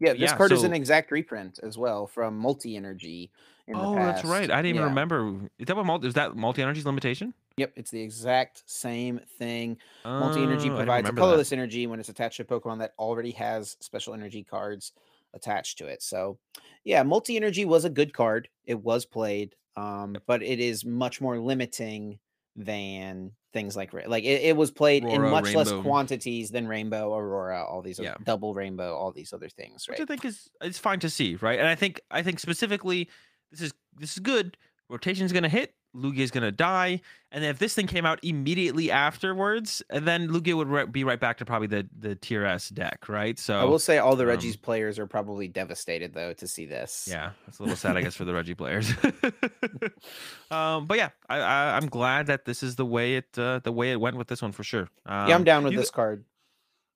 Yeah, 0.00 0.14
this 0.14 0.32
yeah, 0.32 0.32
card 0.32 0.52
is 0.52 0.64
an 0.64 0.72
exact 0.72 1.10
reprint 1.10 1.58
as 1.62 1.76
well 1.78 2.06
from 2.06 2.36
Multi 2.38 2.76
Energy. 2.76 3.32
Oh, 3.72 4.04
that's 4.04 4.24
right. 4.24 4.50
I 4.50 4.56
didn't 4.56 4.66
even 4.70 4.82
Yeah. 4.82 4.84
remember. 4.84 5.48
Is 5.58 5.66
that 5.66 5.76
what 5.76 5.86
multi? 5.86 6.08
Is 6.08 6.14
that 6.14 6.36
multi 6.36 6.62
energy's 6.62 6.86
limitation? 6.86 7.34
Yep, 7.56 7.72
it's 7.76 7.90
the 7.90 8.00
exact 8.00 8.62
same 8.66 9.18
thing. 9.38 9.78
Multi 10.18 10.42
energy 10.42 10.70
Oh, 10.70 10.70
provides 10.70 11.08
a 11.08 11.12
remember 11.12 11.22
that. 11.22 11.42
colorless 11.42 11.52
energy 11.52 11.86
when 11.86 12.00
it's 12.00 12.08
attached 12.08 12.36
to 12.38 12.42
a 12.42 12.46
Pokemon 12.46 12.78
that 12.78 12.94
already 12.98 13.32
has 13.32 13.76
special 13.80 14.14
energy 14.14 14.44
cards 14.44 14.92
attached 15.34 15.78
to 15.78 15.86
it. 15.86 16.02
So, 16.02 16.38
yeah, 16.84 17.02
multi 17.02 17.36
energy 17.36 17.64
was 17.64 17.84
a 17.84 17.90
good 17.90 18.12
card. 18.14 18.48
It 18.64 18.76
was 18.82 19.04
played, 19.04 19.56
um, 19.76 20.16
but 20.26 20.42
it 20.42 20.60
is 20.60 20.84
much 20.84 21.20
more 21.20 21.38
limiting 21.38 22.18
than 22.56 23.32
things 23.52 23.76
like 23.76 23.92
like 24.06 24.24
it, 24.24 24.42
it 24.42 24.56
was 24.56 24.70
played 24.70 25.04
in 25.04 25.20
Aurora, 25.22 25.30
much 25.30 25.54
less 25.54 25.70
quantities 25.72 26.50
than 26.50 26.68
Rainbow, 26.68 27.14
Aurora, 27.14 27.64
all 27.64 27.82
these 27.82 27.98
Yeah. 27.98 28.10
other, 28.10 28.24
double 28.24 28.54
Rainbow, 28.54 28.94
all 28.94 29.12
these 29.12 29.32
other 29.32 29.48
things, 29.48 29.88
which? 29.88 30.00
I 30.00 30.04
think 30.04 30.24
is 30.24 30.48
it's 30.60 30.78
fine 30.78 31.00
to 31.00 31.10
see, 31.10 31.34
right? 31.36 31.58
And 31.58 31.68
I 31.68 31.74
think 31.74 32.00
I 32.10 32.22
think 32.22 32.38
specifically 32.40 33.08
this 33.50 33.60
is 33.60 33.72
this 33.98 34.12
is 34.12 34.18
good. 34.20 34.56
Rotation's 34.90 35.32
gonna 35.32 35.48
hit, 35.48 35.72
Lugia's 35.94 36.30
gonna 36.30 36.50
die, 36.52 37.00
and 37.30 37.42
then 37.42 37.50
if 37.50 37.58
this 37.58 37.74
thing 37.74 37.86
came 37.86 38.04
out 38.04 38.18
immediately 38.22 38.90
afterwards, 38.90 39.82
then 39.88 40.28
Lugia 40.28 40.54
would 40.56 40.68
re- 40.68 40.86
be 40.86 41.04
right 41.04 41.18
back 41.20 41.38
to 41.38 41.44
probably 41.44 41.68
the 41.68 41.88
the 41.98 42.14
tier 42.16 42.44
S 42.44 42.68
deck, 42.68 43.08
right? 43.08 43.38
So 43.38 43.58
I 43.58 43.64
will 43.64 43.78
say 43.78 43.98
all 43.98 44.16
the 44.16 44.24
um, 44.24 44.30
Regi's 44.30 44.56
players 44.56 44.98
are 44.98 45.06
probably 45.06 45.48
devastated 45.48 46.12
though 46.12 46.32
to 46.34 46.46
see 46.48 46.66
this. 46.66 47.08
yeah, 47.10 47.30
it's 47.46 47.58
a 47.58 47.62
little 47.62 47.76
sad, 47.76 47.96
I 47.96 48.02
guess, 48.02 48.14
for 48.16 48.24
the 48.24 48.34
Regi 48.34 48.54
players. 48.54 48.92
um, 50.50 50.86
but 50.86 50.98
yeah, 50.98 51.10
I, 51.28 51.38
I 51.38 51.76
I'm 51.76 51.86
glad 51.88 52.26
that 52.26 52.44
this 52.44 52.62
is 52.62 52.76
the 52.76 52.86
way 52.86 53.16
it 53.16 53.38
uh, 53.38 53.60
the 53.62 53.72
way 53.72 53.92
it 53.92 54.00
went 54.00 54.16
with 54.16 54.28
this 54.28 54.42
one 54.42 54.52
for 54.52 54.64
sure. 54.64 54.88
Um, 55.06 55.28
yeah, 55.28 55.34
I'm 55.34 55.44
down 55.44 55.64
with 55.64 55.72
you- 55.72 55.78
this 55.78 55.90
card. 55.90 56.24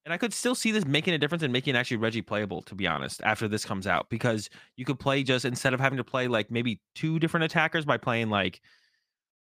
And 0.05 0.13
I 0.13 0.19
could 0.19 0.35
still 0.35 0.55
see 0.55 0.71
this 0.71 0.85
making 0.85 1.15
a 1.15 1.19
difference 1.19 1.43
and 1.43 1.53
making 1.53 1.77
actually 1.77 1.97
Regi 1.97 2.21
playable, 2.21 2.61
to 2.63 2.75
be 2.75 2.87
honest, 2.87 3.23
after 3.25 3.49
this 3.49 3.65
comes 3.65 3.87
out, 3.87 4.11
because 4.11 4.51
you 4.77 4.85
could 4.85 4.99
play 4.99 5.23
just 5.23 5.47
instead 5.47 5.73
of 5.73 5.81
having 5.81 5.97
to 5.97 6.05
play 6.05 6.29
like 6.29 6.51
maybe 6.51 6.81
two 6.95 7.19
different 7.19 7.45
attackers 7.45 7.87
by 7.87 7.97
playing 7.97 8.29
like 8.29 8.61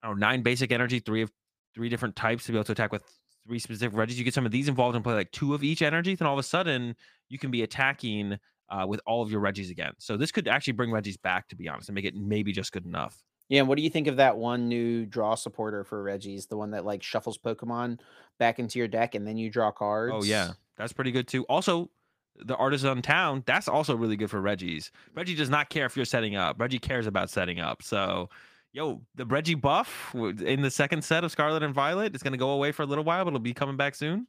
I 0.02 0.08
don't 0.08 0.20
know, 0.20 0.28
nine 0.28 0.42
basic 0.42 0.72
energy, 0.72 1.00
three 1.00 1.22
of 1.22 1.32
three 1.76 1.90
different 1.90 2.16
types 2.16 2.46
to 2.46 2.52
be 2.52 2.58
able 2.58 2.66
to 2.66 2.72
attack 2.72 2.92
with 2.92 3.04
three 3.48 3.60
specific 3.60 3.96
Regis. 3.96 4.18
You 4.18 4.24
get 4.24 4.34
some 4.34 4.46
of 4.46 4.52
these 4.52 4.68
involved 4.68 4.96
and 4.96 5.04
play 5.04 5.14
like 5.14 5.32
two 5.32 5.54
of 5.54 5.64
each 5.64 5.82
energy, 5.82 6.16
then 6.16 6.28
all 6.28 6.34
of 6.34 6.40
a 6.40 6.44
sudden 6.44 6.96
you 7.30 7.38
can 7.38 7.52
be 7.52 7.62
attacking 7.62 8.40
uh, 8.70 8.86
with 8.88 9.02
all 9.06 9.22
of 9.22 9.32
your 9.32 9.40
Regis 9.42 9.70
again. 9.70 9.94
So 10.00 10.18
this 10.18 10.32
could 10.32 10.48
actually 10.48 10.74
bring 10.74 10.92
Regis 10.92 11.18
back, 11.18 11.48
to 11.50 11.56
be 11.56 11.68
honest, 11.68 11.90
and 11.90 11.96
make 11.96 12.06
it 12.06 12.16
maybe 12.16 12.52
just 12.52 12.72
good 12.72 12.86
enough. 12.86 13.22
Yeah, 13.50 13.62
and 13.62 13.68
what 13.68 13.78
do 13.78 13.84
you 13.84 13.90
think 13.90 14.08
of 14.08 14.18
that 14.18 14.38
one 14.38 14.70
new 14.70 15.06
draw 15.06 15.36
supporter 15.36 15.84
for 15.84 16.02
Regi's? 16.02 16.46
The 16.46 16.56
one 16.56 16.72
that 16.72 16.86
like 16.86 17.02
shuffles 17.04 17.38
Pokemon 17.38 18.00
back 18.38 18.60
into 18.60 18.80
your 18.80 18.88
deck 18.88 19.16
and 19.16 19.28
then 19.28 19.38
you 19.38 19.50
draw 19.50 19.72
cards. 19.72 20.14
Oh 20.16 20.24
yeah, 20.24 20.54
that's 20.78 20.94
pretty 20.94 21.12
good 21.12 21.28
too. 21.28 21.44
Also, 21.46 21.90
the 22.36 22.56
Artazon 22.56 23.02
town 23.02 23.44
that's 23.46 23.68
also 23.68 23.96
really 23.96 24.16
good 24.16 24.30
for 24.30 24.40
Regi's. 24.40 24.92
Regi 25.16 25.36
does 25.36 25.50
not 25.50 25.70
care 25.70 25.86
if 25.86 25.96
you're 25.96 26.06
setting 26.06 26.36
up. 26.36 26.60
Regi 26.60 26.80
cares 26.80 27.08
about 27.08 27.32
setting 27.32 27.60
up. 27.60 27.82
So, 27.82 28.30
yo, 28.72 29.02
the 29.16 29.26
Regi 29.26 29.56
buff 29.56 30.14
in 30.14 30.62
the 30.62 30.72
second 30.72 31.04
set 31.04 31.24
of 31.24 31.32
Scarlet 31.32 31.64
and 31.64 31.74
Violet 31.74 32.16
is 32.16 32.24
going 32.24 32.34
to 32.34 32.38
go 32.38 32.52
away 32.52 32.72
for 32.72 32.84
a 32.84 32.86
little 32.86 33.04
while, 33.04 33.26
but 33.26 33.30
it'll 33.30 33.40
be 33.40 33.54
coming 33.54 33.78
back 33.78 33.96
soon. 33.96 34.28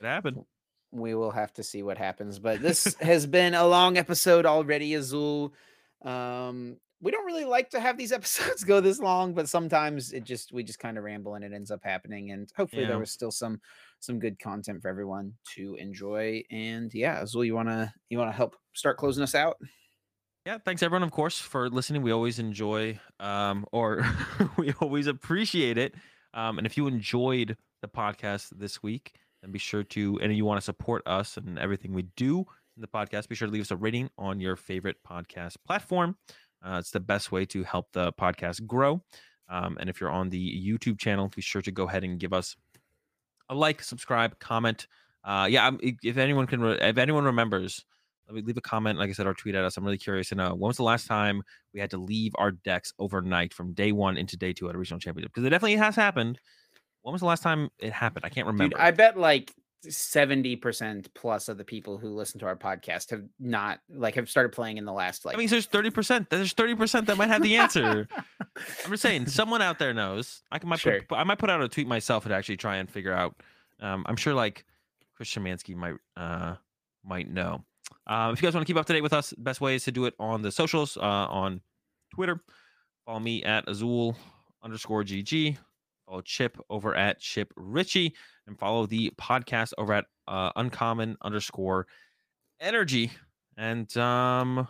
It 0.00 0.06
happened. 0.06 0.44
We 0.90 1.14
will 1.14 1.32
have 1.32 1.52
to 1.54 1.62
see 1.62 1.82
what 1.82 1.98
happens. 1.98 2.38
But 2.38 2.62
this 2.62 2.96
has 3.00 3.26
been 3.26 3.52
a 3.52 3.66
long 3.66 3.98
episode 3.98 4.46
already, 4.46 4.94
Azul. 4.94 5.52
Um, 6.02 6.78
we 7.00 7.10
don't 7.12 7.24
really 7.26 7.44
like 7.44 7.70
to 7.70 7.80
have 7.80 7.96
these 7.96 8.12
episodes 8.18 8.64
go 8.64 8.80
this 8.80 8.98
long, 8.98 9.34
but 9.34 9.48
sometimes 9.48 10.12
it 10.12 10.24
just 10.24 10.52
we 10.52 10.62
just 10.62 10.78
kind 10.78 10.98
of 10.98 11.04
ramble 11.04 11.34
and 11.34 11.44
it 11.44 11.52
ends 11.52 11.70
up 11.70 11.80
happening. 11.84 12.30
And 12.32 12.50
hopefully 12.56 12.82
Yeah. 12.82 12.88
there 12.88 12.98
was 12.98 13.10
still 13.10 13.30
some 13.30 13.60
some 14.00 14.18
good 14.18 14.38
content 14.38 14.82
for 14.82 14.88
everyone 14.88 15.32
to 15.56 15.76
enjoy. 15.76 16.42
And 16.50 16.92
yeah, 16.94 17.20
Azul, 17.22 17.44
you 17.44 17.54
wanna 17.54 17.92
you 18.10 18.18
wanna 18.18 18.32
help 18.32 18.56
start 18.74 18.96
closing 18.96 19.22
us 19.22 19.34
out? 19.34 19.56
Yeah, 20.46 20.58
thanks 20.64 20.82
everyone, 20.82 21.02
of 21.02 21.10
course, 21.10 21.38
for 21.38 21.68
listening. 21.68 22.00
We 22.02 22.10
always 22.12 22.38
enjoy, 22.38 22.98
um, 23.20 23.66
or 23.70 24.02
we 24.56 24.72
always 24.80 25.06
appreciate 25.06 25.76
it. 25.76 25.94
Um, 26.32 26.58
and 26.58 26.66
if 26.66 26.76
you 26.76 26.86
enjoyed 26.86 27.56
the 27.82 27.88
podcast 27.88 28.50
this 28.56 28.82
week, 28.82 29.12
then 29.42 29.50
be 29.52 29.58
sure 29.58 29.82
to, 29.84 30.18
and 30.22 30.34
you 30.34 30.44
want 30.46 30.58
to 30.58 30.64
support 30.64 31.02
us 31.06 31.36
and 31.36 31.58
everything 31.58 31.92
we 31.92 32.02
do 32.16 32.46
in 32.76 32.80
the 32.80 32.88
podcast, 32.88 33.28
be 33.28 33.34
sure 33.34 33.46
to 33.46 33.52
leave 33.52 33.62
us 33.62 33.70
a 33.70 33.76
rating 33.76 34.08
on 34.16 34.40
your 34.40 34.56
favorite 34.56 34.96
podcast 35.06 35.56
platform. 35.66 36.16
Uh, 36.64 36.76
it's 36.78 36.90
the 36.90 37.00
best 37.00 37.30
way 37.30 37.44
to 37.46 37.62
help 37.62 37.92
the 37.92 38.12
podcast 38.14 38.66
grow. 38.66 39.02
Um, 39.48 39.78
and 39.80 39.88
if 39.88 40.00
you're 40.00 40.10
on 40.10 40.28
the 40.28 40.62
YouTube 40.62 40.98
channel, 40.98 41.28
be 41.34 41.40
sure 41.40 41.62
to 41.62 41.70
go 41.70 41.84
ahead 41.84 42.04
and 42.04 42.18
give 42.18 42.32
us 42.32 42.56
a 43.48 43.54
like, 43.54 43.82
subscribe, 43.82 44.38
comment. 44.38 44.86
Uh, 45.24 45.46
yeah, 45.48 45.66
I'm, 45.66 45.78
if 45.82 45.96
if 46.02 46.16
anyone 46.16 46.46
can, 46.46 46.60
re- 46.60 46.78
if 46.80 46.98
anyone 46.98 47.24
remembers, 47.24 47.84
let 48.26 48.34
me 48.34 48.42
leave 48.42 48.56
a 48.56 48.62
comment. 48.62 48.98
Like 48.98 49.08
I 49.08 49.12
said, 49.12 49.26
or 49.26 49.34
tweet 49.34 49.54
at 49.54 49.64
us. 49.64 49.76
I'm 49.76 49.84
really 49.84 49.98
curious 49.98 50.28
to 50.28 50.34
know 50.34 50.50
when 50.50 50.68
was 50.68 50.76
the 50.76 50.82
last 50.82 51.06
time 51.06 51.42
we 51.72 51.80
had 51.80 51.90
to 51.90 51.98
leave 51.98 52.32
our 52.36 52.50
decks 52.50 52.92
overnight 52.98 53.54
from 53.54 53.72
day 53.72 53.92
one 53.92 54.16
into 54.18 54.36
day 54.36 54.52
two 54.52 54.68
at 54.68 54.74
a 54.74 54.78
regional 54.78 55.00
championship? 55.00 55.32
Because 55.32 55.46
it 55.46 55.50
definitely 55.50 55.76
has 55.76 55.96
happened. 55.96 56.38
When 57.02 57.12
was 57.12 57.20
the 57.20 57.26
last 57.26 57.42
time 57.42 57.70
it 57.78 57.92
happened? 57.92 58.26
I 58.26 58.28
can't 58.28 58.46
remember. 58.46 58.76
Dude, 58.76 58.82
I 58.82 58.90
bet 58.90 59.18
like 59.18 59.54
70% 59.86 61.06
plus 61.14 61.48
of 61.48 61.58
the 61.58 61.64
people 61.64 61.98
who 61.98 62.08
listen 62.10 62.40
to 62.40 62.46
our 62.46 62.56
podcast 62.56 63.10
have 63.10 63.22
not 63.38 63.80
like 63.88 64.14
have 64.16 64.28
started 64.28 64.52
playing 64.52 64.78
in 64.78 64.84
the 64.84 64.92
last 64.92 65.24
like 65.24 65.34
I 65.36 65.38
mean, 65.38 65.48
there's 65.48 65.66
thirty 65.66 65.90
percent. 65.90 66.30
There's 66.30 66.52
thirty 66.52 66.74
percent 66.74 67.06
that 67.06 67.16
might 67.16 67.28
have 67.28 67.42
the 67.42 67.56
answer. 67.56 68.08
I'm 68.84 68.90
just 68.90 69.02
saying, 69.02 69.26
someone 69.28 69.62
out 69.62 69.78
there 69.78 69.94
knows. 69.94 70.42
I 70.50 70.58
can 70.58 70.68
might 70.68 70.80
Sure. 70.80 71.00
put, 71.02 71.16
I 71.16 71.24
might 71.24 71.38
put 71.38 71.50
out 71.50 71.62
a 71.62 71.68
tweet 71.68 71.86
myself 71.86 72.24
and 72.24 72.34
actually 72.34 72.56
try 72.56 72.76
and 72.76 72.90
figure 72.90 73.12
out. 73.12 73.36
Um, 73.80 74.04
I'm 74.08 74.16
sure 74.16 74.34
like 74.34 74.64
Chris 75.16 75.28
Shemansky 75.32 75.74
might 75.76 75.94
uh 76.16 76.56
might 77.04 77.30
know. 77.30 77.64
Um, 78.06 78.32
if 78.32 78.42
you 78.42 78.46
guys 78.46 78.54
want 78.54 78.66
to 78.66 78.70
keep 78.72 78.78
up 78.78 78.86
to 78.86 78.92
date 78.92 79.02
with 79.02 79.12
us, 79.12 79.32
best 79.38 79.60
way 79.60 79.74
is 79.74 79.84
to 79.84 79.92
do 79.92 80.04
it 80.06 80.14
on 80.18 80.42
the 80.42 80.50
socials 80.52 80.96
uh, 80.96 81.00
on 81.02 81.60
Twitter. 82.14 82.40
Follow 83.06 83.20
me 83.20 83.42
at 83.44 83.68
Azul 83.68 84.16
underscore 84.62 85.04
GG. 85.04 85.56
Follow 86.06 86.20
Chip 86.22 86.58
over 86.70 86.94
at 86.94 87.20
Chip 87.20 87.52
Richie, 87.56 88.14
and 88.48 88.58
follow 88.58 88.86
the 88.86 89.12
podcast 89.20 89.72
over 89.78 89.92
at 89.92 90.06
uh, 90.26 90.50
Uncommon 90.56 91.16
underscore 91.22 91.86
Energy. 92.60 93.12
And 93.56 93.94
um, 93.96 94.66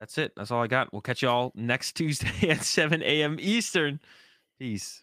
that's 0.00 0.18
it. 0.18 0.32
That's 0.36 0.50
all 0.50 0.62
I 0.62 0.66
got. 0.66 0.92
We'll 0.92 1.00
catch 1.00 1.22
you 1.22 1.28
all 1.28 1.52
next 1.54 1.92
Tuesday 1.96 2.50
at 2.50 2.62
7 2.62 3.02
a.m. 3.02 3.38
Eastern. 3.40 4.00
Peace. 4.58 5.02